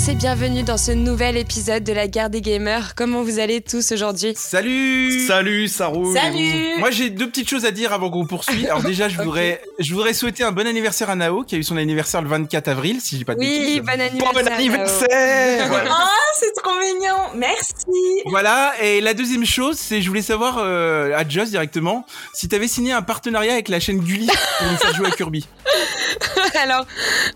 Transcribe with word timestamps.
tous 0.00 0.10
et 0.10 0.14
bienvenue 0.14 0.62
dans 0.62 0.76
ce 0.76 0.92
nouvel 0.92 1.36
épisode 1.36 1.82
de 1.84 1.92
la 1.92 2.06
Guerre 2.06 2.30
des 2.30 2.40
Gamers. 2.40 2.94
Comment 2.94 3.22
vous 3.22 3.38
allez 3.38 3.60
tous 3.60 3.92
aujourd'hui? 3.92 4.34
Salut 4.36 5.26
Salut, 5.26 5.68
ça 5.68 5.86
roule. 5.86 6.16
Salut 6.16 6.78
Moi 6.78 6.90
j'ai 6.90 7.10
deux 7.10 7.28
petites 7.28 7.48
choses 7.48 7.64
à 7.64 7.70
dire 7.70 7.92
avant 7.92 8.10
qu'on 8.10 8.24
poursuive. 8.26 8.66
Alors 8.66 8.82
déjà 8.82 9.08
je 9.08 9.16
voudrais 9.22 9.60
je 9.78 9.92
voudrais 9.92 10.14
souhaiter 10.14 10.44
un 10.44 10.52
bon 10.52 10.66
anniversaire 10.66 11.10
à 11.10 11.16
Nao 11.16 11.42
qui 11.42 11.54
a 11.54 11.58
eu 11.58 11.64
son 11.64 11.76
anniversaire 11.76 12.22
le 12.22 12.28
24 12.28 12.68
avril 12.68 13.00
si 13.00 13.18
j'ai 13.18 13.24
pas 13.24 13.34
de 13.34 13.40
Oui, 13.40 13.80
bêtises. 13.80 13.80
bon 13.80 14.00
anniversaire. 14.00 14.32
Bon 14.44 14.52
anniversaire 14.52 15.66
Voilà. 15.68 15.90
Ah, 15.90 16.08
c'est 16.38 16.52
trop 16.62 16.78
mignon 16.78 17.16
Merci 17.34 18.22
Voilà, 18.26 18.72
et 18.82 19.00
la 19.00 19.14
deuxième 19.14 19.44
chose, 19.44 19.76
c'est 19.78 20.00
je 20.02 20.08
voulais 20.08 20.22
savoir 20.22 20.58
euh, 20.58 21.16
à 21.16 21.28
Joss 21.28 21.50
directement 21.50 22.06
si 22.34 22.48
t'avais 22.48 22.68
signé 22.68 22.92
un 22.92 23.02
partenariat 23.02 23.52
avec 23.52 23.68
la 23.68 23.80
chaîne 23.80 23.98
Gulli 23.98 24.28
pour 24.58 24.66
nous 24.70 24.76
faire 24.78 24.94
jouer 24.94 25.08
à 25.08 25.10
Kirby. 25.10 25.46
Alors, 26.62 26.86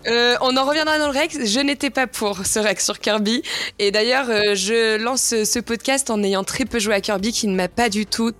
euh, 0.07 0.35
on 0.41 0.55
en 0.57 0.65
reviendra 0.65 0.99
dans 0.99 1.11
le 1.11 1.17
Rex. 1.17 1.37
Je 1.45 1.59
n'étais 1.59 1.89
pas 1.89 2.05
pour 2.05 2.45
ce 2.45 2.59
Sur 2.79 2.99
Kirby. 2.99 3.43
Et 3.79 3.91
d'ailleurs, 3.91 4.29
euh, 4.29 4.55
je 4.55 4.97
lance 4.97 5.21
ce, 5.21 5.45
ce 5.45 5.59
podcast 5.59 6.09
en 6.09 6.21
ayant 6.23 6.43
très 6.43 6.65
peu 6.65 6.79
joué 6.79 6.95
à 6.95 7.01
Kirby 7.01 7.31
qui 7.31 7.47
ne 7.47 7.55
m'a 7.55 7.67
pas 7.67 7.89
du 7.89 8.05
tout 8.05 8.31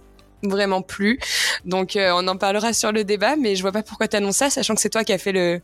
vraiment 0.44 0.82
plu. 0.82 1.20
Donc 1.66 1.96
euh, 1.96 2.12
on 2.16 2.28
en 2.28 2.38
parlera 2.38 2.74
sur 2.74 2.92
le 2.92 3.04
débat, 3.04 3.36
mais 3.36 3.56
je 3.56 3.62
vois 3.62 3.72
pas 3.72 3.84
pourquoi 3.84 4.08
t'annonces 4.08 4.38
ça, 4.38 4.50
sachant 4.50 4.76
que 4.76 4.82
c'est 4.82 4.90
toi 4.90 5.04
qui 5.04 5.14
a 5.14 5.18
fait 5.18 5.32
le 5.32 5.62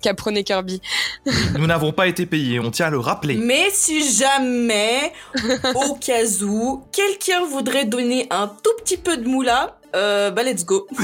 qui 0.00 0.08
a 0.08 0.14
prôné 0.14 0.44
Kirby. 0.44 0.80
Nous 1.58 1.66
n'avons 1.66 1.92
pas 1.92 2.06
été 2.06 2.26
payés, 2.26 2.60
on 2.60 2.70
tient 2.70 2.86
à 2.86 2.90
le 2.90 2.98
rappeler. 2.98 3.34
Mais 3.34 3.68
si 3.72 4.14
jamais, 4.14 5.12
au 5.74 5.94
cas 5.94 6.24
où, 6.42 6.84
quelqu'un 6.92 7.44
voudrait 7.44 7.84
donner 7.84 8.26
un 8.30 8.48
tout 8.48 8.70
petit 8.82 8.96
peu 8.96 9.16
de 9.16 9.26
moula, 9.28 9.79
euh, 9.94 10.30
bah 10.30 10.42
let's 10.42 10.64
go. 10.64 10.86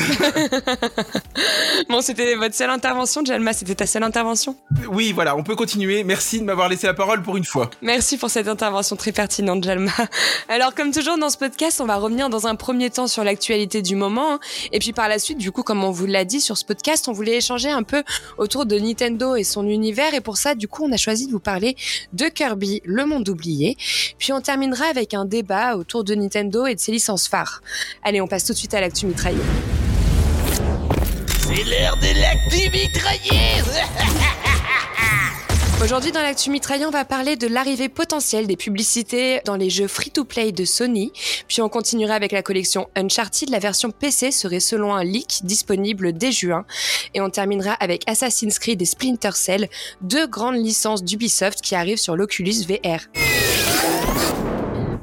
Bon, 1.88 2.00
c'était 2.00 2.34
votre 2.34 2.54
seule 2.54 2.70
intervention, 2.70 3.24
Jalma. 3.24 3.52
C'était 3.52 3.74
ta 3.74 3.86
seule 3.86 4.02
intervention. 4.02 4.56
Oui, 4.90 5.12
voilà, 5.12 5.36
on 5.36 5.42
peut 5.44 5.54
continuer. 5.54 6.02
Merci 6.04 6.40
de 6.40 6.44
m'avoir 6.44 6.68
laissé 6.68 6.86
la 6.86 6.94
parole 6.94 7.22
pour 7.22 7.36
une 7.36 7.44
fois. 7.44 7.70
Merci 7.82 8.16
pour 8.16 8.30
cette 8.30 8.48
intervention 8.48 8.96
très 8.96 9.12
pertinente, 9.12 9.62
Jalma. 9.62 9.92
Alors, 10.48 10.74
comme 10.74 10.90
toujours 10.90 11.18
dans 11.18 11.30
ce 11.30 11.36
podcast, 11.36 11.80
on 11.80 11.86
va 11.86 11.96
revenir 11.96 12.28
dans 12.30 12.46
un 12.46 12.54
premier 12.56 12.90
temps 12.90 13.06
sur 13.06 13.22
l'actualité 13.24 13.82
du 13.82 13.94
moment. 13.94 14.34
hein. 14.34 14.40
Et 14.72 14.78
puis 14.78 14.92
par 14.92 15.08
la 15.08 15.18
suite, 15.18 15.38
du 15.38 15.52
coup, 15.52 15.62
comme 15.62 15.84
on 15.84 15.90
vous 15.90 16.06
l'a 16.06 16.24
dit 16.24 16.40
sur 16.40 16.56
ce 16.56 16.64
podcast, 16.64 17.08
on 17.08 17.12
voulait 17.12 17.36
échanger 17.36 17.70
un 17.70 17.82
peu 17.82 18.02
autour 18.38 18.66
de 18.66 18.78
Nintendo 18.78 19.36
et 19.36 19.44
son 19.44 19.66
univers. 19.68 20.14
Et 20.14 20.20
pour 20.20 20.36
ça, 20.38 20.54
du 20.54 20.66
coup, 20.68 20.84
on 20.84 20.92
a 20.92 20.96
choisi 20.96 21.26
de 21.26 21.32
vous 21.32 21.38
parler 21.40 21.76
de 22.14 22.26
Kirby, 22.26 22.80
le 22.84 23.04
monde 23.06 23.28
oublié. 23.28 23.76
Puis 24.18 24.32
on 24.32 24.40
terminera 24.40 24.86
avec 24.86 25.14
un 25.14 25.24
débat 25.24 25.76
autour 25.76 26.02
de 26.04 26.14
Nintendo 26.14 26.66
et 26.66 26.74
de 26.74 26.80
ses 26.80 26.92
licences 26.92 27.28
phares. 27.28 27.62
Allez, 28.02 28.20
on 28.20 28.26
passe 28.26 28.44
tout 28.44 28.52
de 28.52 28.58
suite 28.58 28.74
à 28.74 28.75
l'actu 28.80 29.06
mitraillée. 29.06 29.38
C'est 31.40 31.64
l'heure 31.64 31.96
de 31.96 32.20
l'actu 32.20 32.70
mitrailleuse 32.70 33.80
Aujourd'hui, 35.82 36.10
dans 36.10 36.22
l'actu 36.22 36.50
mitraillée, 36.50 36.86
on 36.86 36.90
va 36.90 37.04
parler 37.04 37.36
de 37.36 37.46
l'arrivée 37.46 37.90
potentielle 37.90 38.46
des 38.46 38.56
publicités 38.56 39.40
dans 39.44 39.56
les 39.56 39.68
jeux 39.68 39.86
free-to-play 39.86 40.50
de 40.50 40.64
Sony. 40.64 41.12
Puis 41.48 41.60
on 41.60 41.68
continuera 41.68 42.14
avec 42.14 42.32
la 42.32 42.42
collection 42.42 42.88
Uncharted. 42.96 43.50
La 43.50 43.58
version 43.58 43.90
PC 43.90 44.32
serait 44.32 44.58
selon 44.58 44.94
un 44.94 45.04
leak 45.04 45.40
disponible 45.44 46.14
dès 46.14 46.32
juin. 46.32 46.64
Et 47.12 47.20
on 47.20 47.28
terminera 47.28 47.72
avec 47.72 48.02
Assassin's 48.08 48.58
Creed 48.58 48.80
et 48.80 48.86
Splinter 48.86 49.32
Cell, 49.34 49.68
deux 50.00 50.26
grandes 50.26 50.56
licences 50.56 51.04
d'Ubisoft 51.04 51.60
qui 51.60 51.74
arrivent 51.74 51.98
sur 51.98 52.16
l'Oculus 52.16 52.64
VR. 52.66 53.00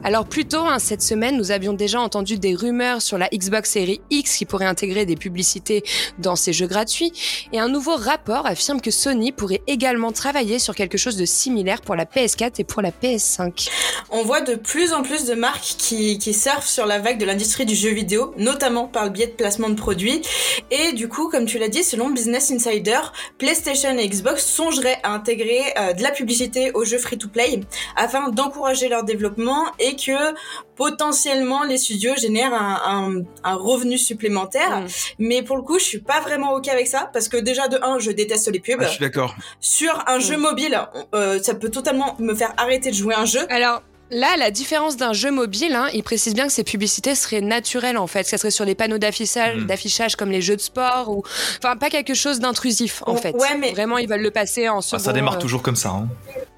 Alors 0.05 0.25
plus 0.25 0.45
tôt, 0.45 0.65
hein, 0.65 0.79
cette 0.79 1.01
semaine, 1.01 1.37
nous 1.37 1.51
avions 1.51 1.71
déjà 1.71 2.01
entendu 2.01 2.37
des 2.37 2.55
rumeurs 2.55 3.01
sur 3.01 3.17
la 3.17 3.29
Xbox 3.29 3.71
Series 3.71 4.01
X 4.09 4.35
qui 4.35 4.45
pourrait 4.45 4.65
intégrer 4.65 5.05
des 5.05 5.15
publicités 5.15 5.81
dans 6.19 6.35
ses 6.35 6.51
jeux 6.51 6.67
gratuits, 6.67 7.13
et 7.53 7.59
un 7.59 7.69
nouveau 7.69 7.95
rapport 7.95 8.45
affirme 8.45 8.81
que 8.81 8.91
Sony 8.91 9.31
pourrait 9.31 9.61
également 9.65 10.11
travailler 10.11 10.59
sur 10.59 10.75
quelque 10.75 10.97
chose 10.97 11.15
de 11.15 11.23
similaire 11.23 11.79
pour 11.79 11.95
la 11.95 12.03
PS4 12.03 12.55
et 12.57 12.63
pour 12.65 12.81
la 12.81 12.91
PS5. 12.91 13.69
On 14.11 14.23
voit 14.23 14.41
de 14.41 14.55
plus 14.55 14.91
en 14.91 15.03
plus 15.03 15.23
de 15.23 15.35
marques 15.35 15.75
qui, 15.77 16.17
qui 16.17 16.33
surfent 16.33 16.67
sur 16.67 16.85
la 16.85 16.99
vague 16.99 17.17
de 17.17 17.25
l'industrie 17.25 17.65
du 17.65 17.75
jeu 17.75 17.91
vidéo, 17.91 18.33
notamment 18.37 18.87
par 18.87 19.05
le 19.05 19.09
biais 19.09 19.27
de 19.27 19.31
placement 19.31 19.69
de 19.69 19.75
produits. 19.75 20.21
Et 20.69 20.91
du 20.91 21.07
coup, 21.07 21.29
comme 21.29 21.45
tu 21.45 21.59
l'as 21.59 21.69
dit, 21.69 21.83
selon 21.83 22.09
Business 22.09 22.51
Insider, 22.51 22.99
PlayStation 23.37 23.97
et 23.97 24.07
Xbox 24.09 24.45
songeraient 24.45 24.99
à 25.03 25.13
intégrer 25.13 25.61
euh, 25.79 25.93
de 25.93 26.03
la 26.03 26.11
publicité 26.11 26.71
aux 26.73 26.83
jeux 26.83 26.97
free-to-play 26.97 27.61
afin 27.95 28.29
d'encourager 28.29 28.89
leur 28.89 29.03
développement 29.05 29.63
que 29.95 30.33
potentiellement 30.75 31.63
les 31.63 31.77
studios 31.77 32.13
génèrent 32.17 32.53
un, 32.53 32.81
un, 32.85 33.23
un 33.43 33.55
revenu 33.55 33.97
supplémentaire. 33.97 34.81
Mm. 34.81 34.87
Mais 35.19 35.41
pour 35.43 35.55
le 35.57 35.63
coup, 35.63 35.79
je 35.79 35.83
suis 35.85 35.99
pas 35.99 36.19
vraiment 36.21 36.53
ok 36.53 36.67
avec 36.67 36.87
ça 36.87 37.09
parce 37.13 37.27
que 37.29 37.37
déjà 37.37 37.67
de 37.67 37.77
un, 37.83 37.99
je 37.99 38.11
déteste 38.11 38.51
les 38.51 38.59
pubs. 38.59 38.77
Ah, 38.79 38.85
je 38.85 38.89
suis 38.91 38.99
d'accord. 38.99 39.35
Sur 39.59 40.03
un 40.07 40.19
jeu 40.19 40.37
mobile, 40.37 40.79
euh, 41.15 41.41
ça 41.41 41.55
peut 41.55 41.69
totalement 41.69 42.15
me 42.19 42.33
faire 42.33 42.53
arrêter 42.57 42.89
de 42.91 42.95
jouer 42.95 43.13
à 43.15 43.19
un 43.21 43.25
jeu. 43.25 43.41
Alors 43.49 43.81
là, 44.11 44.35
la 44.37 44.51
différence 44.51 44.97
d'un 44.97 45.13
jeu 45.13 45.31
mobile, 45.31 45.73
hein, 45.73 45.87
il 45.93 46.03
précise 46.03 46.33
bien 46.35 46.45
que 46.47 46.53
ces 46.53 46.63
publicités 46.63 47.15
seraient 47.15 47.41
naturelles 47.41 47.97
en 47.97 48.07
fait, 48.07 48.23
ça 48.27 48.37
serait 48.37 48.51
sur 48.51 48.65
des 48.65 48.75
panneaux 48.75 48.97
d'affichage, 48.99 49.57
Mm. 49.57 49.65
d'affichage 49.65 50.15
comme 50.15 50.29
les 50.31 50.41
jeux 50.41 50.55
de 50.55 50.61
sport 50.61 51.09
ou, 51.09 51.23
enfin 51.59 51.75
pas 51.77 51.89
quelque 51.89 52.13
chose 52.13 52.39
d'intrusif 52.39 53.01
en 53.07 53.13
Oh, 53.13 53.17
fait. 53.17 53.33
ouais, 53.35 53.57
mais- 53.57 53.71
Vraiment, 53.71 53.97
ils 53.97 54.07
veulent 54.07 54.21
le 54.21 54.31
passer 54.31 54.69
en 54.69 54.79
Ah, 54.79 54.81
second. 54.81 55.03
ça 55.03 55.13
démarre 55.13 55.35
euh, 55.37 55.39
toujours 55.39 55.61
comme 55.63 55.75
ça. 55.75 55.89
Hein. 55.89 56.07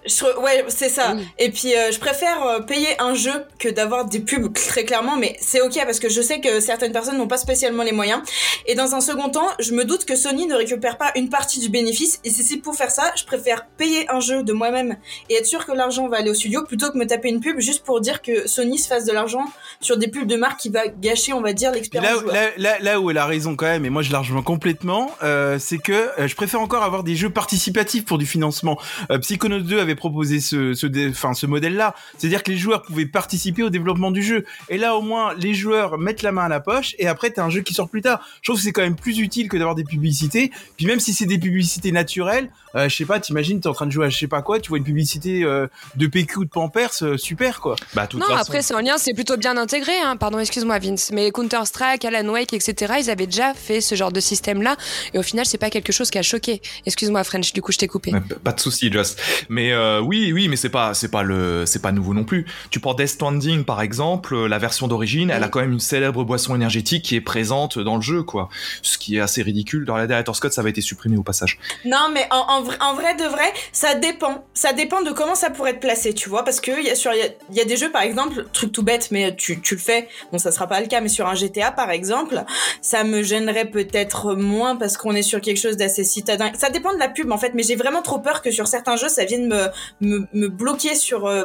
Je 0.05 0.39
ouais, 0.39 0.65
c'est 0.67 0.89
ça. 0.89 1.13
Oui. 1.15 1.23
Et 1.39 1.49
puis, 1.49 1.75
euh, 1.75 1.91
je 1.91 1.99
préfère 1.99 2.43
euh, 2.43 2.59
payer 2.59 2.99
un 2.99 3.13
jeu 3.13 3.45
que 3.59 3.69
d'avoir 3.69 4.05
des 4.05 4.19
pubs 4.19 4.53
très 4.53 4.85
clairement, 4.85 5.17
mais 5.17 5.35
c'est 5.39 5.61
ok 5.61 5.77
parce 5.85 5.99
que 5.99 6.09
je 6.09 6.21
sais 6.21 6.39
que 6.39 6.59
certaines 6.59 6.91
personnes 6.91 7.17
n'ont 7.17 7.27
pas 7.27 7.37
spécialement 7.37 7.83
les 7.83 7.91
moyens. 7.91 8.21
Et 8.67 8.75
dans 8.75 8.95
un 8.95 9.01
second 9.01 9.29
temps, 9.29 9.47
je 9.59 9.73
me 9.73 9.85
doute 9.85 10.05
que 10.05 10.15
Sony 10.15 10.47
ne 10.47 10.55
récupère 10.55 10.97
pas 10.97 11.11
une 11.15 11.29
partie 11.29 11.59
du 11.59 11.69
bénéfice. 11.69 12.19
Et 12.23 12.29
si 12.29 12.43
c'est 12.43 12.57
pour 12.57 12.75
faire 12.75 12.91
ça, 12.91 13.11
je 13.15 13.23
préfère 13.25 13.65
payer 13.77 14.09
un 14.09 14.19
jeu 14.19 14.43
de 14.43 14.53
moi-même 14.53 14.97
et 15.29 15.35
être 15.35 15.45
sûr 15.45 15.65
que 15.65 15.71
l'argent 15.71 16.07
va 16.07 16.17
aller 16.17 16.29
au 16.29 16.35
studio 16.35 16.63
plutôt 16.63 16.91
que 16.91 16.97
me 16.97 17.05
taper 17.05 17.29
une 17.29 17.39
pub 17.39 17.59
juste 17.59 17.83
pour 17.83 18.01
dire 18.01 18.21
que 18.21 18.47
Sony 18.47 18.77
se 18.77 18.87
fasse 18.87 19.05
de 19.05 19.11
l'argent 19.11 19.45
sur 19.81 19.97
des 19.97 20.07
pubs 20.07 20.27
de 20.27 20.35
marque 20.35 20.59
qui 20.59 20.69
va 20.69 20.87
gâcher, 20.87 21.33
on 21.33 21.41
va 21.41 21.53
dire, 21.53 21.71
l'expérience. 21.71 22.11
Là, 22.11 22.19
joueur. 22.19 22.33
là, 22.33 22.49
là, 22.57 22.79
là 22.79 22.99
où 22.99 23.09
elle 23.09 23.17
a 23.17 23.25
raison 23.25 23.55
quand 23.55 23.65
même, 23.65 23.85
et 23.85 23.89
moi 23.89 24.01
je 24.01 24.11
la 24.11 24.19
rejoins 24.19 24.43
complètement, 24.43 25.11
euh, 25.23 25.57
c'est 25.59 25.77
que 25.77 25.93
euh, 26.19 26.27
je 26.27 26.35
préfère 26.35 26.61
encore 26.61 26.83
avoir 26.83 27.03
des 27.03 27.15
jeux 27.15 27.29
participatifs 27.29 28.05
pour 28.05 28.17
du 28.17 28.25
financement. 28.25 28.79
Euh, 29.11 29.19
Psychonauts 29.19 29.59
2 29.59 29.79
avait 29.79 29.94
proposé 29.95 30.39
ce, 30.39 30.73
ce, 30.73 31.45
modèle-là, 31.45 31.95
c'est-à-dire 32.17 32.43
que 32.43 32.51
les 32.51 32.57
joueurs 32.57 32.81
pouvaient 32.81 33.05
participer 33.05 33.63
au 33.63 33.69
développement 33.69 34.11
du 34.11 34.23
jeu. 34.23 34.45
Et 34.69 34.77
là 34.77 34.95
au 34.95 35.01
moins, 35.01 35.33
les 35.35 35.53
joueurs 35.53 35.97
mettent 35.97 36.21
la 36.21 36.31
main 36.31 36.43
à 36.43 36.49
la 36.49 36.59
poche, 36.59 36.95
et 36.99 37.07
après 37.07 37.31
t'as 37.31 37.43
un 37.43 37.49
jeu 37.49 37.61
qui 37.61 37.73
sort 37.73 37.89
plus 37.89 38.01
tard. 38.01 38.25
Je 38.41 38.49
trouve 38.49 38.57
que 38.57 38.63
c'est 38.63 38.71
quand 38.71 38.81
même 38.81 38.95
plus 38.95 39.19
utile 39.19 39.49
que 39.49 39.57
d'avoir 39.57 39.75
des 39.75 39.83
publicités. 39.83 40.51
Puis 40.77 40.85
même 40.85 40.99
si 40.99 41.13
c'est 41.13 41.25
des 41.25 41.39
publicités 41.39 41.91
naturelles, 41.91 42.49
je 42.89 42.95
sais 42.95 43.05
pas, 43.05 43.19
t'imagines, 43.19 43.59
t'es 43.59 43.67
en 43.67 43.73
train 43.73 43.85
de 43.85 43.91
jouer 43.91 44.05
à 44.05 44.09
je 44.09 44.17
sais 44.17 44.27
pas 44.27 44.41
quoi, 44.41 44.59
tu 44.59 44.69
vois 44.69 44.77
une 44.77 44.83
publicité 44.83 45.43
euh, 45.43 45.67
de 45.95 46.07
PQ 46.07 46.39
ou 46.39 46.45
de 46.45 46.49
Pampers, 46.49 46.91
euh, 47.01 47.17
super 47.17 47.61
quoi. 47.61 47.75
Bah, 47.93 48.07
toute 48.07 48.19
Non, 48.19 48.27
façon, 48.27 48.39
après, 48.41 48.61
c'est 48.61 48.73
en 48.73 48.79
lien, 48.79 48.97
c'est 48.97 49.13
plutôt 49.13 49.37
bien 49.37 49.57
intégré. 49.57 49.93
Hein. 50.03 50.17
Pardon, 50.17 50.39
excuse-moi, 50.39 50.79
Vince. 50.79 51.11
Mais 51.11 51.31
Counter-Strike, 51.31 52.03
Alan 52.05 52.27
Wake, 52.29 52.53
etc., 52.53 52.95
ils 52.99 53.09
avaient 53.09 53.27
déjà 53.27 53.53
fait 53.53 53.81
ce 53.81 53.95
genre 53.95 54.11
de 54.11 54.19
système-là. 54.19 54.75
Et 55.13 55.17
au 55.19 55.23
final, 55.23 55.45
c'est 55.45 55.57
pas 55.57 55.69
quelque 55.69 55.91
chose 55.93 56.09
qui 56.09 56.17
a 56.17 56.21
choqué. 56.21 56.61
Excuse-moi, 56.85 57.23
French, 57.23 57.53
du 57.53 57.61
coup, 57.61 57.71
je 57.71 57.77
t'ai 57.77 57.87
coupé. 57.87 58.11
Ouais, 58.13 58.21
Pas 58.43 58.51
de 58.51 58.59
souci, 58.59 58.91
Just. 58.91 59.19
Mais 59.49 59.71
euh, 59.71 60.01
oui, 60.01 60.31
oui, 60.33 60.47
mais 60.47 60.55
c'est 60.55 60.69
pas, 60.69 60.93
c'est 60.93 61.09
pas 61.09 61.23
le, 61.23 61.65
c'est 61.65 61.81
pas 61.81 61.91
nouveau 61.91 62.13
non 62.13 62.23
plus. 62.23 62.45
Tu 62.71 62.79
prends 62.79 62.93
Death 62.93 63.07
Stranding 63.09 63.63
par 63.63 63.81
exemple, 63.81 64.33
euh, 64.35 64.47
la 64.47 64.57
version 64.57 64.87
d'origine, 64.87 65.29
elle 65.29 65.43
a 65.43 65.47
quand 65.47 65.61
même 65.61 65.71
une 65.73 65.79
célèbre 65.79 66.23
boisson 66.23 66.55
énergétique 66.55 67.03
qui 67.05 67.15
est 67.15 67.21
présente 67.21 67.79
dans 67.79 67.95
le 67.95 68.01
jeu, 68.01 68.23
quoi. 68.23 68.49
Ce 68.81 68.97
qui 68.97 69.17
est 69.17 69.19
assez 69.21 69.41
ridicule. 69.41 69.85
Dans 69.85 69.95
la 69.97 70.07
Director's 70.07 70.37
Scott, 70.37 70.53
ça 70.53 70.61
va 70.61 70.69
été 70.69 70.81
supprimé 70.81 71.17
au 71.17 71.23
passage. 71.23 71.59
Non, 71.85 72.09
mais 72.13 72.27
en, 72.31 72.45
en 72.49 72.63
vrai, 72.65 72.75
en 72.81 72.93
vrai 72.95 73.15
de 73.15 73.23
vrai, 73.23 73.53
ça 73.71 73.95
dépend. 73.95 74.45
Ça 74.53 74.73
dépend 74.73 75.01
de 75.01 75.11
comment 75.11 75.35
ça 75.35 75.49
pourrait 75.49 75.71
être 75.71 75.79
placé, 75.79 76.13
tu 76.13 76.27
vois. 76.29 76.43
Parce 76.43 76.59
que 76.59 76.71
il 76.79 76.85
y, 76.85 76.89
a 76.89 76.95
sur- 76.95 77.13
il 77.13 77.19
y, 77.19 77.21
a, 77.21 77.27
il 77.51 77.55
y 77.55 77.61
a 77.61 77.65
des 77.65 77.77
jeux, 77.77 77.91
par 77.91 78.01
exemple, 78.01 78.45
truc 78.51 78.71
tout 78.73 78.83
bête, 78.83 79.09
mais 79.11 79.33
tu, 79.35 79.61
tu 79.61 79.75
le 79.75 79.79
fais. 79.81 80.09
Bon, 80.31 80.37
ça 80.37 80.51
sera 80.51 80.67
pas 80.67 80.81
le 80.81 80.87
cas, 80.87 80.99
mais 80.99 81.07
sur 81.07 81.27
un 81.27 81.35
GTA, 81.35 81.71
par 81.71 81.91
exemple, 81.91 82.43
ça 82.81 83.03
me 83.05 83.23
gênerait 83.23 83.65
peut-être 83.71 84.35
moins 84.35 84.75
parce 84.75 84.97
qu'on 84.97 85.13
est 85.15 85.21
sur 85.21 85.39
quelque 85.39 85.57
chose 85.59 85.77
d'assez 85.77 86.03
citadin. 86.03 86.51
Ça 86.57 86.69
dépend 86.69 86.93
de 86.93 86.99
la 86.99 87.07
pub, 87.07 87.31
en 87.31 87.37
fait, 87.37 87.53
mais 87.53 87.63
j'ai 87.63 87.75
vraiment 87.75 88.01
trop 88.01 88.19
peur 88.19 88.41
que 88.41 88.51
sur 88.51 88.67
certains 88.67 88.97
jeux, 88.97 89.09
ça 89.09 89.23
vienne 89.25 89.47
me, 89.47 89.67
me, 90.01 90.27
me 90.33 90.47
bloquer 90.49 90.95
sur 90.95 91.27
euh, 91.27 91.43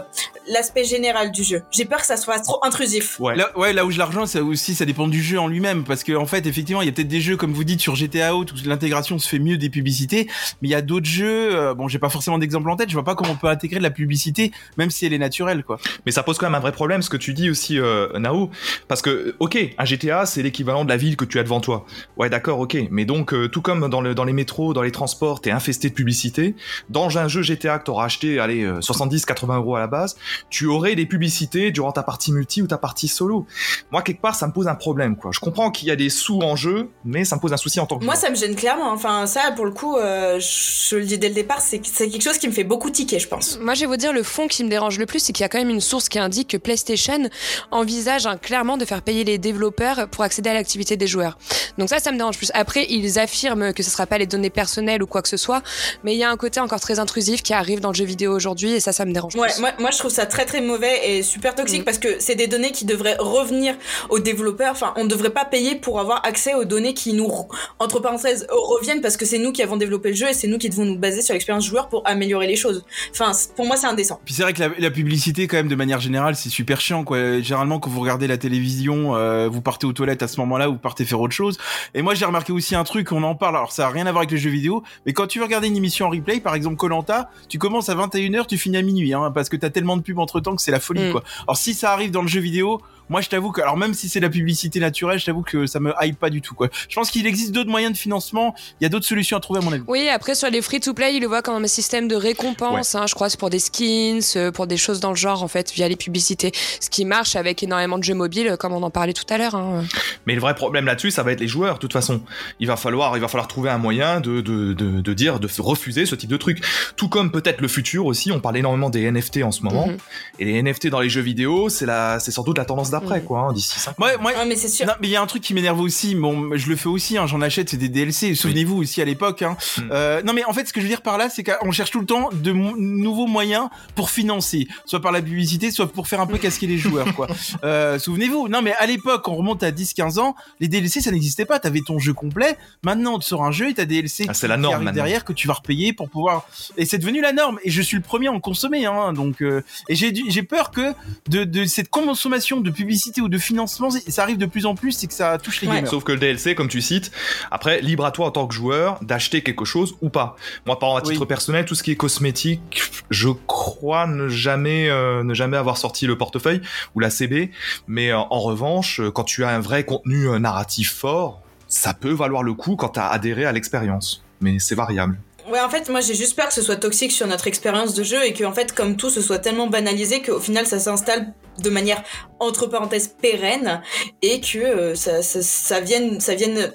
l'aspect 0.48 0.84
général 0.84 1.30
du 1.30 1.44
jeu. 1.44 1.62
J'ai 1.70 1.84
peur 1.84 2.00
que 2.00 2.06
ça 2.06 2.16
soit 2.16 2.40
trop 2.40 2.58
intrusif. 2.64 3.20
Ouais. 3.20 3.36
Là, 3.36 3.56
ouais, 3.58 3.72
là 3.72 3.84
où 3.84 3.90
je 3.90 3.98
la 3.98 4.06
rejoins, 4.06 4.26
ça 4.26 4.42
aussi, 4.42 4.74
ça 4.74 4.84
dépend 4.84 5.06
du 5.08 5.22
jeu 5.22 5.38
en 5.38 5.48
lui-même, 5.48 5.84
parce 5.84 6.02
que 6.04 6.12
en 6.12 6.26
fait, 6.26 6.46
effectivement, 6.46 6.82
il 6.82 6.86
y 6.86 6.88
a 6.88 6.92
peut-être 6.92 7.08
des 7.08 7.20
jeux 7.20 7.36
comme 7.36 7.52
vous 7.52 7.64
dites 7.64 7.80
sur 7.80 7.94
GTA 7.94 8.34
Out 8.34 8.52
où 8.52 8.54
l'intégration 8.64 9.18
se 9.18 9.28
fait 9.28 9.38
mieux 9.38 9.56
des 9.56 9.68
publicités, 9.70 10.26
mais 10.62 10.68
il 10.68 10.70
y 10.70 10.74
a 10.74 10.82
d'autres 10.82 11.06
jeux. 11.10 11.54
euh, 11.54 11.74
bon, 11.74 11.88
j'ai 11.88 11.98
pas 11.98 12.08
forcément 12.08 12.38
d'exemple 12.38 12.68
en 12.70 12.76
tête. 12.76 12.88
Je 12.88 12.94
vois 12.94 13.04
pas 13.04 13.14
comment 13.14 13.32
on 13.32 13.36
peut 13.36 13.48
intégrer 13.48 13.78
de 13.78 13.82
la 13.82 13.90
publicité, 13.90 14.52
même 14.76 14.90
si 14.90 15.06
elle 15.06 15.12
est 15.12 15.18
naturelle, 15.18 15.62
quoi. 15.64 15.78
Mais 16.06 16.12
ça 16.12 16.22
pose 16.22 16.38
quand 16.38 16.46
même 16.46 16.54
un 16.54 16.60
vrai 16.60 16.72
problème, 16.72 17.02
ce 17.02 17.10
que 17.10 17.16
tu 17.16 17.34
dis 17.34 17.50
aussi, 17.50 17.78
euh, 17.78 18.18
Nao. 18.18 18.50
Parce 18.88 19.02
que, 19.02 19.34
ok, 19.40 19.58
un 19.78 19.84
GTA, 19.84 20.26
c'est 20.26 20.42
l'équivalent 20.42 20.84
de 20.84 20.88
la 20.90 20.96
ville 20.96 21.16
que 21.16 21.24
tu 21.24 21.38
as 21.38 21.42
devant 21.42 21.60
toi. 21.60 21.84
Ouais, 22.16 22.30
d'accord, 22.30 22.58
ok. 22.60 22.76
Mais 22.90 23.04
donc, 23.04 23.32
euh, 23.34 23.48
tout 23.48 23.62
comme 23.62 23.88
dans, 23.88 24.00
le, 24.00 24.14
dans 24.14 24.24
les 24.24 24.32
métros, 24.32 24.72
dans 24.74 24.82
les 24.82 24.92
transports, 24.92 25.40
t'es 25.40 25.50
infesté 25.50 25.88
de 25.90 25.94
publicité, 25.94 26.54
dans 26.88 27.18
un 27.18 27.28
jeu 27.28 27.42
GTA 27.42 27.78
que 27.78 27.84
t'auras 27.84 28.04
acheter, 28.06 28.38
allez, 28.40 28.64
70-80 28.66 29.56
euros 29.56 29.76
à 29.76 29.80
la 29.80 29.86
base, 29.86 30.16
tu 30.50 30.66
aurais 30.66 30.94
des 30.94 31.06
publicités 31.06 31.70
durant 31.70 31.92
ta 31.92 32.02
partie 32.02 32.32
multi 32.32 32.62
ou 32.62 32.66
ta 32.66 32.78
partie 32.78 33.08
solo. 33.08 33.46
Moi, 33.90 34.02
quelque 34.02 34.20
part, 34.20 34.34
ça 34.34 34.46
me 34.46 34.52
pose 34.52 34.68
un 34.68 34.74
problème, 34.74 35.16
quoi. 35.16 35.30
Je 35.32 35.40
comprends 35.40 35.70
qu'il 35.70 35.88
y 35.88 35.90
a 35.90 35.96
des 35.96 36.08
sous 36.10 36.40
en 36.40 36.56
jeu, 36.56 36.90
mais 37.04 37.24
ça 37.24 37.36
me 37.36 37.40
pose 37.40 37.52
un 37.52 37.56
souci 37.56 37.80
en 37.80 37.86
tant 37.86 37.98
que 37.98 38.04
Moi, 38.04 38.14
joueur. 38.14 38.24
ça 38.24 38.30
me 38.30 38.36
gêne 38.36 38.54
clairement. 38.56 38.92
Enfin, 38.92 39.26
ça, 39.26 39.52
pour 39.56 39.64
le 39.64 39.72
coup, 39.72 39.96
euh, 39.96 40.38
je 40.40 40.96
le 41.00 41.06
dis 41.06 41.18
dès 41.18 41.28
le 41.28 41.34
départ, 41.34 41.60
c'est 41.60 41.78
quelque 41.80 42.22
chose 42.22 42.38
qui 42.38 42.46
me 42.48 42.52
fait 42.52 42.64
beaucoup 42.64 42.90
tiquer, 42.90 43.18
je 43.18 43.28
pense. 43.28 43.58
Moi, 43.60 43.74
je 43.74 43.80
vais 43.80 43.86
vous 43.86 43.96
dire, 43.96 44.12
le 44.12 44.22
fond 44.22 44.46
qui 44.48 44.62
me 44.64 44.68
dérange 44.70 44.98
le 44.98 45.06
plus, 45.06 45.18
c'est 45.20 45.32
qu'il 45.32 45.42
y 45.42 45.46
a 45.46 45.48
quand 45.48 45.58
même 45.58 45.70
une 45.70 45.80
source 45.80 46.08
qui 46.08 46.18
indique 46.18 46.48
que 46.48 46.56
PlayStation 46.56 47.28
envisage 47.70 48.26
hein, 48.26 48.36
clairement 48.36 48.76
de 48.76 48.84
faire 48.84 49.02
payer 49.02 49.24
les 49.24 49.38
développeurs 49.38 50.08
pour 50.08 50.24
accéder 50.24 50.50
à 50.50 50.54
l'activité 50.54 50.96
des 50.96 51.06
joueurs. 51.06 51.38
Donc 51.78 51.88
ça, 51.88 51.98
ça 51.98 52.12
me 52.12 52.16
dérange 52.18 52.36
plus. 52.38 52.50
Après, 52.54 52.86
ils 52.88 53.18
affirment 53.18 53.72
que 53.72 53.82
ce 53.82 53.90
sera 53.90 54.06
pas 54.06 54.18
les 54.18 54.26
données 54.26 54.50
personnelles 54.50 55.02
ou 55.02 55.06
quoi 55.06 55.22
que 55.22 55.28
ce 55.28 55.36
soit, 55.36 55.62
mais 56.04 56.14
il 56.14 56.18
y 56.18 56.24
a 56.24 56.30
un 56.30 56.36
côté 56.36 56.60
encore 56.60 56.80
très 56.80 56.98
intrusif 56.98 57.42
qui 57.42 57.52
arrive 57.52 57.80
dans 57.80 57.90
le 57.90 57.94
jeu 57.94 58.04
vidéo 58.04 58.34
aujourd'hui, 58.34 58.72
et 58.72 58.80
ça, 58.80 58.92
ça 58.92 59.04
me 59.04 59.12
dérange 59.12 59.34
Ouais, 59.36 59.48
plus. 59.52 59.60
moi, 59.60 59.70
moi 59.78 59.90
je 59.90 59.98
trouve 59.98 60.10
ça 60.10 60.26
très 60.26 60.44
très 60.44 60.60
mauvais 60.60 61.00
et 61.18 61.22
super 61.22 61.54
toxique 61.54 61.82
Mm. 61.82 61.84
parce 61.84 61.98
que 61.98 62.16
c'est 62.18 62.34
des 62.34 62.46
données 62.46 62.72
qui 62.72 62.84
devraient 62.84 63.16
revenir 63.18 63.74
aux 64.08 64.18
développeurs. 64.18 64.72
Enfin, 64.72 64.92
on 64.96 65.04
ne 65.04 65.08
devrait 65.08 65.30
pas 65.30 65.44
payer 65.44 65.76
pour 65.76 66.00
avoir 66.00 66.24
accès 66.26 66.54
aux 66.54 66.64
données 66.64 66.94
qui 66.94 67.12
nous, 67.12 67.30
entre 67.78 68.00
parenthèses, 68.00 68.46
reviennent 68.50 69.00
parce 69.00 69.16
que 69.16 69.24
c'est 69.24 69.38
nous 69.38 69.52
qui 69.52 69.62
avons 69.62 69.76
développé 69.76 70.10
le 70.10 70.14
jeu 70.16 70.28
et 70.28 70.34
c'est 70.34 70.48
nous 70.48 70.58
qui 70.58 70.68
devons 70.68 70.79
nous 70.84 70.98
baser 70.98 71.22
sur 71.22 71.32
l'expérience 71.34 71.66
joueur 71.66 71.88
pour 71.88 72.02
améliorer 72.06 72.46
les 72.46 72.56
choses. 72.56 72.84
Enfin, 73.12 73.32
pour 73.56 73.66
moi, 73.66 73.76
c'est 73.76 73.86
indécent. 73.86 74.20
Puis 74.24 74.34
c'est 74.34 74.42
vrai 74.42 74.52
que 74.52 74.60
la, 74.60 74.68
la 74.78 74.90
publicité, 74.90 75.46
quand 75.46 75.56
même, 75.56 75.68
de 75.68 75.74
manière 75.74 76.00
générale, 76.00 76.36
c'est 76.36 76.48
super 76.50 76.80
chiant, 76.80 77.04
quoi. 77.04 77.40
Généralement, 77.40 77.78
quand 77.78 77.90
vous 77.90 78.00
regardez 78.00 78.26
la 78.26 78.38
télévision, 78.38 79.16
euh, 79.16 79.48
vous 79.48 79.60
partez 79.60 79.86
aux 79.86 79.92
toilettes 79.92 80.22
à 80.22 80.28
ce 80.28 80.38
moment-là, 80.40 80.68
vous 80.68 80.76
partez 80.78 81.04
faire 81.04 81.20
autre 81.20 81.34
chose. 81.34 81.58
Et 81.94 82.02
moi, 82.02 82.14
j'ai 82.14 82.24
remarqué 82.24 82.52
aussi 82.52 82.74
un 82.74 82.84
truc, 82.84 83.12
on 83.12 83.22
en 83.22 83.34
parle, 83.34 83.56
alors 83.56 83.72
ça 83.72 83.86
a 83.86 83.90
rien 83.90 84.06
à 84.06 84.12
voir 84.12 84.20
avec 84.22 84.30
les 84.30 84.38
jeux 84.38 84.50
vidéo, 84.50 84.82
mais 85.06 85.12
quand 85.12 85.26
tu 85.26 85.38
veux 85.38 85.44
regarder 85.44 85.68
une 85.68 85.76
émission 85.76 86.06
en 86.06 86.10
replay, 86.10 86.40
par 86.40 86.54
exemple 86.54 86.76
Colanta, 86.76 87.30
tu 87.48 87.58
commences 87.58 87.88
à 87.88 87.94
21h, 87.94 88.46
tu 88.46 88.58
finis 88.58 88.76
à 88.76 88.82
minuit, 88.82 89.12
hein, 89.14 89.30
parce 89.34 89.48
que 89.48 89.56
t'as 89.56 89.70
tellement 89.70 89.96
de 89.96 90.02
pubs 90.02 90.18
entre 90.18 90.40
temps 90.40 90.56
que 90.56 90.62
c'est 90.62 90.70
la 90.70 90.80
folie, 90.80 91.08
Mm. 91.08 91.12
quoi. 91.12 91.22
Alors 91.46 91.56
si 91.56 91.74
ça 91.74 91.92
arrive 91.92 92.10
dans 92.10 92.22
le 92.22 92.28
jeu 92.28 92.40
vidéo, 92.40 92.80
moi 93.10 93.20
je 93.20 93.28
t'avoue 93.28 93.50
que, 93.50 93.60
alors 93.60 93.76
même 93.76 93.92
si 93.92 94.08
c'est 94.08 94.20
la 94.20 94.30
publicité 94.30 94.80
naturelle, 94.80 95.18
je 95.18 95.26
t'avoue 95.26 95.42
que 95.42 95.66
ça 95.66 95.80
me 95.80 95.92
hype 96.00 96.18
pas 96.18 96.30
du 96.30 96.40
tout, 96.40 96.54
quoi. 96.54 96.68
Je 96.88 96.94
pense 96.94 97.10
qu'il 97.10 97.26
existe 97.26 97.52
d'autres 97.52 97.68
moyens 97.68 97.92
de 97.92 97.98
financement, 97.98 98.54
il 98.80 98.84
y 98.84 98.86
a 98.86 98.88
d'autres 98.88 99.04
solutions 99.04 99.36
à 99.36 99.40
trouver 99.40 99.60
à 99.60 99.62
mon 99.62 99.72
avis. 99.72 99.82
Oui, 99.86 100.08
après 100.08 100.34
sur 100.34 100.48
les 100.48 100.62
free-to-play, 100.62 101.16
ils 101.16 101.20
le 101.20 101.26
voient 101.26 101.42
comme 101.42 101.62
un 101.62 101.66
système 101.66 102.08
de 102.08 102.16
récompense. 102.16 102.94
Hein, 102.94 103.06
je 103.06 103.14
crois 103.14 103.28
c'est 103.28 103.38
pour 103.38 103.50
des 103.50 103.58
skins, 103.58 104.20
euh, 104.36 104.50
pour 104.50 104.66
des 104.66 104.76
choses 104.76 105.00
dans 105.00 105.10
le 105.10 105.16
genre 105.16 105.42
en 105.42 105.48
fait 105.48 105.72
via 105.72 105.88
les 105.88 105.96
publicités. 105.96 106.52
Ce 106.80 106.88
qui 106.88 107.04
marche 107.04 107.36
avec 107.36 107.62
énormément 107.62 107.98
de 107.98 108.04
jeux 108.04 108.14
mobiles, 108.14 108.56
comme 108.58 108.72
on 108.72 108.82
en 108.82 108.90
parlait 108.90 109.12
tout 109.12 109.26
à 109.28 109.38
l'heure. 109.38 109.56
Hein. 109.56 109.84
Mais 110.26 110.34
le 110.34 110.40
vrai 110.40 110.54
problème 110.54 110.86
là-dessus, 110.86 111.10
ça 111.10 111.22
va 111.24 111.32
être 111.32 111.40
les 111.40 111.48
joueurs. 111.48 111.74
De 111.74 111.80
toute 111.80 111.92
façon, 111.92 112.22
il 112.60 112.66
va 112.66 112.76
falloir, 112.76 113.16
il 113.16 113.20
va 113.20 113.28
falloir 113.28 113.48
trouver 113.48 113.70
un 113.70 113.78
moyen 113.78 114.20
de, 114.20 114.40
de, 114.40 114.72
de, 114.72 115.00
de 115.00 115.14
dire, 115.14 115.40
de 115.40 115.48
refuser 115.58 116.06
ce 116.06 116.14
type 116.14 116.30
de 116.30 116.36
truc. 116.36 116.62
Tout 116.96 117.08
comme 117.08 117.32
peut-être 117.32 117.60
le 117.60 117.68
futur 117.68 118.06
aussi. 118.06 118.30
On 118.30 118.40
parle 118.40 118.56
énormément 118.56 118.90
des 118.90 119.10
NFT 119.10 119.42
en 119.42 119.50
ce 119.50 119.62
moment. 119.62 119.88
Mhm. 119.88 119.96
Et 120.38 120.44
les 120.44 120.62
NFT 120.62 120.88
dans 120.88 121.00
les 121.00 121.08
jeux 121.08 121.20
vidéo, 121.20 121.68
c'est 121.68 121.86
la, 121.86 122.20
c'est 122.20 122.30
sans 122.30 122.42
doute 122.42 122.58
la 122.58 122.64
tendance 122.64 122.90
d'après, 123.00 123.20
Mhm. 123.20 123.24
quoi, 123.26 123.40
hein, 123.40 123.52
d'ici 123.52 123.78
5 123.78 123.90
ans. 123.98 124.04
Ouais, 124.04 124.16
Ouais, 124.16 124.44
mais 124.46 124.56
c'est 124.56 124.68
sûr. 124.68 124.86
Non, 124.86 124.92
mais 125.00 125.08
il 125.08 125.10
y 125.10 125.16
a 125.16 125.22
un 125.22 125.26
truc 125.26 125.42
qui 125.42 125.54
m'énerve 125.54 125.80
aussi. 125.80 126.14
Bon, 126.14 126.56
je 126.56 126.68
le 126.68 126.76
fais 126.76 126.88
aussi. 126.88 127.18
Hein, 127.18 127.26
J'en 127.26 127.40
achète, 127.40 127.70
c'est 127.70 127.76
des 127.76 127.88
DLC. 127.88 128.34
Souvenez-vous 128.34 128.76
aussi 128.76 129.00
à 129.02 129.04
l'époque. 129.04 129.42
Hein. 129.42 129.56
Mm. 129.78 129.82
Euh, 129.92 130.22
non, 130.22 130.32
mais 130.32 130.44
en 130.44 130.52
fait, 130.52 130.66
ce 130.68 130.72
que 130.72 130.80
je 130.80 130.84
veux 130.86 130.90
dire 130.90 131.02
par 131.02 131.18
là, 131.18 131.28
c'est 131.30 131.42
qu'on 131.44 131.70
cherche 131.72 131.90
tout 131.90 132.00
le 132.00 132.06
temps 132.06 132.28
de 132.32 132.52
nouveaux 132.52 133.26
moyens 133.26 133.68
pour 133.94 134.10
financer, 134.10 134.68
soit 134.86 135.00
par 135.00 135.12
la 135.12 135.22
publicité, 135.22 135.70
soit 135.70 135.86
pour 135.90 136.06
faire 136.08 136.20
un 136.20 136.26
peu 136.26 136.38
casquer 136.38 136.66
les 136.66 136.78
joueurs. 136.78 137.14
Quoi. 137.14 137.26
Euh, 137.64 137.98
Souvenez-vous. 137.98 138.48
Non, 138.48 138.62
mais 138.62 138.74
à 138.74 138.86
l'époque, 138.86 139.26
on 139.28 139.34
remonte 139.36 139.62
à 139.62 139.70
10-15 139.70 140.18
ans, 140.18 140.34
les 140.60 140.68
DLC, 140.68 141.00
ça 141.00 141.10
n'existait 141.10 141.44
pas. 141.46 141.58
T'avais 141.58 141.80
ton 141.80 141.98
jeu 141.98 142.12
complet. 142.12 142.56
Maintenant, 142.82 143.18
tu 143.18 143.26
sors 143.28 143.44
un 143.44 143.52
jeu 143.52 143.68
et 143.70 143.74
t'as 143.74 143.84
DLC 143.84 144.24
Ah, 144.28 144.32
qui, 144.32 144.38
c'est 144.38 144.48
la 144.48 144.56
norme 144.56 144.90
derrière 144.92 145.24
que 145.24 145.32
tu 145.32 145.46
vas 145.48 145.54
repayer 145.54 145.92
pour 145.92 146.08
pouvoir. 146.10 146.46
Et 146.76 146.84
c'est 146.84 146.98
devenu 146.98 147.20
la 147.20 147.32
norme. 147.32 147.58
Et 147.64 147.70
je 147.70 147.82
suis 147.82 147.96
le 147.96 148.02
premier 148.02 148.28
à 148.28 148.32
en 148.32 148.40
consommer. 148.40 148.86
Hein, 148.86 149.12
donc, 149.12 149.42
euh, 149.42 149.62
et 149.88 149.94
j'ai 149.94 150.42
peur 150.42 150.70
que 150.70 150.92
de, 151.28 151.44
de 151.44 151.64
cette 151.64 151.88
consommation 151.90 152.60
de 152.60 152.70
publicité 152.70 152.89
ou 153.20 153.28
de 153.28 153.38
financement, 153.38 153.90
c'est- 153.90 154.10
ça 154.10 154.22
arrive 154.22 154.38
de 154.38 154.46
plus 154.46 154.66
en 154.66 154.74
plus 154.74 155.02
et 155.04 155.06
que 155.06 155.12
ça 155.14 155.38
touche 155.38 155.60
les 155.62 155.68
Ouais. 155.68 155.76
gamers. 155.76 155.90
Sauf 155.90 156.04
que 156.04 156.12
le 156.12 156.18
DLC, 156.18 156.54
comme 156.54 156.68
tu 156.68 156.80
cites, 156.80 157.10
après, 157.50 157.80
libre 157.80 158.04
à 158.04 158.10
toi 158.10 158.26
en 158.26 158.30
tant 158.30 158.46
que 158.46 158.54
joueur 158.54 158.98
d'acheter 159.02 159.42
quelque 159.42 159.64
chose 159.64 159.94
ou 160.00 160.08
pas. 160.08 160.36
Moi, 160.66 160.78
par 160.78 160.90
exemple, 160.90 161.06
à 161.06 161.10
titre 161.10 161.20
Oui. 161.22 161.26
personnel, 161.28 161.64
tout 161.64 161.74
ce 161.74 161.82
qui 161.82 161.90
est 161.92 161.96
cosmétique, 161.96 162.82
je 163.10 163.28
crois 163.46 164.06
ne 164.06 164.28
jamais, 164.28 164.88
euh, 164.90 165.22
ne 165.22 165.34
jamais 165.34 165.56
avoir 165.56 165.76
sorti 165.78 166.06
le 166.06 166.16
portefeuille 166.18 166.60
ou 166.94 167.00
la 167.00 167.10
CB. 167.10 167.50
Mais 167.86 168.10
euh, 168.12 168.18
en 168.18 168.40
revanche, 168.40 169.00
quand 169.14 169.24
tu 169.24 169.44
as 169.44 169.50
un 169.50 169.60
vrai 169.60 169.84
contenu 169.84 170.28
euh, 170.28 170.38
narratif 170.38 170.92
fort, 170.94 171.42
ça 171.68 171.94
peut 171.94 172.12
valoir 172.12 172.42
le 172.42 172.54
coup 172.54 172.76
quand 172.76 172.90
tu 172.90 173.00
as 173.00 173.06
adhéré 173.06 173.44
à 173.44 173.52
l'expérience. 173.52 174.22
Mais 174.40 174.58
c'est 174.58 174.74
variable. 174.74 175.18
Ouais, 175.48 175.60
en 175.60 175.70
fait, 175.70 175.88
moi 175.88 176.00
j'ai 176.00 176.14
juste 176.14 176.36
peur 176.36 176.48
que 176.48 176.54
ce 176.54 176.62
soit 176.62 176.76
toxique 176.76 177.12
sur 177.12 177.26
notre 177.26 177.46
expérience 177.46 177.94
de 177.94 178.02
jeu 178.02 178.24
et 178.24 178.32
que, 178.32 178.44
en 178.44 178.52
fait, 178.52 178.72
comme 178.72 178.96
tout, 178.96 179.10
ce 179.10 179.20
soit 179.20 179.38
tellement 179.38 179.66
banalisé 179.66 180.22
qu'au 180.22 180.40
final 180.40 180.66
ça 180.66 180.78
s'installe 180.78 181.32
de 181.58 181.70
manière 181.70 182.02
entre 182.38 182.66
parenthèses 182.66 183.08
pérenne 183.08 183.82
et 184.22 184.40
que 184.40 184.58
euh, 184.58 184.94
ça, 184.94 185.22
ça, 185.22 185.42
ça 185.42 185.80
vienne, 185.80 186.20
ça 186.20 186.34
vienne 186.34 186.72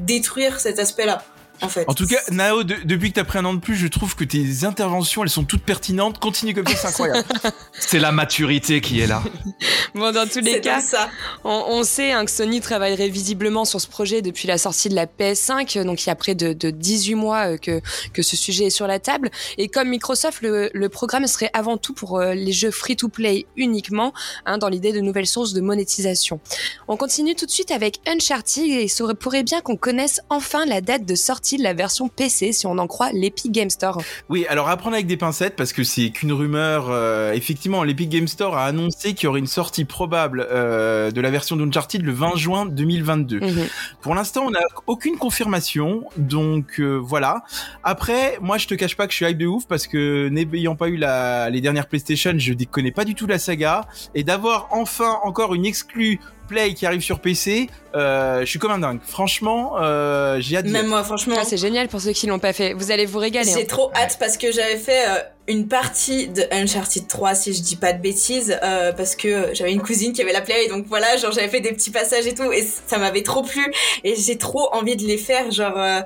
détruire 0.00 0.60
cet 0.60 0.78
aspect-là. 0.78 1.22
En 1.62 1.68
fait. 1.68 1.84
En 1.88 1.94
tout 1.94 2.06
cas, 2.06 2.18
Nao, 2.30 2.64
de- 2.64 2.76
depuis 2.84 3.10
que 3.10 3.14
t'as 3.14 3.24
pris 3.24 3.38
un 3.38 3.44
an 3.44 3.54
de 3.54 3.60
plus, 3.60 3.76
je 3.76 3.86
trouve 3.86 4.16
que 4.16 4.24
tes 4.24 4.64
interventions, 4.64 5.22
elles 5.22 5.30
sont 5.30 5.44
toutes 5.44 5.62
pertinentes. 5.62 6.18
Continue 6.18 6.54
comme 6.54 6.66
ça, 6.66 6.74
c'est 6.76 6.86
incroyable. 6.88 7.26
C'est 7.78 7.98
la 7.98 8.12
maturité 8.12 8.80
qui 8.80 9.00
est 9.00 9.06
là. 9.06 9.22
Bon, 9.94 10.12
dans 10.12 10.26
tous 10.28 10.40
les 10.40 10.60
cas, 10.60 10.80
ça. 10.80 11.08
On, 11.44 11.64
on 11.68 11.84
sait 11.84 12.10
hein, 12.10 12.24
que 12.24 12.30
Sony 12.32 12.60
travaillerait 12.60 13.08
visiblement 13.08 13.64
sur 13.64 13.80
ce 13.80 13.86
projet 13.86 14.22
depuis 14.22 14.48
la 14.48 14.58
sortie 14.58 14.88
de 14.88 14.94
la 14.96 15.06
PS5, 15.06 15.84
donc 15.84 16.02
il 16.02 16.08
y 16.08 16.10
a 16.10 16.16
près 16.16 16.34
de, 16.34 16.52
de 16.52 16.70
18 16.70 17.14
mois 17.14 17.52
euh, 17.52 17.56
que, 17.58 17.80
que 18.12 18.22
ce 18.22 18.36
sujet 18.36 18.64
est 18.66 18.70
sur 18.70 18.88
la 18.88 18.98
table. 18.98 19.30
Et 19.56 19.68
comme 19.68 19.88
Microsoft, 19.90 20.42
le, 20.42 20.70
le 20.74 20.88
programme 20.88 21.26
serait 21.28 21.50
avant 21.52 21.76
tout 21.76 21.94
pour 21.94 22.18
euh, 22.18 22.34
les 22.34 22.52
jeux 22.52 22.72
free-to-play 22.72 23.46
uniquement, 23.56 24.12
hein, 24.46 24.58
dans 24.58 24.68
l'idée 24.68 24.92
de 24.92 25.00
nouvelles 25.00 25.28
sources 25.28 25.52
de 25.52 25.60
monétisation. 25.60 26.40
On 26.88 26.96
continue 26.96 27.36
tout 27.36 27.46
de 27.46 27.50
suite 27.52 27.70
avec 27.70 28.00
Uncharted 28.08 28.64
et 28.64 28.88
pourrait 29.20 29.44
bien 29.44 29.60
qu'on 29.60 29.76
connaisse 29.76 30.20
enfin 30.28 30.66
la 30.66 30.80
date 30.80 31.04
de 31.04 31.14
sortie 31.14 31.53
de 31.56 31.62
la 31.62 31.74
version 31.74 32.08
PC 32.08 32.52
si 32.52 32.66
on 32.66 32.78
en 32.78 32.86
croit 32.86 33.10
l'Epic 33.12 33.52
Game 33.52 33.70
Store? 33.70 34.00
Oui, 34.28 34.46
alors 34.48 34.68
à 34.68 34.76
prendre 34.76 34.94
avec 34.94 35.06
des 35.06 35.16
pincettes 35.16 35.56
parce 35.56 35.72
que 35.72 35.84
c'est 35.84 36.10
qu'une 36.10 36.32
rumeur. 36.32 36.88
euh, 36.90 37.32
effectivement, 37.32 37.82
l'Epic 37.84 38.08
Game 38.08 38.28
Store 38.28 38.56
a 38.56 38.64
annoncé 38.66 39.14
qu'il 39.14 39.24
y 39.24 39.26
aurait 39.26 39.40
une 39.40 39.46
sortie 39.46 39.84
probable 39.84 40.46
euh, 40.50 41.10
de 41.10 41.20
la 41.20 41.30
version 41.30 41.56
d'Uncharted 41.56 42.02
le 42.02 42.12
20 42.12 42.36
juin 42.36 42.66
2022. 42.66 43.40
Mhm. 43.40 43.66
Pour 44.00 44.14
l'instant, 44.14 44.44
on 44.46 44.50
n'a 44.50 44.60
aucune 44.86 45.16
confirmation, 45.16 46.04
donc 46.16 46.80
euh, 46.80 46.96
voilà. 47.02 47.44
Après, 47.82 48.38
moi, 48.40 48.58
je 48.58 48.66
te 48.66 48.74
cache 48.74 48.96
pas 48.96 49.06
que 49.06 49.12
je 49.12 49.16
suis 49.16 49.26
hype 49.26 49.38
de 49.38 49.46
ouf 49.46 49.66
parce 49.66 49.86
que 49.86 50.28
n'ayant 50.28 50.76
pas 50.76 50.88
eu 50.88 50.96
la, 50.96 51.50
les 51.50 51.60
dernières 51.60 51.86
PlayStation, 51.86 52.32
je 52.36 52.52
ne 52.52 52.64
connais 52.64 52.92
pas 52.92 53.04
du 53.04 53.14
tout 53.14 53.26
la 53.26 53.38
saga 53.38 53.86
et 54.14 54.24
d'avoir 54.24 54.68
enfin 54.70 55.18
encore 55.24 55.54
une 55.54 55.66
exclue 55.66 56.20
Play 56.46 56.74
qui 56.74 56.86
arrive 56.86 57.00
sur 57.00 57.20
PC, 57.20 57.68
euh, 57.94 58.40
je 58.40 58.46
suis 58.46 58.58
comme 58.58 58.70
un 58.72 58.78
dingue. 58.78 59.00
Franchement, 59.06 59.74
euh, 59.80 60.38
j'ai 60.40 60.56
hâte. 60.56 60.66
Même 60.66 60.86
moi, 60.86 61.02
franchement. 61.04 61.36
Ah, 61.38 61.44
c'est 61.44 61.56
génial 61.56 61.88
pour 61.88 62.00
ceux 62.00 62.12
qui 62.12 62.26
l'ont 62.26 62.38
pas 62.38 62.52
fait. 62.52 62.72
Vous 62.74 62.90
allez 62.90 63.06
vous 63.06 63.18
régaler. 63.18 63.50
hein. 63.50 63.56
J'ai 63.58 63.66
trop 63.66 63.90
hâte 63.94 64.16
parce 64.18 64.36
que 64.36 64.52
j'avais 64.52 64.76
fait 64.76 65.08
euh, 65.08 65.18
une 65.48 65.68
partie 65.68 66.28
de 66.28 66.42
Uncharted 66.50 67.06
3 67.08 67.34
si 67.34 67.54
je 67.54 67.62
dis 67.62 67.76
pas 67.76 67.92
de 67.92 68.00
bêtises 68.00 68.56
euh, 68.62 68.92
parce 68.92 69.16
que 69.16 69.50
j'avais 69.54 69.72
une 69.72 69.82
cousine 69.82 70.12
qui 70.12 70.22
avait 70.22 70.32
la 70.32 70.40
play 70.40 70.64
et 70.66 70.68
donc 70.68 70.86
voilà 70.86 71.16
genre 71.16 71.32
j'avais 71.32 71.48
fait 71.48 71.60
des 71.60 71.72
petits 71.72 71.90
passages 71.90 72.26
et 72.26 72.34
tout 72.34 72.50
et 72.52 72.66
ça 72.86 72.98
m'avait 72.98 73.22
trop 73.22 73.42
plu 73.42 73.62
et 74.04 74.16
j'ai 74.16 74.38
trop 74.38 74.68
envie 74.72 74.96
de 74.96 75.02
les 75.06 75.18
faire 75.18 75.50
genre 75.50 75.74
euh, 75.78 76.00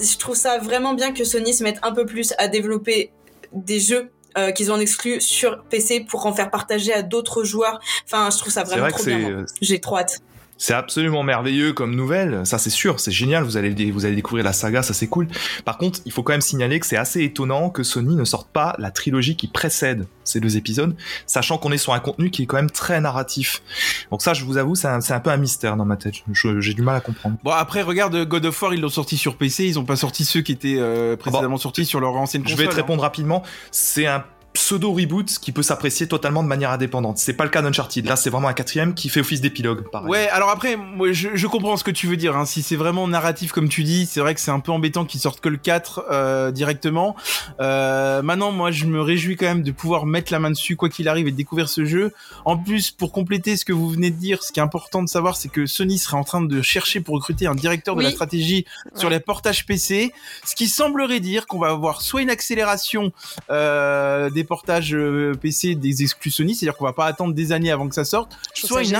je 0.00 0.16
trouve 0.18 0.36
ça 0.36 0.58
vraiment 0.58 0.92
bien 0.94 1.12
que 1.12 1.24
Sony 1.24 1.54
se 1.54 1.62
mette 1.64 1.78
un 1.82 1.92
peu 1.92 2.04
plus 2.04 2.34
à 2.38 2.48
développer 2.48 3.10
des 3.54 3.80
jeux 3.80 4.10
euh, 4.36 4.50
qu'ils 4.50 4.72
ont 4.72 4.78
exclus 4.78 5.20
sur 5.20 5.62
PC 5.64 6.00
pour 6.00 6.26
en 6.26 6.32
faire 6.32 6.50
partager 6.50 6.92
à 6.92 7.02
d'autres 7.02 7.44
joueurs. 7.44 7.80
Enfin 8.04 8.30
je 8.30 8.38
trouve 8.38 8.52
ça 8.52 8.64
vraiment 8.64 8.88
trop 8.88 9.04
bien 9.04 9.30
euh, 9.30 9.46
j'ai 9.60 9.80
trop 9.80 9.98
hâte 9.98 10.20
C'est 10.56 10.72
absolument 10.74 11.22
merveilleux 11.24 11.72
comme 11.72 11.94
nouvelle, 11.96 12.46
ça 12.46 12.58
c'est 12.58 12.70
sûr, 12.70 13.00
c'est 13.00 13.10
génial, 13.10 13.42
vous 13.42 13.56
allez, 13.56 13.90
vous 13.90 14.04
allez 14.06 14.14
découvrir 14.14 14.44
la 14.44 14.52
saga, 14.52 14.82
ça 14.82 14.94
c'est 14.94 15.08
cool. 15.08 15.26
Par 15.64 15.78
contre, 15.78 15.98
il 16.06 16.12
faut 16.12 16.22
quand 16.22 16.32
même 16.32 16.40
signaler 16.40 16.78
que 16.80 16.86
c'est 16.86 16.96
assez 16.96 17.22
étonnant 17.24 17.70
que 17.70 17.82
Sony 17.82 18.14
ne 18.14 18.24
sorte 18.24 18.48
pas 18.50 18.74
la 18.78 18.90
trilogie 18.90 19.36
qui 19.36 19.48
précède 19.48 20.06
ces 20.22 20.38
deux 20.40 20.56
épisodes, 20.56 20.96
sachant 21.26 21.58
qu'on 21.58 21.72
est 21.72 21.76
sur 21.78 21.92
un 21.92 21.98
contenu 21.98 22.30
qui 22.30 22.44
est 22.44 22.46
quand 22.46 22.56
même 22.56 22.70
très 22.70 23.00
narratif. 23.00 23.62
Donc 24.10 24.22
ça, 24.22 24.32
je 24.32 24.44
vous 24.44 24.56
avoue, 24.56 24.74
c'est 24.74 24.86
un, 24.88 25.00
c'est 25.00 25.12
un 25.12 25.20
peu 25.20 25.30
un 25.30 25.36
mystère 25.36 25.76
dans 25.76 25.84
ma 25.84 25.96
tête, 25.96 26.14
Je- 26.32 26.60
j'ai 26.60 26.72
du 26.74 26.82
mal 26.82 26.96
à 26.96 27.00
comprendre. 27.00 27.36
Bon 27.42 27.50
après 27.50 27.82
regarde 27.82 28.24
God 28.24 28.46
of 28.46 28.62
War 28.62 28.72
ils 28.74 28.80
l'ont 28.80 28.88
sorti 28.88 29.16
sur 29.16 29.36
PC 29.36 29.64
ils 29.66 29.78
ont 29.78 29.84
pas 29.84 29.96
sorti 29.96 30.24
ceux 30.24 30.40
qui 30.40 30.52
étaient 30.52 30.76
euh, 30.78 31.16
précédemment 31.16 31.56
sortis 31.58 31.84
sur 31.84 32.00
leur 32.00 32.14
ancienne 32.14 32.42
Je 32.46 32.50
console. 32.52 32.64
vais 32.66 32.70
te 32.70 32.74
hein. 32.74 32.82
répondre 32.82 33.02
rapidement, 33.02 33.42
c'est 33.72 34.06
un 34.06 34.24
pseudo 34.54 34.92
reboot 34.92 35.26
qui 35.40 35.50
peut 35.52 35.62
s'apprécier 35.62 36.06
totalement 36.06 36.42
de 36.42 36.48
manière 36.48 36.70
indépendante. 36.70 37.18
C'est 37.18 37.34
pas 37.34 37.44
le 37.44 37.50
cas 37.50 37.60
d'Uncharted. 37.60 38.06
Là, 38.06 38.14
c'est 38.14 38.30
vraiment 38.30 38.48
un 38.48 38.52
quatrième 38.52 38.94
qui 38.94 39.08
fait 39.08 39.20
office 39.20 39.40
d'épilogue. 39.40 39.84
Ouais, 40.04 40.28
alors 40.28 40.48
après, 40.48 40.76
moi, 40.76 41.12
je, 41.12 41.30
je 41.34 41.46
comprends 41.48 41.76
ce 41.76 41.82
que 41.82 41.90
tu 41.90 42.06
veux 42.06 42.16
dire. 42.16 42.36
Hein. 42.36 42.46
Si 42.46 42.62
c'est 42.62 42.76
vraiment 42.76 43.08
narratif, 43.08 43.50
comme 43.50 43.68
tu 43.68 43.82
dis, 43.82 44.06
c'est 44.06 44.20
vrai 44.20 44.32
que 44.34 44.40
c'est 44.40 44.52
un 44.52 44.60
peu 44.60 44.70
embêtant 44.70 45.04
qu'ils 45.04 45.20
sortent 45.20 45.40
que 45.40 45.48
le 45.48 45.56
4 45.56 46.04
euh, 46.08 46.50
directement. 46.52 47.16
Euh, 47.60 48.22
maintenant, 48.22 48.52
moi, 48.52 48.70
je 48.70 48.86
me 48.86 49.00
réjouis 49.00 49.36
quand 49.36 49.46
même 49.46 49.62
de 49.64 49.72
pouvoir 49.72 50.06
mettre 50.06 50.32
la 50.32 50.38
main 50.38 50.52
dessus, 50.52 50.76
quoi 50.76 50.88
qu'il 50.88 51.08
arrive, 51.08 51.26
et 51.26 51.32
de 51.32 51.36
découvrir 51.36 51.68
ce 51.68 51.84
jeu. 51.84 52.12
En 52.44 52.56
plus, 52.56 52.92
pour 52.92 53.10
compléter 53.10 53.56
ce 53.56 53.64
que 53.64 53.72
vous 53.72 53.90
venez 53.90 54.10
de 54.10 54.16
dire, 54.16 54.44
ce 54.44 54.52
qui 54.52 54.60
est 54.60 54.62
important 54.62 55.02
de 55.02 55.08
savoir, 55.08 55.36
c'est 55.36 55.48
que 55.48 55.66
Sony 55.66 55.98
serait 55.98 56.16
en 56.16 56.24
train 56.24 56.40
de 56.40 56.62
chercher 56.62 57.00
pour 57.00 57.16
recruter 57.16 57.48
un 57.48 57.56
directeur 57.56 57.96
de 57.96 58.02
la 58.02 58.12
stratégie 58.12 58.66
sur 58.94 59.10
les 59.10 59.18
portages 59.18 59.66
PC, 59.66 60.12
ce 60.44 60.54
qui 60.54 60.68
semblerait 60.68 61.20
dire 61.20 61.48
qu'on 61.48 61.58
va 61.58 61.70
avoir 61.70 62.02
soit 62.02 62.22
une 62.22 62.30
accélération 62.30 63.12
euh, 63.50 64.30
des 64.30 64.43
portages 64.44 64.94
euh, 64.94 65.32
PC 65.40 65.74
des 65.74 66.02
exclus 66.02 66.30
Sony, 66.30 66.54
c'est-à-dire 66.54 66.76
qu'on 66.76 66.84
va 66.84 66.92
pas 66.92 67.06
attendre 67.06 67.34
des 67.34 67.52
années 67.52 67.70
avant 67.70 67.88
que 67.88 67.94
ça 67.94 68.04
sorte, 68.04 68.32
soit 68.68 68.84
ça 68.84 68.90
une, 68.90 68.96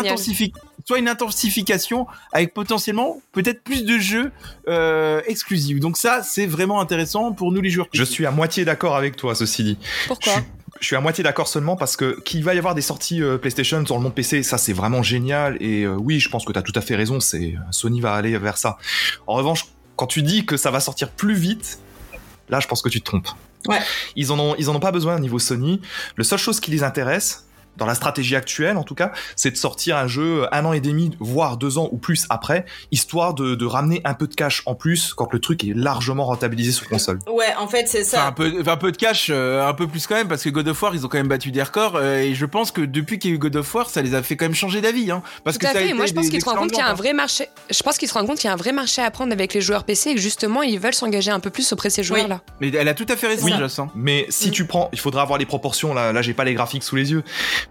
soit 0.85 0.99
intensification 1.09 2.07
avec 2.33 2.55
potentiellement 2.55 3.21
peut-être 3.33 3.63
plus 3.63 3.85
de 3.85 3.99
jeux 3.99 4.31
euh, 4.69 5.21
exclusifs. 5.27 5.81
Donc 5.81 5.97
ça, 5.97 6.23
c'est 6.23 6.47
vraiment 6.47 6.81
intéressant 6.81 7.33
pour 7.33 7.53
nous 7.53 7.61
les 7.61 7.71
joueurs. 7.71 7.89
Je 7.93 8.05
suis 8.05 8.27
à 8.27 8.31
moitié 8.31 8.65
d'accord 8.65 8.97
avec 8.97 9.17
toi, 9.17 9.35
ceci 9.35 9.65
dit. 9.65 9.79
Pourquoi 10.07 10.33
Je 10.35 10.39
suis- 10.39 10.49
Je 10.81 10.87
suis 10.89 10.97
à 10.97 11.01
moitié 11.01 11.23
d'accord 11.25 11.49
seulement 11.49 11.77
parce 11.77 11.97
que 11.97 12.21
qu'il 12.23 12.43
va 12.45 12.55
y 12.55 12.59
avoir 12.59 12.75
des 12.75 12.83
sorties 12.83 13.23
euh, 13.23 13.39
PlayStation 13.39 13.85
sur 13.87 13.97
le 13.97 14.03
monde 14.03 14.15
PC, 14.15 14.43
ça 14.43 14.59
c'est 14.59 14.73
vraiment 14.73 15.03
génial 15.03 15.57
et 15.61 15.85
euh, 15.85 15.95
oui, 15.95 16.19
je 16.21 16.29
pense 16.29 16.45
que 16.45 16.53
tu 16.53 16.59
as 16.59 16.63
tout 16.63 16.73
à 16.75 16.81
fait 16.81 16.97
raison, 16.97 17.21
c'est 17.21 17.55
Sony 17.71 18.01
va 18.01 18.13
aller 18.15 18.37
vers 18.39 18.59
ça. 18.59 18.77
En 19.27 19.35
revanche, 19.35 19.67
quand 19.97 20.07
tu 20.09 20.23
dis 20.23 20.45
que 20.45 20.57
ça 20.57 20.71
va 20.73 20.81
sortir 20.81 21.11
plus 21.11 21.35
vite, 21.35 21.79
là 22.51 22.59
je 22.61 22.67
pense 22.67 22.83
que 22.83 22.89
tu 22.89 23.01
te 23.01 23.05
trompes. 23.07 23.29
Ouais. 23.69 23.81
Ils 24.17 24.33
en 24.33 24.39
ont 24.39 24.55
ils 24.59 24.69
en 24.71 24.75
ont 24.75 24.81
pas 24.81 24.93
besoin 24.93 25.17
au 25.17 25.21
niveau 25.21 25.39
Sony. 25.39 25.81
Le 26.17 26.25
seule 26.25 26.39
chose 26.39 26.61
qui 26.61 26.71
les 26.71 26.83
intéresse 26.83 27.47
dans 27.77 27.87
la 27.87 27.95
stratégie 27.95 28.37
actuelle, 28.37 28.77
en 28.77 28.83
tout 28.85 28.95
cas, 28.95 29.13
c'est 29.37 29.51
de 29.51 29.57
sortir 29.57 29.97
un 29.97 30.07
jeu 30.07 30.47
un 30.53 30.65
an 30.65 30.73
et 30.73 30.81
demi, 30.81 31.11
voire 31.21 31.57
deux 31.57 31.79
ans 31.79 31.89
ou 31.93 31.97
plus 31.99 32.27
après, 32.31 32.65
histoire 32.93 33.35
de, 33.35 33.55
de 33.55 33.67
ramener 33.67 34.01
un 34.05 34.15
peu 34.15 34.27
de 34.27 34.35
cash 34.35 34.63
en 34.67 34.75
plus 34.75 35.15
quand 35.15 35.33
le 35.33 35.41
truc 35.41 35.65
est 35.65 35.75
largement 35.75 36.25
rentabilisé 36.27 36.73
sur 36.73 36.89
console. 36.89 37.19
Ouais, 37.27 37.55
en 37.59 37.67
fait, 37.69 37.87
c'est 37.89 38.01
Enfin, 38.03 38.17
ça. 38.17 38.27
un 38.27 38.33
peu, 38.33 38.63
un 38.67 38.77
peu 38.77 38.93
de 38.93 38.97
cash, 38.97 39.29
euh, 39.31 39.67
un 39.67 39.73
peu 39.75 39.87
plus 39.87 40.07
quand 40.07 40.15
même, 40.15 40.29
parce 40.29 40.43
que 40.43 40.51
God 40.51 40.69
of 40.69 40.83
War, 40.83 40.95
ils 40.95 41.05
ont 41.05 41.09
quand 41.09 41.19
même 41.19 41.29
battu 41.29 41.51
des 41.51 41.63
records, 41.63 41.97
euh, 41.97 42.19
et 42.21 42.35
je 42.35 42.47
pense 42.47 42.71
que 42.71 42.81
depuis 42.83 43.19
qu'il 43.19 43.31
y 43.31 43.33
a 43.33 43.37
eu 43.37 43.39
God 43.39 43.57
of 43.57 43.75
War, 43.75 43.89
ça 43.91 44.03
les 44.03 44.15
a 44.15 44.23
fait 44.23 44.37
quand 44.37 44.45
même 44.45 44.55
changer 44.55 44.81
d'avis, 44.81 45.11
hein. 45.11 45.23
Parce 45.43 45.57
Tout 45.59 45.63
que 45.63 45.67
à 45.67 45.73
ça 45.73 45.79
a 45.79 45.81
fait. 45.81 45.87
été 45.89 45.95
Moi, 45.95 46.07
je 46.07 46.13
pense 46.13 46.29
qu'ils 46.29 46.41
se 46.41 46.45
rendent 46.47 46.59
compte 46.59 46.71
qu'il 46.71 46.79
y 46.79 46.83
a 46.83 46.89
un 46.89 46.95
vrai 46.95 47.13
marché. 47.13 47.47
Je 47.71 47.83
pense 47.83 47.99
qu'ils 47.99 48.09
se 48.09 48.15
rendent 48.15 48.27
compte 48.27 48.39
qu'il 48.39 48.49
y 48.49 48.51
a 48.51 48.53
un 48.55 48.57
vrai 48.57 48.73
marché 48.73 49.03
à 49.03 49.11
prendre 49.11 49.33
avec 49.33 49.55
les 49.55 49.61
joueurs 49.61 49.85
PC 49.85 50.11
et 50.11 50.15
que 50.15 50.21
justement, 50.21 50.63
ils 50.63 50.79
veulent 50.79 50.95
s'engager 50.95 51.31
un 51.31 51.41
peu 51.41 51.51
plus 51.51 51.73
auprès 51.73 51.89
de 51.89 51.95
ces 51.95 52.03
joueurs-là. 52.03 52.41
Mais 52.61 52.71
elle 52.71 52.89
a 52.89 52.95
tout 52.95 53.07
à 53.09 53.17
fait 53.17 53.27
raison, 53.29 53.47
Oui. 53.47 53.53
Joss, 53.59 53.79
hein. 53.79 53.91
Mais 53.95 54.27
si 54.29 54.49
Mm. 54.49 54.53
tu 54.53 54.67
prends, 54.67 54.89
il 54.93 54.99
faudra 54.99 55.23
avoir 55.23 55.39
les 55.39 55.47
proportions. 55.47 55.95
Là, 55.95 56.13
là, 56.13 56.23
j'ai 56.23 56.35
pas 56.35 56.45
les 56.45 56.55
graphiques 56.55 56.83
sous 56.85 56.97
les 56.97 57.11
yeux. 57.13 57.23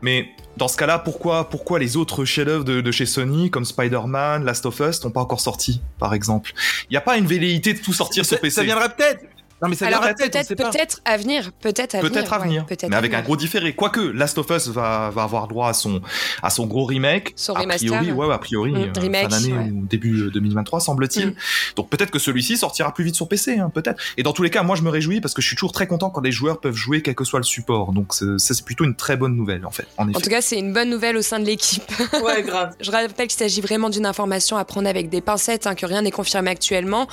Mais 0.01 0.29
dans 0.57 0.67
ce 0.67 0.77
cas-là, 0.77 0.99
pourquoi, 0.99 1.49
pourquoi 1.49 1.79
les 1.79 1.97
autres 1.97 2.25
chefs-d'œuvre 2.25 2.63
de, 2.63 2.81
de 2.81 2.91
chez 2.91 3.05
Sony, 3.05 3.49
comme 3.49 3.65
Spider-Man, 3.65 4.45
Last 4.45 4.65
of 4.65 4.79
Us, 4.79 5.03
n'ont 5.03 5.11
pas 5.11 5.21
encore 5.21 5.41
sorti, 5.41 5.81
par 5.99 6.13
exemple? 6.13 6.53
Il 6.89 6.93
n'y 6.93 6.97
a 6.97 7.01
pas 7.01 7.17
une 7.17 7.25
velléité 7.25 7.73
de 7.73 7.79
tout 7.79 7.93
sortir 7.93 8.25
sur 8.25 8.39
PC. 8.39 8.55
ça 8.55 8.63
viendra 8.63 8.89
peut-être. 8.89 9.23
Non, 9.63 9.69
mais 9.69 9.75
ça 9.75 9.87
Alors 9.87 10.01
peut-être, 10.01 11.01
à 11.05 11.17
venir, 11.17 11.51
peut-être 11.61 11.95
à 11.95 12.01
venir. 12.01 12.65
Ouais, 12.69 12.77
mais 12.89 12.95
à 12.95 12.99
avec 12.99 13.13
un 13.13 13.21
gros 13.21 13.37
différé. 13.37 13.73
Quoique 13.73 14.01
Last 14.01 14.37
of 14.37 14.49
Us 14.49 14.67
va, 14.67 15.09
va 15.09 15.23
avoir 15.23 15.47
droit 15.47 15.69
à 15.69 15.73
son, 15.73 16.01
à 16.41 16.49
son 16.49 16.65
gros 16.65 16.83
remake. 16.83 17.31
Son 17.37 17.53
a 17.53 17.61
remaster. 17.61 17.87
priori, 17.97 18.11
ouais, 18.11 18.33
a 18.33 18.37
priori, 18.37 18.71
Mm, 18.73 18.75
euh, 18.75 18.99
remake, 18.99 19.21
fin 19.23 19.27
d'année 19.29 19.53
ouais. 19.53 19.71
ou 19.71 19.85
début 19.85 20.23
euh, 20.23 20.31
2023, 20.31 20.79
semble-t-il. 20.81 21.27
Mm. 21.27 21.35
Donc 21.77 21.89
peut-être 21.89 22.11
que 22.11 22.19
celui-ci 22.19 22.57
sortira 22.57 22.93
plus 22.93 23.05
vite 23.05 23.15
sur 23.15 23.27
PC, 23.29 23.57
hein, 23.57 23.69
peut-être. 23.73 24.01
Et 24.17 24.23
dans 24.23 24.33
tous 24.33 24.43
les 24.43 24.49
cas, 24.49 24.63
moi 24.63 24.75
je 24.75 24.81
me 24.81 24.89
réjouis 24.89 25.21
parce 25.21 25.33
que 25.33 25.41
je 25.41 25.47
suis 25.47 25.55
toujours 25.55 25.71
très 25.71 25.87
content 25.87 26.09
quand 26.09 26.21
les 26.21 26.31
joueurs 26.33 26.59
peuvent 26.59 26.75
jouer 26.75 27.01
quel 27.01 27.15
que 27.15 27.23
soit 27.23 27.39
le 27.39 27.45
support. 27.45 27.93
Donc 27.93 28.13
ça 28.13 28.25
c'est 28.37 28.65
plutôt 28.65 28.83
une 28.83 28.95
très 28.95 29.15
bonne 29.15 29.35
nouvelle 29.35 29.65
en 29.65 29.71
fait. 29.71 29.87
En 29.97 30.09
effet. 30.09 30.17
En 30.17 30.19
tout 30.19 30.29
cas, 30.29 30.41
c'est 30.41 30.59
une 30.59 30.73
bonne 30.73 30.89
nouvelle 30.89 31.15
au 31.15 31.21
sein 31.21 31.39
de 31.39 31.45
l'équipe. 31.45 31.83
Ouais, 32.23 32.41
grave. 32.43 32.73
Je 32.79 32.89
rappelle 32.91 33.27
qu'il 33.27 33.37
s'agit 33.37 33.61
vraiment 33.61 33.89
d'une 33.89 34.05
information 34.05 34.55
à 34.57 34.65
prendre 34.65 34.87
avec 34.87 35.09
des 35.09 35.19
pincettes, 35.21 35.67
hein, 35.67 35.75
que 35.75 35.85
rien 35.85 36.01
n'est 36.01 36.11
confirmé 36.11 36.51
actuellement. 36.51 37.07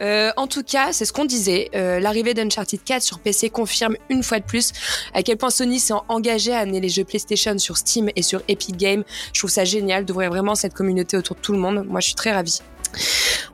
Euh, 0.00 0.30
en 0.36 0.46
tout 0.46 0.62
cas, 0.62 0.92
c'est 0.92 1.04
ce 1.04 1.12
qu'on 1.12 1.24
disait. 1.24 1.70
euh, 1.74 1.91
L'arrivée 2.00 2.34
d'Uncharted 2.34 2.80
4 2.84 3.02
sur 3.02 3.18
PC 3.18 3.50
confirme 3.50 3.96
une 4.08 4.22
fois 4.22 4.38
de 4.38 4.44
plus 4.44 4.72
à 5.14 5.22
quel 5.22 5.36
point 5.36 5.50
Sony 5.50 5.80
s'est 5.80 5.94
engagé 6.08 6.52
à 6.52 6.60
amener 6.60 6.80
les 6.80 6.88
jeux 6.88 7.04
PlayStation 7.04 7.58
sur 7.58 7.76
Steam 7.76 8.10
et 8.16 8.22
sur 8.22 8.42
Epic 8.48 8.76
Games. 8.76 9.04
Je 9.32 9.40
trouve 9.40 9.50
ça 9.50 9.64
génial 9.64 10.04
d'ouvrir 10.04 10.30
vraiment 10.30 10.54
cette 10.54 10.74
communauté 10.74 11.16
autour 11.16 11.36
de 11.36 11.40
tout 11.40 11.52
le 11.52 11.58
monde. 11.58 11.84
Moi, 11.88 12.00
je 12.00 12.06
suis 12.06 12.14
très 12.14 12.32
ravie. 12.32 12.60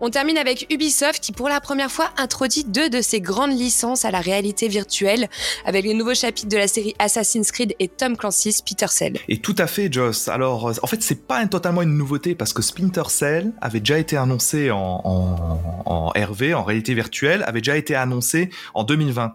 On 0.00 0.10
termine 0.10 0.38
avec 0.38 0.66
Ubisoft 0.70 1.20
qui 1.20 1.32
pour 1.32 1.48
la 1.48 1.60
première 1.60 1.90
fois 1.90 2.10
introduit 2.16 2.64
deux 2.64 2.88
de 2.88 3.00
ses 3.00 3.20
grandes 3.20 3.58
licences 3.58 4.04
à 4.04 4.10
la 4.10 4.20
réalité 4.20 4.68
virtuelle 4.68 5.28
avec 5.64 5.84
les 5.84 5.94
nouveaux 5.94 6.14
chapitres 6.14 6.48
de 6.48 6.56
la 6.56 6.68
série 6.68 6.94
Assassin's 6.98 7.50
Creed 7.50 7.74
et 7.78 7.88
Tom 7.88 8.16
Clancy's 8.16 8.58
Splinter 8.58 8.88
Cell. 8.88 9.18
Et 9.28 9.38
tout 9.38 9.56
à 9.58 9.66
fait, 9.66 9.92
Joss. 9.92 10.28
Alors, 10.28 10.68
euh, 10.68 10.72
en 10.82 10.86
fait, 10.86 11.02
c'est 11.02 11.26
pas 11.26 11.44
totalement 11.46 11.82
une 11.82 11.96
nouveauté 11.96 12.34
parce 12.34 12.52
que 12.52 12.62
Splinter 12.62 13.08
Cell 13.08 13.52
avait 13.60 13.80
déjà 13.80 13.98
été 13.98 14.16
annoncé 14.16 14.70
en, 14.70 15.00
en, 15.04 15.82
en 15.84 16.08
RV, 16.10 16.54
en 16.54 16.62
réalité 16.62 16.94
virtuelle, 16.94 17.42
avait 17.46 17.60
déjà 17.60 17.76
été 17.76 17.94
annoncé 17.94 18.50
en 18.74 18.84
2020. 18.84 19.34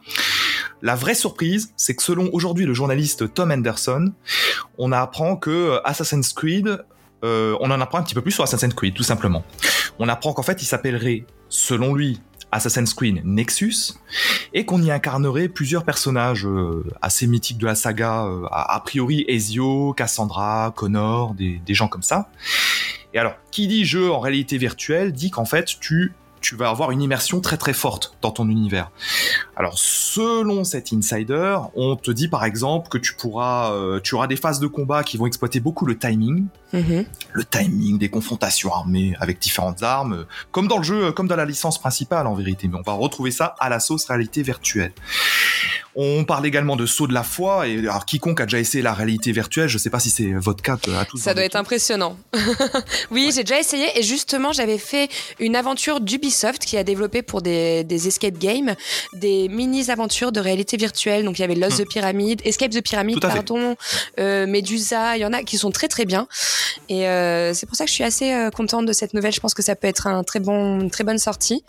La 0.82 0.96
vraie 0.96 1.16
surprise, 1.16 1.74
c'est 1.78 1.96
que 1.96 2.04
selon 2.04 2.30
aujourd'hui 2.34 2.66
le 2.66 2.74
journaliste 2.74 3.34
Tom 3.34 3.52
Henderson, 3.52 4.12
on 4.78 4.92
apprend 4.92 5.38
que 5.38 5.80
Assassin's 5.86 6.34
Creed, 6.34 6.84
euh, 7.24 7.56
on 7.60 7.72
en 7.72 7.80
apprend 7.82 8.00
un 8.00 8.04
petit 8.04 8.16
peu 8.16 8.22
plus 8.22 8.32
sur 8.32 8.44
Assassin's 8.44 8.74
Creed, 8.74 8.94
tout 8.94 9.04
simplement. 9.04 9.44
On 10.00 10.08
apprend 10.10 10.34
qu'en 10.34 10.44
fait, 10.44 10.62
il 10.62 10.66
s'appellerait, 10.66 11.26
selon 11.50 11.94
lui, 11.94 12.20
Assassin's 12.52 12.94
Creed 12.94 13.22
Nexus, 13.24 13.94
et 14.54 14.66
qu'on 14.66 14.82
y 14.82 14.92
incarnerait 14.92 15.48
plusieurs 15.48 15.84
personnages 15.84 16.46
euh, 16.46 16.84
assez 17.02 17.26
mythiques 17.26 17.58
de 17.58 17.66
la 17.66 17.76
saga, 17.76 18.26
euh, 18.26 18.46
a, 18.52 18.80
priori 18.82 19.26
Ezio, 19.28 19.94
Cassandra, 19.94 20.74
Connor, 20.76 21.34
des 21.34 21.62
gens 21.70 21.88
comme 21.88 22.04
ça. 22.04 22.30
Et 23.14 23.20
alors, 23.20 23.34
qui 23.52 23.68
dit 23.68 23.86
jeu 23.86 24.12
en 24.12 24.20
réalité 24.20 24.58
virtuelle 24.58 25.14
dit 25.14 25.30
qu'en 25.30 25.46
fait, 25.46 25.66
tu, 25.80 26.14
tu 26.44 26.56
vas 26.56 26.70
avoir 26.70 26.92
une 26.92 27.02
immersion 27.02 27.40
très 27.42 27.58
très 27.58 27.74
forte 27.74 28.16
dans 28.22 28.30
ton 28.32 28.48
univers. 28.50 28.92
Alors, 29.56 29.80
selon 29.80 30.64
cet 30.64 30.94
insider, 30.94 31.58
on 31.76 31.96
te 31.96 32.12
dit 32.12 32.28
par 32.28 32.44
exemple 32.44 32.90
que 32.90 32.98
tu 33.00 33.16
pourras, 33.16 33.72
euh, 33.72 34.00
tu 34.04 34.14
auras 34.14 34.28
des 34.28 34.36
phases 34.36 34.60
de 34.60 34.68
combat 34.68 35.04
qui 35.04 35.18
vont 35.18 35.26
exploiter 35.26 35.60
beaucoup 35.60 35.86
le 35.86 35.98
timing, 35.98 36.46
Mhm. 36.74 37.06
le 37.32 37.46
timing 37.46 37.98
des 37.98 38.10
confrontations 38.10 38.74
armées 38.74 39.16
avec 39.20 39.40
différentes 39.40 39.84
armes, 39.84 40.26
comme 40.52 40.68
dans 40.68 40.78
le 40.78 40.84
jeu, 40.84 41.12
comme 41.12 41.28
dans 41.28 41.36
la 41.36 41.46
licence 41.46 41.80
principale 41.80 42.28
en 42.28 42.34
vérité, 42.34 42.68
mais 42.68 42.78
on 42.78 42.82
va 42.82 42.94
retrouver 42.94 43.32
ça 43.32 43.56
à 43.60 43.70
la 43.70 43.80
sauce 43.80 44.06
réalité 44.06 44.42
virtuelle. 44.44 44.92
On 45.96 46.24
parle 46.24 46.46
également 46.46 46.76
de 46.76 46.86
saut 46.86 47.08
de 47.08 47.14
la 47.14 47.24
foi, 47.24 47.68
et 47.68 47.80
alors 47.80 48.06
quiconque 48.06 48.42
a 48.42 48.46
déjà 48.46 48.60
essayé 48.60 48.82
la 48.82 48.94
réalité 48.94 49.32
virtuelle, 49.32 49.68
je 49.68 49.78
sais 49.78 49.90
pas 49.90 50.00
si 50.00 50.10
c'est 50.10 50.32
votre 50.34 50.64
cas 50.64 50.78
euh, 50.88 51.00
à 51.00 51.06
tous. 51.06 51.18
Ça 51.18 51.34
doit 51.34 51.44
être 51.44 51.56
impressionnant. 51.56 52.18
oui, 53.12 53.32
j'ai 53.36 53.44
déjà 53.44 53.60
essayé 53.60 53.88
et 53.98 54.04
justement, 54.04 54.54
j'avais 54.54 54.78
fait 54.78 55.10
une 55.40 55.56
aventure 55.56 56.00
d'Ubisoft 56.00 56.66
qui 56.66 56.78
a 56.78 56.84
développé 56.84 57.22
pour 57.22 57.42
des, 57.42 57.84
des 57.84 58.08
escape 58.08 58.38
games 58.38 58.76
des 59.14 59.50
mini-aventures 59.50 60.32
de 60.32 60.40
réalité 60.40 60.78
virtuelle. 60.78 61.26
Donc, 61.26 61.38
il 61.40 61.42
y 61.42 61.46
avait 61.46 61.56
Lost 61.56 61.74
Hmm. 61.74 61.84
the 61.84 61.88
Pyramid, 61.88 62.42
Escape 62.46 62.72
the 62.72 62.82
Pyramid, 62.82 63.20
pardon, 63.20 63.76
euh, 64.20 64.48
Medusa, 64.48 65.18
il 65.18 65.22
y 65.22 65.26
en 65.26 65.34
a 65.34 65.44
qui 65.44 65.58
sont 65.58 65.72
très 65.72 65.88
très 65.88 66.06
bien. 66.06 66.28
Et 66.90 67.08
euh, 67.08 67.54
c'est 67.54 67.66
pour 67.66 67.76
ça 67.76 67.86
que 67.86 67.90
je 67.90 67.96
suis 67.96 68.04
assez 68.04 68.34
euh, 68.34 68.50
contente 68.50 68.86
de 68.86 68.94
cette 68.94 69.14
nouvelle. 69.14 69.34
Je 69.34 69.40
pense 69.40 69.54
que 69.54 69.62
ça 69.62 69.76
peut 69.76 69.88
être 69.88 70.08
un 70.08 70.24
très 70.24 70.40
bon, 70.40 70.82
une 70.82 70.92
très 70.92 71.04
bonne 71.04 71.18
sortie. 71.18 71.64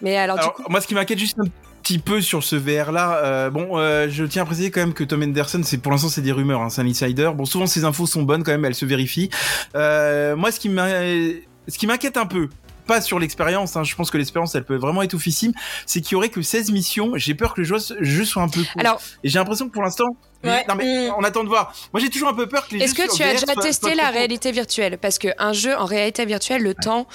Mais 0.00 0.16
alors, 0.16 0.38
Alors, 0.38 0.54
du 0.56 0.62
coup, 0.62 0.70
moi, 0.70 0.80
ce 0.80 0.86
qui 0.86 0.94
m'inquiète 0.94 1.18
juste 1.18 1.38
un 1.38 1.44
petit 1.88 1.98
peu 1.98 2.20
sur 2.20 2.44
ce 2.44 2.54
VR 2.54 2.92
là, 2.92 3.16
euh, 3.24 3.48
bon, 3.48 3.78
euh, 3.78 4.08
je 4.10 4.22
tiens 4.24 4.42
à 4.42 4.44
préciser 4.44 4.70
quand 4.70 4.80
même 4.80 4.92
que 4.92 5.04
Tom 5.04 5.22
Henderson, 5.22 5.62
c'est 5.64 5.78
pour 5.78 5.90
l'instant 5.90 6.10
c'est 6.10 6.20
des 6.20 6.32
rumeurs, 6.32 6.60
hein, 6.60 6.68
c'est 6.68 6.82
un 6.82 6.86
insider. 6.86 7.30
Bon, 7.34 7.46
souvent 7.46 7.66
ces 7.66 7.86
infos 7.86 8.04
sont 8.04 8.24
bonnes 8.24 8.44
quand 8.44 8.50
même, 8.50 8.66
elles 8.66 8.74
se 8.74 8.84
vérifient. 8.84 9.30
Euh, 9.74 10.36
moi, 10.36 10.52
ce 10.52 10.60
qui 10.60 10.68
ce 10.68 11.78
qui 11.78 11.86
m'inquiète 11.86 12.18
un 12.18 12.26
peu. 12.26 12.50
Pas 12.86 13.00
sur 13.00 13.18
l'expérience, 13.18 13.74
hein, 13.76 13.84
je 13.84 13.94
pense 13.94 14.10
que 14.10 14.18
l'expérience 14.18 14.54
elle 14.54 14.64
peut 14.64 14.76
vraiment 14.76 15.00
être 15.00 15.14
oufissime. 15.14 15.52
C'est 15.86 16.02
qu'il 16.02 16.12
y 16.12 16.16
aurait 16.16 16.28
que 16.28 16.42
16 16.42 16.72
missions. 16.72 17.12
J'ai 17.16 17.34
peur 17.34 17.54
que 17.54 17.62
le 17.62 17.78
jeu 18.00 18.24
soit 18.24 18.42
un 18.42 18.48
peu 18.48 18.60
court. 18.60 18.80
alors 18.80 19.00
Et 19.24 19.30
j'ai 19.30 19.38
l'impression 19.38 19.66
que 19.66 19.72
pour 19.72 19.82
l'instant, 19.82 20.08
Ouais. 20.44 20.64
non 20.68 20.74
mais 20.76 21.08
Mm. 21.08 21.14
on 21.18 21.24
attend 21.24 21.42
de 21.42 21.48
voir. 21.48 21.74
Moi 21.92 22.00
j'ai 22.00 22.10
toujours 22.10 22.28
un 22.28 22.34
peu 22.34 22.46
peur 22.46 22.68
que 22.68 22.74
les 22.76 22.84
Est-ce 22.84 22.94
que 22.94 23.12
tu 23.14 23.22
as 23.22 23.32
VR 23.34 23.40
déjà 23.40 23.54
testé 23.56 23.94
la 23.94 24.10
réalité 24.10 24.52
virtuelle? 24.52 24.96
Parce 24.98 25.18
qu'un 25.18 25.52
jeu 25.52 25.74
en 25.76 25.84
réalité 25.84 26.24
virtuelle, 26.26 26.62
le 26.62 26.74
temps, 26.74 27.06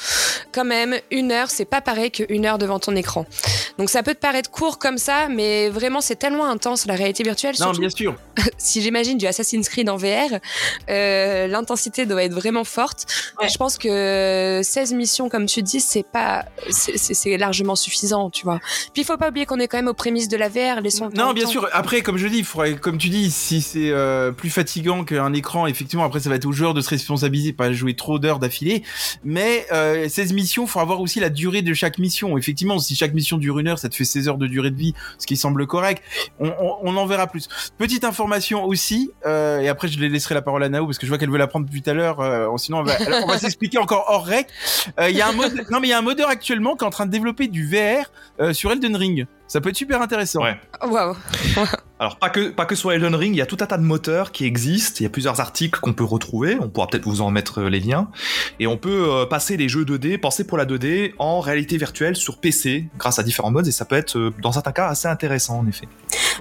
quand 0.52 0.66
même, 0.66 0.96
une 1.12 1.32
heure, 1.32 1.50
c'est 1.50 1.66
pas 1.66 1.80
pareil 1.82 2.12
qu'une 2.12 2.46
heure 2.46 2.58
devant 2.58 2.80
ton 2.80 2.96
écran. 2.96 3.26
Donc 3.78 3.90
ça 3.90 4.04
peut 4.04 4.14
te 4.14 4.20
paraître 4.20 4.52
court 4.52 4.78
comme 4.78 4.98
ça, 4.98 5.28
mais 5.30 5.70
vraiment 5.70 6.02
c'est 6.02 6.18
tellement 6.18 6.46
intense 6.50 6.86
la 6.86 6.96
réalité 6.96 7.24
virtuelle. 7.24 7.56
Non, 7.60 7.68
Surtout 7.68 7.80
bien 7.80 7.90
sûr. 7.90 8.16
si 8.58 8.82
j'imagine 8.82 9.18
du 9.18 9.26
Assassin's 9.26 9.70
Creed 9.70 9.90
en 9.90 9.96
VR, 9.98 10.40
euh, 10.90 11.48
l'intensité 11.48 12.06
doit 12.06 12.24
être 12.24 12.34
vraiment 12.34 12.64
forte. 12.64 13.06
Ouais. 13.40 13.48
Je 13.48 13.58
pense 13.58 13.78
que 13.78 14.62
16 14.64 14.94
missions, 14.94 15.30
comme 15.30 15.46
tu 15.46 15.62
dis, 15.64 15.80
c'est 15.80 16.04
pas, 16.04 16.46
c'est- 16.70 17.38
largement 17.38 17.76
suffisant, 17.76 18.30
tu 18.30 18.44
vois. 18.44 18.60
Puis 18.94 19.02
il 19.02 19.06
faut 19.06 19.18
pas 19.18 19.30
oublier 19.30 19.46
qu'on 19.46 19.60
est 19.60 19.68
quand 19.68 19.78
même 19.78 19.88
aux 19.88 19.94
prémices 19.94 20.28
de 20.28 20.38
la 20.38 20.50
VR. 20.50 20.82
Non, 21.16 21.34
bien 21.34 21.46
temps. 21.46 21.50
sûr. 21.50 21.70
Après, 21.72 22.02
comme 22.02 22.18
je 22.18 22.28
dis, 22.28 22.40
il 22.40 22.46
faudrait, 22.46 22.76
comme 22.76 22.98
tu 22.98 23.10
dis, 23.10 23.13
si 23.32 23.62
c'est 23.62 23.92
euh, 23.92 24.32
plus 24.32 24.50
fatigant 24.50 25.04
qu'un 25.04 25.34
écran, 25.34 25.68
effectivement, 25.68 26.04
après 26.04 26.20
ça 26.20 26.30
va 26.30 26.36
être 26.36 26.46
au 26.46 26.52
joueur 26.52 26.74
de 26.74 26.82
se 26.82 26.90
responsabiliser, 26.90 27.54
pas 27.54 27.72
jouer 27.72 27.96
trop 27.96 28.20
d'heures 28.20 28.40
d'affilée. 28.40 28.84
Mais 29.24 29.66
euh, 29.72 30.08
16 30.08 30.34
missions, 30.34 30.68
faut 30.68 30.80
avoir 30.80 31.02
aussi 31.02 31.20
la 31.20 31.30
durée 31.30 31.62
de 31.62 31.74
chaque 31.74 31.98
mission. 31.98 32.38
Effectivement, 32.38 32.80
si 32.80 32.96
chaque 32.96 33.14
mission 33.14 33.38
dure 33.38 33.60
une 33.60 33.68
heure, 33.68 33.80
ça 33.80 33.90
te 33.90 33.96
fait 33.96 34.06
16 34.06 34.30
heures 34.30 34.38
de 34.38 34.48
durée 34.48 34.72
de 34.72 34.78
vie, 34.78 34.94
ce 35.18 35.28
qui 35.28 35.38
semble 35.38 35.68
correct. 35.68 36.04
On, 36.40 36.96
en 36.96 37.06
verra 37.06 37.28
plus. 37.28 37.48
Petite 37.78 38.04
information 38.04 38.66
aussi, 38.66 39.12
euh, 39.26 39.60
et 39.60 39.68
après 39.68 39.88
je 39.88 40.00
laisserai 40.00 40.36
la 40.36 40.42
parole 40.42 40.64
à 40.64 40.70
Nao 40.70 40.86
parce 40.86 40.98
que 40.98 41.06
je 41.06 41.12
vois 41.12 41.18
qu'elle 41.18 41.32
veut 41.32 41.38
la 41.38 41.48
prendre 41.48 41.66
depuis 41.66 41.82
tout 41.82 41.90
à 41.90 41.94
l'heure. 41.94 42.20
Euh, 42.20 42.48
sinon, 42.58 42.80
on 42.80 43.28
va, 43.28 43.38
s'expliquer 43.38 43.80
encore 43.80 44.06
hors 44.08 44.26
rec. 44.26 44.48
Il 45.00 45.10
il 45.10 45.90
y 45.90 45.94
a 45.94 45.98
un 45.98 46.02
modeur 46.02 46.30
actuellement 46.30 46.76
qui 46.76 46.84
est 46.84 46.88
en 46.88 46.92
train 46.92 47.06
de 47.06 47.12
développer 47.12 47.48
du 47.48 47.68
VR 47.68 48.54
sur 48.54 48.72
Elden 48.72 48.96
Ring. 48.96 49.26
Ça 49.48 49.62
peut 49.62 49.70
être 49.70 49.78
super 49.78 50.02
intéressant. 50.02 50.42
Ouais. 50.42 50.60
Waouh. 50.82 51.16
Alors 52.00 52.18
pas 52.18 52.30
que 52.30 52.50
pas 52.50 52.66
que 52.66 52.76
sur 52.76 52.92
Elden 52.92 53.16
Ring, 53.16 53.34
il 53.34 53.38
y 53.38 53.42
a 53.42 53.46
tout 53.46 53.58
un 53.62 53.66
tas 53.66 53.78
de 53.78 53.84
moteurs 53.84 54.32
qui 54.32 54.46
existent. 54.46 54.98
Il 55.00 55.04
y 55.04 55.06
a 55.06 55.10
plusieurs 55.10 55.40
articles 55.40 55.80
qu'on 55.80 55.94
peut 55.94 56.04
retrouver. 56.04 56.58
On 56.60 56.68
pourra 56.68 56.88
peut-être 56.88 57.06
vous 57.06 57.22
en 57.22 57.32
mettre 57.32 57.62
euh, 57.62 57.70
les 57.70 57.80
liens. 57.80 58.10
Et 58.60 58.68
on 58.68 58.78
peut 58.78 59.08
euh, 59.10 59.26
passer 59.26 59.56
les 59.56 59.70
jeux 59.70 59.86
2D, 59.86 60.18
penser 60.18 60.44
pour 60.44 60.58
la 60.58 60.66
2D 60.66 61.14
en 61.18 61.40
réalité 61.40 61.78
virtuelle 61.78 62.18
sur 62.18 62.40
PC 62.40 62.90
grâce 62.98 63.20
à 63.20 63.24
différents 63.24 63.52
modes. 63.52 63.68
Et 63.68 63.72
ça 63.72 63.86
peut 63.86 63.96
être 63.96 64.18
euh, 64.18 64.34
dans 64.42 64.52
certains 64.52 64.74
cas 64.74 64.88
assez 64.88 65.08
intéressant 65.08 65.60
en 65.60 65.68
effet. 65.68 65.88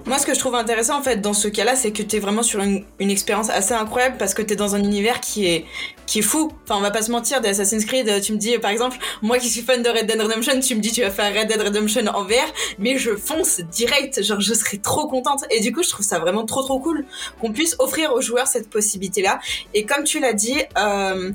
Moi, 0.06 0.18
ce 0.18 0.26
que 0.26 0.34
je 0.34 0.40
trouve 0.40 0.54
intéressant 0.54 0.98
en 0.98 1.02
fait 1.02 1.20
dans 1.20 1.34
ce 1.34 1.48
cas-là, 1.48 1.76
c'est 1.76 1.92
que 1.92 2.02
t'es 2.02 2.18
vraiment 2.18 2.42
sur 2.42 2.60
une, 2.60 2.84
une 2.98 3.10
expérience 3.10 3.50
assez 3.50 3.74
incroyable 3.74 4.16
parce 4.18 4.34
que 4.34 4.42
t'es 4.42 4.56
dans 4.56 4.74
un 4.74 4.82
univers 4.82 5.20
qui 5.20 5.46
est 5.46 5.64
qui 6.06 6.18
est 6.18 6.22
fou. 6.22 6.50
Enfin, 6.64 6.76
on 6.76 6.82
va 6.82 6.90
pas 6.90 7.02
se 7.02 7.10
mentir. 7.10 7.40
Des 7.40 7.48
Assassin's 7.48 7.84
Creed, 7.84 8.20
tu 8.22 8.32
me 8.32 8.38
dis 8.38 8.58
par 8.58 8.70
exemple, 8.70 8.98
moi 9.20 9.38
qui 9.38 9.48
suis 9.48 9.62
fan 9.62 9.82
de 9.82 9.88
Red 9.88 10.06
Dead 10.06 10.20
Redemption, 10.20 10.58
tu 10.60 10.74
me 10.74 10.80
dis 10.80 10.92
tu 10.92 11.02
vas 11.02 11.10
faire 11.10 11.32
Red 11.32 11.48
Dead 11.48 11.60
Redemption 11.60 12.06
en 12.06 12.24
VR, 12.24 12.52
mais 12.78 12.91
je 12.98 13.16
fonce 13.16 13.60
direct. 13.60 14.22
Genre, 14.22 14.40
je 14.40 14.54
serais 14.54 14.78
trop 14.78 15.06
contente. 15.06 15.44
Et 15.50 15.60
du 15.60 15.72
coup, 15.72 15.82
je 15.82 15.90
trouve 15.90 16.04
ça 16.04 16.18
vraiment 16.18 16.44
trop 16.44 16.62
trop 16.62 16.78
cool 16.78 17.04
qu'on 17.40 17.52
puisse 17.52 17.76
offrir 17.78 18.12
aux 18.12 18.20
joueurs 18.20 18.46
cette 18.46 18.70
possibilité-là. 18.70 19.40
Et 19.74 19.84
comme 19.84 20.04
tu 20.04 20.20
l'as 20.20 20.34
dit. 20.34 20.60
Euh, 20.78 21.32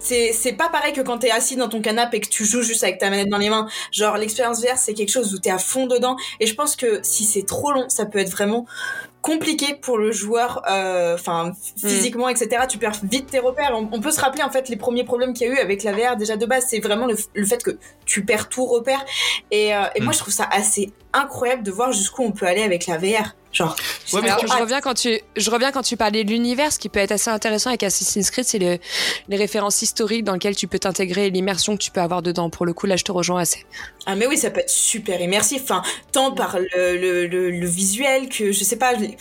c'est 0.00 0.32
c'est 0.32 0.52
pas 0.52 0.68
pareil 0.68 0.92
que 0.92 1.00
quand 1.00 1.18
t'es 1.18 1.30
assis 1.30 1.56
dans 1.56 1.68
ton 1.68 1.80
canapé 1.80 2.16
et 2.16 2.20
que 2.20 2.28
tu 2.28 2.44
joues 2.44 2.62
juste 2.62 2.82
avec 2.82 2.98
ta 2.98 3.08
manette 3.08 3.28
dans 3.28 3.38
les 3.38 3.50
mains. 3.50 3.68
Genre 3.92 4.16
l'expérience 4.16 4.60
VR 4.60 4.76
c'est 4.76 4.94
quelque 4.94 5.10
chose 5.10 5.32
où 5.32 5.38
t'es 5.38 5.50
à 5.50 5.58
fond 5.58 5.86
dedans 5.86 6.16
et 6.40 6.46
je 6.46 6.54
pense 6.54 6.74
que 6.76 7.00
si 7.02 7.24
c'est 7.24 7.46
trop 7.46 7.70
long 7.70 7.88
ça 7.88 8.04
peut 8.04 8.18
être 8.18 8.30
vraiment 8.30 8.66
compliqué 9.26 9.74
pour 9.74 9.98
le 9.98 10.12
joueur, 10.12 10.62
enfin 11.14 11.52
physiquement, 11.76 12.28
etc. 12.28 12.62
Tu 12.68 12.78
perds 12.78 13.00
vite 13.02 13.26
tes 13.26 13.40
repères. 13.40 13.72
On, 13.74 13.88
on 13.90 14.00
peut 14.00 14.12
se 14.12 14.20
rappeler 14.20 14.44
en 14.44 14.50
fait 14.50 14.68
les 14.68 14.76
premiers 14.76 15.02
problèmes 15.02 15.32
qu'il 15.34 15.48
y 15.48 15.50
a 15.50 15.54
eu 15.54 15.58
avec 15.58 15.82
la 15.82 15.92
VR 15.92 16.16
déjà 16.16 16.36
de 16.36 16.46
base, 16.46 16.66
c'est 16.68 16.78
vraiment 16.78 17.06
le, 17.06 17.16
le, 17.34 17.44
fait 17.44 17.62
que 17.62 17.72
tu 18.04 18.24
perds 18.24 18.48
tout 18.48 18.64
repère. 18.64 19.04
Et, 19.50 19.74
euh, 19.74 19.82
et 19.96 20.00
mm. 20.00 20.04
moi 20.04 20.12
je 20.12 20.18
trouve 20.18 20.32
ça 20.32 20.48
assez 20.50 20.92
incroyable 21.16 21.62
de 21.62 21.70
voir 21.70 21.92
jusqu'où 21.92 22.22
on 22.22 22.32
peut 22.32 22.46
aller 22.46 22.62
avec 22.62 22.86
la 22.86 22.98
VR. 22.98 23.34
Genre, 23.52 23.74
ouais, 24.12 24.20
mais 24.20 24.28
alors, 24.28 24.46
je 24.46 24.60
reviens 24.60 24.82
quand 24.82 24.92
tu, 24.92 25.18
je 25.34 25.50
reviens 25.50 25.72
quand 25.72 25.80
tu 25.80 25.96
parlais 25.96 26.24
de 26.24 26.28
l'univers. 26.30 26.72
Ce 26.72 26.78
qui 26.78 26.90
peut 26.90 26.98
être 26.98 27.12
assez 27.12 27.30
intéressant 27.30 27.70
avec 27.70 27.82
Assassin's 27.84 28.30
Creed, 28.30 28.44
c'est 28.44 28.58
le, 28.58 28.78
les 29.28 29.36
références 29.36 29.80
historiques 29.80 30.24
dans 30.24 30.34
lesquelles 30.34 30.56
tu 30.56 30.66
peux 30.66 30.78
t'intégrer, 30.78 31.30
l'immersion 31.30 31.74
que 31.74 31.82
tu 31.82 31.90
peux 31.90 32.02
avoir 32.02 32.20
dedans. 32.20 32.50
Pour 32.50 32.66
le 32.66 32.74
coup, 32.74 32.84
là, 32.84 32.96
je 32.96 33.04
te 33.04 33.12
rejoins 33.12 33.40
assez. 33.40 33.64
Ah 34.04 34.14
mais 34.14 34.26
oui, 34.26 34.36
ça 34.36 34.50
peut 34.50 34.60
être 34.60 34.68
super 34.68 35.22
immersif. 35.22 35.62
Enfin, 35.62 35.82
tant 36.12 36.32
par 36.32 36.58
le, 36.58 36.98
le, 36.98 37.26
le, 37.26 37.50
le 37.50 37.66
visuel 37.66 38.28
que 38.28 38.52
je 38.52 38.62
sais 38.62 38.76
pas, 38.76 38.92
les, 38.92 39.16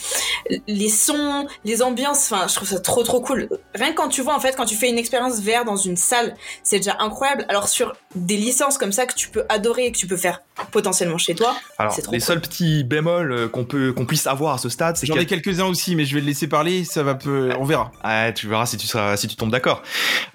les, 0.68 0.90
sons, 0.90 1.48
les 1.64 1.82
ambiances. 1.82 2.30
Enfin, 2.30 2.48
je 2.50 2.56
trouve 2.56 2.68
ça 2.68 2.80
trop 2.82 3.04
trop 3.04 3.22
cool. 3.22 3.48
Rien 3.74 3.92
que 3.92 3.96
quand 3.96 4.10
tu 4.10 4.22
vois 4.22 4.36
en 4.36 4.42
fait, 4.42 4.58
quand 4.58 4.66
tu 4.66 4.76
fais 4.76 4.90
une 4.90 4.98
expérience 4.98 5.40
VR 5.40 5.64
dans 5.64 5.78
une 5.78 5.96
salle, 5.98 6.36
c'est 6.62 6.78
déjà 6.78 6.98
incroyable. 7.00 7.46
Alors 7.48 7.70
sur 7.70 7.94
des 8.16 8.38
licences 8.38 8.78
comme 8.78 8.92
ça 8.92 9.06
que 9.06 9.16
tu 9.16 9.30
peux 9.30 9.46
adorer 9.48 9.86
et 9.86 9.92
que 9.94 9.98
tu 9.98 10.08
peux 10.08 10.18
faire 10.18 10.42
potentiellement 10.72 11.18
chez 11.18 11.36
toi. 11.36 11.56
Alors, 11.86 11.98
les 11.98 12.04
cool. 12.04 12.22
seuls 12.22 12.42
petits 12.42 12.84
bémols 12.84 13.50
qu'on 13.52 13.66
peut 13.66 13.94
qu'on 13.94 14.06
puisse 14.06 14.28
avoir 14.28 14.56
à 14.56 14.58
ce 14.58 14.70
stade, 14.70 14.98
c'est 14.98 15.06
J'en 15.08 15.16
ai 15.16 15.26
quelques-uns 15.26 15.66
aussi, 15.66 15.96
mais 15.96 16.06
je 16.06 16.14
vais 16.16 16.22
le 16.22 16.28
laisser 16.28 16.48
parler. 16.48 16.84
Ça 16.84 17.04
va 17.04 17.16
peu, 17.16 17.52
on 17.60 17.64
verra. 17.66 17.92
Ah, 18.04 18.32
tu 18.32 18.48
verras 18.48 18.66
si 18.66 18.78
tu 18.78 18.88
seras, 18.88 19.18
si 19.18 19.28
tu 19.28 19.36
tombes 19.36 19.52
d'accord. 19.52 19.82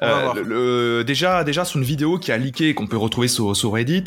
Le, 0.00 0.42
le- 0.42 1.04
déjà, 1.04 1.44
déjà 1.44 1.64
sur 1.64 1.78
une 1.78 1.84
vidéo 1.84 2.18
qui 2.18 2.32
a 2.32 2.36
leaké 2.36 2.74
qu'on 2.74 2.86
peut 2.86 2.96
retrouver 2.96 3.28
sur, 3.28 3.54
sur 3.56 3.72
Reddit. 3.72 4.04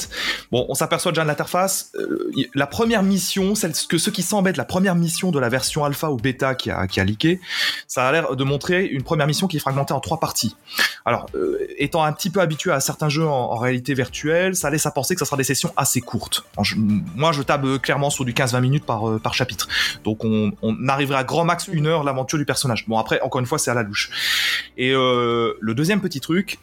Bon, 0.51 0.65
on 0.69 0.73
s'aperçoit 0.75 1.11
déjà 1.11 1.23
de 1.23 1.27
l'interface. 1.27 1.91
euh, 1.95 2.31
la 2.55 2.67
première 2.67 3.03
mission, 3.03 3.55
celle 3.55 3.73
que 3.89 3.97
ceux 3.97 4.11
qui 4.11 4.23
s'embêtent, 4.23 4.57
la 4.57 4.65
première 4.65 4.95
mission 4.95 5.31
de 5.31 5.39
la 5.39 5.49
version 5.49 5.83
alpha 5.85 6.09
ou 6.11 6.17
bêta 6.17 6.55
qui 6.55 6.71
a, 6.71 6.87
qui 6.87 6.99
a 6.99 7.03
leaké, 7.03 7.39
ça 7.87 8.07
a 8.07 8.11
l'air 8.11 8.35
de 8.35 8.43
montrer 8.43 8.85
une 8.85 9.03
première 9.03 9.27
mission 9.27 9.47
qui 9.47 9.57
est 9.57 9.59
fragmentée 9.59 9.93
en 9.93 9.99
trois 9.99 10.19
parties. 10.19 10.55
Alors, 11.05 11.25
euh, 11.35 11.57
étant 11.77 12.03
un 12.03 12.13
petit 12.13 12.29
peu 12.29 12.39
habitué 12.39 12.71
à 12.71 12.79
certains 12.79 13.09
jeux 13.09 13.27
en, 13.27 13.51
en 13.51 13.57
réalité 13.57 13.93
virtuelle, 13.93 14.55
ça 14.55 14.69
laisse 14.69 14.85
à 14.85 14.91
penser 14.91 15.15
que 15.15 15.19
ça 15.19 15.25
sera 15.25 15.35
des 15.37 15.43
sessions 15.43 15.73
assez 15.75 15.99
courtes. 16.01 16.45
En- 16.57 16.63
moi, 17.15 17.31
je 17.33 17.41
table 17.41 17.79
clairement 17.79 18.09
sur 18.09 18.23
du 18.25 18.33
15-20 18.33 18.61
minutes 18.61 18.85
par, 18.85 19.09
euh, 19.09 19.19
par 19.19 19.33
chapitre. 19.33 19.67
Donc, 20.03 20.23
on, 20.23 20.53
on 20.61 20.87
arriverait 20.87 21.17
à 21.17 21.23
grand 21.23 21.43
max 21.45 21.67
une 21.71 21.87
heure 21.87 22.03
l'aventure 22.03 22.37
du 22.37 22.45
personnage. 22.45 22.85
Bon, 22.87 22.97
après, 22.97 23.19
encore 23.21 23.39
une 23.41 23.45
fois, 23.47 23.57
c'est 23.59 23.71
à 23.71 23.73
la 23.73 23.83
louche. 23.83 24.09
Et 24.77 24.91
euh, 24.93 25.53
le 25.59 25.73
deuxième 25.75 25.99
petit 26.01 26.21
truc, 26.21 26.59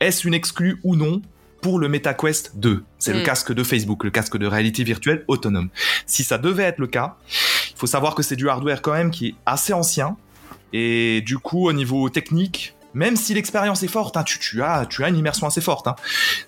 est-ce 0.00 0.26
une 0.26 0.34
exclue 0.34 0.80
ou 0.82 0.96
non 0.96 1.22
pour 1.60 1.78
le 1.78 1.88
MetaQuest 1.88 2.56
2 2.56 2.82
C'est 2.98 3.12
le 3.12 3.20
Mm. 3.20 3.24
casque 3.24 3.52
de 3.52 3.62
Facebook, 3.62 4.02
le 4.02 4.10
casque 4.10 4.36
de 4.36 4.46
réalité 4.46 4.82
virtuelle 4.82 5.24
autonome. 5.28 5.68
Si 6.06 6.24
ça 6.24 6.36
devait 6.38 6.64
être 6.64 6.78
le 6.80 6.88
cas, 6.88 7.14
il 7.70 7.76
faut 7.76 7.86
savoir 7.86 8.16
que 8.16 8.22
c'est 8.24 8.34
du 8.34 8.48
hardware 8.48 8.82
quand 8.82 8.92
même 8.92 9.12
qui 9.12 9.28
est 9.28 9.34
assez 9.46 9.72
ancien. 9.72 10.16
Et 10.72 11.20
du 11.20 11.38
coup, 11.38 11.68
au 11.68 11.72
niveau 11.72 12.08
technique, 12.08 12.74
même 12.94 13.16
si 13.16 13.34
l'expérience 13.34 13.82
est 13.82 13.88
forte, 13.88 14.16
hein, 14.16 14.24
tu, 14.24 14.62
as, 14.62 14.86
une 15.08 15.16
immersion 15.16 15.46
assez 15.46 15.60
forte, 15.60 15.86
hein, 15.86 15.96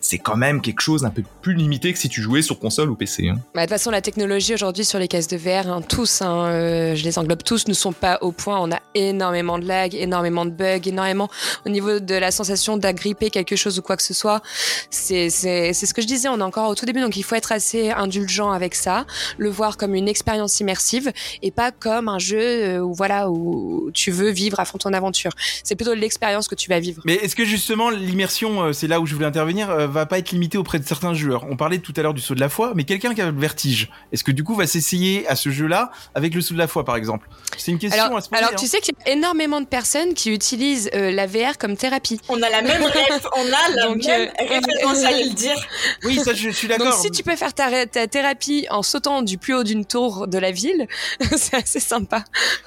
c'est 0.00 0.18
quand 0.18 0.36
même 0.36 0.60
quelque 0.60 0.80
chose 0.80 1.02
d'un 1.02 1.10
peu 1.10 1.22
plus 1.42 1.54
limité 1.54 1.92
que 1.92 1.98
si 1.98 2.08
tu 2.08 2.22
jouais 2.22 2.42
sur 2.42 2.58
console 2.58 2.90
ou 2.90 2.96
PC. 2.96 3.28
hein. 3.28 3.36
Bah, 3.54 3.62
de 3.62 3.66
toute 3.66 3.70
façon, 3.70 3.90
la 3.90 4.00
technologie 4.00 4.54
aujourd'hui 4.54 4.84
sur 4.84 4.98
les 4.98 5.08
cases 5.08 5.28
de 5.28 5.36
VR, 5.36 5.80
tous, 5.88 6.20
euh, 6.22 6.94
je 6.94 7.04
les 7.04 7.18
englobe 7.18 7.42
tous, 7.42 7.68
ne 7.68 7.74
sont 7.74 7.92
pas 7.92 8.18
au 8.20 8.32
point. 8.32 8.58
On 8.60 8.70
a 8.70 8.80
énormément 8.94 9.58
de 9.58 9.66
lag, 9.66 9.94
énormément 9.94 10.44
de 10.44 10.50
bugs, 10.50 10.86
énormément 10.86 11.28
au 11.66 11.68
niveau 11.68 11.98
de 11.98 12.14
la 12.14 12.30
sensation 12.30 12.76
d'agripper 12.76 13.30
quelque 13.30 13.56
chose 13.56 13.78
ou 13.78 13.82
quoi 13.82 13.96
que 13.96 14.02
ce 14.02 14.14
soit. 14.14 14.42
C'est 14.90 15.30
ce 15.30 15.94
que 15.94 16.02
je 16.02 16.06
disais, 16.06 16.28
on 16.28 16.38
est 16.38 16.42
encore 16.42 16.68
au 16.68 16.74
tout 16.74 16.86
début, 16.86 17.00
donc 17.00 17.16
il 17.16 17.22
faut 17.22 17.34
être 17.34 17.52
assez 17.52 17.90
indulgent 17.90 18.50
avec 18.50 18.74
ça, 18.74 19.06
le 19.38 19.48
voir 19.50 19.76
comme 19.76 19.94
une 19.94 20.08
expérience 20.08 20.60
immersive 20.60 21.12
et 21.42 21.50
pas 21.50 21.70
comme 21.70 22.08
un 22.08 22.18
jeu 22.18 22.38
euh, 22.40 22.78
où, 22.80 22.94
voilà, 22.94 23.30
où 23.30 23.90
tu 23.92 24.10
veux 24.10 24.30
vivre 24.30 24.60
à 24.60 24.64
fond 24.64 24.78
ton 24.78 24.92
aventure. 24.92 25.32
C'est 25.62 25.76
plutôt 25.76 25.94
l'expérience 25.94 26.33
que 26.42 26.54
tu 26.54 26.68
vas 26.68 26.80
vivre. 26.80 27.02
Mais 27.04 27.14
est-ce 27.14 27.36
que 27.36 27.44
justement 27.44 27.90
l'immersion, 27.90 28.62
euh, 28.62 28.72
c'est 28.72 28.86
là 28.86 29.00
où 29.00 29.06
je 29.06 29.14
voulais 29.14 29.26
intervenir, 29.26 29.70
euh, 29.70 29.86
va 29.86 30.06
pas 30.06 30.18
être 30.18 30.32
limitée 30.32 30.58
auprès 30.58 30.78
de 30.78 30.86
certains 30.86 31.14
joueurs? 31.14 31.46
On 31.48 31.56
parlait 31.56 31.78
tout 31.78 31.92
à 31.96 32.02
l'heure 32.02 32.14
du 32.14 32.20
saut 32.20 32.34
de 32.34 32.40
la 32.40 32.48
foi, 32.48 32.72
mais 32.74 32.84
quelqu'un 32.84 33.14
qui 33.14 33.20
a 33.22 33.30
le 33.30 33.38
vertige, 33.38 33.90
est-ce 34.12 34.24
que 34.24 34.32
du 34.32 34.44
coup 34.44 34.54
va 34.54 34.66
s'essayer 34.66 35.26
à 35.28 35.36
ce 35.36 35.50
jeu-là 35.50 35.90
avec 36.14 36.34
le 36.34 36.40
saut 36.40 36.54
de 36.54 36.58
la 36.58 36.66
foi 36.66 36.84
par 36.84 36.96
exemple? 36.96 37.28
C'est 37.56 37.70
une 37.72 37.78
question 37.78 38.02
Alors, 38.02 38.18
à 38.18 38.20
se 38.20 38.28
poser. 38.28 38.40
alors 38.42 38.52
hein. 38.52 38.56
tu 38.58 38.66
sais 38.66 38.80
qu'il 38.80 38.94
y 39.06 39.10
a 39.10 39.12
énormément 39.12 39.60
de 39.60 39.66
personnes 39.66 40.14
qui 40.14 40.30
utilisent 40.32 40.90
euh, 40.94 41.10
la 41.10 41.26
VR 41.26 41.56
comme 41.58 41.76
thérapie. 41.76 42.20
On 42.28 42.42
a 42.42 42.50
la 42.50 42.62
même 42.62 42.82
ref, 42.84 43.26
on 43.36 43.46
a 43.46 43.74
la 43.76 43.86
Donc, 43.86 44.04
même 44.04 44.28
euh, 44.28 44.44
référence, 44.48 45.00
j'allais 45.02 45.24
le 45.24 45.34
dire. 45.34 45.56
Oui, 46.04 46.16
ça 46.16 46.34
je, 46.34 46.50
je 46.50 46.54
suis 46.54 46.68
Donc 46.68 46.78
d'accord. 46.78 46.98
si 47.00 47.10
tu 47.10 47.22
peux 47.22 47.36
faire 47.36 47.54
ta, 47.54 47.86
thérapie 48.08 48.66
en 48.70 48.82
sautant 48.82 49.22
du 49.22 49.38
plus 49.38 49.54
haut 49.54 49.64
d'une 49.64 49.84
tour 49.84 50.26
de 50.26 50.38
la 50.38 50.50
ville, 50.50 50.86
c'est 51.36 51.54
assez 51.54 51.80
sympa. 51.80 52.24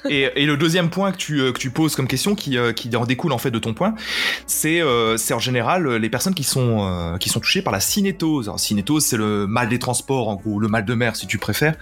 et, 0.10 0.30
et 0.36 0.46
le 0.46 0.58
deuxième 0.58 0.90
point 0.90 1.12
que 1.12 1.18
tu, 1.18 1.40
euh, 1.40 1.52
que 1.52 1.60
tu 1.60 1.70
poses 1.70 1.96
comme 1.96 2.08
question, 2.08 2.36
qui, 2.36 2.58
euh, 2.58 2.74
qui 2.74 2.96
en 2.96 3.06
découle 3.06 3.32
en 3.34 3.38
fait 3.38 3.52
de 3.52 3.57
ton 3.60 3.74
point, 3.74 3.96
c'est 4.46 4.82
euh, 4.82 5.18
en 5.32 5.40
général 5.40 5.88
euh, 5.88 5.98
les 5.98 6.10
personnes 6.10 6.34
qui 6.34 6.44
sont, 6.44 6.80
euh, 6.82 7.18
qui 7.18 7.30
sont 7.30 7.40
touchées 7.40 7.62
par 7.62 7.74
la 7.74 7.80
cinétose. 7.80 8.52
Cinétose, 8.58 9.06
c'est 9.06 9.18
le 9.18 9.48
mal 9.48 9.70
des 9.70 9.80
transports, 9.80 10.30
en 10.30 10.36
gros, 10.36 10.60
le 10.60 10.68
mal 10.68 10.86
de 10.86 10.94
mer 10.94 11.16
si 11.16 11.28
tu 11.28 11.38
préfères. 11.38 11.76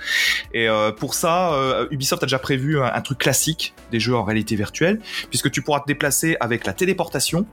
Et 0.53 0.67
pour 0.97 1.13
ça, 1.13 1.53
Ubisoft 1.91 2.23
a 2.23 2.25
déjà 2.25 2.39
prévu 2.39 2.79
un 2.81 3.01
truc 3.01 3.17
classique 3.17 3.73
des 3.91 3.99
jeux 3.99 4.15
en 4.15 4.23
réalité 4.23 4.55
virtuelle, 4.55 4.99
puisque 5.29 5.51
tu 5.51 5.61
pourras 5.61 5.79
te 5.79 5.87
déplacer 5.87 6.37
avec 6.39 6.65
la 6.65 6.73
téléportation. 6.73 7.45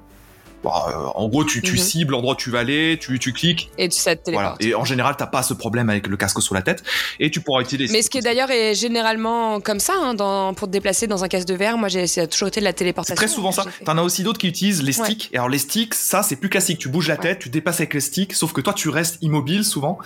Bon, 0.63 0.71
euh, 0.71 0.93
en 1.15 1.29
gros, 1.29 1.45
tu, 1.45 1.61
tu 1.63 1.73
Mhm. 1.73 1.79
cibles 1.79 2.13
l'endroit 2.13 2.35
où 2.35 2.37
tu 2.37 2.51
vas 2.51 2.61
aller, 2.61 2.99
tu, 3.01 3.19
tu 3.19 3.33
cliques, 3.33 3.71
Et 3.79 3.89
tu 3.89 3.99
ça 3.99 4.15
te 4.17 4.31
voilà. 4.31 4.55
Et 4.61 4.75
en 4.75 4.85
général, 4.85 5.15
t'as 5.19 5.27
pas 5.27 5.43
ce 5.43 5.55
problème 5.55 5.91
avec 5.91 6.07
le 6.07 6.17
casque 6.17 6.41
sur 6.41 6.55
la 6.55 6.63
tête, 6.63 6.83
et 7.21 7.31
tu 7.31 7.41
pourras 7.41 7.63
utiliser. 7.63 7.93
Mais 7.93 8.03
ce 8.03 8.11
qui 8.11 8.19
est 8.19 8.23
d'ailleurs 8.23 8.51
est 8.51 8.75
généralement 8.75 9.61
comme 9.61 9.81
ça 9.81 9.95
hein, 9.97 10.15
dans, 10.15 10.55
pour 10.55 10.69
te 10.69 10.73
déplacer 10.73 11.07
dans 11.07 11.25
un 11.25 11.29
casque 11.29 11.49
de 11.49 11.55
verre. 11.55 11.77
Moi, 11.79 11.89
j'ai 11.89 12.07
ça 12.07 12.23
a 12.23 12.27
toujours 12.27 12.49
été 12.49 12.61
de 12.61 12.65
la 12.65 12.71
C'est 12.71 12.77
téléportation. 12.77 13.15
très 13.17 13.29
souvent 13.29 13.53
ça. 13.53 13.65
T'en 13.85 13.99
as 13.99 14.03
aussi 14.03 14.23
d'autres 14.23 14.39
qui 14.39 14.49
utilisent 14.49 14.83
les 14.83 14.99
Ouais. 14.99 15.07
sticks. 15.07 15.31
Et 15.33 15.37
alors 15.37 15.49
les 15.49 15.59
sticks, 15.59 15.95
ça 15.95 16.23
c'est 16.23 16.37
plus 16.37 16.49
classique. 16.49 16.79
Tu 16.79 16.89
bouges 16.89 17.09
la 17.09 17.17
tête, 17.17 17.39
tu 17.41 17.49
dépasses 17.49 17.81
avec 17.81 17.95
les 17.95 18.01
sticks, 18.01 18.33
sauf 18.35 18.53
que 18.53 18.61
toi 18.61 18.73
tu 18.73 18.89
restes 18.89 19.19
immobile 19.23 19.65
souvent. 19.65 19.99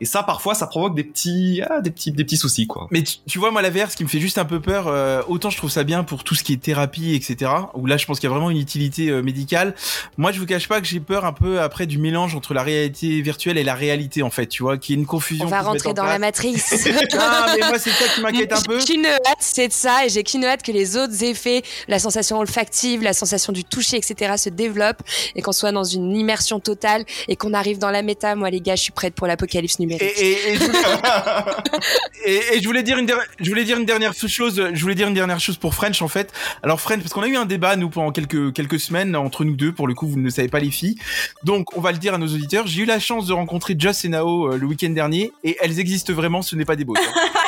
Et 0.00 0.04
ça 0.04 0.22
parfois 0.22 0.54
ça 0.54 0.66
provoque 0.66 0.94
des 0.94 1.04
petits, 1.04 1.62
ah, 1.70 1.80
des 1.80 1.90
petits, 1.90 2.10
des 2.12 2.24
petits 2.24 2.36
soucis 2.36 2.66
quoi. 2.66 2.88
Mais 2.90 3.02
tu, 3.02 3.16
tu 3.26 3.38
vois, 3.38 3.50
moi, 3.50 3.62
la 3.62 3.70
VR, 3.70 3.90
ce 3.90 3.96
qui 3.96 4.04
me 4.04 4.08
fait 4.08 4.20
juste 4.20 4.38
un 4.38 4.44
peu 4.44 4.60
peur, 4.60 4.88
euh, 4.88 5.22
autant 5.28 5.48
je 5.50 5.56
trouve 5.56 5.70
ça 5.70 5.84
bien 5.84 6.04
pour 6.04 6.24
tout 6.24 6.34
ce 6.34 6.42
qui 6.42 6.52
est 6.52 6.56
thérapie, 6.62 7.14
etc. 7.14 7.50
Où 7.74 7.86
là, 7.86 7.96
je 7.96 8.04
pense 8.06 8.18
qu'il 8.20 8.28
y 8.28 8.30
a 8.30 8.34
vraiment 8.34 8.50
une 8.50 8.58
utilité 8.58 9.08
euh, 9.10 9.22
médicale. 9.22 9.74
Moi 10.16 10.32
je 10.32 10.38
vous 10.40 10.46
cache 10.46 10.68
pas 10.68 10.80
que 10.80 10.86
j'ai 10.86 11.00
peur 11.00 11.24
un 11.24 11.32
peu 11.32 11.60
après 11.60 11.86
du 11.86 11.98
mélange 11.98 12.34
entre 12.34 12.54
la 12.54 12.62
réalité 12.62 13.20
virtuelle 13.22 13.58
et 13.58 13.64
la 13.64 13.74
réalité 13.74 14.22
en 14.22 14.30
fait, 14.30 14.46
tu 14.46 14.62
vois, 14.62 14.78
qui 14.78 14.92
est 14.92 14.96
une 14.96 15.06
confusion. 15.06 15.44
On 15.46 15.48
va 15.48 15.62
rentrer 15.62 15.90
en 15.90 15.94
dans 15.94 16.04
la 16.04 16.18
matrice. 16.18 16.72
Non, 16.86 16.92
mais 17.58 17.66
moi 17.68 17.78
c'est 17.78 17.90
ça 17.90 18.04
qui 18.14 18.20
m'inquiète 18.20 18.52
un 18.52 18.60
peu. 18.62 18.78
J'ai 18.80 18.84
qu'une 18.94 19.06
hâte, 19.06 19.20
c'est 19.40 19.68
de 19.68 19.72
ça, 19.72 20.04
et 20.04 20.08
j'ai 20.08 20.22
qu'une 20.24 20.44
hâte 20.44 20.62
que 20.62 20.72
les 20.72 20.96
autres 20.96 21.22
effets, 21.24 21.62
la 21.88 21.98
sensation 21.98 22.38
olfactive, 22.38 23.02
la 23.02 23.12
sensation 23.12 23.52
du 23.52 23.64
toucher, 23.64 23.96
etc., 23.96 24.34
se 24.36 24.48
développent 24.48 25.02
et 25.34 25.42
qu'on 25.42 25.52
soit 25.52 25.72
dans 25.72 25.84
une 25.84 26.14
immersion 26.16 26.60
totale 26.60 27.04
et 27.28 27.36
qu'on 27.36 27.54
arrive 27.54 27.78
dans 27.78 27.90
la 27.90 28.02
méta. 28.02 28.34
Moi, 28.34 28.50
les 28.50 28.60
gars, 28.60 28.76
je 28.76 28.82
suis 28.82 28.92
prête 28.92 29.14
pour 29.14 29.26
l'apocalypse 29.26 29.78
numérique. 29.78 30.02
et, 30.02 30.32
et, 30.52 30.56
je 30.56 30.64
voulais, 30.64 30.78
et- 32.24 32.56
et 32.56 32.60
je 32.62 32.66
voulais 32.66 32.82
dire 32.82 32.98
une 32.98 33.06
der- 33.06 33.20
je 33.40 33.48
voulais 33.48 33.64
dire 33.64 33.78
une 33.78 33.84
dernière 33.86 34.12
chose 34.14 34.70
je 34.72 34.80
voulais 34.82 34.94
dire 34.94 35.08
une 35.08 35.14
dernière 35.14 35.40
chose 35.40 35.56
pour 35.56 35.74
French 35.74 36.02
en 36.02 36.08
fait 36.08 36.32
alors 36.62 36.80
French 36.80 37.00
parce 37.00 37.12
qu'on 37.12 37.22
a 37.22 37.26
eu 37.28 37.36
un 37.36 37.44
débat 37.46 37.76
nous 37.76 37.88
pendant 37.90 38.10
quelques 38.12 38.52
quelques 38.52 38.78
semaines 38.80 39.14
entre 39.16 39.44
nous 39.44 39.54
deux 39.56 39.72
pour 39.72 39.86
le 39.88 39.91
coup 39.94 40.06
vous 40.06 40.18
ne 40.18 40.24
le 40.24 40.30
savez 40.30 40.48
pas 40.48 40.60
les 40.60 40.70
filles 40.70 40.96
donc 41.44 41.76
on 41.76 41.80
va 41.80 41.92
le 41.92 41.98
dire 41.98 42.14
à 42.14 42.18
nos 42.18 42.26
auditeurs 42.26 42.66
j'ai 42.66 42.82
eu 42.82 42.86
la 42.86 42.98
chance 42.98 43.26
de 43.26 43.32
rencontrer 43.32 43.74
Joss 43.78 44.04
et 44.04 44.08
Nao 44.08 44.52
euh, 44.52 44.56
le 44.56 44.66
week-end 44.66 44.90
dernier 44.90 45.32
et 45.44 45.56
elles 45.60 45.78
existent 45.78 46.12
vraiment 46.12 46.42
ce 46.42 46.56
n'est 46.56 46.64
pas 46.64 46.76
des 46.76 46.84
bots. 46.84 46.94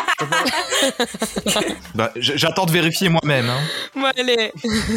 Bah, 1.95 2.13
J'attends 2.17 2.67
de 2.67 2.73
vérifier 2.73 3.09
moi-même. 3.09 3.49
Hein. 3.49 3.61
Bon, 3.95 4.05
allez, 4.17 4.53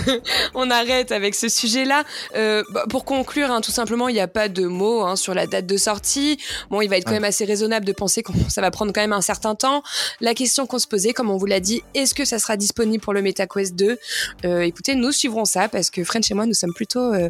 on 0.54 0.70
arrête 0.70 1.12
avec 1.12 1.36
ce 1.36 1.50
sujet-là. 1.50 2.04
Euh, 2.36 2.64
bah, 2.72 2.86
pour 2.90 3.06
conclure, 3.06 3.52
hein, 3.52 3.62
tout 3.62 3.72
simplement, 3.72 4.08
il 4.10 4.14
n'y 4.14 4.20
a 4.20 4.28
pas 4.28 4.48
de 4.50 4.66
mots 4.66 5.04
hein, 5.06 5.16
sur 5.16 5.34
la 5.34 5.48
date 5.48 5.66
de 5.66 5.78
sortie. 5.78 6.38
Bon, 6.70 6.82
il 6.82 6.88
va 6.90 6.98
être 6.98 7.06
quand 7.06 7.12
Ouais. 7.12 7.18
même 7.20 7.24
assez 7.30 7.46
raisonnable 7.46 7.86
de 7.86 7.94
penser 7.94 8.22
que 8.24 8.32
ça 8.50 8.62
va 8.62 8.70
prendre 8.72 8.92
quand 8.94 9.02
même 9.02 9.14
un 9.14 9.22
certain 9.22 9.56
temps. 9.56 9.82
La 10.22 10.34
question 10.34 10.66
qu'on 10.68 10.80
se 10.80 10.88
posait, 10.88 11.14
comme 11.14 11.30
on 11.30 11.38
vous 11.38 11.46
l'a 11.46 11.60
dit, 11.60 11.84
est-ce 11.94 12.14
que 12.14 12.26
ça 12.26 12.38
sera 12.40 12.58
disponible 12.58 13.04
pour 13.04 13.14
le 13.14 13.22
MetaQuest 13.22 13.76
2 13.76 13.98
Euh, 14.46 14.62
Écoutez, 14.62 14.96
nous 14.96 15.12
suivrons 15.12 15.46
ça 15.46 15.68
parce 15.70 15.90
que 15.90 16.04
French 16.04 16.30
et 16.30 16.34
moi, 16.34 16.46
nous 16.46 16.54
sommes 16.54 16.74
plutôt 16.74 17.14
euh, 17.14 17.30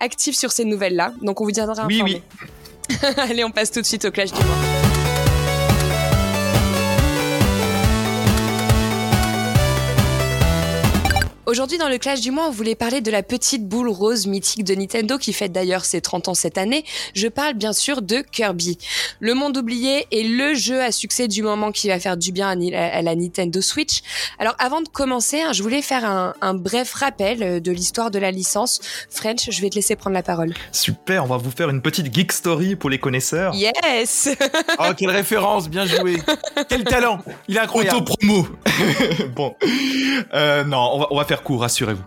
actifs 0.00 0.36
sur 0.38 0.52
ces 0.52 0.64
nouvelles-là. 0.64 1.12
Donc, 1.22 1.40
on 1.40 1.44
vous 1.44 1.50
tiendra 1.52 1.86
Oui, 1.86 2.00
informés. 2.00 2.22
allez, 3.18 3.44
on 3.44 3.50
passe 3.50 3.70
tout 3.70 3.80
de 3.80 3.86
suite 3.86 4.04
au 4.04 4.10
clash 4.10 4.32
du 4.32 4.40
mois. 4.42 4.81
Aujourd'hui, 11.52 11.76
dans 11.76 11.90
le 11.90 11.98
Clash 11.98 12.22
du 12.22 12.30
mois, 12.30 12.46
on 12.46 12.50
voulait 12.50 12.74
parler 12.74 13.02
de 13.02 13.10
la 13.10 13.22
petite 13.22 13.68
boule 13.68 13.90
rose 13.90 14.26
mythique 14.26 14.64
de 14.64 14.74
Nintendo 14.74 15.18
qui 15.18 15.34
fête 15.34 15.52
d'ailleurs 15.52 15.84
ses 15.84 16.00
30 16.00 16.28
ans 16.28 16.34
cette 16.34 16.56
année. 16.56 16.82
Je 17.14 17.28
parle 17.28 17.52
bien 17.52 17.74
sûr 17.74 18.00
de 18.00 18.22
Kirby. 18.22 18.78
Le 19.20 19.34
monde 19.34 19.58
oublié 19.58 20.06
est 20.10 20.22
le 20.22 20.54
jeu 20.54 20.80
à 20.80 20.90
succès 20.92 21.28
du 21.28 21.42
moment 21.42 21.70
qui 21.70 21.88
va 21.88 22.00
faire 22.00 22.16
du 22.16 22.32
bien 22.32 22.58
à, 22.72 23.02
la 23.02 23.14
Nintendo 23.14 23.60
Switch. 23.60 24.00
Alors 24.38 24.54
avant 24.58 24.80
de 24.80 24.88
commencer, 24.88 25.42
hein, 25.42 25.52
je 25.52 25.62
voulais 25.62 25.82
faire 25.82 26.06
un, 26.06 26.32
un 26.40 26.54
bref 26.54 26.94
rappel 26.94 27.42
euh, 27.42 27.60
de 27.60 27.70
l'histoire 27.70 28.10
de 28.10 28.18
la 28.18 28.30
licence. 28.30 28.80
French, 29.10 29.50
je 29.50 29.60
vais 29.60 29.68
te 29.68 29.74
laisser 29.74 29.94
prendre 29.94 30.14
la 30.14 30.22
parole. 30.22 30.54
Super, 30.70 31.22
on 31.22 31.28
va 31.28 31.36
vous 31.36 31.50
faire 31.50 31.68
une 31.68 31.82
petite 31.82 32.14
geek 32.14 32.32
story 32.32 32.76
pour 32.76 32.88
les 32.88 32.98
connaisseurs. 32.98 33.54
Yes 33.54 34.30
oh 34.78 34.92
quelle 34.96 35.10
référence 35.10 35.68
bien 35.68 35.84
joué 35.84 36.16
quel 36.70 36.84
talent 36.84 37.18
il 37.46 37.58
est 37.58 37.60
incroyable 37.60 37.98
Auto-promo 37.98 38.46
Bon, 39.36 39.54
euh, 40.32 40.64
non, 40.64 40.92
on 40.94 40.98
va, 40.98 41.08
on 41.10 41.16
va 41.18 41.24
faire 41.26 41.41
court, 41.42 41.60
rassurez-vous. 41.60 42.02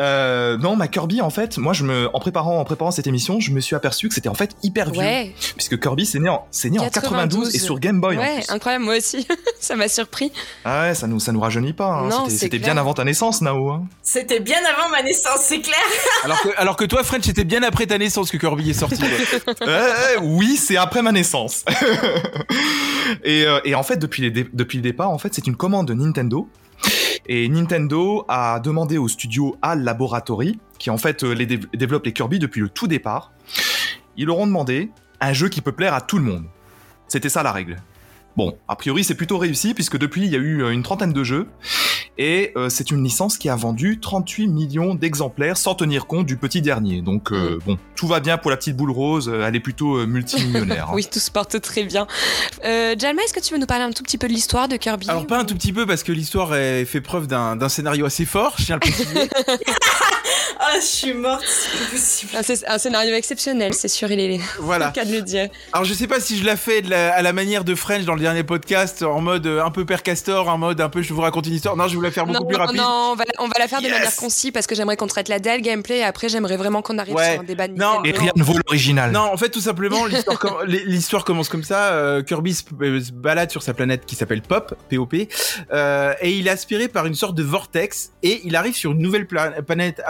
Euh, 0.00 0.58
non, 0.58 0.76
ma 0.76 0.88
Kirby, 0.88 1.20
en 1.22 1.30
fait, 1.30 1.56
moi, 1.58 1.72
je 1.72 1.84
me, 1.84 2.08
en 2.14 2.20
préparant, 2.20 2.58
en 2.58 2.64
préparant 2.64 2.90
cette 2.90 3.06
émission, 3.06 3.40
je 3.40 3.50
me 3.52 3.60
suis 3.60 3.74
aperçu 3.76 4.08
que 4.08 4.14
c'était 4.14 4.28
en 4.28 4.34
fait 4.34 4.50
hyper 4.62 4.90
vieux. 4.90 5.00
Ouais, 5.00 5.32
Puisque 5.56 5.80
Kirby, 5.80 6.04
c'est 6.06 6.18
né 6.18 6.28
en, 6.28 6.44
c'est 6.50 6.68
né 6.70 6.78
en 6.78 6.82
92. 6.84 7.44
92 7.52 7.54
et 7.54 7.58
sur 7.58 7.78
Game 7.78 8.00
Boy. 8.00 8.16
en 8.16 8.20
ouais, 8.20 8.40
plus. 8.42 8.50
incroyable, 8.50 8.84
moi 8.84 8.96
aussi. 8.98 9.26
ça 9.60 9.76
m'a 9.76 9.88
surpris. 9.88 10.32
Ah 10.64 10.82
ouais, 10.82 10.94
ça 10.94 11.06
nous, 11.06 11.20
ça 11.20 11.32
nous 11.32 11.40
rajeunit 11.40 11.72
pas. 11.72 11.86
hein. 11.88 12.08
Non, 12.08 12.28
C'était- 12.28 12.58
bien 12.58 12.76
avant 12.76 12.94
ta 12.94 13.04
naissance, 13.04 13.40
Nao. 13.40 13.70
hein. 13.70 13.84
C'était 14.02 14.40
bien 14.40 14.58
avant 14.76 14.88
ma 14.90 15.02
naissance, 15.02 15.40
c'est 15.40 15.60
clair. 15.60 15.78
alors 16.24 16.40
que 16.42 16.48
alors 16.56 16.76
que 16.76 16.84
toi 16.84 17.02
French 17.04 17.24
c'était 17.24 17.44
bien 17.44 17.62
après 17.62 17.86
ta 17.86 17.98
naissance 17.98 18.30
que 18.30 18.36
Kirby 18.36 18.70
est 18.70 18.74
sorti 18.74 19.00
ouais, 19.02 20.16
oui, 20.22 20.56
c'est 20.56 20.76
après 20.76 21.02
ma 21.02 21.12
naissance. 21.12 21.64
et, 23.24 23.44
euh, 23.46 23.60
et 23.64 23.74
en 23.74 23.82
fait, 23.82 23.96
depuis, 23.96 24.22
les 24.22 24.30
dé- 24.30 24.48
depuis 24.52 24.76
le 24.78 24.82
départ, 24.82 25.10
en 25.10 25.18
fait, 25.18 25.34
c'est 25.34 25.46
une 25.46 25.56
commande 25.56 25.88
de 25.88 25.94
Nintendo. 25.94 26.48
Et 27.26 27.48
Nintendo 27.48 28.24
a 28.28 28.60
demandé 28.60 28.98
au 28.98 29.08
studio 29.08 29.56
HAL 29.62 29.84
Laboratory, 29.84 30.58
qui 30.78 30.90
en 30.90 30.98
fait 30.98 31.22
euh, 31.22 31.34
développe 31.74 32.06
les 32.06 32.12
Kirby 32.12 32.38
depuis 32.38 32.60
le 32.60 32.68
tout 32.68 32.88
départ, 32.88 33.32
ils 34.16 34.26
leur 34.26 34.38
ont 34.38 34.46
demandé 34.46 34.90
un 35.20 35.32
jeu 35.32 35.48
qui 35.48 35.60
peut 35.60 35.72
plaire 35.72 35.94
à 35.94 36.00
tout 36.00 36.18
le 36.18 36.24
monde. 36.24 36.44
C'était 37.08 37.28
ça 37.28 37.42
la 37.42 37.52
règle. 37.52 37.76
Bon, 38.36 38.56
a 38.66 38.76
priori 38.76 39.04
c'est 39.04 39.14
plutôt 39.14 39.38
réussi 39.38 39.74
puisque 39.74 39.98
depuis 39.98 40.22
il 40.22 40.32
y 40.32 40.36
a 40.36 40.38
eu 40.38 40.62
euh, 40.62 40.70
une 40.70 40.82
trentaine 40.82 41.12
de 41.12 41.22
jeux 41.22 41.48
et 42.18 42.52
euh, 42.56 42.68
c'est 42.68 42.90
une 42.90 43.02
licence 43.02 43.38
qui 43.38 43.48
a 43.48 43.56
vendu 43.56 43.98
38 44.00 44.46
millions 44.46 44.94
d'exemplaires 44.94 45.56
sans 45.56 45.74
tenir 45.74 46.06
compte 46.06 46.26
du 46.26 46.36
petit 46.36 46.60
dernier. 46.60 47.00
Donc 47.00 47.32
euh, 47.32 47.58
bon, 47.64 47.78
tout 47.96 48.06
va 48.06 48.20
bien 48.20 48.36
pour 48.36 48.50
la 48.50 48.56
petite 48.56 48.76
boule 48.76 48.90
rose, 48.90 49.28
euh, 49.28 49.46
elle 49.46 49.56
est 49.56 49.60
plutôt 49.60 49.96
euh, 49.96 50.06
multimillionnaire. 50.06 50.86
hein. 50.90 50.94
Oui, 50.94 51.06
tout 51.10 51.18
se 51.18 51.30
porte 51.30 51.60
très 51.60 51.84
bien. 51.84 52.06
Euh, 52.64 52.94
Jalma, 52.98 53.22
est-ce 53.22 53.32
que 53.32 53.40
tu 53.40 53.54
veux 53.54 53.60
nous 53.60 53.66
parler 53.66 53.84
un 53.84 53.92
tout 53.92 54.02
petit 54.02 54.18
peu 54.18 54.28
de 54.28 54.32
l'histoire 54.32 54.68
de 54.68 54.76
Kirby? 54.76 55.08
Alors 55.08 55.26
pas 55.26 55.38
un 55.38 55.44
tout 55.44 55.54
petit 55.54 55.72
peu 55.72 55.86
parce 55.86 56.02
que 56.02 56.12
l'histoire 56.12 56.50
fait 56.50 57.00
preuve 57.00 57.26
d'un 57.26 57.68
scénario 57.68 58.04
assez 58.04 58.24
fort 58.24 58.54
je 58.58 58.64
tiens 58.64 58.76
à 58.76 58.84
le 58.84 58.92
préciser 58.92 59.28
Ah, 60.58 60.74
je 60.76 60.84
suis 60.86 61.12
morte, 61.14 61.42
c'est 61.46 61.70
pas 61.78 61.90
possible. 61.90 62.32
Un, 62.36 62.42
c'est 62.42 62.68
un 62.68 62.78
scénario 62.78 63.14
exceptionnel, 63.14 63.74
c'est 63.74 63.88
sûr, 63.88 64.10
il 64.12 64.20
est 64.20 64.40
voilà 64.60 64.86
le 64.86 64.92
cas 64.92 65.04
de 65.04 65.12
le 65.12 65.22
dire. 65.22 65.48
Alors 65.72 65.84
je 65.84 65.92
sais 65.94 66.06
pas 66.06 66.20
si 66.20 66.38
je 66.38 66.44
la 66.44 66.56
fais 66.56 66.82
de 66.82 66.90
la- 66.90 67.14
à 67.14 67.22
la 67.22 67.32
manière 67.32 67.64
de 67.64 67.74
French 67.74 68.04
dans 68.04 68.14
le 68.14 68.20
dernier 68.20 68.44
podcast, 68.44 69.02
en 69.02 69.20
mode 69.20 69.46
euh, 69.46 69.64
un 69.64 69.70
peu 69.70 69.84
Père 69.84 70.02
Castor, 70.02 70.48
en 70.48 70.58
mode 70.58 70.80
un 70.80 70.88
peu 70.88 71.02
je 71.02 71.12
vous 71.12 71.20
raconte 71.20 71.46
une 71.46 71.54
histoire. 71.54 71.76
Non, 71.76 71.88
je 71.88 71.94
vous 71.96 72.00
la 72.00 72.10
faire 72.10 72.26
beaucoup 72.26 72.42
Non, 72.42 72.48
plus 72.48 72.56
rapide. 72.56 72.76
non, 72.76 73.10
on 73.12 73.14
va, 73.16 73.24
la- 73.26 73.42
on 73.42 73.46
va 73.48 73.54
la 73.58 73.68
faire 73.68 73.80
de 73.82 73.88
manière 73.88 74.14
concise 74.16 74.50
parce 74.52 74.66
que 74.66 74.74
j'aimerais 74.74 74.96
qu'on 74.96 75.06
traite 75.08 75.28
la 75.28 75.38
DL 75.38 75.60
gameplay 75.62 75.98
et 75.98 76.04
après 76.04 76.28
j'aimerais 76.28 76.56
vraiment 76.56 76.82
qu'on 76.82 76.98
arrive 76.98 77.14
Ouais. 77.14 77.32
sur 77.32 77.40
un 77.40 77.44
débat 77.44 77.68
de 77.68 77.74
Non. 77.74 78.02
Et 78.04 78.12
rien 78.12 78.32
ne 78.36 78.42
vaut 78.42 78.56
l'original. 78.66 79.10
Non, 79.10 79.20
en 79.32 79.36
fait, 79.36 79.48
tout 79.50 79.60
simplement, 79.60 80.06
l'histoire 80.06 80.38
com- 80.38 80.56
l'histoire 80.66 81.24
commence 81.24 81.48
comme 81.48 81.64
ça. 81.64 81.92
euh, 81.92 82.22
Kirby 82.22 82.54
se, 82.54 82.62
euh, 82.82 83.00
se 83.00 83.12
balade 83.12 83.50
sur 83.50 83.62
sa 83.62 83.74
planète 83.74 84.06
qui 84.06 84.14
s'appelle 84.14 84.42
Pop, 84.42 84.74
P-O-P, 84.88 85.28
euh, 85.72 86.14
et 86.20 86.30
il 86.32 86.46
est 86.46 86.50
aspiré 86.50 86.88
par 86.88 87.06
une 87.06 87.14
sorte 87.14 87.34
de 87.34 87.42
vortex, 87.42 88.10
et 88.22 88.40
il 88.44 88.56
arrive 88.56 88.74
sur 88.74 88.92
une 88.92 88.98
nouvelle 88.98 89.26
pla- 89.26 89.62
planète 89.62 90.00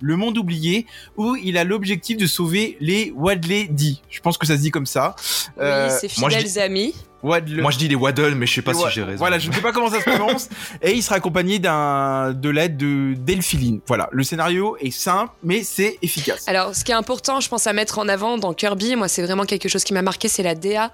le 0.00 0.16
Monde 0.16 0.38
Oublié, 0.38 0.86
où 1.16 1.36
il 1.36 1.56
a 1.58 1.64
l'objectif 1.64 2.16
de 2.16 2.26
sauver 2.26 2.76
les 2.80 3.12
Wadley 3.16 3.66
D. 3.70 3.96
Je 4.10 4.20
pense 4.20 4.38
que 4.38 4.46
ça 4.46 4.56
se 4.56 4.60
dit 4.62 4.70
comme 4.70 4.86
ça. 4.86 5.14
Oui, 5.56 5.62
Euh, 5.64 5.88
c'est 6.00 6.18
moi, 6.18 6.28
je 6.30 6.36
fidèles 6.36 6.52
dis- 6.52 6.58
amis. 6.60 6.94
Waddle- 7.24 7.62
Moi 7.62 7.70
je 7.70 7.78
dis 7.78 7.88
les 7.88 7.94
Waddle, 7.94 8.34
mais 8.34 8.46
je 8.46 8.54
sais 8.54 8.62
pas 8.62 8.74
si 8.74 8.82
j'ai 8.90 9.02
raison. 9.02 9.18
Voilà, 9.18 9.38
je 9.38 9.48
ne 9.48 9.54
sais 9.54 9.60
pas 9.62 9.72
comment 9.72 9.90
ça 9.90 10.00
se 10.00 10.08
prononce. 10.08 10.48
et 10.82 10.92
il 10.92 11.02
sera 11.02 11.16
accompagné 11.16 11.58
d'un 11.58 12.32
de 12.32 12.48
l'aide 12.50 12.76
de 12.76 13.14
Delphiline. 13.16 13.80
Voilà, 13.86 14.08
le 14.12 14.22
scénario 14.24 14.76
est 14.80 14.90
simple, 14.90 15.32
mais 15.42 15.62
c'est 15.62 15.98
efficace. 16.02 16.44
Alors, 16.46 16.74
ce 16.74 16.84
qui 16.84 16.92
est 16.92 16.94
important, 16.94 17.40
je 17.40 17.48
pense, 17.48 17.66
à 17.66 17.72
mettre 17.72 17.98
en 17.98 18.08
avant 18.08 18.36
dans 18.36 18.52
Kirby, 18.52 18.94
moi, 18.96 19.08
c'est 19.08 19.22
vraiment 19.22 19.44
quelque 19.44 19.68
chose 19.68 19.84
qui 19.84 19.94
m'a 19.94 20.02
marqué, 20.02 20.28
c'est 20.28 20.42
la 20.42 20.54
DA. 20.54 20.90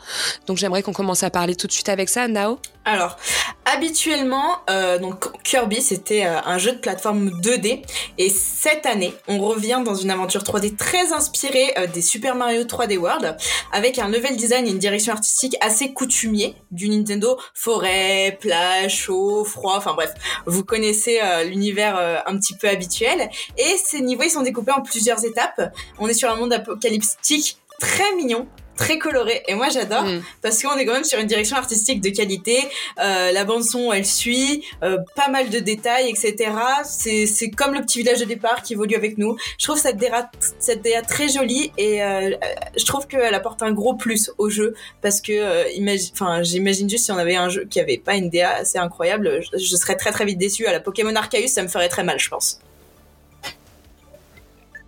Donc, 0.47 0.57
j'aimerais 0.57 0.83
qu'on 0.83 0.93
commence 0.93 1.23
à 1.25 1.31
parler 1.31 1.57
tout 1.57 1.67
de 1.67 1.73
suite 1.73 1.89
avec 1.89 2.09
ça, 2.09 2.29
Nao. 2.29 2.59
Alors, 2.85 3.17
habituellement, 3.75 4.59
euh, 4.71 4.99
donc 4.99 5.27
Kirby, 5.43 5.83
c'était 5.83 6.25
euh, 6.27 6.41
un 6.45 6.59
jeu 6.59 6.73
de 6.73 6.79
plateforme 6.79 7.29
2D. 7.41 7.83
Et 8.19 8.31
cette 8.31 8.87
année, 8.87 9.15
on 9.29 9.39
revient 9.39 9.83
dans 9.85 9.95
une 9.95 10.11
aventure 10.11 10.43
3D 10.43 10.77
très 10.77 11.13
inspirée 11.13 11.73
euh, 11.79 11.87
des 11.87 12.03
Super 12.03 12.35
Mario 12.37 12.63
3D 12.63 12.97
World, 12.97 13.37
avec 13.73 13.99
un 13.99 14.09
level 14.09 14.37
design 14.37 14.67
et 14.67 14.71
une 14.71 14.79
direction 14.79 15.13
artistique 15.13 15.57
assez 15.61 15.93
du 16.71 16.89
Nintendo. 16.89 17.39
Forêt, 17.55 18.37
plage, 18.41 18.97
chaud, 18.97 19.45
froid, 19.45 19.75
enfin 19.77 19.95
bref, 19.95 20.13
vous 20.47 20.65
connaissez 20.65 21.21
euh, 21.23 21.45
l'univers 21.45 21.97
euh, 21.99 22.19
un 22.27 22.37
petit 22.39 22.57
peu 22.57 22.69
habituel. 22.69 23.31
Et 23.59 23.77
ces 23.83 24.01
niveaux, 24.01 24.23
ils 24.25 24.31
sont 24.31 24.43
découpés 24.43 24.73
en 24.73 24.83
plusieurs 24.83 25.25
étapes. 25.25 25.73
On 25.99 26.09
est 26.09 26.15
sur 26.15 26.31
un 26.31 26.37
monde 26.37 26.53
apocalyptique 26.53 27.59
très 27.79 28.15
mignon, 28.15 28.47
très 28.81 28.99
coloré. 28.99 29.43
Et 29.49 29.55
moi, 29.55 29.69
j'adore 29.69 30.03
Mm. 30.05 30.23
parce 30.43 30.63
qu'on 30.63 30.77
est 30.77 30.85
quand 30.87 30.95
même 30.95 31.05
sur 31.05 31.19
une 31.21 31.27
direction 31.27 31.57
artistique 31.57 32.01
de 32.01 32.11
qualité. 32.11 32.59
Euh, 32.99 33.31
la 33.33 33.45
bande 33.45 33.63
son, 33.65 33.93
elle 33.93 34.07
suit, 34.07 34.65
euh, 34.83 34.99
pas 35.15 35.29
mal 35.29 35.51
de 35.51 35.59
détails, 35.59 36.09
etc. 36.11 36.51
C'est 36.85 37.27
c'est 37.27 37.51
comme 37.51 37.75
le 37.75 37.83
petit 37.83 37.99
village 37.99 38.21
de 38.21 38.25
départ 38.25 38.63
qui 38.63 38.73
évolue 38.73 38.95
avec 38.97 39.19
nous. 39.19 39.37
Je 39.59 39.67
trouve 39.67 39.79
cette 39.79 39.97
DA, 39.99 40.31
cette 40.59 40.83
DA 40.83 41.03
très 41.03 41.29
jolie 41.29 41.73
et 41.79 42.03
euh, 42.03 42.31
je 42.77 42.85
trouve 42.85 43.07
qu'elle 43.07 43.35
apporte 43.35 43.63
un 43.63 43.73
gros 43.73 43.95
plus 43.95 44.31
au 44.39 44.49
jeu 44.51 44.75
parce 45.03 45.21
que 45.21 45.33
euh, 45.33 45.65
imagi- 45.77 46.11
enfin 46.13 46.43
j'imagine 46.43 46.89
juste 46.89 47.05
si 47.05 47.13
on 47.13 47.19
avait 47.19 47.37
un 47.37 47.49
jeu 47.49 47.67
qui 47.71 47.79
avait 47.81 47.99
pas 47.99 48.15
une 48.15 48.31
DA 48.31 48.51
assez 48.57 48.79
incroyable, 48.79 49.41
je, 49.43 49.59
je 49.63 49.77
serais 49.77 49.97
très 49.97 50.11
très 50.13 50.25
vite 50.25 50.39
déçu. 50.39 50.67
À 50.67 50.73
la 50.73 50.81
Pokémon 50.81 51.15
Arceus, 51.15 51.49
ça 51.49 51.63
me 51.63 51.69
ferait 51.69 51.89
très 51.89 52.05
mal, 52.05 52.19
je 52.19 52.29
pense. 52.29 52.61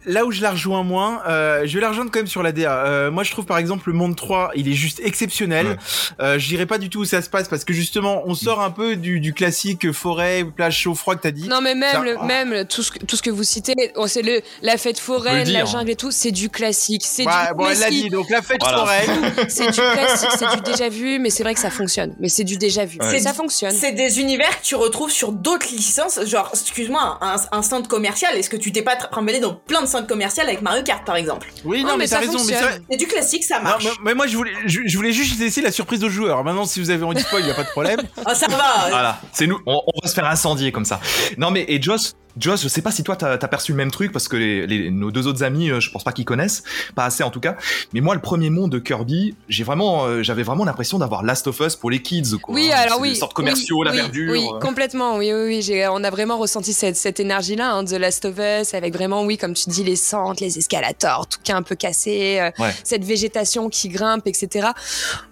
Là 0.04 0.24
où 0.24 0.32
je 0.32 0.42
la 0.42 0.50
rejoins 0.50 0.82
moins, 0.82 1.22
euh, 1.28 1.62
je 1.64 1.74
vais 1.74 1.80
la 1.80 1.90
rejoindre 1.90 2.10
quand 2.10 2.18
même 2.18 2.26
sur 2.26 2.42
la 2.42 2.52
DA. 2.52 2.84
Euh, 2.86 3.10
moi, 3.10 3.22
je 3.22 3.30
trouve 3.30 3.44
par 3.46 3.58
exemple 3.58 3.88
le 3.88 3.94
monde 3.94 4.16
3, 4.16 4.50
il 4.56 4.68
est 4.68 4.72
juste 4.74 5.00
exceptionnel. 5.04 5.66
Ouais. 5.66 5.76
Euh, 6.20 6.38
je 6.38 6.48
dirais 6.48 6.66
pas 6.66 6.78
du 6.78 6.90
tout 6.90 7.00
où 7.00 7.04
ça 7.04 7.22
se 7.22 7.30
passe 7.30 7.48
parce 7.48 7.64
que 7.64 7.72
justement, 7.72 8.22
on 8.26 8.34
sort 8.34 8.60
un 8.60 8.70
peu 8.70 8.96
du, 8.96 9.20
du 9.20 9.32
classique 9.32 9.92
forêt, 9.92 10.44
plage 10.44 10.78
chaud, 10.78 10.94
froid 10.94 11.14
que 11.14 11.20
t'as 11.22 11.30
dit. 11.30 11.48
Non, 11.48 11.60
mais 11.60 11.74
même, 11.74 11.92
Ça- 11.92 12.00
le, 12.00 12.18
même 12.26 12.50
le- 12.50 12.64
tout, 12.64 12.82
ce 12.82 12.90
que, 12.90 12.98
tout 13.04 13.16
ce 13.16 13.22
que 13.22 13.30
vous 13.30 13.44
citez, 13.44 13.74
oh, 13.96 14.06
c'est 14.06 14.22
le, 14.22 14.40
la 14.62 14.76
fête 14.76 14.98
foraine, 14.98 15.38
la 15.38 15.44
dire. 15.62 15.66
jungle 15.66 15.90
et 15.90 15.96
tout, 15.96 16.10
c'est 16.10 16.32
du 16.32 16.48
classique. 16.50 17.02
C'est 17.04 17.24
Ouais, 17.26 17.32
du 17.50 17.54
bon, 17.56 17.68
elle 17.68 17.78
l'a 17.78 17.90
dit. 17.90 18.08
Donc 18.10 18.28
la 18.30 18.42
fête 18.42 18.60
Voilà. 18.60 18.78
foraine. 18.78 19.32
C'est 19.48 19.66
du 19.70 19.80
classique, 19.80 20.28
c'est 20.38 20.54
du 20.56 20.60
déjà 20.62 20.88
vu, 20.88 21.18
mais 21.18 21.30
c'est 21.30 21.42
vrai 21.42 21.54
que 21.54 21.60
ça 21.60 21.70
fonctionne. 21.70 22.14
Mais 22.20 22.28
c'est 22.28 22.44
du 22.44 22.56
déjà 22.56 22.84
vu. 22.84 22.98
Ouais. 23.00 23.18
Ça 23.20 23.32
fonctionne. 23.32 23.70
C'est 23.72 23.92
des 23.92 24.20
univers 24.20 24.60
que 24.60 24.64
tu 24.64 24.74
retrouves 24.74 25.10
sur 25.10 25.32
d'autres 25.32 25.66
licences, 25.72 26.18
genre, 26.26 26.50
excuse-moi, 26.52 27.18
un, 27.20 27.36
un 27.52 27.62
stand 27.62 27.86
commercial, 27.88 28.36
est-ce 28.36 28.48
que 28.50 28.56
tu 28.56 28.72
t'es 28.72 28.82
pas 28.82 28.96
trimballé 28.96 29.40
dans 29.40 29.54
plein 29.54 29.82
de 29.82 29.86
centre 29.92 30.06
commercial 30.06 30.46
avec 30.48 30.62
Mario 30.62 30.82
Kart 30.82 31.04
par 31.04 31.16
exemple. 31.16 31.48
Oui, 31.64 31.80
Oh, 31.84 31.86
non, 31.86 31.92
mais 31.92 31.98
mais, 31.98 32.06
ça 32.08 32.16
t'as 32.16 32.20
raison. 32.22 32.32
Mais 32.44 32.52
fonctionne. 32.54 32.72
ça- 32.72 32.78
C'est 32.90 32.96
du 32.96 33.06
classique, 33.06 33.44
ça 33.44 33.58
Non, 33.58 33.64
marche. 33.64 33.84
mais, 33.84 33.90
mais 34.04 34.14
moi, 34.14 34.26
je 34.26 34.36
voulais, 34.36 34.52
je, 34.66 34.80
je 34.84 34.96
voulais 34.96 35.12
juste 35.12 35.38
laisser 35.38 35.60
la 35.60 35.70
surprise 35.70 36.02
aux 36.04 36.08
joueurs. 36.10 36.42
Maintenant, 36.44 36.64
si 36.64 36.80
vous 36.80 36.90
avez 36.90 37.04
envie 37.04 37.16
de 37.16 37.20
spoil, 37.20 37.42
il 37.42 37.48
y 37.48 37.50
a 37.50 37.54
pas 37.54 37.64
de 37.64 37.68
problème. 37.70 38.00
Ah, 38.26 38.34
ça 38.34 38.46
va. 38.48 38.88
Voilà, 38.88 39.20
c'est 39.32 39.46
nous, 39.46 39.58
on, 39.66 39.74
on 39.86 40.00
va 40.02 40.08
se 40.08 40.14
faire 40.14 40.26
incendier 40.26 40.72
comme 40.72 40.84
ça. 40.84 41.00
Non 41.36 41.50
mais 41.50 41.64
et 41.68 41.80
Joss, 41.82 42.14
Joss, 42.38 42.62
je 42.62 42.68
sais 42.68 42.82
pas 42.82 42.90
si 42.90 43.02
toi 43.02 43.16
t'as 43.16 43.32
as 43.34 43.48
perçu 43.48 43.72
le 43.72 43.76
même 43.76 43.90
truc 43.90 44.10
parce 44.12 44.26
que 44.28 44.36
les, 44.36 44.66
les- 44.66 44.90
nos 44.90 45.10
deux 45.10 45.26
autres 45.26 45.42
amis, 45.42 45.70
euh, 45.70 45.80
je 45.80 45.90
pense 45.90 46.02
pas 46.04 46.12
qu'ils 46.12 46.24
connaissent, 46.24 46.62
pas 46.94 47.04
assez 47.04 47.22
en 47.22 47.30
tout 47.30 47.40
cas. 47.40 47.56
Mais 47.92 48.00
moi, 48.00 48.14
le 48.14 48.20
premier 48.20 48.48
monde 48.50 48.70
de 48.72 48.78
Kirby, 48.78 49.34
j'ai 49.48 49.64
vraiment, 49.64 50.04
euh, 50.06 50.22
j'avais 50.22 50.42
vraiment 50.42 50.64
l'impression 50.64 50.98
d'avoir 50.98 51.22
Last 51.22 51.46
of 51.46 51.60
Us 51.60 51.76
pour 51.76 51.90
les 51.90 52.00
kids. 52.00 52.38
Quoi. 52.42 52.54
Oui, 52.54 52.66
C'est 52.68 52.72
alors 52.72 53.00
oui. 53.00 53.16
sortes 53.16 53.34
commerciaux, 53.34 53.80
oui, 53.80 53.86
la 53.86 53.92
oui, 53.92 53.96
verdure. 53.98 54.32
Oui, 54.32 54.46
complètement. 54.60 55.16
Oui, 55.18 55.32
oui, 55.32 55.62
oui. 55.68 55.82
On 55.90 56.02
a 56.04 56.10
vraiment 56.10 56.38
ressenti 56.38 56.72
cette, 56.72 56.96
cette 56.96 57.20
énergie-là, 57.20 57.72
hein, 57.72 57.82
de 57.82 57.96
Last 57.96 58.24
of 58.24 58.36
Us, 58.38 58.74
avec 58.74 58.94
vraiment, 58.94 59.24
oui, 59.24 59.36
comme 59.36 59.54
tu 59.54 59.68
dis, 59.68 59.84
les 59.84 59.96
centres, 59.96 60.42
les 60.42 60.58
escalators, 60.58 61.26
tout 61.26 61.38
qui 61.42 61.50
est 61.52 61.54
un 61.54 61.62
peu 61.62 61.74
cassé, 61.74 62.38
euh, 62.40 62.50
Ouais. 62.62 62.74
cette 62.84 63.04
végétation 63.04 63.68
qui 63.68 63.88
grimpe, 63.88 64.26
etc. 64.26 64.68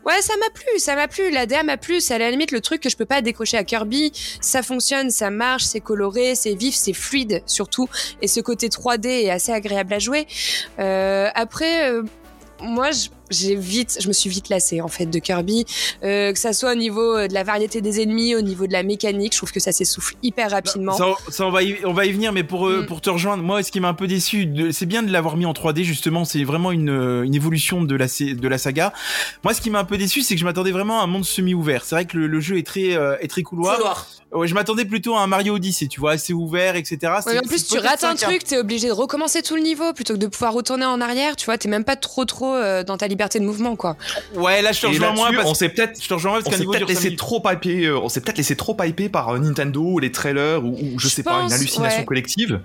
Ouais, 0.04 0.20
ça 0.22 0.34
m'a 0.38 0.50
plu, 0.52 0.78
ça 0.78 0.94
m'a 0.96 1.08
plu. 1.08 1.30
La 1.30 1.46
DA 1.46 1.62
m'a 1.62 1.76
plu. 1.76 2.00
C'est 2.00 2.14
à 2.14 2.18
la 2.18 2.30
limite 2.30 2.50
le 2.52 2.60
truc 2.60 2.80
que 2.82 2.88
je 2.90 2.96
peux 2.96 3.04
pas 3.06 3.22
décrocher 3.22 3.56
à 3.56 3.64
Kirby. 3.64 4.12
Ça 4.40 4.62
fonctionne, 4.62 5.10
ça 5.10 5.30
marche, 5.30 5.64
c'est 5.64 5.80
coloré, 5.80 6.34
c'est 6.34 6.54
vif, 6.54 6.74
c'est 6.74 6.89
fluide 6.92 7.42
surtout. 7.46 7.88
Et 8.22 8.26
ce 8.28 8.40
côté 8.40 8.68
3D 8.68 9.06
est 9.24 9.30
assez 9.30 9.52
agréable 9.52 9.94
à 9.94 9.98
jouer. 9.98 10.26
Euh, 10.78 11.28
après, 11.34 11.90
euh, 11.90 12.02
moi, 12.62 12.90
je- 12.90 13.08
j'ai 13.30 13.54
vite, 13.54 13.96
je 14.02 14.08
me 14.08 14.12
suis 14.12 14.28
vite 14.28 14.48
lassée 14.50 14.80
en 14.82 14.88
fait 14.88 15.06
de 15.06 15.18
Kirby, 15.18 15.64
euh, 16.02 16.30
que 16.32 16.38
ça 16.38 16.52
soit 16.52 16.72
au 16.72 16.74
niveau 16.74 17.26
de 17.26 17.32
la 17.32 17.42
variété 17.44 17.80
des 17.80 18.02
ennemis, 18.02 18.34
au 18.34 18.42
niveau 18.42 18.66
de 18.66 18.72
la 18.72 18.82
mécanique, 18.82 19.32
je 19.32 19.38
trouve 19.38 19.52
que 19.52 19.60
ça 19.60 19.72
s'essouffle 19.72 20.14
hyper 20.22 20.50
rapidement. 20.50 20.92
Ça, 20.92 21.06
ça, 21.30 21.46
on, 21.46 21.50
va 21.50 21.62
y, 21.62 21.78
on 21.86 21.92
va 21.94 22.04
y 22.06 22.12
venir, 22.12 22.32
mais 22.32 22.42
pour, 22.44 22.68
Mm. 22.68 22.84
pour 22.86 23.00
te 23.00 23.08
rejoindre, 23.08 23.42
moi, 23.42 23.62
ce 23.62 23.70
qui 23.72 23.78
m'a 23.80 23.88
un 23.88 23.94
peu 23.94 24.06
déçu, 24.08 24.46
c'est 24.72 24.84
bien 24.84 25.02
de 25.02 25.10
l'avoir 25.12 25.36
mis 25.38 25.46
en 25.46 25.52
3D, 25.54 25.84
justement, 25.84 26.24
c'est 26.26 26.42
vraiment 26.44 26.70
une, 26.72 26.90
une 27.24 27.34
évolution 27.34 27.82
de 27.82 27.94
la, 27.96 28.06
de 28.06 28.48
la 28.48 28.58
saga. 28.58 28.92
Moi, 29.44 29.54
ce 29.54 29.60
qui 29.62 29.70
m'a 29.70 29.78
un 29.78 29.84
peu 29.84 29.96
déçu, 29.96 30.20
c'est 30.22 30.34
que 30.34 30.40
je 30.40 30.44
m'attendais 30.44 30.72
vraiment 30.72 31.00
à 31.00 31.04
un 31.04 31.06
monde 31.06 31.24
semi-ouvert. 31.24 31.84
C'est 31.84 31.94
vrai 31.94 32.04
que 32.04 32.18
le, 32.18 32.26
le 32.26 32.40
jeu 32.40 32.58
est 32.58 32.66
très, 32.66 32.94
euh, 32.96 33.16
est 33.20 33.28
très 33.28 33.42
couloir. 33.42 33.76
Couloir. 33.76 34.06
Ouais, 34.32 34.46
je 34.46 34.54
m'attendais 34.54 34.84
plutôt 34.84 35.16
à 35.16 35.22
un 35.22 35.26
Mario 35.26 35.54
Odyssey, 35.54 35.88
tu 35.88 36.00
vois, 36.00 36.12
assez 36.12 36.32
ouvert, 36.32 36.76
etc. 36.76 36.98
Ouais, 37.26 37.38
en 37.38 37.42
plus, 37.42 37.66
tu 37.66 37.78
rates 37.78 38.04
un 38.04 38.14
truc, 38.14 38.44
t'es 38.44 38.58
obligé 38.58 38.88
de 38.88 38.92
recommencer 38.92 39.42
tout 39.42 39.56
le 39.56 39.62
niveau 39.62 39.92
plutôt 39.92 40.14
que 40.14 40.18
de 40.18 40.26
pouvoir 40.26 40.52
retourner 40.52 40.84
en 40.84 41.00
arrière. 41.00 41.36
Tu 41.36 41.46
vois, 41.46 41.58
t'es 41.58 41.68
même 41.68 41.84
pas 41.84 41.96
trop 41.96 42.24
trop 42.24 42.54
euh, 42.54 42.84
dans 42.84 42.96
ta 42.96 43.08
liberté 43.08 43.40
de 43.40 43.44
mouvement, 43.44 43.76
quoi. 43.76 43.96
Ouais, 44.34 44.62
là, 44.62 44.72
je 44.72 44.80
te 44.80 44.86
rejoins 44.86 45.12
moins 45.12 45.32
parce 45.32 45.48
on 45.48 45.54
s'est 45.54 45.68
peut-être 45.68 46.00
je 46.02 46.08
te 46.08 46.14
rejoins 46.14 46.40
parce 46.42 46.54
s'est 46.54 46.60
niveau 46.60 46.72
laissé 46.72 47.16
trop 47.16 47.42
hyper, 47.44 47.90
euh, 47.90 48.00
on 48.02 48.08
s'est 48.08 48.20
peut-être 48.20 48.38
laissé 48.38 48.56
trop 48.56 48.76
hyper 48.82 49.10
par 49.10 49.30
euh, 49.30 49.38
Nintendo, 49.38 49.98
les 49.98 50.12
trailers 50.12 50.64
ou, 50.64 50.76
ou 50.80 50.98
je 50.98 51.08
Je 51.08 51.14
sais 51.14 51.22
pas 51.22 51.42
une 51.42 51.52
hallucination 51.52 52.00
ouais. 52.00 52.04
collective. 52.04 52.60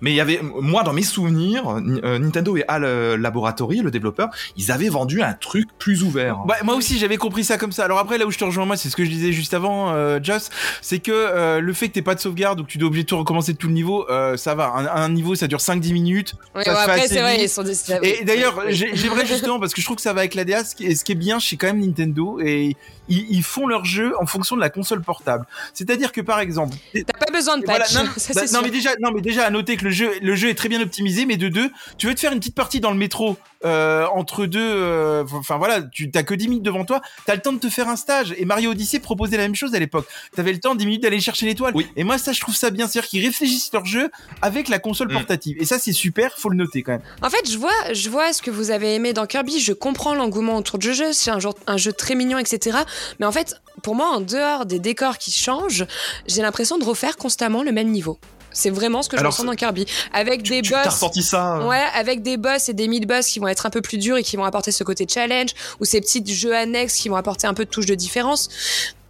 Mais 0.00 0.12
il 0.12 0.16
y 0.16 0.20
avait 0.20 0.40
moi 0.42 0.82
dans 0.82 0.92
mes 0.92 1.02
souvenirs, 1.02 1.68
euh, 1.68 2.18
Nintendo 2.18 2.56
et 2.56 2.64
HAL 2.68 3.14
Laboratory, 3.16 3.78
le 3.78 3.90
développeur, 3.90 4.30
ils 4.56 4.72
avaient 4.72 4.88
vendu 4.88 5.22
un 5.22 5.34
truc 5.34 5.68
plus 5.78 6.02
ouvert. 6.02 6.44
Ouais, 6.46 6.56
moi 6.64 6.74
aussi 6.74 6.98
j'avais 6.98 7.18
compris 7.18 7.44
ça 7.44 7.58
comme 7.58 7.72
ça. 7.72 7.84
Alors 7.84 7.98
après 7.98 8.16
là 8.16 8.26
où 8.26 8.30
je 8.30 8.38
te 8.38 8.44
rejoins 8.44 8.64
moi, 8.64 8.76
c'est 8.76 8.88
ce 8.88 8.96
que 8.96 9.04
je 9.04 9.10
disais 9.10 9.32
juste 9.32 9.54
avant, 9.54 9.92
euh, 9.92 10.18
Joss, 10.22 10.50
c'est 10.80 11.01
que 11.02 11.10
euh, 11.12 11.60
le 11.60 11.72
fait 11.74 11.88
que 11.88 11.92
t'aies 11.92 12.02
pas 12.02 12.14
de 12.14 12.20
sauvegarde 12.20 12.60
ou 12.60 12.64
que 12.64 12.70
tu 12.70 12.78
dois 12.78 12.86
obligé 12.88 13.02
de 13.02 13.08
tout 13.08 13.18
recommencer 13.18 13.52
de 13.52 13.58
tout 13.58 13.66
le 13.66 13.74
niveau, 13.74 14.08
euh, 14.10 14.36
ça 14.38 14.54
va. 14.54 14.68
Un, 14.74 14.86
un 14.86 15.08
niveau 15.10 15.34
ça 15.34 15.46
dure 15.48 15.58
5-10 15.58 15.92
minutes. 15.92 16.34
Ouais, 16.54 16.64
Ça 16.64 16.70
ouais, 16.72 16.76
se 16.78 16.84
fait 16.84 16.90
après, 16.90 17.00
assez 17.04 17.14
c'est 17.14 17.20
vrai, 17.20 17.32
vite. 17.34 17.42
ils 17.44 17.48
sont 17.48 17.62
des... 17.62 17.92
Et 18.20 18.24
d'ailleurs, 18.24 18.62
j'ai- 18.68 18.94
j'aimerais 18.96 19.26
justement 19.26 19.60
parce 19.60 19.74
que 19.74 19.80
je 19.80 19.86
trouve 19.86 19.96
que 19.96 20.02
ça 20.02 20.12
va 20.14 20.20
avec 20.20 20.34
la 20.34 20.44
DA. 20.44 20.64
Ce 20.64 20.74
qui 20.74 20.86
est, 20.86 20.94
ce 20.94 21.04
qui 21.04 21.12
est 21.12 21.16
bien 21.16 21.38
chez 21.38 21.56
quand 21.56 21.66
même 21.66 21.80
Nintendo 21.80 22.38
et 22.40 22.76
ils, 23.08 23.26
ils 23.30 23.42
font 23.42 23.66
leur 23.66 23.84
jeu 23.84 24.14
en 24.20 24.26
fonction 24.26 24.54
de 24.56 24.60
la 24.60 24.70
console 24.70 25.02
portable. 25.02 25.44
C'est-à-dire 25.74 26.12
que 26.12 26.20
par 26.20 26.38
exemple, 26.40 26.76
T'as 26.94 27.02
pas 27.26 27.31
besoin 27.42 27.58
de 27.58 27.64
voilà, 27.64 27.84
patch, 27.84 27.94
non, 27.94 28.04
ça 28.16 28.34
bah, 28.34 28.42
non, 28.52 28.60
mais 28.62 28.70
déjà, 28.70 28.90
non 29.00 29.10
mais 29.12 29.20
déjà 29.20 29.44
à 29.46 29.50
noter 29.50 29.76
que 29.76 29.84
le 29.84 29.90
jeu, 29.90 30.10
le 30.20 30.34
jeu 30.36 30.48
est 30.48 30.54
très 30.54 30.68
bien 30.68 30.80
optimisé, 30.80 31.26
mais 31.26 31.36
de 31.36 31.48
deux, 31.48 31.70
tu 31.98 32.06
veux 32.06 32.14
te 32.14 32.20
faire 32.20 32.32
une 32.32 32.38
petite 32.38 32.54
partie 32.54 32.80
dans 32.80 32.90
le 32.90 32.96
métro 32.96 33.36
euh, 33.64 34.06
entre 34.14 34.46
deux, 34.46 34.58
euh, 34.60 35.24
enfin 35.34 35.56
voilà, 35.56 35.82
tu 35.82 36.10
t'as 36.10 36.22
que 36.24 36.34
10 36.34 36.48
minutes 36.48 36.62
devant 36.64 36.84
toi, 36.84 37.00
t'as 37.26 37.34
le 37.36 37.40
temps 37.40 37.52
de 37.52 37.58
te 37.60 37.68
faire 37.68 37.88
un 37.88 37.94
stage. 37.96 38.34
Et 38.36 38.44
Mario 38.44 38.72
Odyssey 38.72 38.98
proposait 38.98 39.36
la 39.36 39.44
même 39.44 39.54
chose 39.54 39.72
à 39.74 39.78
l'époque. 39.78 40.06
T'avais 40.34 40.52
le 40.52 40.58
temps 40.58 40.74
10 40.74 40.84
minutes 40.86 41.02
d'aller 41.02 41.20
chercher 41.20 41.46
l'étoile. 41.46 41.72
Oui. 41.76 41.86
Et 41.96 42.02
moi 42.04 42.18
ça 42.18 42.32
je 42.32 42.40
trouve 42.40 42.56
ça 42.56 42.70
bien, 42.70 42.88
c'est-à-dire 42.88 43.08
qu'ils 43.08 43.24
réfléchissent 43.24 43.70
leur 43.72 43.84
jeu 43.86 44.10
avec 44.40 44.68
la 44.68 44.78
console 44.80 45.08
Mm. 45.08 45.14
portative. 45.14 45.56
Et 45.60 45.64
ça 45.64 45.78
c'est 45.78 45.92
super, 45.92 46.32
faut 46.38 46.48
le 46.48 46.56
noter 46.56 46.82
quand 46.82 46.92
même. 46.92 47.02
En 47.22 47.30
fait, 47.30 47.48
je 47.50 47.56
vois, 47.58 47.70
je 47.92 48.08
vois 48.10 48.32
ce 48.32 48.42
que 48.42 48.50
vous 48.50 48.70
avez 48.70 48.94
aimé 48.94 49.12
dans 49.12 49.26
Kirby. 49.26 49.60
Je 49.60 49.72
comprends 49.72 50.14
l'engouement 50.14 50.56
autour 50.56 50.78
du 50.78 50.92
jeu. 50.94 51.12
C'est 51.12 51.30
un, 51.30 51.38
genre- 51.38 51.54
un 51.66 51.76
jeu 51.76 51.92
très 51.92 52.14
mignon, 52.14 52.38
etc. 52.38 52.78
Mais 53.20 53.26
en 53.26 53.32
fait, 53.32 53.54
pour 53.82 53.94
moi, 53.94 54.08
en 54.08 54.20
dehors 54.20 54.66
des 54.66 54.78
décors 54.78 55.18
qui 55.18 55.30
changent, 55.32 55.86
j'ai 56.26 56.42
l'impression 56.42 56.78
de 56.78 56.84
refaire 56.84 57.16
constamment 57.32 57.62
le 57.62 57.72
même 57.72 57.88
niveau. 57.90 58.18
C'est 58.52 58.68
vraiment 58.68 59.00
ce 59.00 59.08
que 59.08 59.16
je 59.16 59.20
Alors, 59.20 59.32
ressens 59.32 59.44
dans 59.44 59.54
Kirby, 59.54 59.86
avec 60.12 60.42
des 60.42 60.60
tu 60.60 60.72
boss. 60.72 60.82
ça 61.22 61.56
euh, 61.56 61.66
Ouais, 61.66 61.82
avec 61.94 62.20
des 62.20 62.36
boss 62.36 62.68
et 62.68 62.74
des 62.74 62.86
mid-boss 62.86 63.26
qui 63.26 63.38
vont 63.38 63.48
être 63.48 63.64
un 63.64 63.70
peu 63.70 63.80
plus 63.80 63.96
durs 63.96 64.18
et 64.18 64.22
qui 64.22 64.36
vont 64.36 64.44
apporter 64.44 64.70
ce 64.70 64.84
côté 64.84 65.06
challenge, 65.08 65.50
ou 65.80 65.86
ces 65.86 66.02
petits 66.02 66.22
jeux 66.26 66.54
annexes 66.54 66.96
qui 66.96 67.08
vont 67.08 67.16
apporter 67.16 67.46
un 67.46 67.54
peu 67.54 67.64
de 67.64 67.70
touche 67.70 67.86
de 67.86 67.94
différence. 67.94 68.50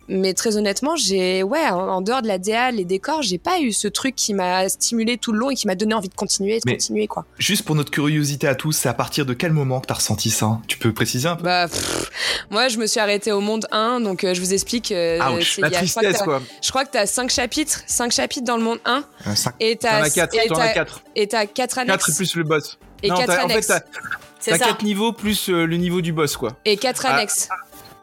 Mais 0.09 0.35
très 0.35 0.57
honnêtement, 0.57 0.97
j'ai, 0.97 1.43
ouais, 1.43 1.67
en, 1.69 1.89
en 1.89 2.01
dehors 2.01 2.23
de 2.23 2.29
la 2.29 2.39
DA, 2.39 2.71
les 2.71 2.85
décors, 2.85 3.23
j'ai 3.23 3.39
pas 3.39 3.61
eu 3.61 3.73
ce 3.73 3.89
truc 3.89 4.15
qui 4.17 4.35
m'a 4.35 4.69
stimulé 4.69 5.17
tout 5.17 5.33
le 5.33 5.39
long 5.39 5.51
et 5.51 5.55
qui 5.55 5.67
m'a 5.67 5.75
donné 5.75 5.95
envie 5.95 6.09
de 6.09 6.15
continuer, 6.15 6.57
de 6.57 6.63
Mais- 6.67 6.73
continuer, 6.73 7.07
quoi. 7.07 7.25
Juste 7.39 7.65
pour 7.65 7.75
notre 7.75 7.91
curiosité 7.91 8.47
à 8.49 8.55
tous, 8.55 8.73
c'est 8.73 8.89
à 8.89 8.95
partir 8.95 9.25
de 9.27 9.33
quel 9.35 9.53
moment 9.53 9.81
que 9.81 9.87
t'as 9.87 9.95
ressenti 9.95 10.31
ça? 10.31 10.59
Tu 10.69 10.79
peux 10.79 10.93
préciser 10.93 11.29
un 11.29 11.37
peu? 11.37 11.45
Bah, 11.45 11.69
pff, 11.69 12.11
moi, 12.51 12.69
je 12.69 12.79
me 12.79 12.87
suis 12.87 13.01
arrêtée 13.01 13.33
au 13.33 13.41
monde 13.41 13.67
1, 13.71 14.01
donc 14.01 14.25
euh, 14.25 14.35
je 14.35 14.41
vous 14.41 14.53
explique. 14.53 14.93
euh, 14.93 15.19
Ouch, 15.37 15.59
La 15.59 15.69
y 15.69 15.75
a- 15.77 15.85
je 15.85 15.91
crois 15.91 16.03
que 16.03 16.07
tristesse 16.09 16.19
t'as-. 16.27 16.41
Je 16.63 16.71
crois 16.71 16.85
que 16.85 16.91
t'as 16.91 17.07
5 17.07 17.31
chapitres, 17.31 17.81
5 17.87 18.13
chapitres 18.13 18.47
dans 18.47 18.57
le 18.57 18.63
monde 18.63 18.79
1, 18.85 19.05
Un 19.25 19.35
sac. 19.37 19.55
et 19.61 19.77
t'as 19.77 20.03
as 20.03 20.11
4, 20.11 20.35
et 20.35 20.49
t'en 20.49 20.55
as 20.57 20.59
t'as- 20.69 20.73
4. 20.75 21.03
et 21.17 21.27
t'as 21.29 21.47
4 21.47 21.79
annexes. 21.79 22.07
4 22.07 22.17
plus 22.17 22.35
le 22.37 22.45
boss. 22.45 22.79
et 23.03 23.09
Non, 23.09 23.17
4 23.17 23.27
t'as- 23.27 23.45
en 23.45 23.49
fait 23.49 23.53
annexes. 23.53 23.67
t'as 23.69 23.81
C'est 24.41 24.51
t'as 24.53 24.59
ça. 24.59 24.65
4 24.67 24.83
niveaux 24.83 25.13
plus 25.13 25.49
euh, 25.51 25.65
le 25.67 25.77
niveau 25.77 26.01
du 26.01 26.13
boss 26.13 26.37
quoi. 26.37 26.57
et 26.65 26.77
4 26.77 27.05
Ah. 27.07 27.15
annexes. 27.15 27.49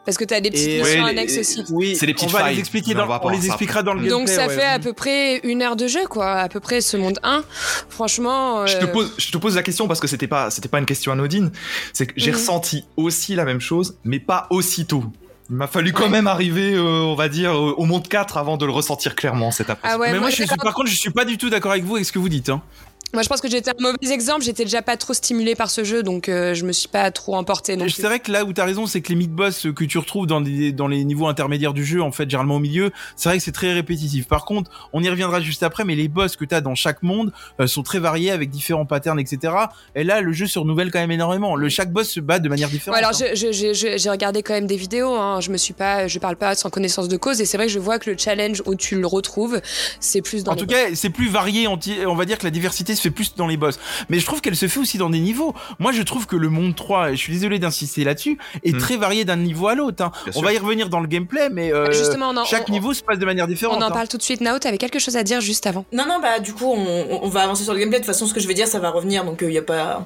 Parce 0.06 0.16
que 0.16 0.24
t'as 0.24 0.40
des 0.40 0.50
petites 0.50 0.66
Et- 0.68 0.78
missions 0.78 0.84
Ouais, 1.04 1.12
les- 1.12 1.18
annexes 1.18 1.38
aussi. 1.38 1.62
Oui, 1.70 1.94
C'est 1.94 2.06
les 2.06 2.14
petites 2.14 2.28
on 2.30 2.32
va 2.32 2.38
failles, 2.40 2.54
les 2.54 2.60
expliquer 2.60 2.94
dans, 2.94 3.04
on 3.04 3.08
va 3.08 3.20
on 3.22 3.28
les 3.28 3.40
ça 3.40 3.46
expliquera 3.48 3.82
dans 3.82 3.92
le 3.94 4.00
Donc 4.08 4.26
gameplay. 4.26 4.34
ça 4.34 4.46
ouais. 4.48 4.54
fait 4.56 4.64
à 4.66 4.78
peu 4.78 4.92
près 4.94 5.38
une 5.44 5.62
heure 5.62 5.76
de 5.76 5.86
jeu, 5.86 6.06
quoi, 6.08 6.32
à 6.32 6.48
peu 6.48 6.58
près 6.58 6.80
ce 6.80 6.96
monde 6.96 7.18
1. 7.22 7.44
Franchement, 7.88 8.66
Je 8.66 8.78
te 8.78 8.84
euh, 8.84 8.88
pose, 8.88 9.12
je 9.18 9.30
te 9.30 9.36
pose 9.38 9.56
la 9.56 9.62
question 9.62 9.86
parce 9.88 10.00
que 10.00 10.06
c'était 10.06 10.26
pas, 10.26 10.50
c'était 10.50 10.68
pas 10.68 10.78
une 10.78 10.86
question 10.86 11.12
anodine. 11.12 11.50
C'est 11.92 12.06
que 12.06 12.14
j'ai 12.16 12.30
Mhm. 12.30 12.36
ressenti 12.36 12.84
aussi 12.96 13.34
la 13.34 13.44
même 13.44 13.60
chose, 13.60 13.96
mais 14.04 14.20
pas 14.20 14.46
aussitôt. 14.50 15.04
Il 15.50 15.56
m'a 15.56 15.66
fallu 15.66 15.92
quand 15.92 16.04
Ouais. 16.04 16.08
même 16.10 16.26
arriver, 16.28 16.74
euh, 16.74 16.82
on 16.82 17.14
va 17.16 17.28
dire, 17.28 17.50
euh, 17.50 17.74
au 17.76 17.84
monde 17.84 18.06
4 18.08 18.36
avant 18.38 18.56
de 18.56 18.64
le 18.64 18.72
ressentir 18.72 19.14
clairement, 19.16 19.50
cette 19.50 19.68
impression. 19.68 19.98
ah 19.98 20.00
ouais, 20.00 20.06
mais 20.08 20.12
moi, 20.14 20.20
moi, 20.22 20.30
je 20.30 20.36
suis, 20.36 20.46
d'accord. 20.46 20.64
par 20.64 20.74
contre, 20.74 20.88
je 20.88 20.96
suis 20.96 21.10
pas 21.10 21.24
du 21.24 21.38
tout 21.38 21.50
d'accord 21.50 21.72
avec 21.72 21.84
vous 21.84 21.96
avec 21.96 22.06
ce 22.06 22.12
que 22.12 22.18
vous 22.20 22.28
dites. 22.28 22.48
Hein. 22.50 22.62
Moi, 23.12 23.22
je 23.22 23.28
pense 23.28 23.40
que 23.40 23.48
j'étais 23.48 23.70
un 23.70 23.74
mauvais 23.80 23.96
exemple. 24.12 24.44
J'étais 24.44 24.64
déjà 24.64 24.82
pas 24.82 24.96
trop 24.96 25.14
stimulée 25.14 25.54
par 25.54 25.70
ce 25.70 25.82
jeu, 25.82 26.02
donc 26.02 26.28
euh, 26.28 26.54
je 26.54 26.64
me 26.64 26.72
suis 26.72 26.88
pas 26.88 27.10
trop 27.10 27.34
plus. 27.42 27.90
C'est 27.90 28.02
vrai 28.02 28.20
que 28.20 28.30
là 28.30 28.44
où 28.44 28.52
t'as 28.52 28.64
raison, 28.64 28.86
c'est 28.86 29.00
que 29.00 29.08
les 29.08 29.16
mid-boss 29.16 29.66
que 29.74 29.84
tu 29.84 29.98
retrouves 29.98 30.26
dans, 30.26 30.40
les 30.40 31.04
niveaux 31.04 31.26
intermédiaires 31.26 31.72
du 31.72 31.84
jeu, 31.84 32.02
en 32.02 32.12
fait, 32.12 32.28
généralement 32.30 32.56
au 32.56 32.60
milieu, 32.60 32.90
c'est 33.16 33.28
vrai 33.28 33.38
que 33.38 33.44
c'est 33.44 33.52
très 33.52 33.72
répétitif. 33.72 34.28
Par 34.28 34.44
contre, 34.44 34.90
on 34.92 35.02
y 35.02 35.08
reviendra 35.08 35.40
juste 35.40 35.62
après, 35.62 35.84
mais 35.84 35.94
les 35.94 36.08
boss 36.08 36.36
que 36.36 36.44
t'as 36.44 36.60
dans 36.60 36.74
chaque 36.74 37.02
monde 37.02 37.32
euh, 37.60 37.66
sont 37.66 37.82
très 37.82 37.98
variés 37.98 38.30
avec 38.30 38.50
différents 38.50 38.86
patterns, 38.86 39.18
etc. 39.18 39.54
Et 39.94 40.04
là, 40.04 40.20
le 40.20 40.32
jeu 40.32 40.46
se 40.46 40.58
renouvelle 40.58 40.90
quand 40.90 41.00
même 41.00 41.10
énormément. 41.10 41.56
Le 41.56 41.68
chaque 41.68 41.92
boss 41.92 42.08
se 42.08 42.20
bat 42.20 42.38
de 42.38 42.48
manière 42.48 42.68
différente. 42.68 42.96
Ouais, 42.96 43.04
alors 43.04 43.18
hein. 43.20 43.34
j'ai 43.34 44.10
regardé 44.10 44.42
quand 44.42 44.54
même 44.54 44.66
des 44.66 44.76
vidéos. 44.76 45.14
Hein. 45.14 45.40
Je 45.40 45.50
me 45.50 45.56
suis 45.56 45.74
pas, 45.74 46.06
je 46.06 46.18
parle 46.18 46.36
pas 46.36 46.54
sans 46.54 46.70
connaissance 46.70 47.08
de 47.08 47.16
cause, 47.16 47.40
et 47.40 47.44
c'est 47.44 47.56
vrai 47.56 47.66
que 47.66 47.72
je 47.72 47.78
vois 47.78 47.98
que 47.98 48.10
le 48.10 48.16
challenge 48.16 48.62
où 48.66 48.74
tu 48.74 49.00
le 49.00 49.06
retrouves, 49.06 49.60
c'est 49.98 50.22
plus 50.22 50.44
dans 50.44 50.52
En 50.52 50.56
tout 50.56 50.66
cas, 50.66 50.94
c'est 50.94 51.10
plus 51.10 51.28
varié. 51.28 51.66
On 51.66 52.14
va 52.14 52.24
dire 52.24 52.38
que 52.38 52.44
la 52.44 52.50
diversité 52.50 52.94
se 53.00 53.08
fait 53.08 53.14
plus 53.14 53.34
dans 53.34 53.46
les 53.46 53.56
boss. 53.56 53.78
Mais 54.08 54.18
je 54.20 54.26
trouve 54.26 54.40
qu'elle 54.40 54.56
se 54.56 54.68
fait 54.68 54.80
aussi 54.80 54.98
dans 54.98 55.10
des 55.10 55.20
niveaux. 55.20 55.54
Moi, 55.78 55.92
je 55.92 56.02
trouve 56.02 56.26
que 56.26 56.36
le 56.36 56.48
monde 56.48 56.74
3, 56.76 57.10
et 57.10 57.16
je 57.16 57.20
suis 57.20 57.32
désolé 57.32 57.58
d'insister 57.58 58.04
là-dessus, 58.04 58.38
est 58.64 58.72
Hmm. 58.74 58.78
très 58.78 58.96
varié 58.96 59.24
d'un 59.24 59.36
niveau 59.36 59.68
à 59.68 59.74
l'autre. 59.74 60.04
hein. 60.04 60.12
On 60.28 60.32
sûr. 60.32 60.42
va 60.42 60.52
y 60.52 60.58
revenir 60.58 60.88
dans 60.88 61.00
le 61.00 61.06
gameplay, 61.08 61.48
mais 61.50 61.72
euh, 61.72 61.90
Justement, 61.92 62.28
en- 62.30 62.44
chaque 62.44 62.68
on- 62.68 62.72
niveau 62.72 62.94
se 62.94 63.02
passe 63.02 63.18
de 63.18 63.24
manière 63.26 63.46
différente. 63.46 63.76
On 63.78 63.82
en 63.82 63.88
hein. 63.88 63.90
parle 63.90 64.08
tout 64.08 64.16
de 64.18 64.22
suite. 64.22 64.40
Nao, 64.40 64.58
t'avais 64.58 64.78
quelque 64.78 64.98
chose 64.98 65.16
à 65.16 65.22
dire 65.22 65.40
juste 65.40 65.66
avant. 65.66 65.84
Non, 65.92 66.04
non, 66.06 66.18
bah 66.20 66.38
du 66.40 66.52
coup, 66.52 66.66
on, 66.72 67.20
on 67.22 67.28
va 67.28 67.42
avancer 67.42 67.64
sur 67.64 67.72
le 67.72 67.78
gameplay. 67.80 67.98
De 68.00 68.04
toute 68.04 68.12
façon, 68.12 68.26
ce 68.26 68.34
que 68.34 68.40
je 68.40 68.46
vais 68.48 68.54
dire, 68.54 68.68
ça 68.68 68.78
va 68.78 68.90
revenir, 68.90 69.24
donc 69.24 69.40
il 69.42 69.50
y 69.52 69.58
a 69.58 69.62
pas. 69.62 70.04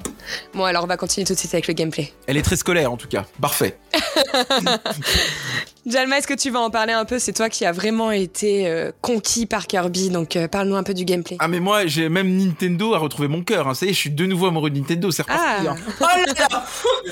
Bon, 0.53 0.63
alors 0.63 0.83
on 0.83 0.87
va 0.87 0.97
continuer 0.97 1.25
tout 1.25 1.33
de 1.33 1.39
suite 1.39 1.53
avec 1.53 1.67
le 1.67 1.73
gameplay. 1.73 2.11
Elle 2.27 2.37
est 2.37 2.41
très 2.41 2.55
scolaire 2.55 2.91
en 2.91 2.97
tout 2.97 3.07
cas. 3.07 3.25
Parfait. 3.41 3.77
Jalma, 5.85 6.17
est-ce 6.17 6.27
que 6.27 6.33
tu 6.33 6.49
vas 6.49 6.59
en 6.61 6.71
parler 6.71 6.93
un 6.93 7.05
peu? 7.05 7.19
C'est 7.19 7.33
toi 7.33 7.47
qui 7.47 7.63
as 7.63 7.71
vraiment 7.71 8.11
été 8.11 8.67
euh, 8.67 8.91
conquis 9.01 9.45
par 9.45 9.67
Kirby, 9.67 10.09
donc 10.09 10.35
euh, 10.35 10.47
parle-nous 10.47 10.75
un 10.75 10.81
peu 10.81 10.95
du 10.95 11.05
gameplay. 11.05 11.37
Ah 11.39 11.47
mais 11.47 11.59
moi, 11.59 11.85
j'ai 11.85 12.09
même 12.09 12.35
Nintendo 12.35 12.95
a 12.95 12.97
retrouvé 12.97 13.27
mon 13.27 13.43
cœur. 13.43 13.67
Hein. 13.67 13.75
Ça 13.75 13.85
y 13.85 13.89
est, 13.89 13.93
je 13.93 13.99
suis 13.99 14.09
de 14.09 14.25
nouveau 14.25 14.47
amoureux 14.47 14.71
de 14.71 14.79
Nintendo. 14.79 15.11
C'est 15.11 15.21
reparti. 15.21 15.43
Ah, 15.67 15.71
hein. 15.71 15.75
Oh 16.01 16.03
là 16.03 16.33
là 16.49 16.65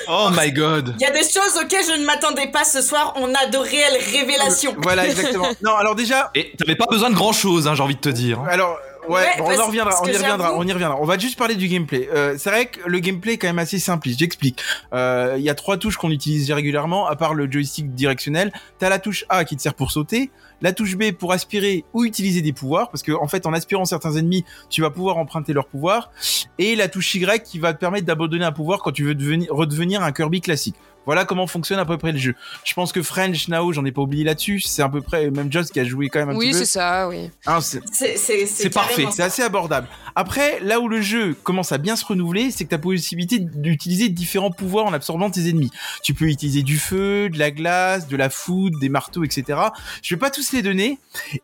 Oh 0.08 0.28
my 0.36 0.50
god 0.52 0.96
Il 0.98 1.02
y 1.02 1.06
a 1.06 1.12
des 1.12 1.22
choses 1.22 1.56
auxquelles 1.62 1.84
je 1.86 2.00
ne 2.00 2.04
m'attendais 2.04 2.48
pas 2.48 2.64
ce 2.64 2.82
soir. 2.82 3.14
On 3.16 3.32
a 3.32 3.46
de 3.46 3.58
réelles 3.58 4.00
révélations. 4.12 4.74
Voilà, 4.82 5.06
exactement. 5.06 5.46
non, 5.62 5.76
alors 5.76 5.94
déjà, 5.94 6.30
Et 6.34 6.52
t'avais 6.58 6.76
pas 6.76 6.86
besoin 6.90 7.10
de 7.10 7.14
grand 7.14 7.32
chose, 7.32 7.68
hein, 7.68 7.74
j'ai 7.76 7.82
envie 7.82 7.94
de 7.94 8.00
te 8.00 8.08
dire. 8.08 8.40
Alors, 8.48 8.76
ouais, 9.08 9.26
on 9.40 9.60
en 9.60 9.66
reviendra, 9.66 10.00
on 10.02 10.06
y 10.06 10.16
reviendra, 10.16 10.54
on 10.56 10.66
y 10.66 10.72
reviendra. 10.72 10.98
On 11.00 11.04
va 11.04 11.18
juste 11.18 11.38
parler 11.38 11.54
du 11.54 11.68
gameplay. 11.68 12.08
Euh, 12.12 12.36
c'est 12.38 12.50
vrai 12.50 12.66
que 12.66 12.80
le 12.86 12.98
gameplay 12.98 13.34
est 13.34 13.38
quand 13.38 13.46
même 13.46 13.58
assez 13.58 13.78
simpliste. 13.78 14.18
J'explique. 14.18 14.62
Euh, 14.92 15.34
Il 15.38 15.42
y 15.44 15.50
a 15.50 15.54
trois 15.54 15.76
touches 15.76 15.96
qu'on 15.96 16.10
utilise 16.10 16.50
régulièrement, 16.50 17.06
à 17.06 17.16
part 17.16 17.34
le 17.34 17.50
joystick 17.50 17.94
directionnel. 17.94 18.52
T'as 18.78 18.88
la 18.88 18.98
touche 18.98 19.24
A 19.28 19.44
qui 19.44 19.56
te 19.56 19.62
sert 19.62 19.74
pour 19.74 19.90
sauter, 19.90 20.30
la 20.62 20.72
touche 20.72 20.96
B 20.96 21.12
pour 21.12 21.32
aspirer 21.32 21.84
ou 21.92 22.04
utiliser 22.04 22.42
des 22.42 22.52
pouvoirs, 22.52 22.90
parce 22.90 23.02
que 23.02 23.12
en 23.12 23.28
fait, 23.28 23.46
en 23.46 23.52
aspirant 23.52 23.84
certains 23.84 24.16
ennemis, 24.16 24.44
tu 24.70 24.82
vas 24.82 24.90
pouvoir 24.90 25.18
emprunter 25.18 25.52
leurs 25.52 25.66
pouvoirs, 25.66 26.10
et 26.58 26.76
la 26.76 26.88
touche 26.88 27.14
Y 27.14 27.42
qui 27.42 27.58
va 27.58 27.72
te 27.72 27.78
permettre 27.78 28.06
d'abandonner 28.06 28.44
un 28.44 28.52
pouvoir 28.52 28.80
quand 28.80 28.92
tu 28.92 29.04
veux 29.04 29.14
devenir, 29.14 29.52
redevenir 29.52 30.02
un 30.02 30.12
Kirby 30.12 30.40
classique. 30.40 30.76
Voilà 31.06 31.24
comment 31.24 31.46
fonctionne 31.46 31.78
à 31.78 31.84
peu 31.84 31.98
près 31.98 32.12
le 32.12 32.18
jeu. 32.18 32.34
Je 32.64 32.74
pense 32.74 32.92
que 32.92 33.02
French, 33.02 33.48
Nao, 33.48 33.72
j'en 33.72 33.84
ai 33.84 33.92
pas 33.92 34.02
oublié 34.02 34.24
là-dessus. 34.24 34.60
C'est 34.60 34.82
à 34.82 34.88
peu 34.88 35.02
près 35.02 35.30
même 35.30 35.50
Joss 35.52 35.70
qui 35.70 35.80
a 35.80 35.84
joué 35.84 36.08
quand 36.08 36.20
même 36.20 36.30
un 36.30 36.34
Oui, 36.36 36.46
petit 36.46 36.52
peu. 36.52 36.58
c'est 36.60 36.64
ça, 36.66 37.08
oui. 37.08 37.30
Hein, 37.46 37.60
c'est 37.60 38.70
parfait, 38.70 39.06
c'est 39.12 39.22
assez 39.22 39.42
abordable. 39.42 39.86
Après, 40.16 40.60
là 40.60 40.80
où 40.80 40.88
le 40.88 41.00
jeu 41.00 41.34
commence 41.42 41.72
à 41.72 41.78
bien 41.78 41.96
se 41.96 42.04
renouveler, 42.04 42.50
c'est 42.50 42.64
que 42.64 42.68
tu 42.70 42.74
as 42.74 42.78
possibilité 42.78 43.38
d'utiliser 43.38 44.08
différents 44.08 44.50
pouvoirs 44.50 44.86
en 44.86 44.92
absorbant 44.92 45.30
tes 45.30 45.48
ennemis. 45.48 45.70
Tu 46.02 46.14
peux 46.14 46.26
utiliser 46.26 46.62
du 46.62 46.78
feu, 46.78 47.28
de 47.28 47.38
la 47.38 47.50
glace, 47.50 48.06
de 48.08 48.16
la 48.16 48.30
foudre, 48.30 48.78
des 48.78 48.88
marteaux, 48.88 49.24
etc. 49.24 49.58
Je 50.02 50.14
vais 50.14 50.18
pas 50.18 50.30
tous 50.30 50.52
les 50.52 50.62
donner. 50.62 50.98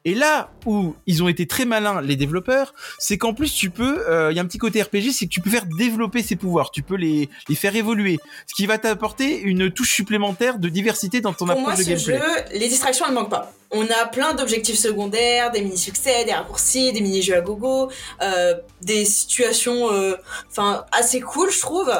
Et 0.05 0.15
là 0.15 0.51
où 0.67 0.95
ils 1.07 1.23
ont 1.23 1.29
été 1.29 1.47
très 1.47 1.65
malins, 1.65 2.01
les 2.01 2.17
développeurs, 2.17 2.75
c'est 2.99 3.19
qu'en 3.19 3.35
plus 3.35 3.53
tu 3.55 3.71
peux, 3.71 4.09
euh, 4.09 4.31
il 4.33 4.37
y 4.37 4.39
a 4.39 4.43
un 4.43 4.47
petit 4.47 4.59
côté 4.59 4.83
RPG, 4.83 5.13
c'est 5.13 5.27
que 5.27 5.31
tu 5.31 5.41
peux 5.41 5.51
faire 5.51 5.67
développer 5.67 6.23
ces 6.23 6.37
pouvoirs, 6.37 6.71
tu 6.71 6.83
peux 6.83 6.97
les, 6.97 7.29
les 7.49 7.55
faire 7.55 7.75
évoluer, 7.75 8.19
ce 8.47 8.55
qui 8.55 8.67
va 8.67 8.79
t'apporter 8.79 9.41
une 9.41 9.71
touche 9.71 9.93
supplémentaire 9.95 10.59
de 10.59 10.69
diversité 10.69 11.21
dans 11.21 11.33
ton 11.33 11.47
Pour 11.47 11.61
moi, 11.61 11.73
approche 11.73 11.87
de 11.87 11.97
ce 11.97 12.11
gameplay. 12.11 12.29
jeu, 12.29 12.59
les 12.59 12.69
distractions, 12.69 13.05
elles 13.09 13.15
manquent 13.15 13.31
pas. 13.31 13.53
On 13.73 13.85
a 13.85 14.07
plein 14.07 14.35
d'objectifs 14.35 14.79
secondaires, 14.79 15.53
des 15.53 15.61
mini-succès, 15.63 16.25
des 16.25 16.33
raccourcis, 16.33 16.93
des 16.93 17.01
mini-jeux 17.01 17.37
à 17.37 17.41
gogo, 17.41 17.89
euh, 18.21 18.55
des 18.83 19.05
situations 19.05 19.93
euh, 19.93 20.15
enfin 20.49 20.85
assez 20.93 21.21
cool, 21.21 21.51
je 21.51 21.61
trouve. 21.61 21.93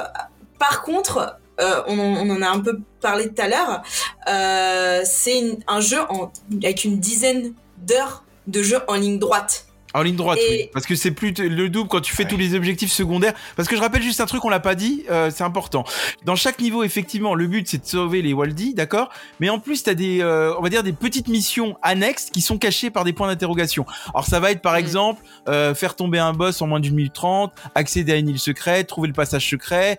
Par 0.59 0.83
contre, 0.83 1.37
euh, 1.61 1.83
on, 1.87 1.99
en, 2.31 2.43
a 2.43 2.49
un 2.49 2.61
peu 2.61 2.79
parlé 3.01 3.29
tout 3.29 3.43
à 3.43 3.49
l'heure, 3.49 3.83
euh, 4.29 5.03
c'est 5.05 5.59
un 5.67 5.81
jeu 5.81 6.01
en, 6.09 6.33
avec 6.63 6.85
une 6.85 6.99
dizaine 6.99 7.55
d'heures 7.79 8.25
de 8.47 8.63
jeu 8.63 8.79
en 8.89 8.95
ligne 8.95 9.19
droite. 9.19 9.67
En 9.95 10.03
ligne 10.03 10.17
droite, 10.17 10.39
Et- 10.41 10.51
oui. 10.51 10.71
Parce 10.73 10.87
que 10.87 10.95
c'est 10.95 11.11
plus 11.11 11.33
le 11.39 11.69
double 11.69 11.89
quand 11.89 12.01
tu 12.01 12.15
fais 12.15 12.25
tous 12.25 12.37
les 12.37 12.55
objectifs 12.55 12.93
secondaires. 12.93 13.33
Parce 13.57 13.69
que 13.69 13.75
je 13.77 13.81
rappelle 13.81 14.03
juste 14.03 14.21
un 14.21 14.27
truc, 14.27 14.45
on 14.45 14.49
l'a 14.49 14.61
pas 14.61 14.75
dit, 14.77 15.05
euh, 15.11 15.31
c'est 15.35 15.43
important. 15.45 15.85
Dans 16.25 16.37
chaque 16.37 16.61
niveau, 16.61 16.83
effectivement, 16.85 17.35
le 17.35 17.47
but 17.49 17.67
c'est 17.69 17.79
de 17.83 17.87
sauver 17.87 18.23
les 18.23 18.33
Waldi, 18.33 18.75
d'accord? 18.75 19.11
Mais 19.41 19.49
en 19.51 19.59
plus, 19.59 19.83
t'as 19.83 19.95
des, 19.95 20.21
euh, 20.23 20.55
on 20.59 20.63
va 20.63 20.69
dire 20.69 20.83
des 20.85 20.93
petites 20.93 21.27
missions 21.29 21.77
annexes 21.83 22.31
qui 22.33 22.41
sont 22.41 22.57
cachées 22.59 22.91
par 22.91 23.05
des 23.05 23.13
points 23.13 23.27
d'interrogation. 23.27 23.85
Alors 24.15 24.27
ça 24.27 24.39
va 24.41 24.53
être 24.53 24.63
par 24.63 24.75
Mm. 24.75 24.79
exemple 24.79 25.23
euh, 25.49 25.75
faire 25.75 25.97
tomber 25.97 26.19
un 26.19 26.33
boss 26.33 26.63
en 26.63 26.67
moins 26.69 26.81
d'une 26.81 26.95
minute 26.95 27.13
trente, 27.15 27.53
accéder 27.75 28.13
à 28.13 28.17
une 28.17 28.29
île 28.29 28.39
secrète, 28.39 28.87
trouver 28.87 29.09
le 29.09 29.15
passage 29.15 29.49
secret, 29.49 29.99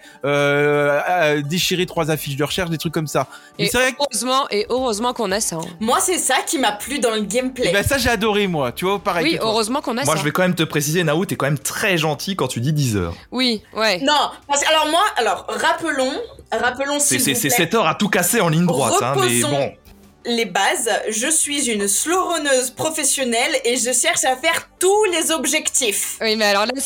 déchirer 1.48 1.86
trois 1.86 2.12
affiches 2.12 2.36
de 2.36 2.44
recherche, 2.44 2.70
des 2.70 2.78
trucs 2.78 2.94
comme 2.94 3.08
ça. 3.08 3.28
Mais 3.60 3.66
Et 3.66 3.68
c'est 3.70 3.78
vrai 3.78 3.92
que 3.92 3.98
heureusement, 4.00 4.48
et 4.52 4.66
heureusement 4.70 5.14
qu'on 5.14 5.32
a 5.32 5.40
ça. 5.40 5.58
hein. 5.58 5.62
Moi, 5.80 6.00
c'est 6.00 6.18
ça 6.18 6.36
qui 6.46 6.58
m'a 6.60 6.72
plu 6.72 7.00
dans 7.00 7.12
le 7.14 7.22
gameplay. 7.22 7.68
eh 7.70 7.74
ben, 7.74 7.84
ça 7.84 7.98
j'ai 7.98 8.10
adoré 8.10 8.48
moi, 8.48 8.72
tu 8.72 8.86
vois, 8.86 9.00
pareil. 9.00 9.26
Oui, 9.34 9.38
que 9.38 9.44
toi. 9.82 9.91
heureusement 9.94 9.94
qu'on 9.94 9.98
a 9.98 10.06
Moi, 10.06 10.15
ça. 10.15 10.20
je 10.20 10.26
vais 10.26 10.32
quand 10.32 10.41
même 10.44 10.56
te 10.56 10.63
préciser, 10.63 11.04
Nao, 11.04 11.26
t'es 11.26 11.36
quand 11.36 11.46
même 11.48 11.60
très 11.60 11.98
gentil 11.98 12.36
quand 12.36 12.48
tu 12.48 12.60
dis 12.62 12.74
10 12.74 12.98
heures. 12.98 13.15
Oui, 13.32 13.62
ouais. 13.76 14.00
Non, 14.00 14.30
parce 14.48 14.62
que 14.63 14.70
alors 14.70 14.88
moi, 14.89 15.04
alors 15.17 15.46
rappelons, 15.50 16.13
rappelons 16.52 17.00
C'est 17.00 17.15
s'il 17.17 17.22
c'est- 17.22 17.34
vous 17.34 17.39
c'est 17.41 17.48
plaît, 17.50 17.58
7 17.58 17.74
heures 17.76 17.88
à 17.88 17.96
tout 17.96 18.10
casser 18.10 18.41
en 18.41 18.50
ligne 18.50 18.65
droite, 18.65 18.94
hein, 19.02 19.15
mais 19.20 19.41
bon. 19.41 19.72
les 20.26 20.46
bases. 20.46 20.89
Je 21.10 21.28
suis 21.32 21.67
une 21.70 21.88
slow 21.88 22.30
runneuse 22.34 22.70
professionnelle 22.72 23.56
et 23.65 23.76
je 23.78 23.91
cherche 23.91 24.24
à 24.24 24.36
faire 24.36 24.70
tous 24.80 25.04
les 25.06 25.32
objectifs. 25.32 26.17
Oui, 26.22 26.36
mais 26.36 26.46
alors 26.46 26.67
là, 26.67 26.74
Oh, 26.76 26.80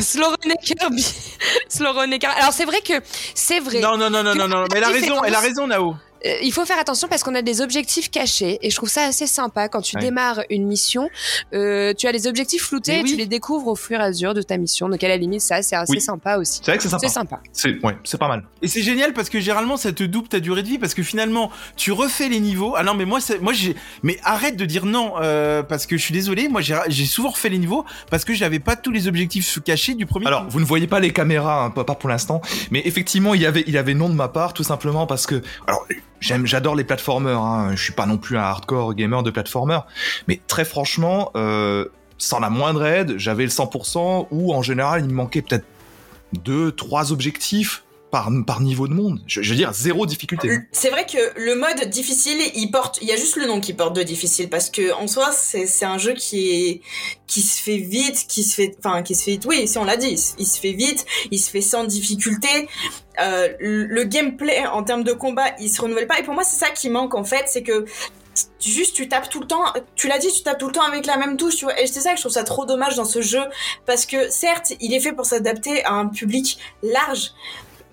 slow, 0.00 0.28
runner 0.42 0.56
Kirby. 0.62 1.04
slow 1.68 1.92
runner 1.92 2.18
Kirby. 2.18 2.36
Alors 2.40 2.52
c'est 2.54 2.64
vrai 2.64 2.80
que 2.80 2.94
c'est 3.34 3.60
vrai. 3.60 3.80
Non, 3.80 3.98
non, 3.98 4.08
non, 4.08 4.22
non, 4.22 4.34
non, 4.34 4.48
non, 4.48 4.64
mais 4.72 4.78
elle 4.78 4.84
a 4.84 4.88
raison, 4.88 5.22
elle 5.24 5.34
a 5.34 5.40
raison, 5.40 5.66
Nao. 5.66 5.94
Euh, 6.26 6.36
il 6.42 6.52
faut 6.52 6.64
faire 6.64 6.78
attention 6.78 7.08
parce 7.08 7.22
qu'on 7.22 7.34
a 7.34 7.42
des 7.42 7.60
objectifs 7.60 8.10
cachés 8.10 8.58
et 8.62 8.70
je 8.70 8.76
trouve 8.76 8.88
ça 8.88 9.04
assez 9.04 9.26
sympa 9.26 9.68
quand 9.68 9.80
tu 9.82 9.96
Ouais. 9.96 10.02
démarres 10.02 10.40
une 10.50 10.66
mission. 10.66 11.08
euh, 11.52 11.92
tu 11.94 12.06
as 12.06 12.12
les 12.12 12.26
objectifs 12.26 12.62
floutés 12.62 13.00
et 13.00 13.04
tu 13.04 13.16
les 13.16 13.26
découvres 13.26 13.68
au 13.68 13.76
fur 13.76 14.00
et 14.00 14.02
à 14.02 14.08
mesure 14.08 14.34
de 14.34 14.42
ta 14.42 14.56
mission. 14.56 14.88
Donc 14.88 15.02
à 15.04 15.08
la 15.08 15.16
limite, 15.16 15.40
ça 15.42 15.62
c'est 15.62 15.76
assez 15.76 15.92
Oui. 15.92 16.00
sympa 16.00 16.36
aussi. 16.38 16.60
C'est 16.64 16.70
vrai 16.70 16.76
que 16.78 16.82
c'est 16.82 16.88
sympa. 16.88 17.06
C'est 17.06 17.12
sympa. 17.14 17.40
C'est 17.52 17.84
ouais, 17.84 17.96
c'est 18.04 18.18
pas 18.18 18.28
mal. 18.28 18.44
Et 18.62 18.68
c'est 18.68 18.82
génial 18.82 19.12
parce 19.12 19.28
que 19.28 19.38
généralement 19.40 19.76
ça 19.76 19.92
te 19.92 20.02
double 20.04 20.28
ta 20.28 20.40
durée 20.40 20.62
de 20.62 20.68
vie 20.68 20.78
parce 20.78 20.94
que 20.94 21.02
finalement 21.02 21.50
tu 21.76 21.92
refais 21.92 22.28
les 22.28 22.40
niveaux. 22.40 22.74
Ah 22.76 22.82
non 22.82 22.94
mais 22.94 23.04
moi 23.04 23.20
c'est- 23.20 23.38
moi 23.40 23.52
j'ai 23.52 23.76
mais 24.02 24.18
arrête 24.24 24.56
de 24.56 24.64
dire 24.64 24.86
non 24.86 25.14
euh, 25.20 25.62
parce 25.62 25.86
que 25.86 25.96
je 25.96 26.02
suis 26.02 26.14
désolé 26.14 26.48
moi 26.48 26.60
j'ai 26.60 26.76
j'ai 26.88 27.04
souvent 27.06 27.30
refait 27.30 27.48
les 27.50 27.58
niveaux 27.58 27.84
parce 28.10 28.24
que 28.24 28.34
j'avais 28.34 28.58
pas 28.60 28.76
tous 28.76 28.90
les 28.90 29.06
objectifs 29.08 29.58
cachés 29.64 29.94
du 29.94 30.06
premier. 30.06 30.26
Alors, 30.26 30.46
vous 30.48 30.60
ne 30.60 30.64
voyez 30.64 30.86
pas 30.86 31.00
les 31.00 31.12
caméras, 31.12 31.64
hein, 31.64 31.70
pas 31.70 31.84
pour 31.94 32.08
l'instant, 32.08 32.40
mais 32.70 32.82
effectivement, 32.84 33.34
il 33.34 33.42
y 33.42 33.46
avait, 33.46 33.64
il 33.66 33.76
avait 33.76 33.94
non 33.94 34.08
de 34.08 34.14
ma 34.14 34.28
part, 34.28 34.52
tout 34.54 34.62
simplement 34.64 35.06
parce 35.06 35.26
que, 35.26 35.42
alors, 35.66 35.86
j'adore 36.20 36.74
les 36.74 36.84
platformers. 36.84 37.40
Hein, 37.40 37.70
je 37.74 37.82
suis 37.82 37.92
pas 37.92 38.06
non 38.06 38.18
plus 38.18 38.36
un 38.36 38.42
hardcore 38.42 38.94
gamer 38.94 39.22
de 39.22 39.30
platformer, 39.30 39.80
mais 40.28 40.40
très 40.46 40.64
franchement, 40.64 41.30
euh, 41.36 41.86
sans 42.18 42.40
la 42.40 42.50
moindre 42.50 42.84
aide, 42.84 43.18
j'avais 43.18 43.44
le 43.44 43.50
100% 43.50 44.28
ou 44.30 44.54
en 44.54 44.62
général, 44.62 45.02
il 45.02 45.08
me 45.08 45.14
manquait 45.14 45.42
peut-être 45.42 45.66
deux, 46.32 46.72
trois 46.72 47.12
objectifs 47.12 47.84
par 48.46 48.60
niveau 48.60 48.86
de 48.88 48.94
monde. 48.94 49.20
Je, 49.26 49.40
veux 49.40 49.56
dire, 49.56 49.72
zéro 49.72 50.06
difficulté. 50.06 50.48
C'est 50.72 50.90
vrai 50.90 51.04
que 51.06 51.18
le 51.38 51.54
mode 51.56 51.88
difficile, 51.90 52.38
il 52.54 52.70
porte, 52.70 52.98
il 53.02 53.08
y 53.08 53.12
a 53.12 53.16
juste 53.16 53.36
le 53.36 53.46
nom 53.46 53.60
qui 53.60 53.72
porte 53.72 53.96
de 53.96 54.02
difficile 54.02 54.48
parce 54.48 54.70
que 54.70 54.92
en 54.92 55.06
soi, 55.06 55.32
c'est 55.32 55.84
un 55.84 55.98
jeu 55.98 56.12
qui 56.14 56.80
se 57.26 57.60
fait 57.60 57.78
vite, 57.78 58.26
qui 58.28 58.44
se 58.44 58.54
fait, 58.54 58.76
enfin 58.78 59.02
qui 59.02 59.14
se 59.14 59.24
fait 59.24 59.32
vite. 59.32 59.46
Oui, 59.46 59.66
si 59.66 59.78
on 59.78 59.84
l'a 59.84 59.96
dit, 59.96 60.16
il 60.38 60.46
se- 60.46 60.60
fait 60.60 60.72
vite, 60.72 61.04
il 61.30 61.38
se 61.38 61.50
fait 61.50 61.60
sans 61.60 61.84
difficulté. 61.84 62.68
Euh, 63.20 63.48
le 63.58 64.04
gameplay 64.04 64.64
en 64.66 64.82
termes 64.84 65.04
de 65.04 65.12
combat, 65.12 65.46
il 65.60 65.68
se 65.68 65.80
renouvelle 65.80 66.06
pas. 66.06 66.18
Et 66.20 66.22
pour 66.22 66.34
moi, 66.34 66.44
c'est 66.44 66.56
ça 66.56 66.70
qui 66.70 66.90
manque 66.90 67.14
en 67.14 67.24
fait, 67.24 67.44
c'est 67.48 67.62
que 67.62 67.84
juste 68.60 68.94
tu 68.96 69.08
tapes 69.08 69.28
tout 69.28 69.40
le 69.40 69.46
temps. 69.46 69.64
Tu 69.94 70.08
l'as 70.08 70.18
dit, 70.18 70.28
tu 70.32 70.42
tapes 70.42 70.58
tout 70.58 70.66
le 70.66 70.72
temps 70.72 70.82
avec 70.82 71.06
la 71.06 71.16
même 71.16 71.36
touche. 71.36 71.56
Tu 71.56 71.64
vois. 71.64 71.80
Et 71.80 71.86
c'est 71.86 72.00
ça 72.00 72.10
que 72.10 72.16
je 72.16 72.22
trouve 72.22 72.32
ça 72.32 72.44
trop 72.44 72.64
dommage 72.64 72.96
dans 72.96 73.04
ce 73.04 73.22
jeu 73.22 73.42
parce 73.86 74.06
que 74.06 74.28
certes, 74.30 74.72
il 74.80 74.92
est 74.94 75.00
fait 75.00 75.12
pour 75.12 75.26
s'adapter 75.26 75.84
à 75.84 75.92
un 75.92 76.06
public 76.08 76.58
large. 76.82 77.32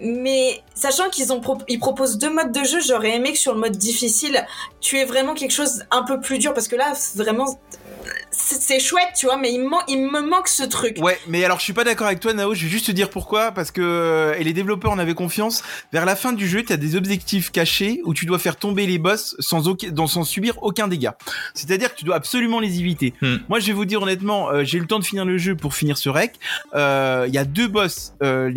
Mais 0.03 0.61
sachant 0.73 1.09
qu'ils 1.09 1.31
ont 1.31 1.39
pro- 1.41 1.59
ils 1.67 1.79
proposent 1.79 2.17
deux 2.17 2.33
modes 2.33 2.51
de 2.51 2.63
jeu, 2.63 2.79
j'aurais 2.81 3.15
aimé 3.15 3.33
que 3.33 3.37
sur 3.37 3.53
le 3.53 3.59
mode 3.59 3.77
difficile, 3.77 4.45
tu 4.79 4.97
aies 4.97 5.05
vraiment 5.05 5.33
quelque 5.35 5.51
chose 5.51 5.83
un 5.91 6.03
peu 6.03 6.19
plus 6.19 6.39
dur 6.39 6.53
parce 6.53 6.67
que 6.67 6.75
là, 6.75 6.93
vraiment 7.15 7.59
c'est 8.59 8.79
chouette, 8.79 9.09
tu 9.17 9.25
vois, 9.25 9.37
mais 9.37 9.51
il, 9.53 9.61
man- 9.61 9.81
il 9.87 10.01
me 10.01 10.21
manque 10.21 10.47
ce 10.47 10.63
truc. 10.63 10.97
Ouais, 10.99 11.17
mais 11.27 11.43
alors 11.45 11.59
je 11.59 11.63
suis 11.63 11.73
pas 11.73 11.83
d'accord 11.83 12.07
avec 12.07 12.19
toi, 12.19 12.33
Nao. 12.33 12.53
Je 12.53 12.63
vais 12.65 12.69
juste 12.69 12.87
te 12.87 12.91
dire 12.91 13.09
pourquoi. 13.09 13.51
Parce 13.51 13.71
que 13.71 13.81
euh, 13.81 14.33
et 14.37 14.43
les 14.43 14.53
développeurs 14.53 14.91
en 14.91 14.99
avaient 14.99 15.13
confiance. 15.13 15.63
Vers 15.93 16.05
la 16.05 16.15
fin 16.15 16.33
du 16.33 16.47
jeu, 16.47 16.63
tu 16.63 16.73
as 16.73 16.77
des 16.77 16.95
objectifs 16.95 17.51
cachés 17.51 18.01
où 18.05 18.13
tu 18.13 18.25
dois 18.25 18.39
faire 18.39 18.55
tomber 18.57 18.85
les 18.85 18.97
boss 18.97 19.35
sans, 19.39 19.67
aucun, 19.67 19.89
dans- 19.89 20.07
sans 20.07 20.23
subir 20.23 20.55
aucun 20.61 20.87
dégât. 20.87 21.15
C'est-à-dire 21.53 21.93
que 21.93 21.97
tu 21.99 22.05
dois 22.05 22.15
absolument 22.15 22.59
les 22.59 22.79
éviter. 22.79 23.13
Hmm. 23.21 23.37
Moi, 23.49 23.59
je 23.59 23.67
vais 23.67 23.73
vous 23.73 23.85
dire 23.85 24.01
honnêtement, 24.01 24.49
euh, 24.49 24.63
j'ai 24.63 24.77
eu 24.77 24.81
le 24.81 24.87
temps 24.87 24.99
de 24.99 25.03
finir 25.05 25.25
le 25.25 25.37
jeu 25.37 25.55
pour 25.55 25.75
finir 25.75 25.97
ce 25.97 26.09
rec. 26.09 26.35
Euh, 26.75 27.25
Il 27.27 27.33
y 27.33 27.37
a 27.37 27.45
deux 27.45 27.67
boss, 27.67 28.13
euh, 28.23 28.49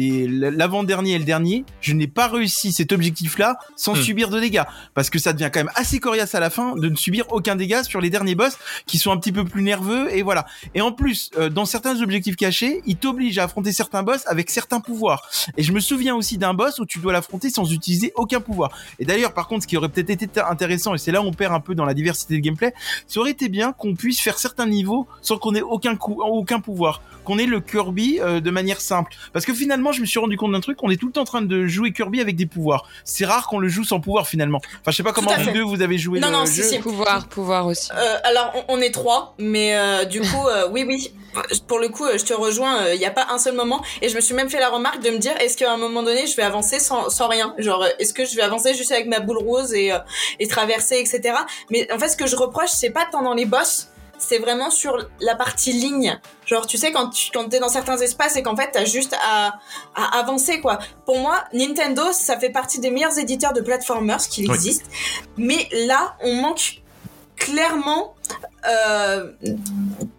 l'avant-dernier 0.51 1.13
et 1.15 1.19
le 1.19 1.25
dernier. 1.25 1.65
Je 1.81 1.93
n'ai 1.93 2.07
pas 2.07 2.29
réussi 2.29 2.73
cet 2.73 2.93
objectif-là 2.93 3.59
sans 3.77 3.95
Hmm. 3.95 4.03
subir 4.03 4.31
de 4.31 4.41
dégâts. 4.41 4.63
Parce 4.95 5.11
que 5.11 5.19
ça 5.19 5.33
devient 5.33 5.51
quand 5.53 5.61
même 5.61 5.71
assez 5.75 5.99
coriace 6.01 6.35
à 6.35 6.41
la 6.41 6.51
fin 6.51 6.75
de 6.77 6.89
ne 6.89 6.97
subir 6.97 7.27
aucun 7.31 7.57
dégât 7.57 7.85
sur 7.85 8.01
les 8.01 8.11
derniers 8.11 8.35
boss 8.35 8.57
qui 8.87 8.99
sont 8.99 9.13
un 9.13 9.17
petit 9.17 9.33
peu 9.33 9.45
plus 9.45 9.63
nerveux 9.63 9.84
et 9.93 10.23
voilà. 10.23 10.47
Et 10.75 10.81
en 10.81 10.93
plus, 10.93 11.31
euh, 11.37 11.49
dans 11.49 11.65
certains 11.65 12.01
objectifs 12.03 12.37
cachés, 12.37 12.83
il 12.87 12.97
t'oblige 12.97 13.39
à 13.39 13.45
affronter 13.45 13.73
certains 13.73 14.03
boss 14.03 14.23
avec 14.27 14.51
certains 14.51 14.81
pouvoirs. 14.81 15.29
Et 15.57 15.63
je 15.63 15.73
me 15.73 15.81
souviens 15.81 16.15
aussi 16.15 16.39
d'un 16.39 16.55
boss 16.55 16.79
où 16.79 16.87
tu 16.87 16.99
dois 16.99 17.13
l'affronter 17.13 17.51
sans 17.51 17.71
utiliser 17.73 18.13
aucun 18.17 18.41
pouvoir. 18.41 18.71
Et 18.99 19.05
d'ailleurs, 19.05 19.33
par 19.33 19.49
contre, 19.49 19.63
ce 19.63 19.69
qui 19.69 19.77
aurait 19.77 19.89
peut-être 19.89 20.11
été 20.11 20.41
intéressant, 20.41 20.95
et 20.95 20.99
c'est 20.99 21.13
là 21.13 21.23
où 21.23 21.27
on 21.27 21.33
perd 21.33 21.55
un 21.55 21.61
peu 21.61 21.75
dans 21.75 21.85
la 21.85 21.95
diversité 21.95 22.35
de 22.37 22.41
gameplay, 22.41 22.73
ça 23.07 23.21
aurait 23.21 23.31
été 23.31 23.49
bien 23.49 23.73
qu'on 23.73 23.95
puisse 23.95 24.21
faire 24.21 24.39
certains 24.39 24.67
niveaux 24.67 25.07
sans 25.23 25.39
qu'on 25.39 25.55
ait 25.55 25.63
aucun 25.63 25.97
coup, 25.97 26.23
aucun 26.23 26.61
pouvoir, 26.61 27.03
qu'on 27.25 27.39
ait 27.39 27.47
le 27.47 27.61
Kirby 27.61 28.21
euh, 28.21 28.41
de 28.41 28.51
manière 28.51 28.81
simple. 28.81 29.15
Parce 29.33 29.45
que 29.45 29.55
finalement, 29.55 29.93
je 29.93 30.01
me 30.01 30.07
suis 30.07 30.19
rendu 30.19 30.37
compte 30.37 30.53
d'un 30.53 30.61
truc, 30.61 30.79
on 30.83 30.91
est 30.91 30.97
tout 30.97 31.07
le 31.07 31.13
temps 31.13 31.23
en 31.23 31.25
train 31.25 31.43
de 31.43 31.67
jouer 31.67 31.93
Kirby 31.93 32.21
avec 32.21 32.37
des 32.37 32.47
pouvoirs. 32.47 32.87
C'est 33.05 33.25
rare 33.25 33.47
qu'on 33.47 33.59
le 33.59 33.69
joue 33.69 33.85
sans 33.85 34.01
pouvoir 34.01 34.27
finalement. 34.27 34.61
Enfin, 34.81 34.91
je 34.91 34.97
sais 34.97 35.03
pas 35.03 35.13
comment 35.13 35.31
vous 35.37 35.51
deux 35.51 35.63
vous 35.63 35.83
avez 35.83 35.99
joué 35.99 36.21
Non, 36.21 36.29
le 36.29 36.33
non, 36.33 36.47
si, 36.47 36.63
si. 36.63 36.79
Pouvoir, 36.79 37.29
pouvoir 37.29 37.67
aussi. 37.67 37.91
Euh, 37.93 38.17
alors, 38.25 38.53
on, 38.69 38.77
on 38.77 38.81
est 38.81 38.91
trois, 38.91 39.35
mais 39.39 39.64
euh, 39.73 40.05
du 40.05 40.21
coup, 40.31 40.47
euh, 40.49 40.69
oui, 40.71 40.85
oui. 40.87 41.15
Pour 41.67 41.79
le 41.79 41.89
coup, 41.89 42.05
euh, 42.05 42.17
je 42.19 42.25
te 42.25 42.33
rejoins. 42.35 42.89
Il 42.93 42.99
n'y 42.99 43.07
a 43.07 43.11
pas 43.11 43.27
un 43.31 43.39
seul 43.39 43.55
moment, 43.55 43.83
et 44.03 44.09
je 44.09 44.15
me 44.17 44.21
suis 44.21 44.35
même 44.35 44.51
fait 44.51 44.61
la 44.61 44.69
remarque 44.69 45.01
de 45.01 45.11
me 45.11 45.19
dire 45.19 45.35
est-ce 45.41 45.57
qu'à 45.57 45.73
un 45.73 45.77
moment 45.77 46.03
donné, 46.03 46.27
je 46.27 46.37
vais 46.37 46.43
avancer 46.45 46.79
sans, 46.79 47.09
sans 47.11 47.29
rien? 47.29 47.55
Genre, 47.59 47.85
est-ce 47.99 48.13
que 48.15 48.25
je 48.25 48.37
vais 48.37 48.43
avancer 48.43 48.75
juste 48.75 48.93
avec 48.93 49.07
ma 49.07 49.21
boule 49.21 49.39
rose 49.39 49.73
et, 49.75 49.93
euh, 49.93 49.99
et 50.39 50.47
traverser, 50.47 50.97
etc. 50.99 51.35
Mais 51.71 51.91
en 51.93 51.99
fait, 51.99 52.09
ce 52.09 52.17
que 52.17 52.27
je 52.27 52.37
reproche, 52.37 52.71
c'est 52.71 52.91
pas 52.91 53.07
tant 53.11 53.23
dans 53.23 53.35
les 53.35 53.47
boss, 53.47 53.89
c'est 54.17 54.39
vraiment 54.39 54.71
sur 54.71 54.97
la 55.21 55.35
partie 55.35 55.73
ligne. 55.73 56.19
Genre, 56.47 56.67
tu 56.69 56.79
sais, 56.79 56.93
quand 56.93 57.11
tu 57.11 57.31
quand 57.33 57.49
t'es 57.49 57.59
dans 57.59 57.69
certains 57.69 57.99
espaces 57.99 58.37
et 58.37 58.43
qu'en 58.45 58.55
fait, 58.57 58.71
t'as 58.73 58.85
juste 58.85 59.15
à, 59.21 59.55
à 59.97 60.19
avancer, 60.21 60.61
quoi. 60.61 60.79
Pour 61.05 61.19
moi, 61.19 61.43
Nintendo, 61.53 62.03
ça 62.13 62.39
fait 62.39 62.51
partie 62.51 62.79
des 62.79 62.91
meilleurs 62.93 63.19
éditeurs 63.19 63.53
de 63.53 63.61
platformers 63.61 64.19
qui 64.31 64.43
Oui. 64.49 64.55
existent. 64.55 64.89
Mais 65.37 65.69
là, 65.73 66.15
on 66.21 66.33
manque 66.35 66.81
clairement 67.37 68.15
euh, 68.69 69.33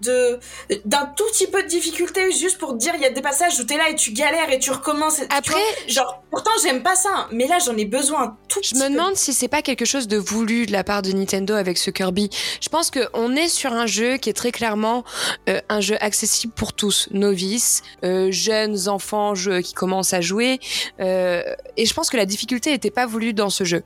de 0.01 0.39
d'un 0.86 1.05
tout 1.17 1.23
petit 1.31 1.47
peu 1.47 1.63
de 1.63 1.67
difficulté 1.67 2.31
juste 2.31 2.58
pour 2.58 2.73
dire 2.75 2.93
il 2.95 3.01
y 3.01 3.05
a 3.05 3.10
des 3.10 3.21
passages 3.21 3.60
où 3.60 3.63
t'es 3.63 3.77
là 3.77 3.89
et 3.89 3.95
tu 3.95 4.12
galères 4.12 4.51
et 4.51 4.60
tu 4.60 4.71
recommences. 4.71 5.19
et 5.19 5.27
tu 5.27 5.36
Après, 5.36 5.53
vois, 5.53 5.88
genre 5.88 6.23
pourtant 6.31 6.51
j'aime 6.63 6.84
pas 6.84 6.95
ça, 6.95 7.27
mais 7.31 7.47
là 7.47 7.58
j'en 7.65 7.75
ai 7.77 7.86
besoin 7.86 8.23
un 8.23 8.38
tout 8.47 8.60
Je 8.63 8.69
petit 8.69 8.75
me 8.75 8.88
peu. 8.88 8.93
demande 8.93 9.15
si 9.15 9.34
c'est 9.34 9.47
pas 9.47 9.62
quelque 9.62 9.86
chose 9.86 10.08
de 10.08 10.17
voulu 10.17 10.65
de 10.65 10.71
la 10.71 10.84
part 10.84 11.01
de 11.01 11.12
Nintendo 11.12 11.53
avec 11.55 11.77
ce 11.77 11.89
Kirby. 11.91 12.29
Je 12.62 12.69
pense 12.69 12.91
que 12.91 12.99
on 13.13 13.36
est 13.36 13.47
sur 13.47 13.73
un 13.73 13.86
jeu 13.88 14.17
qui 14.17 14.29
est 14.29 14.34
très 14.34 14.51
clairement 14.51 15.03
euh, 15.49 15.60
un 15.69 15.81
jeu 15.81 15.97
accessible 16.01 16.53
pour 16.53 16.73
tous, 16.73 17.08
novices, 17.12 17.81
euh, 18.03 18.31
jeunes 18.31 18.88
enfants 18.89 19.34
jeux 19.36 19.62
qui 19.62 19.73
commencent 19.73 20.13
à 20.13 20.21
jouer. 20.21 20.60
et 20.99 21.86
je 21.86 21.93
pense 21.93 22.10
que 22.10 22.17
la 22.17 22.25
difficulté 22.25 22.71
n'était 22.71 22.91
pas 22.91 23.05
voulue 23.05 23.34
dans 23.34 23.49
ce 23.49 23.63
jeu. 23.63 23.84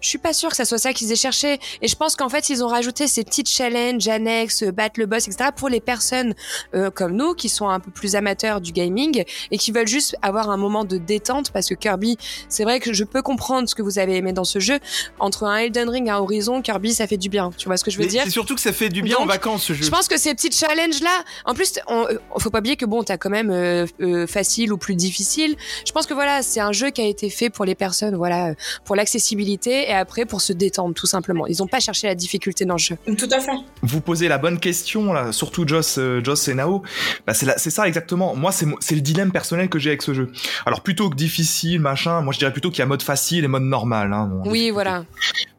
Je 0.00 0.08
suis 0.08 0.18
pas 0.18 0.32
sûre 0.32 0.50
que 0.50 0.56
ça 0.56 0.64
soit 0.64 0.78
ça 0.78 0.92
qu'ils 0.92 1.10
aient 1.12 1.16
cherché. 1.16 1.58
Et 1.82 1.88
je 1.88 1.96
pense 1.96 2.16
qu'en 2.16 2.28
fait 2.28 2.48
ils 2.50 2.62
ont 2.62 2.68
rajouté 2.68 3.08
ces 3.08 3.24
petites 3.24 3.48
challenges 3.48 3.95
annexes, 4.08 4.62
euh, 4.62 4.72
battre 4.72 5.00
le 5.00 5.06
boss, 5.06 5.28
etc. 5.28 5.50
pour 5.54 5.68
les 5.68 5.80
personnes 5.80 6.34
euh, 6.74 6.90
comme 6.90 7.12
nous 7.12 7.34
qui 7.34 7.48
sont 7.48 7.68
un 7.68 7.80
peu 7.80 7.90
plus 7.90 8.16
amateurs 8.16 8.60
du 8.60 8.72
gaming 8.72 9.24
et 9.50 9.58
qui 9.58 9.72
veulent 9.72 9.88
juste 9.88 10.16
avoir 10.22 10.50
un 10.50 10.56
moment 10.56 10.84
de 10.84 10.96
détente 10.96 11.50
parce 11.50 11.68
que 11.68 11.74
Kirby 11.74 12.16
c'est 12.48 12.64
vrai 12.64 12.80
que 12.80 12.92
je 12.92 13.04
peux 13.04 13.22
comprendre 13.22 13.68
ce 13.68 13.74
que 13.74 13.82
vous 13.82 13.98
avez 13.98 14.16
aimé 14.16 14.32
dans 14.32 14.44
ce 14.44 14.58
jeu. 14.58 14.78
Entre 15.18 15.44
un 15.44 15.56
Elden 15.56 15.88
Ring, 15.88 16.08
un 16.08 16.18
Horizon, 16.18 16.62
Kirby, 16.62 16.94
ça 16.94 17.06
fait 17.06 17.16
du 17.16 17.28
bien. 17.28 17.50
Tu 17.56 17.66
vois 17.66 17.76
ce 17.76 17.84
que 17.84 17.90
je 17.90 17.98
veux 17.98 18.04
Mais 18.04 18.10
dire? 18.10 18.22
C'est 18.24 18.30
surtout 18.30 18.54
que 18.54 18.60
ça 18.60 18.72
fait 18.72 18.88
du 18.88 19.02
bien 19.02 19.16
en 19.16 19.26
vacances 19.26 19.64
ce 19.64 19.72
jeu. 19.72 19.84
Je 19.84 19.90
pense 19.90 20.08
que 20.08 20.18
ces 20.18 20.34
petits 20.34 20.50
challenges 20.50 21.00
là, 21.00 21.24
en 21.44 21.54
plus, 21.54 21.74
on, 21.88 22.06
euh, 22.06 22.18
faut 22.38 22.50
pas 22.50 22.58
oublier 22.58 22.76
que 22.76 22.86
bon, 22.86 23.02
t'as 23.02 23.16
quand 23.16 23.30
même 23.30 23.50
euh, 23.50 23.86
euh, 24.00 24.26
facile 24.26 24.72
ou 24.72 24.78
plus 24.78 24.94
difficile. 24.94 25.56
Je 25.86 25.92
pense 25.92 26.06
que 26.06 26.14
voilà, 26.14 26.42
c'est 26.42 26.60
un 26.60 26.72
jeu 26.72 26.90
qui 26.90 27.00
a 27.00 27.06
été 27.06 27.30
fait 27.30 27.50
pour 27.50 27.64
les 27.64 27.74
personnes, 27.74 28.16
voilà, 28.16 28.48
euh, 28.48 28.54
pour 28.84 28.96
l'accessibilité 28.96 29.88
et 29.88 29.92
après 29.92 30.24
pour 30.26 30.40
se 30.40 30.52
détendre 30.52 30.94
tout 30.94 31.06
simplement. 31.06 31.46
Ils 31.46 31.62
ont 31.62 31.66
pas 31.66 31.80
cherché 31.80 32.06
la 32.06 32.14
difficulté 32.14 32.64
dans 32.64 32.74
le 32.74 32.78
jeu. 32.78 32.96
Tout 33.18 33.28
à 33.30 33.40
fait. 33.40 33.52
Vous 33.86 34.00
posez 34.00 34.28
la 34.28 34.38
bonne 34.38 34.58
question 34.58 35.12
là, 35.12 35.32
surtout 35.32 35.66
Joss, 35.66 35.98
euh, 35.98 36.20
Joss 36.22 36.48
et 36.48 36.54
Nao. 36.54 36.82
Bah, 37.26 37.34
c'est 37.34 37.70
ça 37.70 37.86
exactement. 37.86 38.34
Moi, 38.34 38.52
c'est 38.52 38.94
le 38.94 39.00
dilemme 39.00 39.32
personnel 39.32 39.68
que 39.68 39.78
j'ai 39.78 39.90
avec 39.90 40.02
ce 40.02 40.12
jeu. 40.14 40.30
Alors 40.66 40.82
plutôt 40.82 41.08
que 41.10 41.16
difficile, 41.16 41.80
machin, 41.80 42.20
moi 42.20 42.32
je 42.32 42.38
dirais 42.38 42.52
plutôt 42.52 42.70
qu'il 42.70 42.80
y 42.80 42.82
a 42.82 42.86
mode 42.86 43.02
facile 43.02 43.44
et 43.44 43.48
mode 43.48 43.62
normal. 43.62 44.12
Hein, 44.12 44.26
bon, 44.30 44.50
Oui, 44.50 44.70
voilà. 44.70 45.04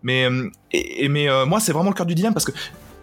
Mais 0.04 0.26
euh, 0.26 0.50
et, 0.72 1.06
et- 1.06 1.10
mais 1.10 1.30
euh, 1.30 1.46
moi, 1.46 1.60
c'est 1.60 1.72
vraiment 1.72 1.90
le 1.90 1.96
cœur 1.96 2.06
du 2.06 2.16
dilemme 2.16 2.34
parce 2.34 2.46
que 2.46 2.52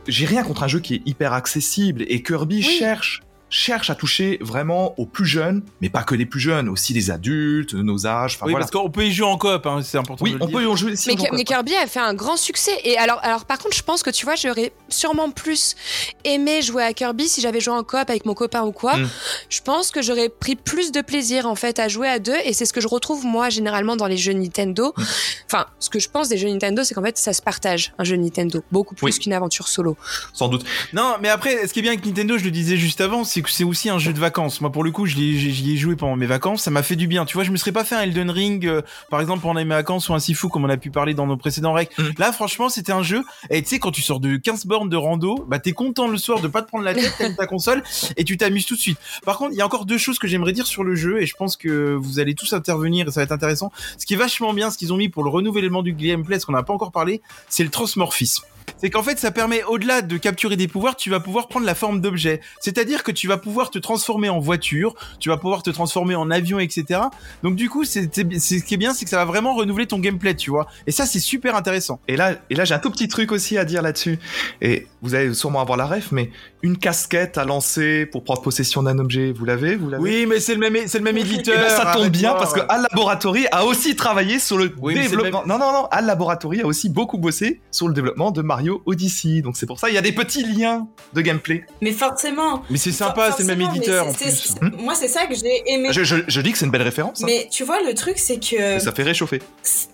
j'ai 0.07 0.27
rien 0.27 0.43
contre 0.45 0.63
un 0.63 0.69
jeu 0.69 0.81
qui 0.81 0.95
est 0.97 1.03
hyper 1.07 1.33
accessible 1.33 2.05
et 2.09 2.23
Kirby 2.23 2.57
Oui. 2.57 2.63
cherche 2.63 3.23
cherche 3.55 3.89
à 3.89 3.95
toucher 3.95 4.39
vraiment 4.41 4.99
aux 4.99 5.07
plus 5.07 5.27
jeunes, 5.27 5.63
mais 5.81 5.89
pas 5.89 6.03
que 6.03 6.17
les 6.17 6.27
plus 6.27 6.41
jeunes, 6.41 6.69
aussi 6.69 6.93
les 6.93 7.13
adultes, 7.13 7.73
nos 7.75 8.05
âges. 8.05 8.37
Oui, 8.43 8.51
voilà. 8.51 8.67
parce 8.67 8.73
qu'on 8.73 8.91
peut 8.91 9.07
y 9.07 9.13
jouer 9.13 9.29
en 9.29 9.39
coop, 9.39 9.65
hein, 9.67 9.81
c'est 9.83 9.97
important. 9.97 10.25
Oui, 10.25 10.33
de 10.33 10.39
le 10.39 10.43
on 10.43 10.47
dire. 10.49 10.59
peut 10.59 10.73
y 10.73 10.77
jouer. 10.77 10.97
si 10.97 11.17
Mais, 11.33 11.45
Kirby 11.45 11.75
a 11.77 11.87
fait 11.87 12.01
un 12.01 12.15
grand 12.15 12.37
succès. 12.37 12.73
Et 12.83 12.99
alors, 12.99 13.21
alors, 13.23 13.45
par 13.45 13.59
contre, 13.59 13.77
je 13.77 13.83
pense 13.83 14.03
que 14.03 14.11
tu 14.11 14.25
vois, 14.25 14.35
j'aurais 14.35 14.73
sûrement 14.89 15.31
plus 15.31 15.77
aimé 16.25 16.63
jouer 16.63 16.83
à 16.83 16.93
Kirby 16.93 17.29
si 17.29 17.41
j'avais 17.41 17.61
joué 17.61 17.75
en 17.75 17.85
coop 17.85 18.09
avec 18.09 18.27
mon 18.27 18.35
copain 18.35 18.63
ou 18.63 18.73
quoi. 18.73 18.97
Mm. 18.97 19.09
Je 19.49 19.61
pense 19.61 19.93
que 19.93 20.03
j'aurais 20.03 20.29
pris 20.29 20.57
plus 20.57 20.91
de 20.91 21.01
plaisir 21.01 21.47
en 21.47 21.55
fait 21.55 21.79
à 21.79 21.87
jouer 21.87 22.09
à 22.09 22.19
deux. 22.19 22.37
Et 22.45 22.53
c'est 22.53 22.67
ce 22.67 22.73
que 22.73 22.81
je 22.81 22.89
retrouve 22.89 23.25
moi 23.25 23.51
généralement 23.51 23.95
dans 23.95 24.09
les 24.09 24.17
jeux 24.17 24.33
Nintendo. 24.33 24.93
Mm. 24.97 25.03
Enfin, 25.47 25.67
ce 25.79 25.91
que 25.91 26.01
je 26.01 26.09
pense 26.09 26.29
des 26.29 26.39
jeux 26.39 26.49
Nintendo, 26.49 26.83
c'est 26.83 26.95
qu'en 26.95 27.05
fait, 27.05 27.19
ça 27.19 27.33
se 27.33 27.41
partage 27.43 27.93
un 27.99 28.05
jeu 28.05 28.17
Nintendo 28.17 28.65
beaucoup 28.73 28.97
plus 28.97 29.05
Oui. 29.07 29.19
qu'une 29.19 29.33
aventure 29.33 29.69
solo. 29.69 29.97
sans 30.33 30.49
doute. 30.49 30.65
Non, 30.93 31.15
mais 31.21 31.29
après, 31.29 31.69
ce 31.69 31.73
qui 31.73 31.79
est 31.79 31.83
bien 31.83 31.93
avec 31.93 32.05
Nintendo, 32.05 32.37
je 32.37 32.45
le 32.45 32.51
disais 32.51 32.77
juste 32.77 33.01
avant, 33.01 33.23
c'est 33.23 33.44
que 33.45 33.51
c'est 33.51 33.63
aussi 33.65 33.89
un 33.89 33.99
jeu 33.99 34.13
de 34.13 34.19
vacances. 34.19 34.61
Moi, 34.61 34.73
pour 34.73 34.83
le 34.83 34.91
coup, 34.91 35.07
je 35.07 35.15
l'ai- 35.15 35.39
j'y 35.39 35.73
ai 35.73 35.77
joué 35.77 35.95
pendant 35.95 36.17
mes 36.17 36.27
vacances, 36.27 36.63
ça 36.63 36.71
m'a 36.73 36.83
fait 36.83 36.97
du 36.97 37.07
bien. 37.07 37.25
Tu 37.25 37.35
vois, 37.35 37.45
je 37.45 37.51
me 37.53 37.57
serais 37.57 37.71
pas 37.73 37.85
fait 37.85 37.95
un 37.95 38.01
Elden 38.03 38.31
Ring, 38.31 38.67
euh, 38.67 38.83
par 39.11 39.21
exemple, 39.21 39.43
pendant 39.43 39.55
mes 39.55 39.65
vacances 39.65 40.09
ou 40.09 40.15
un 40.15 40.19
Sifu, 40.19 40.49
comme 40.49 40.65
on 40.65 40.69
a 40.69 40.77
pu 40.77 40.91
parler 40.91 41.15
dans 41.15 41.27
nos 41.27 41.37
précédents 41.37 41.73
règles. 41.73 41.93
Mm. 41.99 42.03
Là, 42.19 42.33
franchement, 42.33 42.69
c'était 42.69 42.93
un 42.93 43.03
jeu. 43.03 43.23
Et 43.51 43.63
tu 43.63 43.69
sais, 43.69 43.79
quand 43.79 43.93
tu 43.93 44.03
sors 44.03 44.19
de 44.21 44.37
15 44.37 44.67
bornes 44.67 44.89
de 44.89 44.97
rando, 44.97 45.45
bah, 45.49 45.59
t'es 45.61 45.73
content 45.73 46.09
le 46.09 46.17
soir 46.19 46.41
de 46.41 46.49
pas 46.49 46.63
te 46.63 46.69
prendre 46.69 46.85
la 46.85 46.95
tête, 46.95 47.15
t'allumes 47.19 47.37
ta 47.37 47.47
console 47.47 47.83
et 48.17 48.25
tu 48.25 48.37
t'amuses 48.37 48.67
tout 48.67 48.75
de 48.75 48.81
suite. 48.81 48.99
Par 49.25 49.39
contre, 49.39 49.53
il 49.53 49.59
y 49.59 49.63
a 49.63 49.67
encore 49.67 49.87
deux 49.87 49.99
choses 49.99 50.19
que 50.19 50.27
j'aimerais 50.27 50.53
dire 50.53 50.67
sur 50.67 50.83
le 50.85 50.95
jeu 50.95 51.23
et 51.23 51.27
je 51.27 51.35
pense 51.37 51.57
que 51.57 51.95
vous 51.95 52.19
allez 52.19 52.35
tous 52.35 52.53
intervenir 52.53 53.07
et 53.09 53.11
ça 53.11 53.21
va 53.21 53.25
être 53.25 53.33
intéressant. 53.33 53.71
Ce 53.99 54.07
qui 54.07 54.15
est 54.15 54.19
vachement 54.19 54.53
bien, 54.55 54.71
ce 54.71 54.79
qu'ils 54.79 54.93
ont 54.93 54.97
mis 54.97 55.09
pour 55.09 55.23
le 55.25 55.31
renouvellement 55.31 55.83
du 55.83 55.93
gameplay, 55.93 56.39
ce 56.41 56.47
qu'on 56.47 56.53
n'a 56.53 56.63
pas 56.63 56.73
encore 56.73 56.93
parlé, 56.93 57.21
c'est 57.49 57.65
le 57.65 57.71
transmorphisme. 57.71 58.45
C'est 58.79 58.91
qu'en 58.91 59.03
fait, 59.03 59.19
ça 59.19 59.31
permet, 59.31 59.63
au-delà 59.65 60.03
de 60.03 60.17
capturer 60.17 60.57
des 60.57 60.69
pouvoirs, 60.69 60.97
tu 60.97 61.09
vas 61.11 61.21
pouvoir 61.21 61.49
prendre 61.49 61.65
la 61.67 61.75
forme 61.75 62.01
d'objet. 62.01 62.41
C'est-à-dire 62.61 63.03
que 63.03 63.13
tu 63.13 63.29
vas 63.29 63.37
pouvoir 63.39 63.71
te 63.71 63.79
transformer 63.79 64.29
en 64.29 64.41
voiture, 64.41 64.95
tu 65.21 65.29
vas 65.31 65.37
pouvoir 65.37 65.63
te 65.63 65.71
transformer 65.71 66.15
en 66.15 66.31
avion, 66.31 66.59
etc. 66.59 67.01
Donc 67.43 67.57
du 67.57 67.71
coup, 67.71 67.85
c'est 67.85 68.15
c'est- 68.15 68.27
c'est- 68.39 68.59
ce 68.59 68.65
qui 68.65 68.75
est 68.75 68.79
bien, 68.79 68.93
c'est 68.93 69.05
que 69.05 69.11
ça 69.11 69.17
va 69.17 69.25
vraiment 69.25 69.55
renouveler 69.55 69.87
ton 69.87 69.99
gameplay, 69.99 70.35
tu 70.35 70.51
vois. 70.51 70.67
Et 70.87 70.91
ça, 70.91 71.07
c'est 71.07 71.19
super 71.21 71.57
intéressant. 71.57 72.01
Et 72.09 72.17
là, 72.17 72.33
et 72.51 72.55
là, 72.55 72.65
j'ai 72.65 72.75
un 72.75 72.79
tout 72.79 72.91
petit 72.91 73.09
truc 73.09 73.33
aussi 73.33 73.57
à 73.59 73.65
dire 73.65 73.81
là-dessus. 73.83 74.19
Et 74.61 74.87
vous 75.03 75.15
allez 75.15 75.33
sûrement 75.35 75.61
avoir 75.61 75.79
la 75.79 75.87
ref, 75.87 76.13
mais 76.13 76.31
une 76.63 76.77
casquette 76.79 77.39
à 77.39 77.45
lancer 77.45 78.07
pour 78.07 78.25
prendre 78.25 78.43
possession 78.43 78.83
d'un 78.83 78.99
objet, 78.99 79.33
vous 79.33 79.45
l'avez, 79.45 79.77
vous 79.77 79.89
l'avez? 79.91 80.03
Oui, 80.03 80.27
mais 80.29 80.41
c'est 80.41 80.55
le 80.55 80.61
même, 80.71 80.87
c'est 80.87 80.99
le 80.99 81.05
même 81.05 81.17
Eh 81.17 81.21
éditeur. 81.21 81.57
ben, 81.59 81.69
ça 81.71 81.93
tombe 81.95 82.09
bien 82.09 82.33
parce 82.35 82.53
que 82.53 82.61
Al 82.69 82.83
Laboratory 82.91 83.47
a 83.53 83.65
aussi 83.65 83.95
travaillé 83.97 84.39
sur 84.39 84.59
le 84.59 84.73
Oui, 84.81 84.95
c'est 84.95 85.03
le 85.03 85.09
développement. 85.23 85.43
Non, 85.47 85.59
non, 85.59 85.73
non. 85.73 85.87
Al 85.91 86.07
Laboratory 86.07 86.63
a 86.63 86.67
aussi 86.67 86.89
beaucoup 86.89 87.19
bossé 87.19 87.61
sur 87.71 87.87
le 87.89 87.95
développement 87.95 88.31
de 88.31 88.43
Mario 88.43 88.54
Odyssey. 88.87 89.41
Donc 89.43 89.57
c'est 89.57 89.67
pour 89.67 89.79
ça 89.79 89.89
il 89.89 89.95
y 89.95 89.99
a 89.99 90.03
des 90.03 90.13
petits 90.13 90.45
liens 90.45 90.87
de 91.13 91.21
gameplay. 91.21 91.65
Mais 91.81 91.93
forcément. 91.93 92.63
Mais 92.71 92.79
c'est 92.79 92.93
sympa, 92.93 93.33
c'est 93.33 93.43
le 93.45 93.55
même 93.57 93.61
éditeur 93.71 94.07
en 94.09 94.13
plus. 94.13 94.55
Hmm 94.61 94.71
Moi, 94.79 94.95
c'est 94.95 95.09
ça 95.09 95.27
que 95.27 95.35
j'ai 95.35 95.63
aimé. 95.73 95.89
Je, 95.93 96.05
je- 96.05 96.17
je 96.27 96.41
dis 96.41 96.53
que 96.53 96.59
c'est 96.59 96.65
une 96.67 96.71
belle 96.71 96.83
référence. 96.83 97.23
hein. 97.23 97.27
Mais 97.27 97.49
tu 97.51 97.65
vois, 97.65 97.81
le 97.83 97.95
truc, 97.95 98.19
c'est 98.19 98.39
que. 98.39 98.79
Ça 98.79 98.93
fait 98.93 99.03
réchauffer. 99.03 99.41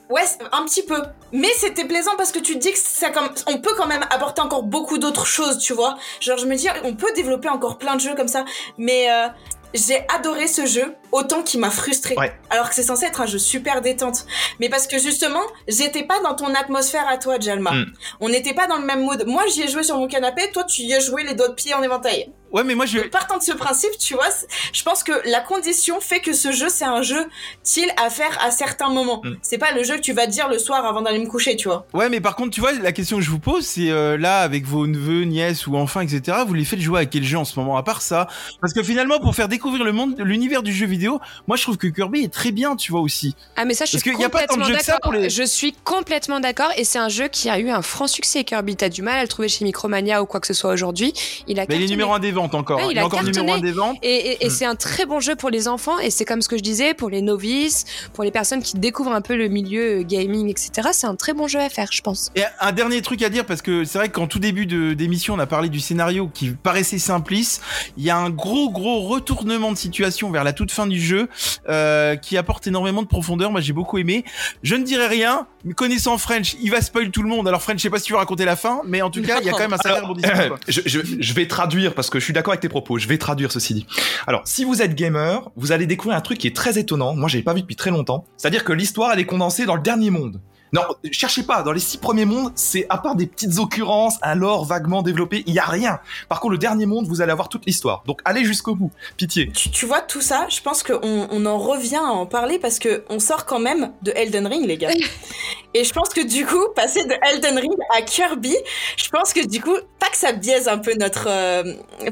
Ouais, 0.09 0.23
un 0.53 0.65
petit 0.65 0.83
peu. 0.83 1.01
Mais 1.33 1.49
c'était 1.57 1.85
plaisant 1.85 2.11
parce 2.17 2.33
que 2.33 2.39
tu 2.41 2.55
te 2.55 2.59
dis 2.59 2.73
que 2.73 2.79
ça 2.79 3.11
comme 3.11 3.29
on 3.47 3.59
peut 3.59 3.75
quand 3.77 3.87
même 3.87 4.05
apporter 4.11 4.41
encore 4.41 4.65
beaucoup 4.65 4.99
d'autres 4.99 5.27
choses, 5.27 5.59
tu 5.59 5.73
vois. 5.73 5.97
Genre 6.21 6.37
je 6.39 6.47
me 6.47 6.57
dis 6.57 6.67
on 6.85 6.95
peut 6.95 7.13
développer 7.15 7.49
encore 7.49 7.79
plein 7.79 7.95
de 7.95 8.01
jeux 8.01 8.15
comme 8.17 8.27
ça, 8.29 8.45
mais 8.77 9.09
euh, 9.11 9.29
j'ai 9.75 10.05
adoré 10.15 10.47
ce 10.47 10.67
jeu 10.67 10.95
autant 11.13 11.43
qu'il 11.43 11.61
m'a 11.61 11.71
frustré. 11.71 12.15
Ouais. 12.17 12.33
Alors 12.51 12.69
que 12.69 12.75
c'est 12.75 12.83
censé 12.83 13.07
être 13.07 13.21
un 13.21 13.27
jeu 13.27 13.39
super 13.39 13.81
détente. 13.81 14.27
Mais 14.59 14.69
parce 14.69 14.87
que 14.87 14.99
justement, 14.99 15.43
j'étais 15.69 16.05
pas 16.05 16.21
dans 16.23 16.35
ton 16.35 16.55
atmosphère 16.55 17.09
à 17.09 17.19
toi, 17.19 17.39
Jalma. 17.39 17.73
Mm. 17.73 17.93
On 18.21 18.29
n'était 18.29 18.55
pas 18.55 18.67
dans 18.67 18.79
le 18.79 18.85
même 18.85 19.03
mood. 19.03 19.25
Moi, 19.27 19.45
j'y 19.53 19.63
ai 19.63 19.69
joué 19.69 19.83
sur 19.83 19.97
mon 19.97 20.09
canapé, 20.09 20.51
toi 20.53 20.65
tu 20.65 20.83
y 20.83 20.95
as 20.95 21.01
joué 21.01 21.25
les 21.25 21.35
doigts 21.35 21.49
de 21.49 21.55
pied 21.55 21.75
en 21.75 21.83
éventail. 21.83 22.33
Ouais, 22.53 22.65
mais 22.65 22.75
moi 22.75 22.87
je. 22.87 22.99
Partant 23.01 23.39
de 23.39 23.43
ce 23.43 23.53
principe, 23.53 23.97
tu 23.99 24.15
vois, 24.15 24.29
je 24.73 24.83
pense 24.83 25.03
que 25.03 25.13
la 25.29 25.41
condition 25.41 26.01
fait 26.01 26.21
que 26.21 26.33
ce 26.33 26.53
jeu, 26.53 26.69
c'est 26.69 26.85
un 26.85 27.03
jeu 27.03 27.25
til 27.63 27.87
à 27.97 28.11
faire 28.11 28.37
à 28.43 28.51
certains 28.51 28.89
moments. 28.91 29.21
Mm. 29.25 29.35
C'est 29.43 29.59
pas 29.59 29.73
le 29.73 29.83
jeu 29.85 29.97
que 29.97 30.01
tu 30.01 30.13
vas 30.13 30.27
te 30.27 30.31
dire 30.33 30.49
le 30.49 30.59
soir 30.59 30.85
avant 30.85 31.03
d'aller 31.03 31.19
me 31.19 31.27
coucher, 31.29 31.57
tu 31.57 31.69
vois. 31.69 31.87
Ouais, 31.95 32.09
mais 32.09 32.21
par 32.21 32.37
contre, 32.37 32.51
tu 32.51 32.61
vois, 32.61 32.73
la 32.73 32.93
question 32.93 33.19
que 33.19 33.23
je 33.23 33.31
vous 33.31 33.39
pose, 33.39 33.65
c'est 33.65 33.91
euh, 33.91 34.17
là, 34.17 34.41
avec 34.41 34.65
vos 34.65 34.87
neveux, 34.87 35.23
nièces 35.25 35.67
ou 35.67 35.77
enfants, 35.77 36.01
etc., 36.01 36.39
vous 36.47 36.55
les 36.55 36.65
faites 36.65 36.81
jouer 36.81 37.01
à 37.01 37.07
quel 37.07 37.25
jeu 37.25 37.39
en 37.39 37.45
ce 37.45 37.59
moment, 37.59 37.77
à 37.77 37.83
part 37.83 38.03
ça? 38.03 38.27
Parce 38.61 38.73
que 38.73 38.83
finalement, 38.83 39.21
pour 39.21 39.35
faire 39.35 39.49
découvrir 39.49 39.85
le 39.85 39.93
monde, 39.93 40.17
l'univers 40.19 40.63
du 40.63 40.73
jeu 40.73 40.87
vidéo, 40.87 41.21
moi 41.47 41.57
je 41.57 41.63
trouve 41.63 41.77
que 41.77 41.87
Kirby 41.87 42.25
est 42.25 42.33
très 42.33 42.51
bien, 42.53 42.77
tu 42.77 42.93
vois, 42.93 43.01
aussi. 43.01 43.35
Ah 43.57 43.65
mais 43.65 43.75
ça 43.75 43.85
je 43.85 43.93
Parce 43.93 44.03
suis 44.03 44.11
qu'il 44.13 44.21
y 44.21 44.25
a 44.25 44.29
pas 44.29 44.47
tant 44.47 44.55
de 44.55 44.61
complètement 44.61 44.67
jeux 44.69 44.79
que 44.79 44.85
ça 44.85 44.93
d'accord. 44.93 45.13
pour 45.13 45.21
les- 45.21 45.31
Je 45.31 45.43
suis 45.43 45.73
complètement 45.85 46.41
d'accord 46.41 46.71
et 46.77 46.85
c'est 46.85 46.99
un 46.99 47.09
jeu 47.09 47.29
qui 47.29 47.49
a 47.49 47.59
eu 47.59 47.71
un 47.71 47.83
franc 47.83 48.07
succès 48.07 48.45
Kirby. 48.45 48.77
T'as 48.77 48.89
du 48.89 49.03
mal 49.03 49.19
à 49.19 49.23
le 49.23 49.29
trouver 49.29 49.49
chez 49.49 49.65
Micromania 49.65 50.23
ou 50.23 50.27
quoi 50.27 50.41
que 50.41 50.47
ce 50.47 50.55
soit 50.55 50.73
aujourd'hui. 50.73 51.13
Il 51.47 51.59
a 51.61 51.67
Mais 51.69 51.77
il 51.77 51.83
est 51.83 51.89
numéro 51.89 52.13
un 52.13 52.19
des 52.19 52.31
ventes 52.43 52.55
encore. 52.55 52.79
Ouais, 52.79 52.87
il 52.89 52.93
il 52.93 52.99
est 52.99 53.01
a 53.01 53.07
encore 53.07 53.23
numéro 53.23 53.47
cartonné. 53.47 53.53
un 53.69 53.73
des 53.73 53.73
ventes. 53.73 53.99
Et, 54.03 54.09
et- 54.15 54.45
et 54.45 54.49
Mm. 54.49 54.51
c'est 54.51 54.65
un 54.67 54.75
très 54.77 55.07
bon 55.07 55.21
jeu 55.21 55.37
pour 55.37 55.51
les 55.51 55.69
enfants 55.69 55.99
et 55.99 56.11
c'est 56.11 56.25
comme 56.25 56.43
ce 56.43 56.49
que 56.49 56.57
je 56.57 56.63
disais 56.63 56.95
pour 56.95 57.11
les 57.11 57.23
novices, 57.23 57.85
pour 58.15 58.25
les 58.25 58.31
personnes 58.31 58.63
qui 58.63 58.77
découvrent 58.79 59.13
un 59.13 59.21
peu 59.21 59.37
le 59.37 59.49
milieu 59.49 60.01
euh, 60.01 60.03
gaming, 60.03 60.49
etc. 60.49 60.89
C'est 60.93 61.07
un 61.07 61.15
très 61.17 61.33
bon 61.35 61.47
jeu 61.49 61.61
à 61.61 61.69
faire, 61.69 61.89
je 61.93 62.01
pense. 62.03 62.31
Et 62.37 62.43
un 62.61 62.73
dernier 62.73 63.03
truc 63.03 63.23
à 63.23 63.29
dire, 63.29 63.45
parce 63.47 63.63
que 63.63 63.85
c'est 63.85 63.99
vrai 63.99 64.09
qu'en 64.09 64.27
tout 64.27 64.39
début 64.39 64.67
de- 64.67 64.95
d'émission, 64.95 65.35
on 65.35 65.39
a 65.39 65.47
parlé 65.47 65.69
du 65.69 65.81
scénario 65.81 66.29
qui 66.33 66.51
paraissait 66.51 66.99
simpliste. 66.99 67.63
Il 67.97 68.05
y 68.05 68.11
a 68.11 68.17
un 68.17 68.31
gros, 68.31 68.71
gros 68.71 69.01
retournement 69.09 69.73
de 69.73 69.77
situation 69.77 70.31
vers 70.31 70.45
la 70.45 70.53
toute 70.53 70.71
fin 70.73 70.87
du 70.87 71.01
jeu 71.01 71.29
euh, 71.69 72.17
qui 72.17 72.37
apporte 72.37 72.67
énormément 72.67 73.03
de 73.03 73.07
profondeur. 73.09 73.51
Moi, 73.51 73.61
j'ai 73.61 73.73
beaucoup 73.73 73.99
aimé. 73.99 74.25
Je 74.63 74.75
ne 74.75 74.85
dirai 74.85 75.07
rien, 75.07 75.47
mais 75.65 75.75
connaissant 75.75 76.17
French, 76.19 76.57
il 76.63 76.71
va 76.71 76.81
spoil 76.81 77.11
tout 77.11 77.23
le 77.23 77.29
monde. 77.29 77.47
Alors, 77.49 77.63
French, 77.63 77.79
je 77.79 77.83
sais 77.85 77.91
pas 77.91 77.99
si 77.99 78.05
tu 78.07 78.13
veux 78.13 78.19
raconter 78.19 78.45
la 78.45 78.57
fin, 78.57 78.81
mais 78.87 79.03
en 79.03 79.11
tout 79.11 79.23
cas, 79.23 79.39
il 79.41 79.47
y 79.47 79.49
a 79.49 79.53
quand 79.53 79.59
même 79.61 79.73
un 79.73 80.01
rebondissement. 80.01 80.49
quoi. 80.49 80.59
je, 80.69 80.81
je- 80.87 81.01
je 81.19 81.33
vais 81.35 81.47
traduire 81.47 81.95
parce 81.95 82.11
que 82.11 82.19
je 82.19 82.25
suis 82.25 82.30
d'accord 82.33 82.53
avec 82.53 82.61
tes 82.61 82.69
propos. 82.69 82.99
Je 82.99 83.09
vais 83.09 83.19
traduire 83.19 83.53
ceci 83.53 83.75
dit. 83.75 83.87
Alors, 84.27 84.43
si 84.45 84.65
vous 84.65 84.83
êtes 84.83 84.95
gamer, 84.95 85.51
vous 85.57 85.73
allez 85.73 85.87
découvrir 85.87 86.17
un 86.17 86.21
truc 86.21 86.39
qui 86.39 86.47
est 86.47 86.57
très 86.57 86.79
étonnant. 86.79 87.15
Moi, 87.15 87.29
j'avais 87.29 87.45
pas 87.45 87.55
vu 87.55 87.61
depuis 87.61 87.77
très 87.77 87.91
longtemps. 87.91 88.25
C'est-à-dire 88.37 88.65
que 88.65 88.73
l'histoire, 88.73 89.13
elle 89.13 89.21
est 89.21 89.27
condensée 89.27 89.67
dans 89.67 89.77
le 89.77 89.83
dernier 89.83 90.11
monde. 90.11 90.41
Non, 90.73 90.83
cherchez 91.11 91.43
pas. 91.43 91.63
Dans 91.63 91.73
les 91.73 91.81
six 91.81 91.97
premiers 91.99 92.25
mondes, 92.25 92.53
c'est 92.55 92.87
à 92.89 92.99
part 92.99 93.17
des 93.17 93.27
petites 93.27 93.59
occurrences, 93.59 94.17
un 94.23 94.35
lore 94.35 94.65
vaguement 94.65 95.03
développé, 95.03 95.43
il 95.47 95.55
y 95.55 95.59
a 95.59 95.65
rien. 95.65 95.99
Par 96.29 96.41
contre, 96.41 96.53
le 96.53 96.59
dernier 96.59 96.87
monde, 96.87 97.07
vous 97.09 97.21
allez 97.23 97.33
avoir 97.33 97.49
toute 97.49 97.67
l'histoire. 97.67 98.03
Donc, 98.07 98.21
allez 98.25 98.45
jusqu'au 98.45 98.75
bout. 98.75 98.91
Pitié. 99.17 99.51
Tu, 99.53 99.71
tu 99.71 99.87
vois, 99.87 100.01
tout 100.01 100.21
ça, 100.21 100.47
je 100.49 100.61
pense 100.61 100.83
qu'on 100.83 101.29
on 101.31 101.47
en 101.47 101.59
revient 101.59 101.97
à 101.97 102.11
en 102.13 102.27
parler 102.27 102.59
parce 102.59 102.79
que 102.79 103.05
on 103.09 103.19
sort 103.19 103.47
quand 103.47 103.59
même 103.61 103.93
de 104.03 104.13
Elden 104.15 104.47
Ring, 104.47 104.67
les 104.67 104.79
gars. 104.79 104.91
Et 105.75 105.85
je 105.85 105.93
pense 105.93 106.09
que 106.09 106.21
du 106.27 106.45
coup, 106.45 106.65
passer 106.75 107.05
de 107.05 107.15
Elden 107.31 107.57
Ring 107.57 107.73
à 107.97 108.03
Kirby, 108.03 108.57
je 108.97 109.09
pense 109.09 109.33
que 109.33 109.47
du 109.47 109.61
coup, 109.61 109.77
pas 110.01 110.09
que 110.09 110.17
ça 110.17 110.33
biaise 110.33 110.67
un 110.67 110.79
peu 110.79 110.95
notre, 110.99 111.29
euh, 111.29 111.63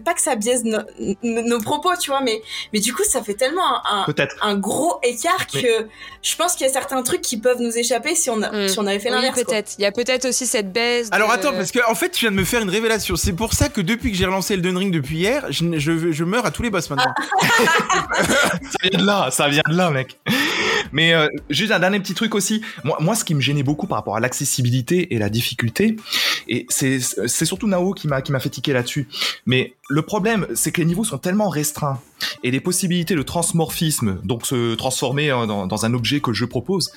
pas 0.05 0.15
que 0.15 0.21
ça 0.21 0.37
biaise 0.37 0.63
no- 0.65 0.79
no- 1.25 1.43
nos 1.43 1.61
propos, 1.61 1.91
tu 2.01 2.11
vois, 2.11 2.21
mais 2.21 2.41
mais 2.73 2.79
du 2.79 2.95
coup, 2.95 3.03
ça 3.03 3.21
fait 3.21 3.35
tellement 3.35 3.85
un, 3.85 4.03
un, 4.03 4.05
Peut-être. 4.05 4.37
un 4.43 4.57
gros 4.57 4.99
écart 5.03 5.45
Mais- 5.55 5.63
que 5.63 5.89
je 6.23 6.37
pense 6.37 6.55
qu'il 6.55 6.69
y 6.69 6.71
a 6.71 6.73
certains 6.73 7.03
trucs 7.03 7.21
qui 7.23 7.37
peuvent 7.41 7.61
nous 7.61 7.77
échapper 7.77 8.15
si 8.15 8.31
on 8.31 8.41
a, 8.43 8.48
Mm. 8.53 8.69
si 8.69 8.79
on 8.79 8.87
avait 8.87 8.99
fait 8.99 9.09
Oui, 9.11 9.17
l'inverse. 9.17 9.35
quoi. 9.35 9.45
peut-être. 9.45 9.73
Il 9.79 9.83
y 9.83 9.87
a 9.87 9.93
peut-être 9.93 10.27
aussi 10.27 10.47
cette 10.47 10.73
baisse. 10.73 11.09
Alors 11.13 11.31
attends, 11.31 11.53
parce 11.53 11.71
que 11.71 11.81
en 11.91 11.95
fait, 11.95 12.11
tu 12.11 12.21
viens 12.25 12.31
de 12.31 12.37
me 12.37 12.45
faire 12.45 12.63
une 12.63 12.71
révélation. 12.71 13.17
C'est 13.17 13.33
pour 13.33 13.53
ça 13.53 13.69
que 13.69 13.81
depuis 13.81 14.11
que 14.13 14.17
j'ai 14.17 14.27
relancé 14.27 14.55
Elden 14.55 14.77
Ring 14.77 14.93
depuis 14.93 15.17
hier, 15.19 15.45
je, 15.51 15.79
je, 15.79 16.13
je 16.13 16.25
meurs 16.25 16.47
à 16.47 16.51
tous 16.51 16.63
les 16.63 16.71
boss 16.71 16.89
maintenant. 16.91 17.15
Ça 18.19 18.79
vient 18.83 18.99
de 19.01 19.07
là, 19.07 19.29
ça 19.31 19.49
vient 19.49 19.63
de 19.69 19.75
là, 19.77 19.91
mec. 19.91 20.19
Mais 20.93 21.15
euh, 21.15 21.29
juste 21.51 21.73
un 21.73 21.79
dernier 21.79 22.01
petit 22.01 22.15
truc 22.15 22.35
aussi. 22.35 22.63
Moi, 22.85 22.97
moi, 23.01 23.15
ce 23.15 23.25
qui 23.25 23.35
me 23.35 23.41
gênait 23.41 23.63
beaucoup 23.63 23.87
par 23.87 23.99
rapport 23.99 24.17
à 24.17 24.21
l'accessibilité 24.21 25.15
et 25.15 25.19
la 25.19 25.29
difficulté, 25.29 25.97
et 26.49 26.67
c'est 26.69 27.01
surtout 27.45 27.69
Nao 27.69 27.93
qui 27.93 28.09
m'a 28.09 28.23
qui 28.23 28.33
m'a 28.33 28.41
fait 28.41 28.49
tiquer 28.49 28.73
là-dessus. 28.73 29.09
Mais 29.47 29.75
le 29.89 30.03
problème, 30.03 30.47
c'est 30.55 30.73
que 30.73 30.81
les 30.81 30.87
niveaux 30.87 31.05
sont 31.05 31.19
tellement 31.19 31.49
restreints 31.49 32.01
et 32.43 32.51
les 32.51 32.61
possibilités 32.61 33.15
de 33.15 33.23
transmorphisme, 33.23 34.21
donc 34.25 34.47
se 34.47 34.75
transformer 34.75 35.31
euh, 35.31 35.47
dans, 35.47 35.67
dans 35.67 35.85
un 35.85 35.95
objet 35.95 36.21
que 36.21 36.33
je 36.33 36.45
propose, 36.45 36.91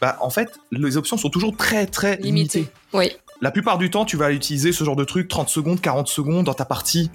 bah 0.00 0.18
en 0.20 0.30
fait, 0.30 0.58
les 0.72 0.96
options 0.96 1.16
sont 1.16 1.30
toujours 1.30 1.56
très 1.56 1.86
très 1.86 2.16
Limité. 2.16 2.58
limitées. 2.60 2.72
Oui. 2.94 3.10
La 3.40 3.50
plupart 3.50 3.76
du 3.78 3.90
temps, 3.90 4.04
tu 4.04 4.16
vas 4.16 4.32
utiliser 4.32 4.72
ce 4.72 4.84
genre 4.84 4.96
de 4.96 5.04
truc 5.04 5.28
30 5.28 5.48
secondes, 5.48 5.80
40 5.80 6.06
secondes 6.08 6.46
dans 6.46 6.54
ta 6.54 6.64
partie. 6.64 7.10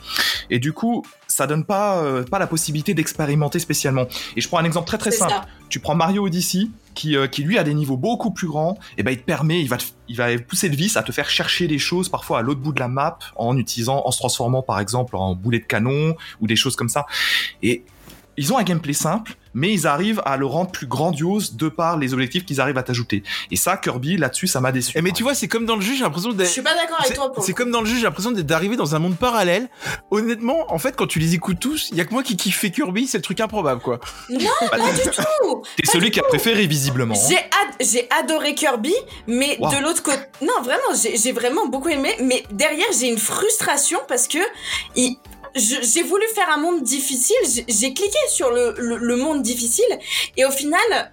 Et 0.49 0.59
du 0.59 0.73
coup, 0.73 1.03
ça 1.27 1.47
donne 1.47 1.63
pas, 1.63 1.99
euh, 2.03 2.23
pas 2.23 2.37
la 2.37 2.45
possibilité 2.45 2.93
d'expérimenter 2.93 3.57
spécialement. 3.57 4.05
Et 4.35 4.41
je 4.41 4.47
prends 4.47 4.57
un 4.59 4.65
exemple 4.65 4.85
très 4.87 4.97
très 4.97 5.11
simple. 5.11 5.31
ça. 5.31 5.45
Tu 5.69 5.79
prends 5.79 5.95
Mario 5.95 6.25
Odyssey, 6.25 6.67
qui, 6.93 7.15
euh, 7.15 7.27
qui 7.27 7.43
lui 7.43 7.57
a 7.57 7.63
des 7.63 7.73
niveaux 7.73 7.95
beaucoup 7.97 8.31
plus 8.31 8.47
grands, 8.47 8.77
et 8.97 9.03
ben 9.03 9.11
il 9.11 9.17
te 9.17 9.23
permet, 9.23 9.61
il 9.61 9.69
va, 9.69 9.77
te- 9.77 9.85
il 10.09 10.17
va 10.17 10.37
pousser 10.37 10.67
le 10.67 10.75
vice 10.75 10.97
à 10.97 11.03
te 11.03 11.11
faire 11.13 11.29
chercher 11.29 11.67
des 11.67 11.79
choses 11.79 12.09
parfois 12.09 12.39
à 12.39 12.41
l'autre 12.41 12.59
bout 12.59 12.73
de 12.73 12.79
la 12.79 12.89
map 12.89 13.17
en 13.37 13.57
utilisant, 13.57 14.01
en 14.05 14.11
se 14.11 14.17
transformant 14.19 14.61
par 14.61 14.79
exemple 14.81 15.15
en 15.15 15.33
boulet 15.35 15.59
de 15.59 15.65
canon 15.65 16.15
ou 16.41 16.47
des 16.47 16.57
choses 16.57 16.75
comme 16.75 16.89
ça. 16.89 17.05
Et 17.63 17.85
ils 18.35 18.51
ont 18.51 18.57
un 18.57 18.63
gameplay 18.63 18.93
simple, 18.93 19.35
mais 19.53 19.71
ils 19.73 19.87
arrivent 19.87 20.21
à 20.25 20.37
le 20.37 20.45
rendre 20.45 20.71
plus 20.71 20.87
grandiose 20.87 21.55
de 21.55 21.69
par 21.69 21.97
les 21.97 22.13
objectifs 22.13 22.45
qu'ils 22.45 22.61
arrivent 22.61 22.77
à 22.77 22.83
t'ajouter. 22.83 23.23
Et 23.51 23.55
ça, 23.55 23.77
Kirby, 23.77 24.17
là-dessus, 24.17 24.47
ça 24.47 24.61
m'a 24.61 24.71
déçu. 24.71 24.93
Eh, 24.95 25.01
mais 25.01 25.11
tu 25.11 25.23
vois, 25.23 25.33
c'est 25.33 25.47
comme 25.47 25.65
dans 25.65 25.75
le 25.75 25.81
jeu, 25.81 25.93
j'ai 25.95 26.03
l'impression 26.03 26.31
Je 26.31 26.35
d'être. 26.37 26.49
suis 26.49 26.61
pas 26.61 26.75
d'accord 26.75 26.99
avec 26.99 27.13
toi 27.15 27.31
pour 27.31 27.43
c'est 27.43 27.53
comme 27.53 27.71
dans 27.71 27.81
le 27.81 27.87
jeu, 27.87 27.95
j'ai 27.95 28.03
l'impression 28.03 28.31
d'être 28.31 28.45
d'arriver 28.45 28.75
dans 28.75 28.95
un 28.95 28.99
monde 28.99 29.17
parallèle. 29.17 29.69
Honnêtement, 30.11 30.71
en 30.73 30.79
fait, 30.79 30.95
quand 30.95 31.07
tu 31.07 31.19
les 31.19 31.33
écoutes 31.35 31.59
tous, 31.59 31.89
il 31.91 31.97
y 31.97 32.01
a 32.01 32.05
que 32.05 32.13
moi 32.13 32.23
qui 32.23 32.35
kiffe 32.37 32.69
Kirby, 32.71 33.07
c'est 33.07 33.17
le 33.17 33.21
truc 33.23 33.39
improbable, 33.39 33.81
quoi. 33.81 33.99
Non, 34.29 34.37
pas 34.69 34.77
du 34.77 35.01
tout. 35.01 35.63
T'es 35.77 35.85
celui 35.91 36.11
qui 36.11 36.19
a 36.19 36.23
préféré 36.23 36.67
visiblement. 36.67 37.15
hein. 37.15 37.27
J'ai 37.29 37.37
ad- 37.37 37.75
j'ai 37.79 38.07
adoré 38.19 38.55
Kirby, 38.55 38.93
mais 39.27 39.57
Wow. 39.59 39.71
de 39.71 39.77
l'autre 39.83 40.03
côté, 40.03 40.17
non 40.41 40.61
vraiment, 40.63 40.93
j'ai 40.93 41.31
vraiment 41.31 41.67
beaucoup 41.67 41.89
aimé, 41.89 42.15
mais 42.21 42.43
derrière 42.51 42.87
j'ai 42.99 43.07
une 43.07 43.17
frustration 43.17 43.99
parce 44.07 44.27
que 44.27 44.37
il- 44.95 45.17
je- 45.25 45.28
j'ai 45.55 46.03
voulu 46.03 46.23
faire 46.35 46.49
un 46.49 46.57
monde 46.57 46.83
difficile, 46.83 47.35
j'ai- 47.67 47.93
cliqué 47.93 48.17
sur 48.29 48.51
le, 48.51 48.73
le, 48.77 48.97
le 48.97 49.15
monde 49.15 49.41
difficile 49.41 49.85
et 50.37 50.45
au 50.45 50.51
final. 50.51 51.11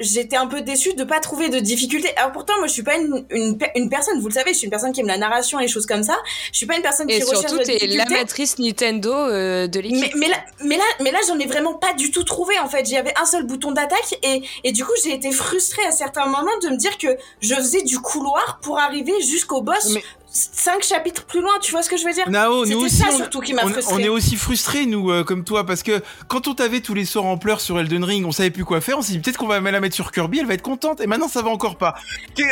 J'étais 0.00 0.36
un 0.36 0.48
peu 0.48 0.62
déçue 0.62 0.94
de 0.94 1.04
pas 1.04 1.20
trouver 1.20 1.48
de 1.48 1.60
difficulté. 1.60 2.08
Alors 2.16 2.32
pourtant 2.32 2.54
moi 2.58 2.66
je 2.66 2.72
suis 2.72 2.82
pas 2.82 2.96
une, 2.96 3.24
une, 3.30 3.56
pe- 3.56 3.70
une 3.76 3.88
personne, 3.88 4.18
vous 4.20 4.26
le 4.26 4.34
savez, 4.34 4.52
je 4.52 4.58
suis 4.58 4.64
une 4.64 4.70
personne 4.70 4.92
qui 4.92 5.00
aime 5.00 5.06
la 5.06 5.16
narration 5.16 5.60
et 5.60 5.62
les 5.62 5.68
choses 5.68 5.86
comme 5.86 6.02
ça. 6.02 6.16
Je 6.52 6.56
suis 6.58 6.66
pas 6.66 6.74
une 6.76 6.82
personne 6.82 7.08
Et 7.08 7.18
qui 7.18 7.22
recherche 7.22 7.40
surtout, 7.42 7.58
la 7.58 7.64
t'es 7.64 7.72
difficulté. 7.78 7.96
l'amatrice 8.14 8.58
Nintendo 8.58 9.12
euh, 9.12 9.68
de 9.68 9.78
l'équipe. 9.78 10.12
Mais, 10.16 10.26
mais 10.26 10.28
là, 10.28 10.36
mais 10.64 10.76
là, 10.76 10.82
mais 11.04 11.10
là, 11.12 11.18
j'en 11.28 11.38
ai 11.38 11.46
vraiment 11.46 11.74
pas 11.74 11.92
du 11.94 12.10
tout 12.10 12.24
trouvé 12.24 12.58
en 12.58 12.68
fait. 12.68 12.84
J'avais 12.88 13.14
un 13.16 13.24
seul 13.24 13.44
bouton 13.44 13.70
d'attaque 13.70 14.18
et, 14.24 14.42
et 14.64 14.72
du 14.72 14.84
coup, 14.84 14.90
j'ai 15.04 15.12
été 15.14 15.30
frustrée 15.30 15.84
à 15.86 15.92
certains 15.92 16.26
moments 16.26 16.58
de 16.62 16.70
me 16.70 16.76
dire 16.76 16.98
que 16.98 17.16
je 17.40 17.54
faisais 17.54 17.82
du 17.82 18.00
couloir 18.00 18.58
pour 18.60 18.80
arriver 18.80 19.14
jusqu'au 19.22 19.62
boss 19.62 19.90
Mais- 19.94 20.02
cinq 20.32 20.82
chapitres 20.82 21.24
plus 21.24 21.40
loin. 21.40 21.52
Tu 21.60 21.72
vois 21.72 21.82
ce 21.82 21.90
que 21.90 21.96
je 21.96 22.04
veux 22.04 22.12
dire 22.12 22.28
Nao, 22.30 22.60
nous 22.60 22.64
C'était 22.64 22.74
aussi, 22.76 22.96
ça 22.96 23.06
on, 23.12 23.16
surtout 23.16 23.40
qui 23.40 23.52
m'a 23.52 23.62
frustrée. 23.62 23.94
on 23.94 23.98
est 23.98 24.08
aussi 24.08 24.36
frustrés, 24.36 24.86
nous, 24.86 25.10
euh, 25.10 25.24
comme 25.24 25.44
toi, 25.44 25.64
parce 25.66 25.82
que 25.82 26.02
quand 26.28 26.48
on 26.48 26.54
t'avait 26.54 26.80
tous 26.80 26.94
les 26.94 27.04
sorts 27.04 27.26
en 27.26 27.38
pleurs 27.38 27.60
sur 27.60 27.78
Elden 27.78 28.04
Ring, 28.04 28.26
on 28.26 28.32
savait 28.32 28.50
plus 28.50 28.64
quoi 28.64 28.80
faire. 28.80 28.98
On 28.98 29.02
s'est 29.02 29.12
dit 29.12 29.18
peut-être 29.18 29.36
qu'on 29.36 29.46
va 29.46 29.60
la 29.60 29.80
mettre 29.80 29.94
sur 29.94 30.10
Kirby, 30.10 30.40
elle 30.40 30.46
va 30.46 30.54
être 30.54 30.62
contente. 30.62 31.00
Et 31.00 31.06
maintenant, 31.06 31.28
ça 31.28 31.42
va 31.42 31.50
encore 31.50 31.76
pas. 31.76 31.94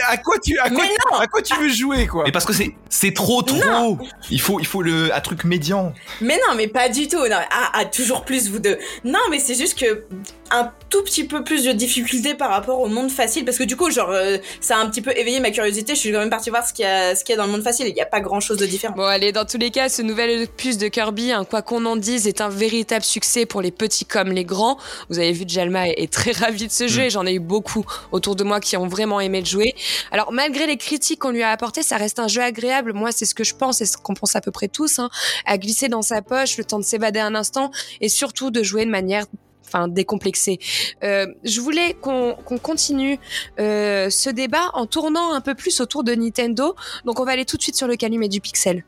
À 0.08 0.16
quoi 0.16 0.36
tu, 0.38 0.58
à 0.58 0.68
quoi, 0.70 0.84
Mais 0.84 0.94
non 1.10 1.18
à 1.18 1.26
quoi 1.26 1.42
tu 1.42 1.54
veux 1.56 1.68
jouer, 1.68 2.06
quoi 2.06 2.24
Mais 2.24 2.32
parce 2.32 2.44
que 2.44 2.52
c'est 2.52 2.74
c'est 2.88 3.14
trop 3.14 3.42
trop. 3.42 3.98
Il 4.30 4.40
faut 4.40 4.60
il 4.60 4.66
faut 4.66 4.82
le 4.82 5.14
un 5.14 5.20
truc 5.20 5.44
médian. 5.44 5.92
Mais 6.20 6.38
non, 6.48 6.54
mais 6.56 6.68
pas 6.68 6.88
du 6.88 7.08
tout. 7.08 7.26
Non, 7.26 7.36
ah, 7.50 7.70
ah, 7.72 7.84
toujours 7.84 8.24
plus 8.24 8.48
vous 8.48 8.58
deux. 8.58 8.78
Non, 9.04 9.20
mais 9.30 9.38
c'est 9.38 9.54
juste 9.54 9.78
que 9.78 10.04
un 10.50 10.70
tout 10.88 11.02
petit 11.02 11.24
peu 11.24 11.42
plus 11.42 11.64
de 11.64 11.72
difficulté 11.72 12.34
par 12.34 12.50
rapport 12.50 12.80
au 12.80 12.88
monde 12.88 13.10
facile, 13.10 13.44
parce 13.44 13.58
que 13.58 13.64
du 13.64 13.76
coup, 13.76 13.90
genre, 13.90 14.10
euh, 14.10 14.38
ça 14.60 14.76
a 14.76 14.80
un 14.80 14.88
petit 14.88 15.02
peu 15.02 15.12
éveillé 15.16 15.40
ma 15.40 15.50
curiosité. 15.50 15.94
Je 15.94 16.00
suis 16.00 16.12
quand 16.12 16.18
même 16.18 16.30
partie 16.30 16.50
voir 16.50 16.66
ce 16.66 16.72
qu'il 16.72 16.84
y 16.84 16.88
a, 16.88 17.16
ce 17.16 17.24
qu'il 17.24 17.34
y 17.34 17.38
a 17.38 17.40
dans 17.40 17.46
le 17.46 17.52
monde 17.52 17.62
facile. 17.62 17.86
Il 17.88 17.94
n'y 17.94 18.00
a 18.00 18.06
pas 18.06 18.20
grand 18.20 18.40
chose 18.40 18.58
de 18.58 18.66
différent. 18.66 18.94
Bon, 18.94 19.04
allez, 19.04 19.32
dans 19.32 19.44
tous 19.44 19.58
les 19.58 19.70
cas, 19.70 19.88
ce 19.88 20.02
nouvel 20.02 20.44
opus 20.44 20.78
de 20.78 20.88
Kirby, 20.88 21.32
hein, 21.32 21.44
quoi 21.44 21.62
qu'on 21.62 21.84
en 21.86 21.96
dise, 21.96 22.28
est 22.28 22.40
un 22.40 22.48
véritable 22.48 23.04
succès 23.04 23.46
pour 23.46 23.62
les 23.62 23.70
petits 23.70 24.04
comme 24.04 24.30
les 24.30 24.44
grands. 24.44 24.78
Vous 25.08 25.18
avez 25.18 25.32
vu, 25.32 25.44
Jalma 25.46 25.88
est, 25.88 25.94
est 26.02 26.12
très 26.12 26.30
ravi 26.40 26.66
de 26.66 26.72
ce 26.72 26.86
jeu 26.86 27.00
Mm. 27.00 27.06
et 27.06 27.10
j'en 27.10 27.26
ai 27.26 27.34
eu 27.34 27.40
beaucoup 27.40 27.84
autour 28.12 28.36
de 28.36 28.44
moi 28.44 28.60
qui 28.60 28.76
ont 28.76 28.86
vraiment 28.86 29.20
aimé 29.20 29.40
le 29.40 29.46
jouer. 29.46 29.74
Alors, 30.12 30.32
malgré 30.32 30.66
les 30.66 30.76
critiques 30.76 31.20
qu'on 31.20 31.30
lui 31.30 31.42
a 31.42 31.50
apportées, 31.50 31.82
ça 31.82 31.96
reste 31.96 32.18
un 32.18 32.28
jeu 32.28 32.42
agréable. 32.42 32.92
Moi, 32.92 33.12
c'est 33.12 33.24
ce 33.24 33.34
que 33.34 33.44
je 33.44 33.54
pense 33.54 33.80
et 33.80 33.86
ce 33.86 33.96
qu'on 33.96 34.14
pense 34.14 34.36
à 34.36 34.40
peu 34.40 34.50
près 34.50 34.68
tous, 34.68 34.98
hein, 34.98 35.10
à 35.46 35.58
glisser 35.58 35.88
dans 35.88 36.02
sa 36.02 36.22
poche, 36.22 36.56
le 36.56 36.64
temps 36.64 36.78
de 36.78 36.84
s'évader 36.84 37.20
un 37.20 37.34
instant 37.34 37.70
et 38.00 38.08
surtout 38.08 38.50
de 38.50 38.62
jouer 38.62 38.84
de 38.84 38.90
manière 38.90 39.26
enfin 39.72 39.88
décomplexée. 39.88 40.58
Euh, 41.02 41.26
je 41.44 41.60
voulais 41.60 41.94
qu'on 41.94 42.34
qu'on 42.44 42.58
continue 42.58 43.18
euh, 43.58 44.10
ce 44.10 44.30
débat 44.30 44.70
en 44.74 44.86
tournant 44.86 45.32
un 45.32 45.40
peu 45.40 45.54
plus 45.54 45.80
autour 45.80 46.04
de 46.04 46.14
Nintendo. 46.14 46.74
Donc 47.04 47.20
on 47.20 47.24
va 47.24 47.32
aller 47.32 47.44
tout 47.44 47.56
de 47.56 47.62
suite 47.62 47.76
sur 47.76 47.86
le 47.86 47.96
calumet 47.96 48.28
du 48.28 48.40
pixel. 48.40 48.84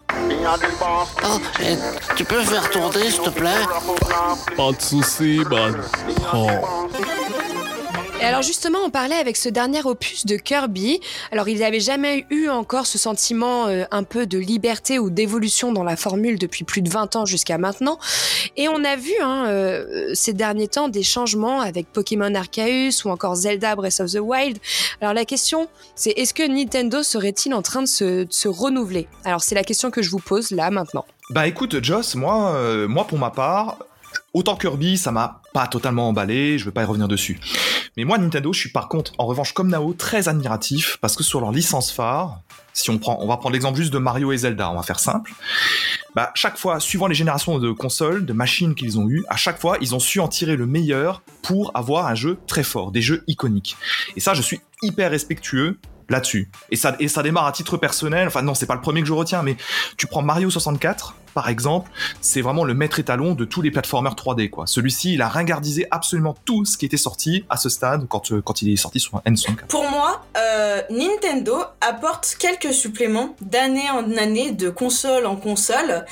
Oh, 1.24 1.38
et 1.62 1.76
tu 2.16 2.24
peux 2.24 2.42
faire 2.42 2.68
tourner, 2.70 3.10
s'il 3.10 3.22
te 3.22 3.30
plaît? 3.30 3.50
Pas 4.56 4.72
de 4.72 4.80
soucis, 4.80 5.40
man. 5.50 5.80
Oh. 6.34 6.48
Et 8.22 8.24
alors 8.24 8.42
justement, 8.42 8.78
on 8.84 8.90
parlait 8.90 9.16
avec 9.16 9.36
ce 9.36 9.48
dernier 9.48 9.82
opus 9.84 10.26
de 10.26 10.36
Kirby. 10.36 11.00
Alors 11.32 11.48
il 11.48 11.58
n'avait 11.58 11.80
jamais 11.80 12.24
eu 12.30 12.48
encore 12.48 12.86
ce 12.86 12.96
sentiment 12.96 13.66
euh, 13.66 13.82
un 13.90 14.04
peu 14.04 14.26
de 14.26 14.38
liberté 14.38 15.00
ou 15.00 15.10
d'évolution 15.10 15.72
dans 15.72 15.82
la 15.82 15.96
formule 15.96 16.38
depuis 16.38 16.62
plus 16.62 16.82
de 16.82 16.88
20 16.88 17.16
ans 17.16 17.26
jusqu'à 17.26 17.58
maintenant. 17.58 17.98
Et 18.56 18.68
on 18.68 18.84
a 18.84 18.94
vu 18.94 19.10
hein, 19.20 19.46
euh, 19.48 20.12
ces 20.14 20.34
derniers 20.34 20.68
temps 20.68 20.88
des 20.88 21.02
changements 21.02 21.62
avec 21.62 21.88
Pokémon 21.88 22.32
Arceus 22.32 23.04
ou 23.04 23.10
encore 23.10 23.34
Zelda 23.34 23.74
Breath 23.74 23.98
of 23.98 24.12
the 24.12 24.20
Wild. 24.20 24.58
Alors 25.00 25.14
la 25.14 25.24
question, 25.24 25.66
c'est 25.96 26.10
est-ce 26.10 26.32
que 26.32 26.46
Nintendo 26.46 27.02
serait-il 27.02 27.52
en 27.54 27.62
train 27.62 27.82
de 27.82 27.88
se, 27.88 28.48
renouveler? 28.48 29.08
Alors 29.24 29.42
c'est 29.42 29.56
la 29.56 29.64
question 29.64 29.90
que 29.90 30.00
je 30.00 30.10
vous 30.10 30.20
pose 30.20 30.52
là 30.52 30.70
maintenant. 30.70 31.04
Bah 31.30 31.48
écoute, 31.48 31.82
Joss, 31.82 32.14
moi, 32.14 32.52
euh, 32.54 32.86
moi 32.86 33.04
pour 33.04 33.18
ma 33.18 33.30
part, 33.30 33.78
autant 34.32 34.54
Kirby, 34.54 34.96
ça 34.96 35.10
m'a 35.10 35.41
pas 35.52 35.66
totalement 35.66 36.08
emballé, 36.08 36.58
je 36.58 36.64
vais 36.64 36.70
pas 36.70 36.82
y 36.82 36.84
revenir 36.86 37.08
dessus. 37.08 37.40
Mais 37.96 38.04
moi, 38.04 38.18
Nintendo, 38.18 38.52
je 38.52 38.60
suis 38.60 38.70
par 38.70 38.88
contre, 38.88 39.12
en 39.18 39.26
revanche, 39.26 39.52
comme 39.52 39.68
Nao, 39.68 39.92
très 39.92 40.28
admiratif, 40.28 40.98
parce 41.00 41.16
que 41.16 41.22
sur 41.22 41.40
leur 41.40 41.52
licence 41.52 41.90
phare, 41.90 42.40
si 42.72 42.90
on 42.90 42.98
prend, 42.98 43.18
on 43.20 43.28
va 43.28 43.36
prendre 43.36 43.52
l'exemple 43.52 43.78
juste 43.78 43.92
de 43.92 43.98
Mario 43.98 44.32
et 44.32 44.38
Zelda, 44.38 44.70
on 44.70 44.76
va 44.76 44.82
faire 44.82 44.98
simple. 44.98 45.32
Bah, 46.14 46.30
chaque 46.34 46.56
fois, 46.56 46.80
suivant 46.80 47.06
les 47.06 47.14
générations 47.14 47.58
de 47.58 47.70
consoles, 47.70 48.24
de 48.24 48.32
machines 48.32 48.74
qu'ils 48.74 48.98
ont 48.98 49.08
eues, 49.08 49.24
à 49.28 49.36
chaque 49.36 49.60
fois, 49.60 49.76
ils 49.80 49.94
ont 49.94 50.00
su 50.00 50.20
en 50.20 50.28
tirer 50.28 50.56
le 50.56 50.66
meilleur 50.66 51.22
pour 51.42 51.70
avoir 51.74 52.06
un 52.06 52.14
jeu 52.14 52.38
très 52.46 52.62
fort, 52.62 52.90
des 52.90 53.02
jeux 53.02 53.24
iconiques. 53.26 53.76
Et 54.16 54.20
ça, 54.20 54.34
je 54.34 54.42
suis 54.42 54.60
hyper 54.82 55.10
respectueux 55.10 55.78
là-dessus. 56.08 56.50
Et 56.70 56.76
ça, 56.76 56.96
et 56.98 57.08
ça 57.08 57.22
démarre 57.22 57.46
à 57.46 57.52
titre 57.52 57.76
personnel. 57.76 58.26
Enfin, 58.28 58.42
non, 58.42 58.54
c'est 58.54 58.66
pas 58.66 58.74
le 58.74 58.80
premier 58.80 59.00
que 59.00 59.08
je 59.08 59.12
retiens, 59.12 59.42
mais 59.42 59.56
tu 59.96 60.06
prends 60.06 60.22
Mario 60.22 60.50
64, 60.50 61.14
par 61.34 61.48
exemple, 61.48 61.90
c'est 62.20 62.40
vraiment 62.40 62.64
le 62.64 62.74
maître 62.74 62.98
étalon 62.98 63.34
de 63.34 63.44
tous 63.44 63.62
les 63.62 63.70
platformers 63.70 64.14
3D, 64.14 64.50
quoi. 64.50 64.66
Celui-ci, 64.66 65.14
il 65.14 65.22
a 65.22 65.28
ringardisé 65.28 65.86
absolument 65.90 66.36
tout 66.44 66.64
ce 66.64 66.76
qui 66.76 66.86
était 66.86 66.96
sorti 66.96 67.44
à 67.50 67.56
ce 67.56 67.68
stade 67.68 68.06
quand, 68.08 68.32
euh, 68.32 68.40
quand 68.42 68.62
il 68.62 68.72
est 68.72 68.76
sorti 68.76 69.00
sur 69.00 69.16
un 69.16 69.22
N64. 69.30 69.66
Pour 69.68 69.88
moi, 69.90 70.24
euh, 70.36 70.82
Nintendo 70.90 71.56
apporte 71.80 72.36
quelques 72.38 72.72
suppléments 72.72 73.34
d'année 73.40 73.90
en 73.90 74.16
année, 74.16 74.52
de 74.52 74.70
console 74.70 75.26
en 75.26 75.36
console, 75.36 76.04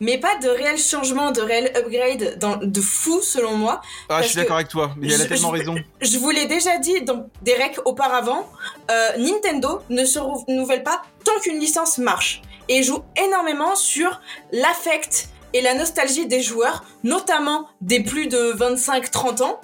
mais 0.00 0.18
pas 0.18 0.36
de 0.42 0.48
réel 0.48 0.78
changement, 0.78 1.32
de 1.32 1.40
réel 1.40 1.72
upgrade 1.76 2.38
dans, 2.38 2.56
de 2.56 2.80
fou 2.80 3.20
selon 3.22 3.56
moi. 3.56 3.80
Ah, 4.08 4.22
je 4.22 4.28
suis 4.28 4.36
d'accord 4.36 4.56
avec 4.56 4.68
toi. 4.68 4.92
Mais 4.98 5.12
elle 5.12 5.22
a 5.22 5.26
tellement 5.26 5.52
je- 5.54 5.58
raison. 5.58 5.74
Je 6.00 6.18
vous 6.18 6.30
l'ai 6.30 6.46
déjà 6.46 6.78
dit 6.78 7.02
dans 7.02 7.28
des 7.42 7.54
recs 7.54 7.80
auparavant, 7.84 8.46
euh, 8.90 9.08
Nintendo 9.18 9.80
ne 9.90 10.04
se 10.04 10.18
renouvelle 10.18 10.82
pas 10.82 11.02
tant 11.24 11.38
qu'une 11.42 11.58
licence 11.58 11.98
marche 11.98 12.42
et 12.68 12.82
joue 12.82 13.02
énormément 13.16 13.74
sur 13.76 14.20
l'affect 14.52 15.28
et 15.52 15.62
la 15.62 15.74
nostalgie 15.74 16.26
des 16.26 16.42
joueurs, 16.42 16.84
notamment 17.04 17.68
des 17.80 18.00
plus 18.00 18.26
de 18.26 18.52
25-30 18.52 19.42
ans, 19.42 19.60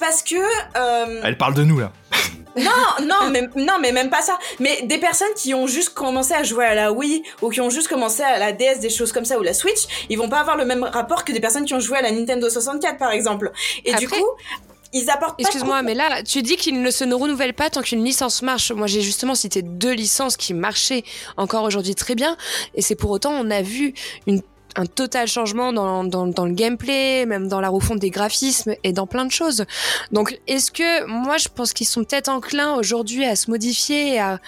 parce 0.00 0.22
que 0.22 0.36
euh, 0.36 1.20
Elle 1.24 1.38
parle 1.38 1.54
de 1.54 1.64
nous, 1.64 1.78
là. 1.78 1.92
non, 2.56 3.06
non, 3.06 3.30
mais, 3.30 3.48
non, 3.56 3.78
mais 3.80 3.92
même 3.92 4.10
pas 4.10 4.22
ça. 4.22 4.38
Mais 4.60 4.82
des 4.82 4.98
personnes 4.98 5.32
qui 5.36 5.54
ont 5.54 5.66
juste 5.66 5.94
commencé 5.94 6.34
à 6.34 6.42
jouer 6.42 6.64
à 6.64 6.74
la 6.74 6.92
Wii 6.92 7.22
ou 7.42 7.50
qui 7.50 7.60
ont 7.60 7.70
juste 7.70 7.88
commencé 7.88 8.22
à 8.22 8.38
la 8.38 8.52
DS, 8.52 8.80
des 8.80 8.90
choses 8.90 9.12
comme 9.12 9.24
ça, 9.24 9.38
ou 9.38 9.42
la 9.42 9.54
Switch, 9.54 10.06
ils 10.08 10.18
vont 10.18 10.28
pas 10.28 10.40
avoir 10.40 10.56
le 10.56 10.64
même 10.64 10.84
rapport 10.84 11.24
que 11.24 11.32
des 11.32 11.40
personnes 11.40 11.64
qui 11.64 11.74
ont 11.74 11.80
joué 11.80 11.98
à 11.98 12.02
la 12.02 12.10
Nintendo 12.10 12.48
64, 12.48 12.98
par 12.98 13.12
exemple. 13.12 13.50
Et 13.84 13.94
du 13.94 14.08
coup, 14.08 14.26
ils 14.94 15.10
apportent. 15.10 15.36
pas 15.36 15.42
Excuse-moi, 15.42 15.82
mais 15.82 15.94
là, 15.94 16.22
tu 16.22 16.40
dis 16.40 16.56
qu'ils 16.56 16.80
ne 16.80 16.90
se 16.90 17.04
renouvellent 17.04 17.52
pas 17.52 17.68
tant 17.68 17.82
qu'une 17.82 18.04
licence 18.04 18.40
marche. 18.40 18.72
Moi, 18.72 18.86
j'ai 18.86 19.02
justement 19.02 19.34
cité 19.34 19.60
deux 19.60 19.92
licences 19.92 20.36
qui 20.36 20.54
marchaient 20.54 21.04
encore 21.36 21.64
aujourd'hui 21.64 21.94
très 21.94 22.14
bien, 22.14 22.36
et 22.74 22.80
c'est 22.80 22.94
pour 22.94 23.10
autant 23.10 23.32
on 23.32 23.50
a 23.50 23.60
vu 23.60 23.92
une 24.26 24.40
un 24.76 24.86
total 24.86 25.28
changement 25.28 25.72
dans, 25.72 26.04
dans, 26.04 26.26
dans 26.26 26.46
le 26.46 26.52
gameplay, 26.52 27.26
même 27.26 27.48
dans 27.48 27.60
la 27.60 27.68
refonte 27.68 27.98
des 27.98 28.10
graphismes 28.10 28.74
et 28.82 28.92
dans 28.92 29.06
plein 29.06 29.24
de 29.24 29.30
choses. 29.32 29.64
Donc, 30.12 30.38
est-ce 30.46 30.70
que 30.70 31.06
moi, 31.06 31.36
je 31.38 31.48
pense 31.54 31.72
qu'ils 31.72 31.86
sont 31.86 32.02
peut-être 32.04 32.28
enclins 32.28 32.74
aujourd'hui 32.74 33.24
à 33.24 33.36
se 33.36 33.50
modifier, 33.50 34.14
et 34.14 34.18
à, 34.20 34.40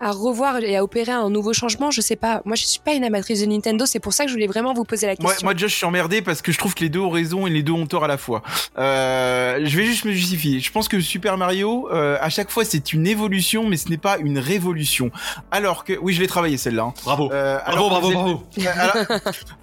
à 0.00 0.10
revoir 0.12 0.58
et 0.58 0.76
à 0.76 0.82
opérer 0.84 1.12
un 1.12 1.28
nouveau 1.30 1.52
changement 1.52 1.90
Je 1.90 2.00
sais 2.00 2.16
pas. 2.16 2.42
Moi, 2.44 2.56
je 2.56 2.64
suis 2.64 2.80
pas 2.80 2.94
une 2.94 3.04
amatrice 3.04 3.40
de 3.40 3.46
Nintendo. 3.46 3.86
C'est 3.86 4.00
pour 4.00 4.12
ça 4.12 4.24
que 4.24 4.30
je 4.30 4.34
voulais 4.34 4.46
vraiment 4.46 4.72
vous 4.74 4.84
poser 4.84 5.06
la 5.06 5.16
question. 5.16 5.26
Moi, 5.28 5.36
moi, 5.42 5.54
déjà, 5.54 5.66
je 5.66 5.74
suis 5.74 5.84
emmerdé 5.86 6.22
parce 6.22 6.42
que 6.42 6.52
je 6.52 6.58
trouve 6.58 6.74
que 6.74 6.80
les 6.80 6.88
deux 6.88 7.00
ont 7.00 7.10
raison 7.10 7.46
et 7.46 7.50
les 7.50 7.62
deux 7.62 7.72
ont 7.72 7.86
tort 7.86 8.04
à 8.04 8.08
la 8.08 8.16
fois. 8.16 8.42
Euh, 8.78 9.60
je 9.64 9.76
vais 9.76 9.84
juste 9.84 10.04
me 10.04 10.12
justifier. 10.12 10.60
Je 10.60 10.70
pense 10.72 10.88
que 10.88 11.00
Super 11.00 11.36
Mario, 11.36 11.88
euh, 11.92 12.16
à 12.20 12.28
chaque 12.30 12.50
fois, 12.50 12.64
c'est 12.64 12.92
une 12.92 13.06
évolution, 13.06 13.66
mais 13.66 13.76
ce 13.76 13.88
n'est 13.88 13.96
pas 13.98 14.18
une 14.18 14.38
révolution. 14.38 15.10
Alors 15.50 15.84
que, 15.84 15.92
oui, 16.00 16.12
je 16.12 16.20
l'ai 16.20 16.26
travaillé 16.26 16.56
celle-là. 16.56 16.82
hein. 16.84 16.94
Bravo. 17.04 17.30
Euh, 17.32 17.58
Bravo, 17.66 17.88
bravo, 17.88 18.10
bravo. 18.12 18.42
alors, 18.72 19.06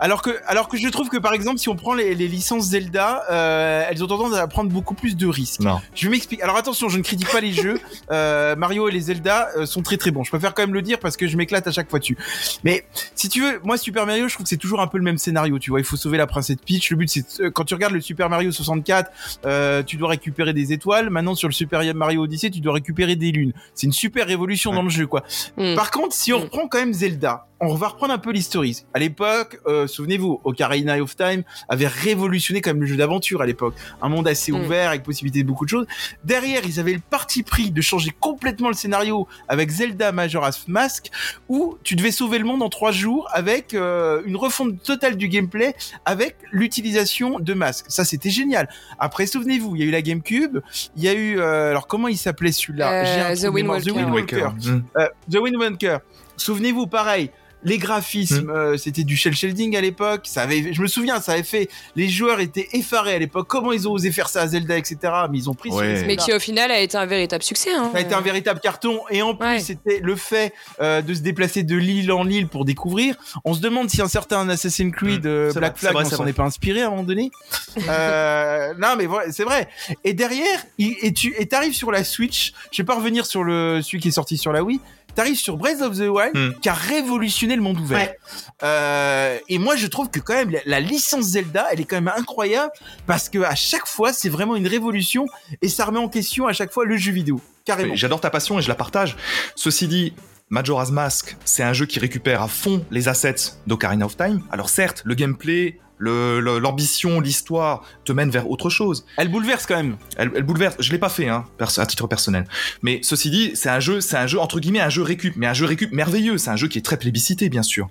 alors 0.03 0.21
que, 0.21 0.31
alors 0.47 0.67
que 0.67 0.75
je 0.75 0.89
trouve 0.89 1.07
que 1.07 1.15
par 1.17 1.33
exemple, 1.33 1.59
si 1.59 1.69
on 1.69 1.77
prend 1.77 1.93
les, 1.93 2.13
les 2.13 2.27
licences 2.27 2.65
Zelda, 2.71 3.23
euh, 3.31 3.85
elles 3.89 4.03
ont 4.03 4.07
tendance 4.07 4.33
à 4.35 4.45
prendre 4.47 4.69
beaucoup 4.69 4.95
plus 4.95 5.15
de 5.15 5.27
risques. 5.27 5.61
Non. 5.61 5.79
Je 5.95 6.05
vais 6.05 6.11
m'expliquer. 6.11 6.43
Alors 6.43 6.57
attention, 6.57 6.89
je 6.89 6.97
ne 6.97 7.03
critique 7.03 7.31
pas 7.31 7.39
les 7.41 7.53
jeux. 7.53 7.79
Euh, 8.11 8.55
Mario 8.57 8.89
et 8.89 8.91
les 8.91 8.99
Zelda 8.99 9.47
euh, 9.57 9.65
sont 9.65 9.81
très 9.81 9.97
très 9.97 10.11
bons. 10.11 10.23
Je 10.23 10.29
préfère 10.29 10.53
quand 10.53 10.61
même 10.61 10.73
le 10.73 10.81
dire 10.81 10.99
parce 10.99 11.15
que 11.15 11.25
je 11.27 11.37
m'éclate 11.37 11.65
à 11.67 11.71
chaque 11.71 11.89
fois 11.89 11.99
dessus. 11.99 12.17
Mais 12.63 12.85
si 13.15 13.29
tu 13.29 13.41
veux, 13.41 13.59
moi 13.63 13.77
Super 13.77 14.05
Mario, 14.05 14.27
je 14.27 14.33
trouve 14.33 14.43
que 14.43 14.49
c'est 14.49 14.57
toujours 14.57 14.81
un 14.81 14.87
peu 14.87 14.97
le 14.97 15.03
même 15.03 15.17
scénario. 15.17 15.57
Tu 15.57 15.69
vois, 15.69 15.79
il 15.79 15.85
faut 15.85 15.95
sauver 15.95 16.17
la 16.17 16.27
princesse 16.27 16.57
Peach. 16.65 16.89
Le 16.91 16.97
but, 16.97 17.09
c'est 17.09 17.39
euh, 17.39 17.49
quand 17.49 17.63
tu 17.63 17.73
regardes 17.73 17.93
le 17.93 18.01
Super 18.01 18.29
Mario 18.29 18.51
64, 18.51 19.09
euh, 19.45 19.83
tu 19.83 19.95
dois 19.95 20.09
récupérer 20.09 20.53
des 20.53 20.73
étoiles. 20.73 21.09
Maintenant, 21.09 21.33
sur 21.33 21.47
le 21.47 21.53
Super 21.53 21.81
Mario 21.95 22.23
Odyssey, 22.23 22.49
tu 22.51 22.59
dois 22.59 22.73
récupérer 22.73 23.15
des 23.15 23.31
lunes. 23.31 23.53
C'est 23.73 23.87
une 23.87 23.93
super 23.93 24.27
révolution 24.27 24.73
dans 24.73 24.83
le 24.83 24.89
jeu, 24.89 25.07
quoi. 25.07 25.23
Mm. 25.57 25.75
Par 25.75 25.89
contre, 25.89 26.13
si 26.13 26.33
on 26.33 26.39
Mm. 26.39 26.43
reprend 26.43 26.67
quand 26.67 26.79
même 26.79 26.93
Zelda, 26.93 27.47
on 27.69 27.75
va 27.75 27.87
reprendre 27.89 28.13
un 28.13 28.17
peu 28.17 28.31
l'historisme. 28.31 28.85
À 28.93 28.99
l'époque, 28.99 29.59
euh, 29.67 29.87
souvenez-vous, 29.87 30.41
Ocarina 30.43 30.97
of 31.01 31.15
Time 31.15 31.43
avait 31.69 31.87
révolutionné 31.87 32.61
quand 32.61 32.71
même 32.71 32.81
le 32.81 32.87
jeu 32.87 32.95
d'aventure 32.95 33.41
à 33.41 33.45
l'époque. 33.45 33.75
Un 34.01 34.09
monde 34.09 34.27
assez 34.27 34.51
Mm. 34.51 34.55
ouvert 34.65 34.89
avec 34.89 35.03
possibilité 35.03 35.41
de 35.43 35.47
beaucoup 35.47 35.65
de 35.65 35.69
choses. 35.69 35.85
Derrière, 36.23 36.61
ils 36.65 36.79
avaient 36.79 36.93
le 36.93 36.99
parti 36.99 37.43
pris 37.43 37.71
de 37.71 37.81
changer 37.81 38.11
complètement 38.19 38.67
le 38.69 38.73
scénario 38.75 39.27
avec 39.47 39.69
Zelda 39.69 40.11
Majora's 40.11 40.67
Mask, 40.67 41.09
où 41.49 41.77
tu 41.83 41.95
devais 41.95 42.11
sauver 42.11 42.37
le 42.39 42.45
monde 42.45 42.61
en 42.61 42.69
trois 42.69 42.91
jours 42.91 43.27
avec 43.31 43.73
euh, 43.73 44.21
une 44.25 44.35
refonte 44.35 44.81
totale 44.83 45.15
du 45.17 45.27
gameplay 45.27 45.75
avec 46.05 46.35
l'utilisation 46.51 47.39
de 47.39 47.53
masques. 47.53 47.85
Ça, 47.89 48.05
c'était 48.05 48.29
génial. 48.29 48.69
Après, 48.99 49.25
souvenez-vous, 49.25 49.75
il 49.75 49.81
y 49.81 49.83
a 49.83 49.87
eu 49.87 49.91
la 49.91 50.01
GameCube, 50.01 50.59
il 50.95 51.03
y 51.03 51.07
a 51.07 51.13
eu, 51.13 51.39
euh, 51.39 51.69
alors 51.71 51.87
comment 51.87 52.07
il 52.07 52.17
s'appelait 52.17 52.51
celui-là? 52.51 52.91
Euh, 53.31 53.35
The 53.35 53.43
Wind 53.45 53.53
mémoire. 53.55 53.77
Walker. 53.77 53.89
The 53.89 53.95
Wind 53.95 54.05
Wind 54.05 54.13
Walker. 54.13 54.35
Waker. 54.43 54.81
Euh, 54.97 55.07
The 55.31 55.35
Wind 55.37 55.55
Waker. 55.57 55.99
Souvenez-vous, 56.37 56.87
pareil. 56.87 57.29
Les 57.65 57.77
graphismes, 57.77 58.49
euh, 58.49 58.77
c'était 58.77 59.03
du 59.03 59.15
shell 59.15 59.35
shading 59.35 59.75
à 59.77 59.81
l'époque. 59.81 60.21
Ça 60.25 60.41
avait, 60.41 60.73
je 60.73 60.81
me 60.81 60.87
souviens, 60.87 61.21
ça 61.21 61.33
avait 61.33 61.43
fait. 61.43 61.69
Les 61.95 62.09
joueurs 62.09 62.39
étaient 62.39 62.67
effarés 62.73 63.13
à 63.13 63.19
l'époque. 63.19 63.47
Comment 63.47 63.71
ils 63.71 63.87
ont 63.87 63.91
osé 63.91 64.11
faire 64.11 64.29
ça 64.29 64.41
à 64.41 64.47
Zelda, 64.47 64.77
etc. 64.77 64.97
Mais 65.31 65.37
ils 65.37 65.49
ont 65.49 65.53
pris. 65.53 65.69
Ouais. 65.69 66.03
Mais 66.05 66.17
qui 66.17 66.33
au 66.33 66.39
final 66.39 66.71
a 66.71 66.79
été 66.79 66.97
un 66.97 67.05
véritable 67.05 67.43
succès. 67.43 67.71
Hein. 67.73 67.89
Ça 67.93 67.99
a 67.99 68.01
été 68.01 68.13
un 68.13 68.21
véritable 68.21 68.59
carton 68.59 68.99
et 69.09 69.21
en 69.21 69.35
plus 69.35 69.47
Ouais. 69.47 69.59
c'était 69.59 69.99
le 70.01 70.15
fait 70.15 70.53
euh, 70.81 71.01
de 71.01 71.13
se 71.13 71.21
déplacer 71.21 71.63
de 71.63 71.75
l'île 71.75 72.11
en 72.11 72.27
île 72.29 72.47
pour 72.47 72.65
découvrir. 72.65 73.15
On 73.45 73.53
se 73.53 73.59
demande 73.61 73.89
si 73.89 74.01
un 74.01 74.07
certain 74.07 74.47
Assassin's 74.49 74.91
Creed 74.93 75.23
Mm. 75.23 75.27
euh, 75.27 75.51
C'est 75.51 75.59
Black 75.59 75.77
Flag 75.77 75.95
on 75.95 76.03
s'en 76.05 76.25
est 76.27 76.33
pas 76.33 76.43
inspiré 76.43 76.81
à 76.81 76.87
un 76.87 76.89
moment 76.89 77.03
donné. 77.03 77.31
euh, 77.89 78.73
non 78.79 78.95
mais 78.97 79.05
voilà, 79.05 79.31
c'est 79.31 79.43
vrai. 79.43 79.67
Et 80.03 80.13
derrière, 80.13 80.63
il- 80.77 80.95
et 81.01 81.13
tu 81.13 81.33
et 81.37 81.45
t'arrives 81.47 81.73
sur 81.75 81.91
la 81.91 82.03
Switch. 82.03 82.53
Je 82.71 82.81
vais 82.81 82.85
pas 82.85 82.95
revenir 82.95 83.25
sur 83.25 83.43
le 83.43 83.81
celui 83.81 83.99
qui 83.99 84.07
est 84.09 84.11
sorti 84.11 84.37
sur 84.37 84.51
la 84.51 84.63
Wii. 84.63 84.79
T'arrives 85.15 85.37
sur 85.37 85.57
Breath 85.57 85.81
of 85.81 85.95
the 85.97 86.07
Wild 86.09 86.31
Mm. 86.35 86.59
qui 86.61 86.69
a 86.69 86.73
révolutionné 86.73 87.55
le 87.55 87.61
monde 87.61 87.79
ouvert. 87.79 87.99
Ouais. 87.99 88.17
Euh, 88.63 89.37
et 89.49 89.57
moi 89.59 89.75
je 89.75 89.87
trouve 89.87 90.09
que 90.09 90.19
quand 90.19 90.33
même 90.33 90.49
la, 90.51 90.59
la 90.65 90.79
licence 90.79 91.25
Zelda, 91.25 91.67
elle 91.71 91.81
est 91.81 91.85
quand 91.85 91.97
même 91.97 92.11
incroyable 92.15 92.71
parce 93.05 93.29
que 93.29 93.39
à 93.43 93.55
chaque 93.55 93.87
fois 93.87 94.13
c'est 94.13 94.29
vraiment 94.29 94.55
une 94.55 94.67
révolution 94.67 95.25
et 95.61 95.69
ça 95.69 95.85
remet 95.85 95.99
en 95.99 96.09
question 96.09 96.47
à 96.47 96.53
chaque 96.53 96.71
fois 96.71 96.85
le 96.85 96.97
jeu 96.97 97.11
vidéo. 97.11 97.41
Carrément. 97.65 97.95
J'adore 97.95 98.19
ta 98.21 98.29
passion 98.29 98.59
et 98.59 98.61
je 98.61 98.67
la 98.67 98.75
partage. 98.75 99.15
Ceci 99.55 99.87
dit, 99.87 100.13
Majora's 100.49 100.91
Mask, 100.91 101.37
c'est 101.45 101.63
un 101.63 101.73
jeu 101.73 101.85
qui 101.85 101.99
récupère 101.99 102.41
à 102.41 102.47
fond 102.47 102.85
les 102.91 103.07
assets 103.07 103.53
d'Ocarina 103.67 104.05
of 104.05 104.17
Time. 104.17 104.41
Alors 104.51 104.69
certes, 104.69 105.01
le 105.05 105.15
gameplay, 105.15 105.79
l'ambition, 106.07 107.19
l'histoire 107.19 107.83
te 108.05 108.11
mènent 108.11 108.29
vers 108.29 108.49
autre 108.49 108.69
chose. 108.69 109.05
Elle 109.17 109.29
bouleverse 109.29 109.65
quand 109.65 109.75
même. 109.75 109.97
Elle, 110.17 110.31
elle 110.35 110.43
bouleverse. 110.43 110.75
Je 110.79 110.91
l'ai 110.91 110.97
pas 110.97 111.09
fait, 111.09 111.27
hein, 111.29 111.45
perso- 111.57 111.81
à 111.81 111.85
titre 111.85 112.07
personnel. 112.07 112.45
Mais 112.81 112.99
ceci 113.03 113.29
dit, 113.29 113.51
c'est 113.55 113.69
un 113.69 113.79
jeu, 113.79 114.01
c'est 114.01 114.17
un 114.17 114.27
jeu 114.27 114.39
entre 114.39 114.59
guillemets 114.59 114.79
un 114.81 114.89
jeu 114.89 115.03
récup, 115.03 115.33
mais 115.35 115.47
un 115.47 115.53
jeu 115.53 115.65
récup 115.65 115.91
merveilleux. 115.91 116.37
C'est 116.37 116.49
un 116.49 116.55
jeu 116.55 116.67
qui 116.67 116.77
est 116.77 116.81
très 116.81 116.97
plébiscité, 116.97 117.49
bien 117.49 117.63
sûr. 117.63 117.87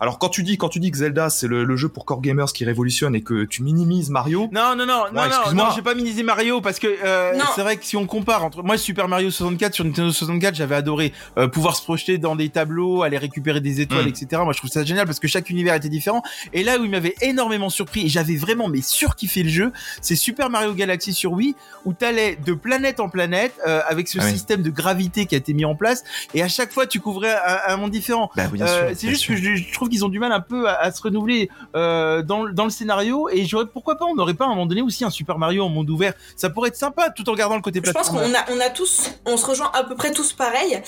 Alors 0.00 0.18
quand 0.18 0.28
tu 0.28 0.42
dis, 0.42 0.56
quand 0.58 0.68
tu 0.68 0.80
dis 0.80 0.90
que 0.90 0.98
Zelda 0.98 1.30
c'est 1.30 1.46
le, 1.48 1.64
le 1.64 1.76
jeu 1.76 1.88
pour 1.88 2.04
core 2.04 2.20
gamers 2.20 2.52
qui 2.52 2.64
révolutionne 2.64 3.14
et 3.14 3.22
que 3.22 3.44
tu 3.44 3.62
minimises 3.62 4.10
Mario, 4.10 4.48
Non, 4.52 4.74
non, 4.76 4.86
non, 4.86 4.86
non, 4.86 5.04
non, 5.14 5.24
excuse-moi. 5.24 5.64
non, 5.68 5.70
j'ai 5.74 5.82
pas 5.82 5.94
minimisé 5.94 6.22
Mario 6.22 6.60
parce 6.60 6.78
que 6.78 6.86
euh, 7.04 7.34
Non. 7.36 7.44
c'est 7.54 7.62
vrai 7.62 7.76
que 7.76 7.84
si 7.84 7.96
on 7.96 8.06
compare 8.06 8.44
entre 8.44 8.62
moi 8.62 8.76
Super 8.78 9.08
Mario 9.08 9.30
64 9.30 9.74
sur 9.74 9.84
Nintendo 9.84 10.10
64, 10.12 10.54
j'avais 10.54 10.74
adoré 10.74 11.12
euh, 11.38 11.48
pouvoir 11.48 11.76
se 11.76 11.82
projeter 11.82 12.18
dans 12.18 12.36
des 12.36 12.48
tableaux, 12.48 13.02
aller 13.02 13.18
récupérer 13.18 13.60
des 13.60 13.80
étoiles, 13.80 14.04
Mm. 14.06 14.08
etc. 14.08 14.42
Moi, 14.44 14.52
je 14.52 14.58
trouve 14.58 14.70
ça 14.70 14.84
génial 14.84 15.06
parce 15.06 15.18
que 15.20 15.28
chaque 15.28 15.50
univers 15.50 15.74
était 15.74 15.88
différent. 15.88 16.22
Et 16.52 16.62
là 16.62 16.78
où 16.78 16.84
il 16.84 16.90
m'avait 16.90 17.14
énormément 17.20 17.47
surpris 17.70 18.06
et 18.06 18.08
j'avais 18.08 18.36
vraiment 18.36 18.68
mais 18.68 18.82
surkiffé 18.82 19.42
le 19.42 19.48
jeu, 19.48 19.72
c'est 20.02 20.16
Super 20.16 20.50
Mario 20.50 20.74
Galaxy 20.74 21.12
sur 21.12 21.32
Wii 21.32 21.54
où 21.84 21.92
t'allais 21.92 22.36
de 22.36 22.52
planète 22.52 23.00
en 23.00 23.08
planète 23.08 23.54
euh, 23.66 23.80
avec 23.88 24.08
ce 24.08 24.18
Ah 24.20 24.24
oui. 24.24 24.32
système 24.32 24.62
de 24.62 24.70
gravité 24.70 25.26
qui 25.26 25.34
a 25.34 25.38
été 25.38 25.52
mis 25.54 25.64
en 25.64 25.74
place 25.74 26.04
et 26.34 26.42
à 26.42 26.48
chaque 26.48 26.72
fois 26.72 26.86
tu 26.86 27.00
couvrais 27.00 27.34
un, 27.34 27.58
un 27.74 27.76
monde 27.76 27.90
différent. 27.90 28.30
bah 28.36 28.44
Euh, 28.60 28.92
c'est 28.96 29.08
juste 29.08 29.22
sûr. 29.22 29.34
que 29.34 29.40
je, 29.40 29.54
je 29.56 29.72
trouve 29.72 29.88
qu'ils 29.88 30.04
ont 30.04 30.08
du 30.08 30.18
mal 30.18 30.32
un 30.32 30.40
peu 30.40 30.68
à, 30.68 30.74
à 30.80 30.92
se 30.92 31.00
renouveler 31.02 31.48
euh, 31.76 32.22
dans, 32.22 32.42
le- 32.44 32.52
dans 32.52 32.64
le 32.64 32.70
scénario 32.70 33.28
et 33.30 33.44
j'aurais 33.44 33.66
pourquoi 33.66 33.96
pas 33.96 34.04
on 34.04 34.14
n'aurait 34.14 34.34
pas 34.34 34.44
à 34.44 34.48
un 34.48 34.50
moment 34.50 34.66
donné 34.66 34.82
aussi 34.82 35.04
un 35.04 35.10
Super 35.10 35.38
Mario 35.38 35.64
en 35.64 35.68
monde 35.68 35.88
ouvert 35.90 36.12
ça 36.36 36.50
pourrait 36.50 36.68
être 36.68 36.76
sympa 36.76 37.10
tout 37.10 37.28
en 37.30 37.34
gardant 37.34 37.56
le 37.56 37.62
côté 37.62 37.80
Je 37.84 37.90
pense 37.92 38.08
qu'on 38.10 38.18
a, 38.34 38.44
on 38.50 38.60
a 38.60 38.70
tous, 38.70 39.10
on 39.26 39.36
se 39.36 39.46
rejoint 39.46 39.70
à 39.74 39.84
peu 39.84 39.94
près 39.94 40.10
tous 40.12 40.32
pareil. 40.32 40.80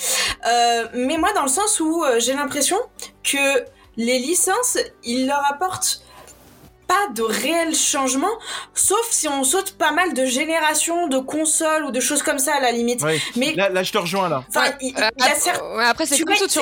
Euh, 0.47 0.87
mais 0.93 1.17
moi, 1.17 1.31
dans 1.33 1.43
le 1.43 1.47
sens 1.49 1.79
où 1.79 2.03
euh, 2.03 2.19
j'ai 2.19 2.33
l'impression 2.33 2.77
que 3.23 3.63
les 3.97 4.19
licences, 4.19 4.77
ils 5.03 5.27
leur 5.27 5.41
apportent 5.51 6.01
pas 6.91 7.13
de 7.13 7.21
réel 7.23 7.73
changement, 7.75 8.35
sauf 8.73 9.05
si 9.11 9.27
on 9.27 9.43
saute 9.43 9.71
pas 9.77 9.91
mal 9.91 10.13
de 10.13 10.25
générations 10.25 11.07
de 11.07 11.19
consoles 11.19 11.85
ou 11.85 11.91
de 11.91 11.99
choses 11.99 12.21
comme 12.21 12.39
ça 12.39 12.55
à 12.55 12.59
la 12.59 12.71
limite. 12.73 13.01
Ouais. 13.01 13.19
Mais 13.37 13.53
là, 13.53 13.69
là 13.69 13.81
je 13.83 13.91
te 13.93 13.97
rejoins 13.97 14.27
là 14.27 14.43
il, 14.81 14.89
il 14.89 14.97
a 15.01 15.07
Après, 15.07 15.35
certes. 15.39 15.61
ouais, 15.77 15.85
après, 15.85 16.05
c'est 16.05 16.19
comme 16.19 16.35
tout. 16.35 16.47
Tu, 16.47 16.59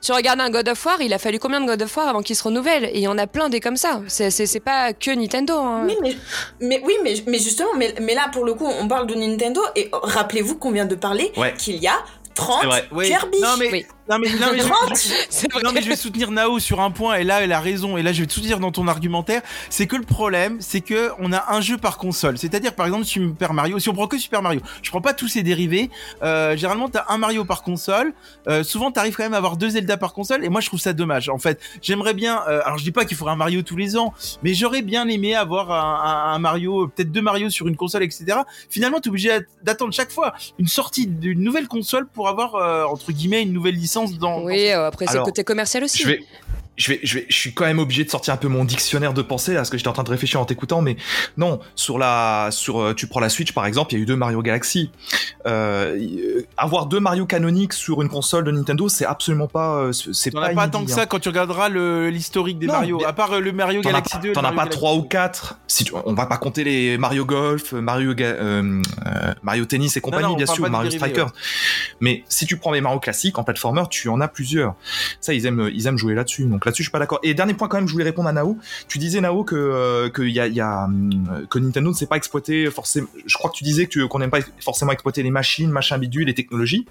tu- 0.00 0.12
regardes 0.12 0.40
un 0.40 0.50
God 0.50 0.68
of 0.68 0.84
War, 0.86 1.00
il 1.00 1.12
a 1.12 1.18
fallu 1.18 1.38
combien 1.38 1.60
de 1.60 1.66
God 1.66 1.82
of 1.82 1.96
War 1.96 2.08
avant 2.08 2.22
qu'il 2.22 2.34
se 2.36 2.42
renouvelle? 2.42 2.84
Et 2.86 2.94
il 2.96 3.00
y 3.00 3.08
en 3.08 3.18
a 3.18 3.26
plein 3.26 3.48
des 3.48 3.60
comme 3.60 3.76
ça. 3.76 4.00
C'est- 4.08 4.60
pas 4.60 4.92
que 4.92 5.10
Nintendo. 5.10 5.54
hein. 5.58 5.82
Oui, 5.86 5.96
mais, 6.02 6.16
mais 6.60 6.80
oui, 6.84 6.94
mais, 7.04 7.14
mais 7.26 7.38
justement, 7.38 7.70
mais, 7.76 7.94
mais 8.00 8.14
là 8.14 8.28
pour 8.32 8.44
le 8.44 8.54
coup, 8.54 8.66
on 8.66 8.88
parle 8.88 9.06
de 9.06 9.14
Nintendo 9.14 9.60
et 9.76 9.88
rappelez-vous 9.92 10.56
qu'on 10.56 10.72
vient 10.72 10.86
de 10.86 10.94
parler 10.96 11.30
Ouais. 11.36 11.54
qu'il 11.56 11.76
y 11.76 11.86
a 11.86 11.98
30 12.34 12.58
C'est 12.62 12.66
vrai. 12.66 12.88
Oui. 12.92 13.08
Kirby. 13.08 13.40
non 13.40 13.56
mais 13.58 13.70
Oui. 13.70 13.86
Non 14.08 14.18
mais 14.18 14.28
non 14.38 14.46
mais 14.52 14.58
je- 14.60 14.64
30 14.68 14.96
C'est 15.30 15.52
vrai. 15.52 15.62
Non 15.62 15.72
mais 15.72 15.82
je 15.82 15.88
vais 15.88 15.96
soutenir 15.96 16.30
Nao 16.30 16.58
sur 16.58 16.80
un 16.80 16.90
point 16.90 17.16
et 17.16 17.24
là 17.24 17.42
elle 17.42 17.52
a 17.52 17.60
raison 17.60 17.96
et 17.96 18.02
là 18.02 18.12
je 18.12 18.20
vais 18.20 18.26
tout 18.26 18.40
dire 18.40 18.60
dans 18.60 18.70
ton 18.70 18.86
argumentaire. 18.88 19.42
C'est 19.70 19.86
que 19.86 19.96
le 19.96 20.04
problème 20.04 20.58
c'est 20.60 20.80
que 20.80 21.10
on 21.18 21.32
a 21.32 21.52
un 21.52 21.60
jeu 21.60 21.76
par 21.76 21.98
console. 21.98 22.38
C'est-à-dire 22.38 22.74
par 22.74 22.86
exemple 22.86 23.04
Super 23.04 23.52
Mario 23.52 23.78
si 23.78 23.88
on 23.88 23.94
prend 23.94 24.06
que 24.06 24.18
Super 24.18 24.42
Mario 24.42 24.60
je 24.82 24.90
prends 24.90 25.00
pas 25.00 25.12
tous 25.12 25.28
ses 25.28 25.42
dérivés 25.42 25.90
euh, 26.22 26.56
généralement 26.56 26.88
t'as 26.88 27.04
un 27.08 27.18
Mario 27.18 27.44
par 27.44 27.62
console 27.62 28.12
euh, 28.48 28.62
souvent 28.62 28.90
t'arrives 28.92 29.16
quand 29.16 29.24
même 29.24 29.34
à 29.34 29.38
avoir 29.38 29.56
deux 29.56 29.70
Zelda 29.70 29.96
par 29.96 30.12
console 30.12 30.44
et 30.44 30.48
moi 30.48 30.60
je 30.60 30.68
trouve 30.68 30.80
ça 30.80 30.92
dommage 30.92 31.28
en 31.28 31.38
fait. 31.38 31.60
J'aimerais 31.82 32.14
bien 32.14 32.42
euh, 32.48 32.60
alors 32.64 32.78
je 32.78 32.84
dis 32.84 32.92
pas 32.92 33.04
qu'il 33.04 33.16
faudrait 33.16 33.32
un 33.34 33.36
Mario 33.36 33.62
tous 33.62 33.76
les 33.76 33.96
ans 33.96 34.14
mais 34.44 34.54
j'aurais 34.54 34.82
bien 34.82 35.08
aimé 35.08 35.34
avoir 35.34 35.72
un, 35.72 36.30
un- 36.30 36.34
un 36.34 36.38
Mario 36.38 36.86
peut-être 36.88 37.10
deux 37.10 37.22
Mario 37.22 37.50
sur 37.50 37.66
une 37.66 37.76
console 37.76 38.04
etc 38.04 38.38
finalement 38.70 39.00
t'es 39.00 39.08
obligé 39.08 39.36
d'attendre 39.64 39.92
chaque 39.92 40.12
fois 40.12 40.32
une 40.60 40.68
sortie 40.68 41.06
d'une 41.08 41.40
nouvelle 41.40 41.66
console 41.66 42.06
pour 42.06 42.28
avoir 42.28 42.54
euh, 42.54 42.84
entre 42.84 43.10
guillemets 43.10 43.42
une 43.42 43.52
nouvelle 43.52 43.74
licence 43.74 43.95
dans 44.04 44.42
Oui, 44.42 44.70
euh, 44.70 44.86
après, 44.86 45.06
c'est 45.06 45.18
le 45.18 45.24
côté 45.24 45.44
commercial 45.44 45.84
aussi. 45.84 46.02
Je 46.02 46.08
vais, 46.08 46.24
je 46.76 46.92
vais, 46.92 47.00
je 47.02 47.14
vais, 47.18 47.26
je 47.28 47.34
suis 47.36 47.54
quand 47.54 47.64
même 47.64 47.78
obligé 47.78 48.04
de 48.04 48.10
sortir 48.10 48.34
un 48.34 48.36
peu 48.36 48.48
mon 48.48 48.64
dictionnaire 48.64 49.14
de 49.14 49.22
pensée 49.22 49.52
là, 49.52 49.60
parce 49.60 49.70
que 49.70 49.78
j'étais 49.78 49.88
en 49.88 49.92
train 49.94 50.02
de 50.02 50.10
réfléchir 50.10 50.40
en 50.40 50.44
t'écoutant, 50.44 50.82
mais 50.82 50.96
non, 51.36 51.60
sur 51.74 51.98
la, 51.98 52.48
sur, 52.52 52.80
euh, 52.80 52.94
tu 52.94 53.06
prends 53.06 53.20
la 53.20 53.28
Switch 53.28 53.52
par 53.52 53.66
exemple, 53.66 53.94
il 53.94 53.96
y 53.96 54.00
a 54.00 54.02
eu 54.02 54.06
deux 54.06 54.16
Mario 54.16 54.42
Galaxy. 54.42 54.90
Euh, 55.46 55.96
euh, 55.96 56.42
avoir 56.56 56.86
deux 56.86 57.00
Mario 57.00 57.24
canoniques 57.26 57.72
sur 57.72 58.02
une 58.02 58.08
console 58.08 58.44
de 58.44 58.50
Nintendo, 58.50 58.88
c'est 58.88 59.06
absolument 59.06 59.46
pas, 59.48 59.76
euh, 59.78 59.92
c'est 59.92 60.30
T'en 60.30 60.40
pas 60.40 60.46
as 60.48 60.54
pas 60.54 60.68
tant 60.68 60.84
que 60.84 60.90
hein. 60.90 60.94
ça 60.94 61.06
quand 61.06 61.18
tu 61.18 61.28
regarderas 61.28 61.68
l'historique 61.68 62.58
des 62.58 62.66
Non, 62.66 62.74
Mario. 62.74 63.02
À 63.06 63.12
part 63.12 63.40
le 63.40 63.52
Mario 63.52 63.80
T'en 63.82 63.90
Galaxy 63.90 64.12
pas, 64.16 64.18
2. 64.22 64.32
t'en 64.32 64.44
as 64.44 64.52
pas 64.52 64.66
trois 64.66 64.94
ou 64.94 65.02
2. 65.02 65.08
quatre. 65.08 65.58
Si 65.68 65.84
tu- 65.84 65.92
on 66.04 66.12
va 66.14 66.26
pas 66.26 66.36
compter 66.36 66.64
les 66.64 66.98
Mario 66.98 67.24
Golf, 67.24 67.72
Mario, 67.72 68.14
Ga- 68.14 68.26
euh, 68.26 68.82
euh, 69.06 69.34
Mario 69.42 69.64
Tennis 69.64 69.96
et 69.96 70.00
compagnie, 70.00 70.24
non, 70.24 70.34
bien 70.36 70.46
sûr, 70.46 70.68
Mario 70.68 70.90
Strikers. 70.90 71.30
Mais 72.00 72.24
si 72.28 72.46
tu 72.46 72.56
prends 72.58 72.72
les 72.72 72.80
Mario 72.80 72.98
classiques 73.00 73.38
en 73.38 73.44
platformer, 73.44 73.82
tu 73.90 74.08
en 74.08 74.20
as 74.20 74.28
plusieurs. 74.28 74.74
Ça, 75.20 75.32
ils 75.32 75.46
aiment, 75.46 75.70
ils 75.72 75.86
aiment 75.86 75.98
jouer 75.98 76.14
là-dessus. 76.14 76.44
Donc 76.44 76.65
là-dessus, 76.66 76.82
je 76.82 76.88
suis 76.88 76.92
pas 76.92 76.98
d'accord. 76.98 77.20
Et 77.22 77.32
dernier 77.32 77.54
point 77.54 77.68
quand 77.68 77.78
même, 77.78 77.88
je 77.88 77.92
voulais 77.92 78.04
répondre 78.04 78.28
à 78.28 78.32
Nao. 78.32 78.58
Tu 78.88 78.98
disais 78.98 79.20
Nao 79.20 79.44
que 79.44 79.56
euh, 79.56 80.08
hum, 80.08 81.46
que 81.48 81.58
Nintendo 81.58 81.90
ne 81.90 81.94
sait 81.94 82.06
pas 82.06 82.16
exploiter 82.16 82.70
forcément. 82.70 83.08
Je 83.24 83.34
crois 83.36 83.50
que 83.50 83.56
tu 83.56 83.64
disais 83.64 83.86
que 83.86 84.04
qu'on 84.06 84.18
n'aime 84.18 84.30
pas 84.30 84.40
forcément 84.60 84.92
exploiter 84.92 85.22
les 85.22 85.30
machines, 85.30 85.70
machin 85.70 85.96
bidule, 85.98 86.26
les 86.26 86.34
technologies. 86.34 86.86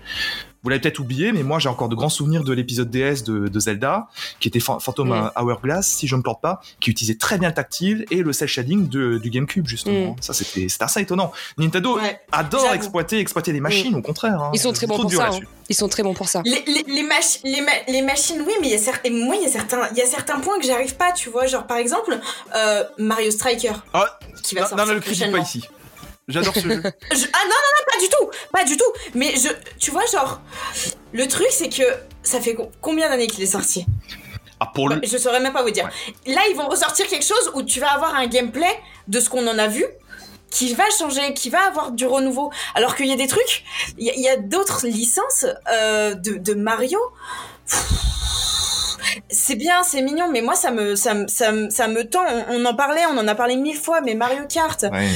Vous 0.65 0.69
l'avez 0.69 0.81
peut-être 0.81 0.99
oublié, 0.99 1.31
mais 1.31 1.43
moi 1.43 1.59
j'ai 1.59 1.69
encore 1.69 1.89
de 1.89 1.95
grands 1.95 2.09
souvenirs 2.09 2.43
de 2.43 2.51
l'épisode 2.51 2.89
DS 2.89 3.23
de, 3.23 3.47
de 3.47 3.59
Zelda, 3.59 4.07
qui 4.39 4.47
était 4.47 4.59
Phan- 4.59 4.79
Phantom 4.79 5.07
Mm. 5.09 5.31
Hourglass, 5.39 5.87
si 5.87 6.07
je 6.07 6.15
me 6.15 6.23
plante 6.23 6.41
pas, 6.41 6.59
qui 6.79 6.89
utilisait 6.89 7.15
très 7.19 7.37
bien 7.37 7.49
le 7.49 7.53
tactile 7.55 8.05
et 8.09 8.23
le 8.23 8.33
cel 8.33 8.47
shading 8.47 8.89
de- 8.89 9.19
du 9.19 9.29
GameCube 9.29 9.67
justement. 9.67 10.13
Mm. 10.13 10.15
Ça 10.21 10.33
c'était 10.33 10.65
assez 10.79 11.01
étonnant. 11.01 11.31
Nintendo 11.59 11.97
Ouais. 11.99 12.19
adore 12.31 12.73
exploiter 12.73 13.19
exploiter 13.19 13.53
les 13.53 13.59
machines, 13.61 13.93
au 13.95 14.01
contraire. 14.01 14.41
hein. 14.41 14.49
Ils 14.53 14.59
sont 14.59 14.73
très 14.73 14.87
bons 14.87 14.97
pour 14.99 15.11
ça. 15.13 15.29
hein. 15.31 15.39
Ils 15.69 15.75
sont 15.75 15.87
très 15.87 16.01
bons 16.03 16.13
pour 16.15 16.27
ça. 16.29 16.41
Les, 16.45 16.63
les, 16.65 16.83
les, 16.93 17.03
machi- 17.03 17.39
les, 17.43 17.61
ma- 17.61 17.71
les 17.87 18.01
machines, 18.01 18.41
oui, 18.45 18.53
mais 18.61 18.67
il 18.67 18.71
y 18.71 18.75
a 18.75 18.77
cer- 18.79 18.99
et 19.03 19.09
moi, 19.11 19.35
il 19.35 19.43
y 19.43 19.45
a 19.45 19.49
certains, 19.51 19.87
il 19.91 19.97
y 19.97 20.01
a 20.01 20.05
certains 20.07 20.39
points 20.39 20.59
que 20.59 20.65
j'arrive 20.65 20.95
pas, 20.95 21.11
tu 21.11 21.29
vois. 21.29 21.45
Genre, 21.45 21.65
par 21.67 21.77
exemple, 21.77 22.19
euh, 22.55 22.83
Mario 22.97 23.29
Striker, 23.29 23.73
Ah, 23.93 24.17
qui 24.43 24.55
va 24.55 24.61
non, 24.61 24.67
sortir 24.67 24.85
non, 24.85 24.91
ne 24.91 24.95
le 24.95 25.01
critique 25.01 25.31
pas 25.31 25.39
ici. 25.39 25.63
J'adore 26.27 26.53
ce 26.55 26.59
jeu. 26.61 26.81
Je- 27.11 27.25
ah 27.33 27.43
non, 27.43 27.49
non, 27.49 27.71
non, 27.75 27.85
pas 27.91 27.99
du 27.99 28.09
tout, 28.09 28.29
pas 28.51 28.63
du 28.63 28.77
tout. 28.77 28.91
Mais 29.13 29.33
je, 29.35 29.49
tu 29.79 29.91
vois, 29.91 30.05
genre, 30.11 30.41
le 31.13 31.27
truc, 31.27 31.47
c'est 31.51 31.69
que 31.69 31.83
ça 32.23 32.41
fait 32.41 32.55
co- 32.55 32.71
combien 32.81 33.09
d'années 33.09 33.27
qu'il 33.27 33.43
est 33.43 33.47
sorti? 33.47 33.85
Ah 34.59 34.71
pour 34.73 34.89
le 34.89 34.99
Je 35.03 35.17
saurais 35.17 35.39
même 35.39 35.53
pas 35.53 35.63
vous 35.63 35.69
dire. 35.71 35.87
Là, 36.25 36.41
ils 36.49 36.55
vont 36.55 36.67
ressortir 36.67 37.05
quelque 37.07 37.25
chose 37.25 37.51
où 37.53 37.61
tu 37.63 37.79
vas 37.79 37.91
avoir 37.91 38.15
un 38.15 38.25
gameplay 38.27 38.71
de 39.07 39.19
ce 39.19 39.29
qu'on 39.29 39.45
en 39.47 39.59
a 39.59 39.67
vu 39.67 39.85
qui 40.49 40.73
va 40.73 40.85
changer, 40.97 41.33
qui 41.33 41.49
va 41.49 41.67
avoir 41.67 41.91
du 41.91 42.05
renouveau. 42.07 42.49
Alors 42.73 42.95
qu'il 42.95 43.07
y 43.07 43.11
a 43.11 43.17
des 43.17 43.27
trucs, 43.27 43.63
il 43.97 44.05
y, 44.07 44.29
a- 44.29 44.37
d'autres 44.37 44.87
licences 44.87 45.45
euh, 45.71 46.13
de, 46.15 46.37
de 46.37 46.53
Mario. 46.53 46.99
C'est 49.29 49.55
bien, 49.55 49.83
c'est 49.83 50.01
mignon, 50.01 50.29
mais 50.31 50.41
moi 50.41 50.55
ça 50.55 50.71
me 50.71 50.95
ça 50.95 51.13
me 51.13 51.27
ça 51.27 51.51
me, 51.51 51.69
ça 51.69 51.87
me 51.87 52.03
tend. 52.09 52.23
On, 52.27 52.61
on 52.61 52.65
en 52.65 52.75
parlait, 52.75 53.01
on 53.11 53.17
en 53.17 53.27
a 53.27 53.35
parlé 53.35 53.55
mille 53.55 53.77
fois, 53.77 54.01
mais 54.01 54.15
Mario 54.15 54.43
Kart. 54.51 54.83
Ouais. 54.91 55.09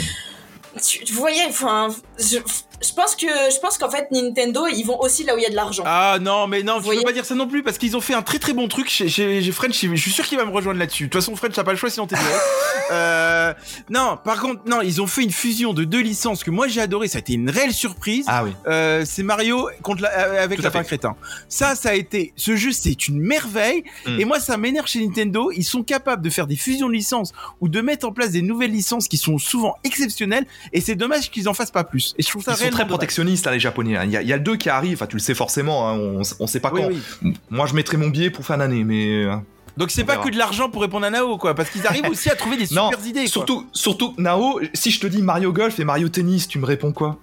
Tu, 0.82 1.04
vous 1.14 1.20
voyez, 1.20 1.46
enfin, 1.48 1.90
je, 2.20 2.38
je 2.82 2.94
pense 2.94 3.16
que 3.16 3.28
je 3.28 3.60
pense 3.60 3.78
qu'en 3.78 3.90
fait 3.90 4.10
Nintendo 4.12 4.68
ils 4.68 4.84
vont 4.84 5.00
aussi 5.00 5.24
là 5.24 5.36
où 5.36 5.38
il 5.38 5.44
y 5.44 5.46
a 5.46 5.50
de 5.50 5.56
l'argent. 5.56 5.84
Ah 5.86 6.18
non, 6.22 6.48
mais 6.48 6.64
non, 6.64 6.80
je 6.82 6.90
peux 6.90 7.02
pas 7.02 7.12
dire 7.12 7.26
ça 7.26 7.36
non 7.36 7.48
plus 7.48 7.64
parce 7.64 7.78
qu'ils 7.78 7.96
ont 7.98 8.02
fait 8.02 8.14
un 8.14 8.22
très 8.22 8.40
très 8.40 8.54
bon 8.54 8.68
truc 8.68 8.90
chez, 8.90 9.10
chez, 9.10 9.42
chez 9.42 9.52
French. 9.52 9.80
Je 9.82 9.96
suis 9.96 10.12
sûr 10.12 10.26
qu'il 10.26 10.38
va 10.38 10.46
me 10.46 10.52
rejoindre 10.52 10.80
là-dessus. 10.80 11.06
De 11.06 11.10
toute 11.10 11.22
façon, 11.22 11.36
French 11.36 11.56
n'a 11.56 11.64
pas 11.64 11.72
le 11.72 11.78
choix 11.78 11.90
sinon 11.90 12.08
t'es 12.08 12.16
euh, 12.92 13.54
non, 13.90 14.18
par 14.24 14.42
contre, 14.42 14.62
non, 14.66 14.82
ils 14.82 15.02
ont 15.02 15.08
fait 15.08 15.24
une 15.24 15.32
fusion 15.32 15.74
de 15.74 15.84
deux 15.84 16.02
licences 16.02 16.44
que 16.44 16.52
moi 16.52 16.68
j'ai 16.68 16.82
adoré. 16.82 17.08
Ça 17.08 17.18
a 17.18 17.22
été 17.22 17.34
une 17.34 17.50
réelle 17.50 17.74
surprise. 17.74 18.26
Ah 18.28 18.44
oui. 18.44 18.52
Euh, 18.68 19.04
c'est 19.06 19.24
Mario 19.24 19.70
contre 19.82 20.04
la, 20.04 20.12
euh, 20.12 20.44
avec 20.44 20.60
Tout 20.60 20.66
à 20.66 20.70
la 20.70 20.72
fin 20.72 20.80
fait. 20.80 20.98
crétin. 20.98 21.16
Ça, 21.48 21.76
ça 21.76 21.90
a 21.90 21.94
été, 21.94 22.34
ce 22.36 22.56
jeu, 22.56 22.72
c'est 22.72 23.08
une 23.08 23.20
merveille. 23.20 23.84
Mm. 24.06 24.20
Et 24.20 24.26
moi, 24.26 24.40
ça 24.40 24.58
m'énerve 24.58 24.88
chez 24.88 25.06
Nintendo. 25.06 25.52
Ils 25.52 25.64
sont 25.64 25.84
capables 25.84 26.22
de 26.22 26.30
faire 26.30 26.48
des 26.48 26.56
fusions 26.56 26.88
de 26.88 26.94
licences 26.94 27.34
ou 27.62 27.70
de 27.70 27.82
mettre 27.82 28.08
en 28.08 28.12
place 28.12 28.32
des 28.32 28.42
nouvelles 28.42 28.72
licences 28.72 29.08
qui 29.08 29.18
sont 29.18 29.38
souvent 29.38 29.76
exceptionnelles. 29.84 30.46
Et 30.74 30.82
c'est 30.82 30.96
dommage 30.96 31.32
qu'ils 31.32 31.50
en 31.50 31.54
fassent 31.54 31.72
pas 31.72 31.84
plus. 31.84 32.09
Et 32.18 32.24
je 32.24 32.30
trouve 32.30 32.44
ça 32.44 32.54
Ils 32.54 32.58
sont 32.66 32.70
très 32.70 32.88
protectionnistes 32.88 33.46
là, 33.46 33.52
les 33.52 33.60
Japonais. 33.60 33.96
hein. 33.98 34.04
Il 34.06 34.12
y, 34.12 34.18
a, 34.18 34.22
il 34.22 34.28
y 34.28 34.34
a 34.34 34.38
le 34.38 34.44
2 34.44 34.56
qui 34.58 34.70
arrive, 34.70 34.94
enfin, 34.96 35.06
tu 35.08 35.16
le 35.16 35.22
sais 35.22 35.34
forcément, 35.36 35.90
hein, 35.90 35.98
on, 35.98 36.22
on 36.40 36.48
sait 36.48 36.60
pas 36.60 36.72
Oui, 36.74 36.82
quand. 36.82 36.90
oui. 37.24 37.34
Moi 37.50 37.66
je 37.68 37.74
mettrais 37.74 37.98
mon 37.98 38.08
billet 38.10 38.30
pour 38.30 38.46
fin 38.46 38.58
d'année, 38.58 38.84
mais. 38.84 39.24
euh, 39.26 39.36
Donc 39.78 39.92
c'est 39.92 40.04
pas 40.04 40.14
verra. 40.14 40.26
que 40.26 40.30
de 40.32 40.38
l'argent 40.38 40.70
pour 40.70 40.82
répondre 40.82 41.06
à 41.06 41.10
Nao, 41.10 41.38
quoi. 41.38 41.54
Parce 41.56 41.70
qu'ils 41.70 41.86
arrivent 41.88 42.08
aussi 42.10 42.30
à 42.30 42.36
trouver 42.36 42.58
des 42.58 42.74
Non, 42.74 42.90
super 42.92 43.06
idées. 43.08 43.22
quoi. 43.22 43.30
Surtout, 43.30 43.68
surtout, 43.74 44.14
Nao, 44.18 44.60
si 44.74 44.92
je 44.92 45.00
te 45.00 45.08
dis 45.08 45.22
Mario 45.22 45.52
Golf 45.54 45.80
et 45.80 45.84
Mario 45.86 46.10
Tennis, 46.10 46.48
tu 46.48 46.60
me 46.60 46.66
réponds 46.66 46.92
quoi? 46.92 47.18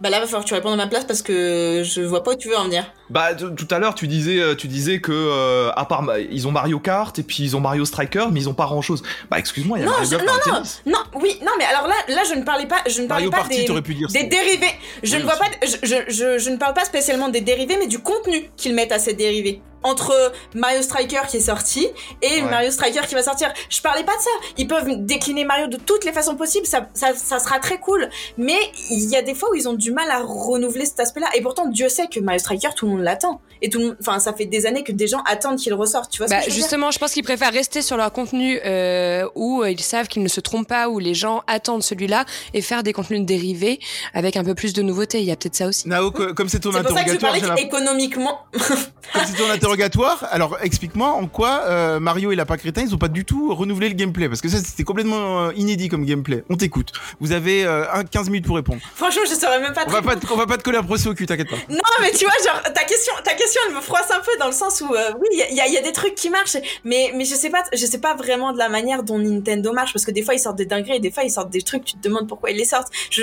Bah 0.00 0.10
là 0.10 0.18
va 0.20 0.26
falloir 0.26 0.42
que 0.42 0.48
tu 0.48 0.54
répondes 0.54 0.72
à 0.74 0.76
ma 0.76 0.88
place 0.88 1.04
parce 1.04 1.22
que 1.22 1.82
je 1.84 2.02
vois 2.02 2.22
pas 2.22 2.32
où 2.32 2.36
tu 2.36 2.48
veux 2.48 2.56
en 2.56 2.64
venir. 2.64 2.84
Bah 3.10 3.34
tout 3.34 3.68
à 3.70 3.78
l'heure 3.78 3.94
tu 3.94 4.08
disais 4.08 4.40
euh, 4.40 4.54
tu 4.54 4.66
disais 4.68 5.00
que 5.00 5.12
euh, 5.12 5.70
à 5.76 5.84
part 5.84 6.04
ils 6.30 6.46
ont 6.48 6.50
Mario 6.50 6.78
Kart 6.80 7.16
et 7.18 7.22
puis 7.22 7.42
ils 7.44 7.56
ont 7.56 7.60
Mario 7.60 7.84
Striker 7.84 8.26
mais 8.32 8.40
ils 8.40 8.48
ont 8.48 8.54
pas 8.54 8.64
grand 8.66 8.82
chose. 8.82 9.02
Bah 9.30 9.38
excuse-moi 9.38 9.78
il 9.78 9.82
y 9.82 9.84
a 9.84 9.90
Non, 9.90 9.94
je- 10.02 10.16
non, 10.16 10.24
non, 10.24 10.62
non, 10.86 10.98
oui, 11.22 11.38
non, 11.42 11.52
mais 11.58 11.64
alors 11.64 11.86
là, 11.86 11.94
là, 12.08 12.22
je 12.28 12.34
ne 12.34 12.42
parlais 12.42 12.66
pas, 12.66 12.76
je 12.86 13.00
ne 13.02 13.06
parlais 13.06 13.26
Mario 13.26 13.30
pas 13.30 13.36
Party, 13.48 13.64
des, 13.64 13.82
pu 13.82 13.94
dire 13.94 14.08
des 14.08 14.24
dérivés. 14.24 14.66
Je 15.02 15.12
Oui, 15.16 15.18
ne 15.22 15.24
vois 15.24 15.34
aussi. 15.34 15.42
pas, 15.42 15.66
je, 15.66 15.76
je, 15.88 15.96
je, 16.12 16.38
je 16.38 16.50
ne 16.50 16.56
parle 16.56 16.74
pas 16.74 16.84
spécialement 16.84 17.28
des 17.28 17.40
dérivés, 17.40 17.76
mais 17.78 17.86
du 17.86 17.98
contenu 18.00 18.50
qu'ils 18.56 18.74
mettent 18.74 18.92
à 18.92 18.98
ces 18.98 19.14
dérivés. 19.14 19.62
Entre 19.82 20.32
Mario 20.54 20.82
Striker 20.82 21.20
qui 21.28 21.36
est 21.36 21.40
sorti 21.40 21.86
et 22.20 22.26
Ouais. 22.42 22.42
Mario 22.42 22.72
Striker 22.72 23.02
qui 23.06 23.14
va 23.14 23.22
sortir. 23.22 23.52
Je 23.70 23.80
parlais 23.80 24.02
pas 24.02 24.16
de 24.16 24.20
ça. 24.20 24.30
Ils 24.58 24.66
peuvent 24.66 24.88
décliner 25.06 25.44
Mario 25.44 25.68
de 25.68 25.76
toutes 25.76 26.04
les 26.04 26.12
façons 26.12 26.34
possibles. 26.34 26.66
Ça, 26.66 26.88
ça, 26.92 27.14
ça 27.14 27.38
sera 27.38 27.60
très 27.60 27.78
cool. 27.78 28.08
Mais 28.36 28.58
il 28.90 29.08
y 29.08 29.14
a 29.16 29.22
des 29.22 29.34
fois 29.34 29.48
où 29.52 29.54
ils 29.54 29.68
ont 29.68 29.74
du 29.74 29.92
mal 29.92 30.10
à 30.10 30.18
renouveler 30.24 30.86
cet 30.86 30.98
aspect-là. 30.98 31.28
Et 31.36 31.40
pourtant, 31.40 31.66
Dieu 31.66 31.88
sait 31.88 32.08
que 32.08 32.18
Mario 32.18 32.40
Striker, 32.40 32.70
tout 32.74 32.86
le 32.86 32.92
monde 32.92 32.95
l'attend. 33.02 33.40
Et 33.62 33.68
tout 33.70 33.78
le 33.78 33.86
monde, 33.86 33.96
enfin, 34.00 34.18
ça 34.18 34.32
fait 34.32 34.46
des 34.46 34.66
années 34.66 34.84
que 34.84 34.92
des 34.92 35.06
gens 35.06 35.22
attendent 35.26 35.58
qu'il 35.58 35.72
ressorte. 35.74 36.10
Tu 36.10 36.18
vois 36.18 36.26
ce 36.28 36.32
Bah, 36.32 36.38
que 36.38 36.44
je 36.44 36.50
veux 36.50 36.54
dire? 36.54 36.62
justement, 36.62 36.90
je 36.90 36.98
pense 36.98 37.12
qu'ils 37.12 37.22
préfèrent 37.24 37.52
rester 37.52 37.82
sur 37.82 37.96
leur 37.96 38.12
contenu 38.12 38.60
euh, 38.64 39.26
où 39.34 39.62
euh, 39.62 39.70
ils 39.70 39.80
savent 39.80 40.08
qu'ils 40.08 40.22
ne 40.22 40.28
se 40.28 40.40
trompent 40.40 40.68
pas, 40.68 40.88
où 40.88 40.98
les 40.98 41.14
gens 41.14 41.42
attendent 41.46 41.82
celui-là 41.82 42.24
et 42.54 42.60
faire 42.62 42.82
des 42.82 42.92
contenus 42.92 43.24
dérivés 43.24 43.78
avec 44.14 44.36
un 44.36 44.44
peu 44.44 44.54
plus 44.54 44.72
de 44.72 44.82
nouveautés. 44.82 45.18
Il 45.20 45.24
y 45.24 45.30
a 45.32 45.36
peut-être 45.36 45.54
ça 45.56 45.66
aussi. 45.66 45.88
Nao, 45.88 46.10
co- 46.10 46.34
comme 46.34 46.48
c'est 46.48 46.60
ton 46.60 46.72
C'est 46.72 46.82
pour 46.82 46.96
ça 46.96 47.04
que 47.04 47.10
je 47.10 47.16
interrogatoire, 47.16 47.56
qu'économiquement, 47.56 48.40
comme 48.52 49.22
c'est 49.26 49.36
ton 49.36 49.50
interrogatoire, 49.50 50.26
alors 50.30 50.56
explique-moi 50.62 51.08
en 51.08 51.26
quoi 51.26 51.62
euh, 51.66 52.00
Mario 52.00 52.32
et 52.32 52.36
Lapin 52.36 52.56
Crétin, 52.56 52.82
ils 52.82 52.94
ont 52.94 52.98
pas 52.98 53.08
du 53.08 53.24
tout 53.24 53.54
renouvelé 53.54 53.88
le 53.88 53.94
gameplay 53.94 54.28
parce 54.28 54.40
que 54.40 54.48
ça 54.48 54.58
c'était 54.58 54.84
complètement 54.84 55.46
euh, 55.46 55.52
inédit 55.56 55.88
comme 55.88 56.04
gameplay. 56.04 56.44
On 56.50 56.56
t'écoute. 56.56 56.92
Vous 57.20 57.32
avez 57.32 57.64
euh, 57.64 57.84
un- 57.92 58.04
15 58.04 58.28
minutes 58.30 58.46
pour 58.46 58.56
répondre. 58.56 58.80
franchement, 58.94 59.22
je 59.28 59.34
saurais 59.34 59.60
même 59.60 59.72
pas. 59.72 59.82
On 59.84 59.88
te 59.88 59.92
va 59.92 60.02
pas, 60.02 60.16
te- 60.16 60.26
on 60.32 60.36
va 60.36 60.46
pas 60.46 60.56
te 60.58 60.62
coller 60.62 60.78
un 60.78 60.82
procès 60.82 61.08
au 61.08 61.14
cul, 61.14 61.26
t'inquiète 61.26 61.48
pas. 61.50 61.56
Non, 61.68 61.78
mais 62.00 62.10
tu 62.10 62.24
vois, 62.24 62.34
genre, 62.44 62.62
ta 62.62 62.84
question, 62.84 63.12
ta 63.24 63.34
question, 63.34 63.55
elle 63.68 63.74
me 63.74 63.80
froisse 63.80 64.10
un 64.10 64.20
peu 64.20 64.30
dans 64.38 64.46
le 64.46 64.52
sens 64.52 64.80
où, 64.80 64.94
euh, 64.94 65.12
oui, 65.18 65.28
il 65.32 65.56
y 65.56 65.60
a, 65.60 65.82
des 65.82 65.92
trucs 65.92 66.14
qui 66.14 66.30
marchent, 66.30 66.56
mais, 66.84 67.12
mais 67.14 67.24
je 67.24 67.34
sais 67.34 67.50
pas, 67.50 67.62
je 67.72 67.84
sais 67.86 67.98
pas 67.98 68.14
vraiment 68.14 68.52
de 68.52 68.58
la 68.58 68.68
manière 68.68 69.02
dont 69.02 69.18
Nintendo 69.18 69.72
marche, 69.72 69.92
parce 69.92 70.04
que 70.04 70.10
des 70.10 70.22
fois, 70.22 70.34
ils 70.34 70.40
sortent 70.40 70.56
des 70.56 70.66
dingueries, 70.66 71.00
des 71.00 71.10
fois, 71.10 71.24
ils 71.24 71.30
sortent 71.30 71.50
des 71.50 71.62
trucs, 71.62 71.84
tu 71.84 71.94
te 71.94 72.02
demandes 72.02 72.28
pourquoi 72.28 72.50
ils 72.50 72.56
les 72.56 72.64
sortent. 72.64 72.88
Je, 73.10 73.22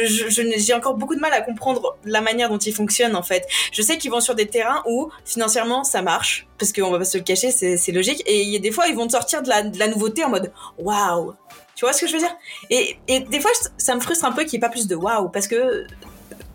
j'ai 0.57 0.73
encore 0.73 0.95
beaucoup 0.95 1.15
de 1.15 1.19
mal 1.19 1.33
à 1.33 1.41
comprendre 1.41 1.97
la 2.05 2.21
manière 2.21 2.49
dont 2.49 2.57
ils 2.57 2.73
fonctionnent, 2.73 3.15
en 3.15 3.23
fait. 3.23 3.47
Je 3.71 3.81
sais 3.81 3.97
qu'ils 3.97 4.11
vont 4.11 4.21
sur 4.21 4.35
des 4.35 4.47
terrains 4.47 4.83
où, 4.87 5.09
financièrement, 5.25 5.83
ça 5.83 6.01
marche, 6.01 6.47
parce 6.57 6.71
qu'on 6.71 6.91
va 6.91 6.99
pas 6.99 7.05
se 7.05 7.17
le 7.17 7.23
cacher, 7.23 7.51
c'est, 7.51 7.91
logique, 7.91 8.23
et 8.25 8.43
y 8.43 8.55
a 8.55 8.59
des 8.59 8.71
fois, 8.71 8.87
ils 8.87 8.95
vont 8.95 9.07
te 9.07 9.11
sortir 9.11 9.41
de 9.43 9.49
la, 9.49 9.63
de 9.63 9.77
la 9.77 9.87
nouveauté 9.87 10.23
en 10.23 10.29
mode, 10.29 10.51
waouh. 10.77 11.33
Tu 11.75 11.85
vois 11.85 11.93
ce 11.93 12.01
que 12.01 12.07
je 12.07 12.13
veux 12.13 12.19
dire? 12.19 12.35
Et, 12.69 12.97
et 13.07 13.21
des 13.21 13.39
fois, 13.39 13.51
ça 13.77 13.95
me 13.95 13.99
frustre 13.99 14.25
un 14.25 14.31
peu 14.31 14.43
qu'il 14.43 14.59
n'y 14.59 14.65
ait 14.65 14.67
pas 14.67 14.69
plus 14.69 14.87
de 14.87 14.95
waouh, 14.95 15.29
parce 15.29 15.47
que, 15.47 15.85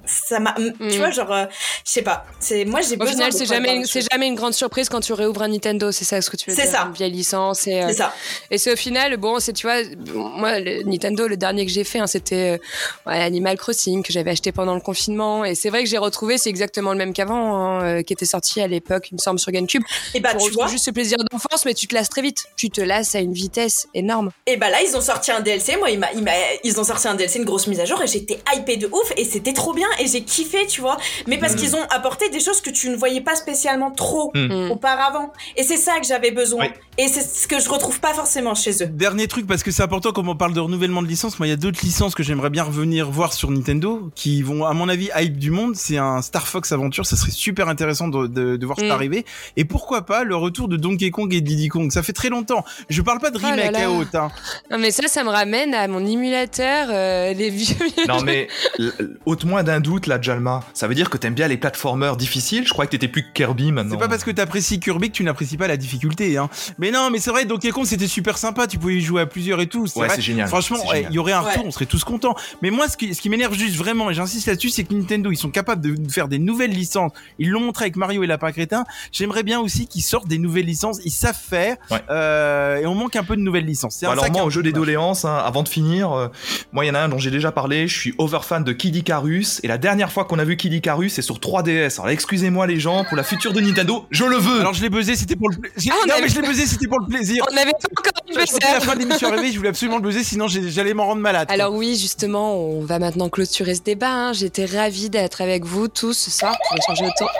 ça 0.08 0.40
m'a, 0.40 0.54
Mm. 0.58 0.88
tu 0.90 0.98
vois, 0.98 1.10
genre, 1.10 1.32
euh, 1.32 1.44
je 1.86 1.92
sais 1.92 2.02
pas. 2.02 2.24
C'est 2.40 2.64
moi 2.64 2.80
j'ai 2.80 2.94
Au 2.94 2.98
besoin. 2.98 3.12
final, 3.12 3.32
de 3.32 3.36
c'est 3.36 3.46
jamais, 3.46 3.82
c'est 3.84 4.04
jamais 4.10 4.26
une 4.26 4.34
grande 4.34 4.54
surprise 4.54 4.88
quand 4.88 5.00
tu 5.00 5.12
réouvres 5.12 5.42
un 5.42 5.48
Nintendo. 5.48 5.92
C'est 5.92 6.04
ça 6.04 6.20
ce 6.20 6.30
que 6.30 6.36
tu 6.36 6.50
veux 6.50 6.56
C'est 6.56 6.62
dire. 6.62 6.72
ça. 6.72 6.84
Une 6.86 6.92
vieille 6.92 7.12
licence. 7.12 7.66
Et, 7.66 7.82
euh, 7.82 7.86
C'est 7.88 7.94
ça. 7.94 8.14
Et 8.50 8.58
c'est 8.58 8.72
au 8.72 8.76
final, 8.76 9.16
bon, 9.16 9.38
c'est, 9.40 9.52
tu 9.52 9.66
vois, 9.66 9.76
moi, 10.14 10.58
le 10.58 10.82
Nintendo, 10.84 11.28
le 11.28 11.36
dernier 11.36 11.66
que 11.66 11.72
j'ai 11.72 11.84
fait, 11.84 11.98
hein, 11.98 12.06
c'était 12.06 12.58
euh, 13.06 13.10
Animal 13.10 13.56
Crossing, 13.56 14.02
que 14.02 14.12
j'avais 14.12 14.30
acheté 14.30 14.52
pendant 14.52 14.74
le 14.74 14.80
confinement. 14.80 15.44
Et 15.44 15.54
c'est 15.54 15.70
vrai 15.70 15.84
que 15.84 15.88
j'ai 15.90 15.98
retrouvé, 15.98 16.38
c'est 16.38 16.50
exactement 16.50 16.92
le 16.92 16.98
même 16.98 17.12
qu'avant, 17.12 17.80
hein, 17.80 18.02
qui 18.02 18.12
était 18.12 18.24
sorti 18.26 18.60
à 18.60 18.66
l'époque, 18.66 19.08
il 19.10 19.14
me 19.14 19.18
semble, 19.20 19.38
sur 19.38 19.52
GameCube. 19.52 19.82
Et 20.14 20.20
bah 20.20 20.30
tu 20.34 20.50
vois. 20.52 20.66
juste 20.68 20.84
ce 20.84 20.90
plaisir 20.90 21.18
d'enfance, 21.30 21.64
mais 21.64 21.74
tu 21.74 21.86
te 21.86 21.94
lasses 21.94 22.08
très 22.08 22.22
vite. 22.22 22.44
Tu 22.56 22.70
te 22.70 22.80
lasses 22.80 23.14
à 23.14 23.20
une 23.20 23.32
vitesse 23.32 23.86
énorme. 23.94 24.30
Et 24.46 24.56
bah 24.56 24.70
là 24.70 24.78
ils 24.82 24.96
ont 24.96 25.00
sorti 25.00 25.30
un 25.30 25.40
DLC. 25.40 25.76
Moi 25.76 25.90
il 25.90 25.98
m'a, 25.98 26.12
il 26.12 26.22
m'a- 26.22 26.30
ils 26.64 26.78
ont 26.80 26.84
sorti 26.84 27.08
un 27.08 27.14
DLC, 27.14 27.38
une 27.38 27.44
grosse 27.44 27.66
mise 27.66 27.80
à 27.80 27.84
jour, 27.84 28.00
et 28.02 28.06
j'étais 28.06 28.38
hypée 28.54 28.76
de 28.76 28.86
ouf. 28.86 29.12
Et 29.16 29.24
c'était 29.24 29.52
trop 29.52 29.72
bien. 29.74 29.86
Et 29.98 30.06
j'ai 30.06 30.22
kiffé, 30.22 30.66
tu 30.66 30.80
vois. 30.80 30.96
Mais 31.26 31.38
parce 31.38 31.54
Mm. 31.54 31.56
qu'ils 31.56 31.76
ont 31.76 31.82
apporté 31.90 32.28
des 32.30 32.40
choses 32.40 32.60
que 32.60 32.70
tu 32.70 32.88
ne 32.90 32.96
voyais 32.96 33.20
pas 33.20 33.34
spécialement 33.36 33.90
trop 33.90 34.30
Mm. 34.34 34.70
auparavant. 34.70 35.32
Et 35.56 35.62
c'est 35.62 35.76
ça 35.76 35.98
que 36.00 36.06
j'avais 36.06 36.30
besoin. 36.30 36.66
Oui. 36.66 36.72
Et 36.98 37.08
c'est 37.08 37.22
ce 37.22 37.46
que 37.46 37.60
je 37.60 37.68
retrouve 37.68 38.00
pas 38.00 38.12
forcément 38.14 38.54
chez 38.54 38.82
eux. 38.82 38.86
Dernier 38.86 39.28
truc, 39.28 39.46
parce 39.46 39.62
que 39.62 39.70
c'est 39.70 39.82
important 39.82 40.12
comme 40.12 40.28
on 40.28 40.36
parle 40.36 40.52
de 40.52 40.60
renouvellement 40.60 41.02
de 41.02 41.06
licence. 41.08 41.38
Moi, 41.38 41.46
il 41.46 41.50
y 41.50 41.52
a 41.52 41.56
d'autres 41.56 41.80
licences 41.84 42.14
que 42.14 42.22
j'aimerais 42.22 42.50
bien 42.50 42.64
revenir 42.64 43.10
voir 43.10 43.32
sur 43.32 43.50
Nintendo, 43.50 44.10
qui 44.14 44.42
vont, 44.42 44.64
à 44.64 44.72
mon 44.74 44.88
avis, 44.88 45.10
hype 45.16 45.38
du 45.38 45.50
monde. 45.50 45.76
C'est 45.76 45.96
un 45.98 46.22
Star 46.22 46.46
Fox 46.48 46.72
Adventure. 46.72 47.06
Ça 47.06 47.16
serait 47.16 47.30
super 47.30 47.68
intéressant 47.68 48.08
de, 48.08 48.26
de, 48.26 48.56
de 48.56 48.66
voir 48.66 48.78
Mm. 48.80 48.88
ça 48.88 48.94
arriver. 48.94 49.24
Et 49.56 49.64
pourquoi 49.64 50.02
pas 50.06 50.24
le 50.24 50.34
retour 50.36 50.68
de 50.68 50.76
Donkey 50.76 51.10
Kong 51.10 51.32
et 51.34 51.40
de 51.40 51.46
Diddy 51.46 51.68
Kong. 51.68 51.90
Ça 51.92 52.02
fait 52.02 52.12
très 52.12 52.28
longtemps. 52.28 52.64
Je 52.88 53.00
parle 53.02 53.20
pas 53.20 53.30
de 53.30 53.38
Oh 53.38 53.42
là 53.42 53.50
remake 53.50 53.72
là. 53.72 53.84
à 53.86 53.90
haute, 53.90 54.14
hein. 54.14 54.30
Non, 54.70 54.78
mais 54.78 54.90
ça, 54.90 55.06
ça 55.08 55.22
me 55.24 55.30
ramène 55.30 55.74
à 55.74 55.86
mon 55.88 56.04
émulateur, 56.04 56.88
euh, 56.90 57.32
les 57.32 57.50
vieux. 57.50 57.76
Non 58.08 58.20
mais 58.22 58.48
l- 58.78 58.92
ôte-moi 59.26 59.62
d'un 59.62 59.80
doute 59.88 60.06
là 60.06 60.20
Jalma. 60.20 60.62
Ça 60.74 60.86
veut 60.86 60.94
dire 60.94 61.08
que 61.08 61.16
t'aimes 61.16 61.34
bien 61.34 61.48
les 61.48 61.56
platformers 61.56 62.16
difficiles? 62.16 62.66
Je 62.66 62.72
crois 62.72 62.84
que 62.84 62.90
t'étais 62.90 63.08
plus 63.08 63.22
que 63.22 63.32
Kirby 63.32 63.72
maintenant. 63.72 63.92
C'est 63.92 63.98
pas 64.00 64.08
parce 64.08 64.22
que 64.22 64.30
t'apprécies 64.30 64.80
Kirby 64.80 65.08
que 65.08 65.14
tu 65.16 65.24
n'apprécies 65.24 65.56
pas 65.56 65.66
la 65.66 65.76
difficulté, 65.78 66.36
hein. 66.36 66.50
Mais 66.78 66.90
non, 66.90 67.08
mais 67.10 67.18
c'est 67.18 67.30
vrai, 67.30 67.46
Donkey 67.46 67.70
Kong 67.70 67.86
c'était 67.86 68.06
super 68.06 68.36
sympa, 68.36 68.66
tu 68.66 68.78
pouvais 68.78 68.96
y 68.96 69.00
jouer 69.00 69.22
à 69.22 69.26
plusieurs 69.26 69.60
et 69.60 69.66
tout. 69.66 69.86
Ouais 69.96 70.08
c'est 70.10 70.20
génial. 70.20 70.48
Franchement, 70.48 70.76
ouais, 70.88 71.06
il 71.08 71.14
y 71.14 71.18
aurait 71.18 71.32
un 71.32 71.40
retour, 71.40 71.62
Ouais. 71.62 71.68
on 71.68 71.70
serait 71.70 71.86
tous 71.86 72.04
contents. 72.04 72.34
Mais 72.60 72.70
moi, 72.70 72.86
ce 72.88 72.96
qui, 72.98 73.14
ce 73.14 73.20
qui 73.22 73.30
m'énerve 73.30 73.54
juste 73.54 73.76
vraiment, 73.76 74.10
et 74.10 74.14
j'insiste 74.14 74.46
là-dessus, 74.46 74.68
c'est 74.70 74.84
que 74.84 74.92
Nintendo, 74.92 75.30
ils 75.30 75.36
sont 75.36 75.50
capables 75.50 75.80
de 75.80 76.10
faire 76.12 76.28
des 76.28 76.38
nouvelles 76.38 76.72
licences. 76.72 77.12
Ils 77.38 77.48
l'ont 77.50 77.60
montré 77.60 77.84
avec 77.84 77.96
Mario 77.96 78.22
et 78.22 78.26
Lapin 78.26 78.52
Crétin. 78.52 78.84
J'aimerais 79.12 79.42
bien 79.42 79.60
aussi 79.60 79.86
qu'ils 79.86 80.02
sortent 80.02 80.28
des 80.28 80.38
nouvelles 80.38 80.66
licences. 80.66 80.98
Ils 81.04 81.10
savent 81.10 81.34
faire. 81.38 81.76
Ouais. 81.90 82.02
Euh, 82.10 82.76
et 82.76 82.86
on 82.86 82.94
manque 82.94 83.16
un 83.16 83.24
peu 83.24 83.36
de 83.36 83.40
nouvelles 83.40 83.64
licences. 83.64 84.02
Un 84.02 84.10
alors 84.10 84.30
moi 84.30 84.42
au 84.44 84.50
jeu 84.50 84.62
des 84.62 84.72
doléances, 84.72 85.24
hein, 85.24 85.36
avant 85.44 85.62
de 85.62 85.68
finir, 85.68 86.12
euh, 86.12 86.28
moi 86.72 86.84
il 86.84 86.88
y 86.88 86.90
en 86.90 86.94
a 86.94 87.00
un 87.00 87.08
dont 87.08 87.18
j'ai 87.18 87.30
déjà 87.30 87.52
parlé, 87.52 87.88
je 87.88 87.98
suis 87.98 88.14
over 88.18 88.40
fan 88.42 88.64
de 88.64 88.72
Kid 88.72 88.94
Icarus 88.96 89.60
et 89.62 89.68
la 89.68 89.77
dernière 89.78 89.98
dernière 89.98 90.12
fois 90.12 90.26
qu'on 90.26 90.38
a 90.38 90.44
vu 90.44 90.56
Kid 90.56 90.72
Icarus, 90.72 91.14
c'est 91.14 91.22
sur 91.22 91.38
3DS. 91.38 91.94
Alors 91.96 92.10
excusez-moi 92.10 92.66
les 92.68 92.78
gens, 92.78 93.04
pour 93.04 93.16
la 93.16 93.24
future 93.24 93.52
de 93.52 93.60
Nintendo, 93.60 94.06
je 94.10 94.24
le 94.24 94.36
veux. 94.36 94.60
Alors 94.60 94.74
je 94.74 94.82
l'ai 94.82 94.90
buzzé, 94.90 95.16
c'était 95.16 95.34
pour 95.34 95.48
le 95.48 95.56
plaisir. 95.56 95.92
Ah, 95.96 96.00
on 96.04 96.06
non 96.06 96.12
avait- 96.14 96.22
mais 96.22 96.28
je 96.28 96.40
l'ai 96.40 96.46
buzzé, 96.46 96.66
c'était 96.66 96.86
pour 96.86 97.00
le 97.00 97.06
plaisir. 97.06 97.44
On 97.50 97.54
n'avait 97.54 97.72
pas 97.72 97.88
encore 97.98 98.12
sentais 98.46 98.72
la 98.72 98.80
fin 98.80 98.94
de 98.94 99.00
l'émission 99.00 99.28
je 99.52 99.56
voulais 99.56 99.70
absolument 99.70 99.96
le 99.96 100.02
buzzer, 100.02 100.22
sinon 100.22 100.46
j'allais 100.46 100.94
m'en 100.94 101.06
rendre 101.06 101.20
malade. 101.22 101.46
quoi. 101.48 101.54
Alors 101.54 101.72
oui, 101.74 101.96
justement, 101.98 102.54
on 102.56 102.82
va 102.84 102.98
maintenant 102.98 103.28
clôturer 103.28 103.74
ce 103.74 103.80
débat. 103.80 104.10
hein. 104.10 104.32
J'étais 104.34 104.66
ravie 104.66 105.10
d'être 105.10 105.40
avec 105.40 105.64
vous 105.64 105.88
tous 105.88 106.12
ce 106.12 106.30
soir 106.30 106.54
pour 106.68 106.76
échanger 106.76 107.06
autour. 107.10 107.30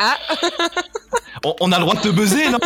Ah, 0.00 0.16
On, 1.44 1.54
on 1.60 1.72
a 1.72 1.78
le 1.78 1.82
droit 1.84 1.94
de 1.94 2.00
te 2.00 2.08
buzzer, 2.08 2.48
non? 2.50 2.58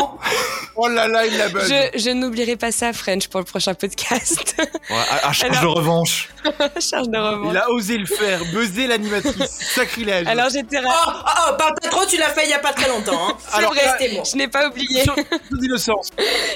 Oh 0.75 0.89
là 0.89 1.07
là, 1.07 1.27
il 1.27 1.37
la 1.37 1.49
buzz. 1.51 1.69
je, 1.69 1.99
je 1.99 2.11
n'oublierai 2.11 2.57
pas 2.57 2.73
ça, 2.73 2.93
French, 2.95 3.29
pour 3.29 3.41
le 3.41 3.45
prochain 3.45 3.75
podcast. 3.75 4.55
Ouais, 4.59 4.97
à, 5.11 5.29
à 5.29 5.33
charge 5.33 5.59
Alors- 5.59 5.75
de 5.75 5.79
revanche. 5.81 6.29
Charge 6.81 7.09
de 7.09 7.19
revanche. 7.19 7.49
Il 7.53 7.57
a 7.57 7.71
osé 7.71 7.99
le 7.99 8.07
faire, 8.07 8.43
buzzer 8.53 8.87
l'animatrice. 8.87 9.51
Sacrilège. 9.75 10.27
Alors 10.27 10.49
j'étais 10.51 10.79
Oh, 10.83 10.89
ravie. 10.89 11.19
oh, 11.25 11.31
oh, 11.51 11.55
parle 11.59 11.75
pas 11.81 11.89
trop, 11.89 12.05
tu 12.07 12.17
l'as 12.17 12.31
fait 12.31 12.45
il 12.47 12.51
y 12.51 12.55
a 12.55 12.59
pas 12.59 12.73
très 12.73 12.89
longtemps. 12.89 13.29
Hein. 13.29 13.37
C'est 13.39 13.59
alors, 13.59 13.73
vrai, 13.75 13.83
restez 13.87 14.17
bon. 14.17 14.25
je 14.25 14.37
n'ai 14.37 14.49
pas 14.49 14.69
oublié. 14.69 15.03
Sur 15.03 15.15
toute 15.15 15.63
innocence. 15.63 16.09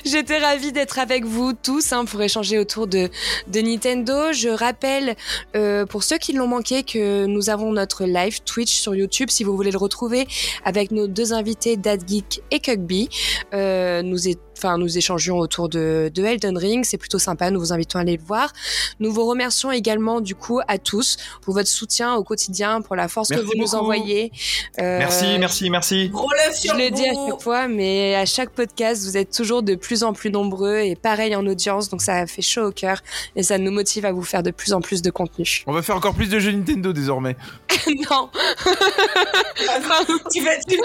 J'étais 0.05 0.39
ravie 0.39 0.73
d'être 0.73 0.99
avec 0.99 1.25
vous 1.25 1.53
tous 1.53 1.93
hein, 1.93 2.05
pour 2.05 2.21
échanger 2.23 2.59
autour 2.59 2.87
de, 2.87 3.11
de 3.49 3.61
Nintendo. 3.61 4.33
Je 4.33 4.49
rappelle, 4.49 5.15
euh, 5.55 5.85
pour 5.87 6.03
ceux 6.03 6.19
qui 6.19 6.33
l'ont 6.33 6.49
manqué, 6.49 6.83
que 6.83 7.27
nous 7.27 7.49
avons 7.51 7.71
notre 7.71 8.05
live 8.05 8.41
Twitch 8.43 8.73
sur 8.75 8.95
YouTube. 8.95 9.29
Si 9.31 9.45
vous 9.45 9.55
voulez 9.55 9.71
le 9.71 9.79
retrouver 9.79 10.27
avec 10.65 10.91
nos 10.91 11.07
deux 11.07 11.33
invités, 11.33 11.77
Dad 11.77 12.03
Geek 12.07 12.43
et 12.51 12.61
Cugby, 12.61 13.09
euh, 13.55 14.03
nous, 14.03 14.29
é- 14.29 14.37
enfin, 14.57 14.79
nous 14.79 14.97
échangions 14.99 15.39
autour 15.39 15.69
de, 15.69 16.11
de 16.15 16.25
Elden 16.25 16.57
Ring. 16.57 16.85
C'est 16.85 16.99
plutôt 16.99 17.19
sympa. 17.19 17.51
Nous 17.51 17.61
vous 17.61 17.73
invitons 17.73 17.99
à 17.99 18.03
aller 18.03 18.17
le 18.17 18.23
voir. 18.23 18.53
Nous 19.01 19.13
vous 19.13 19.27
remercions 19.27 19.71
également 19.71 20.21
du 20.21 20.35
coup 20.35 20.61
à 20.69 20.79
tous 20.79 21.17
pour 21.43 21.55
votre 21.55 21.69
soutien 21.69 22.15
au 22.15 22.25
quotidien, 22.25 22.81
pour 22.81 22.97
la 22.97 23.09
force 23.09 23.31
Merci 23.31 23.43
que 23.43 23.49
vous 23.49 23.61
nous 23.61 23.75
envoyez. 23.75 24.33
Euh, 24.81 24.99
Merci, 24.99 25.39
merci, 25.39 25.71
merci. 25.71 26.13
Je 26.13 26.61
sur 26.61 26.75
le 26.75 26.91
dis 26.91 27.07
à 27.09 27.15
chaque 27.15 27.41
fois, 27.41 27.69
mais 27.69 28.15
à 28.15 28.27
chaque 28.27 28.51
podcast, 28.51 29.05
vous 29.05 29.17
êtes 29.17 29.31
toujours 29.31 29.63
de 29.63 29.75
plus 29.75 30.03
en 30.03 30.13
plus 30.13 30.31
nombreux 30.31 30.79
et 30.79 30.97
pareil 30.97 31.35
en 31.37 31.47
audience, 31.47 31.89
donc 31.89 32.03
ça 32.03 32.27
fait 32.27 32.43
chaud 32.43 32.67
au 32.67 32.73
cœur 32.73 33.03
et 33.35 33.43
ça 33.43 33.59
nous 33.59 33.71
motive 33.71 34.05
à 34.07 34.13
vous 34.13 34.23
faire 34.23 34.43
de 34.43 34.51
plus 34.51 34.73
en 34.73 34.81
plus 34.81 35.03
de 35.03 35.11
contenu. 35.11 35.63
On 35.67 35.73
va 35.73 35.83
faire 35.83 35.97
encore 35.97 36.15
plus 36.15 36.29
de 36.29 36.39
jeux 36.39 36.53
Nintendo 36.53 36.93
désormais. 36.93 37.37
non, 38.11 38.31
tu, 40.33 40.43
fais, 40.43 40.59
tu, 40.69 40.79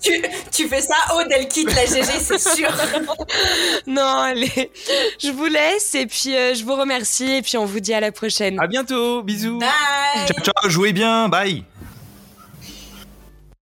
tu, 0.00 0.22
tu 0.50 0.68
fais 0.68 0.80
ça, 0.80 0.96
oh, 1.14 1.20
elle 1.30 1.48
quitte 1.48 1.74
la 1.74 1.86
GG, 1.86 2.02
c'est 2.20 2.38
sûr. 2.38 2.67
non, 3.86 4.02
allez, 4.02 4.70
je 5.18 5.30
vous 5.30 5.46
laisse 5.46 5.94
et 5.94 6.06
puis 6.06 6.34
euh, 6.36 6.54
je 6.54 6.64
vous 6.64 6.74
remercie 6.74 7.36
et 7.36 7.42
puis 7.42 7.56
on 7.56 7.64
vous 7.64 7.80
dit 7.80 7.94
à 7.94 8.00
la 8.00 8.12
prochaine. 8.12 8.58
À 8.60 8.66
bientôt, 8.66 9.22
bisous. 9.22 9.58
Bye. 9.58 10.26
Ciao, 10.26 10.44
ciao, 10.44 10.70
jouez 10.70 10.92
bien, 10.92 11.28
bye. 11.28 11.64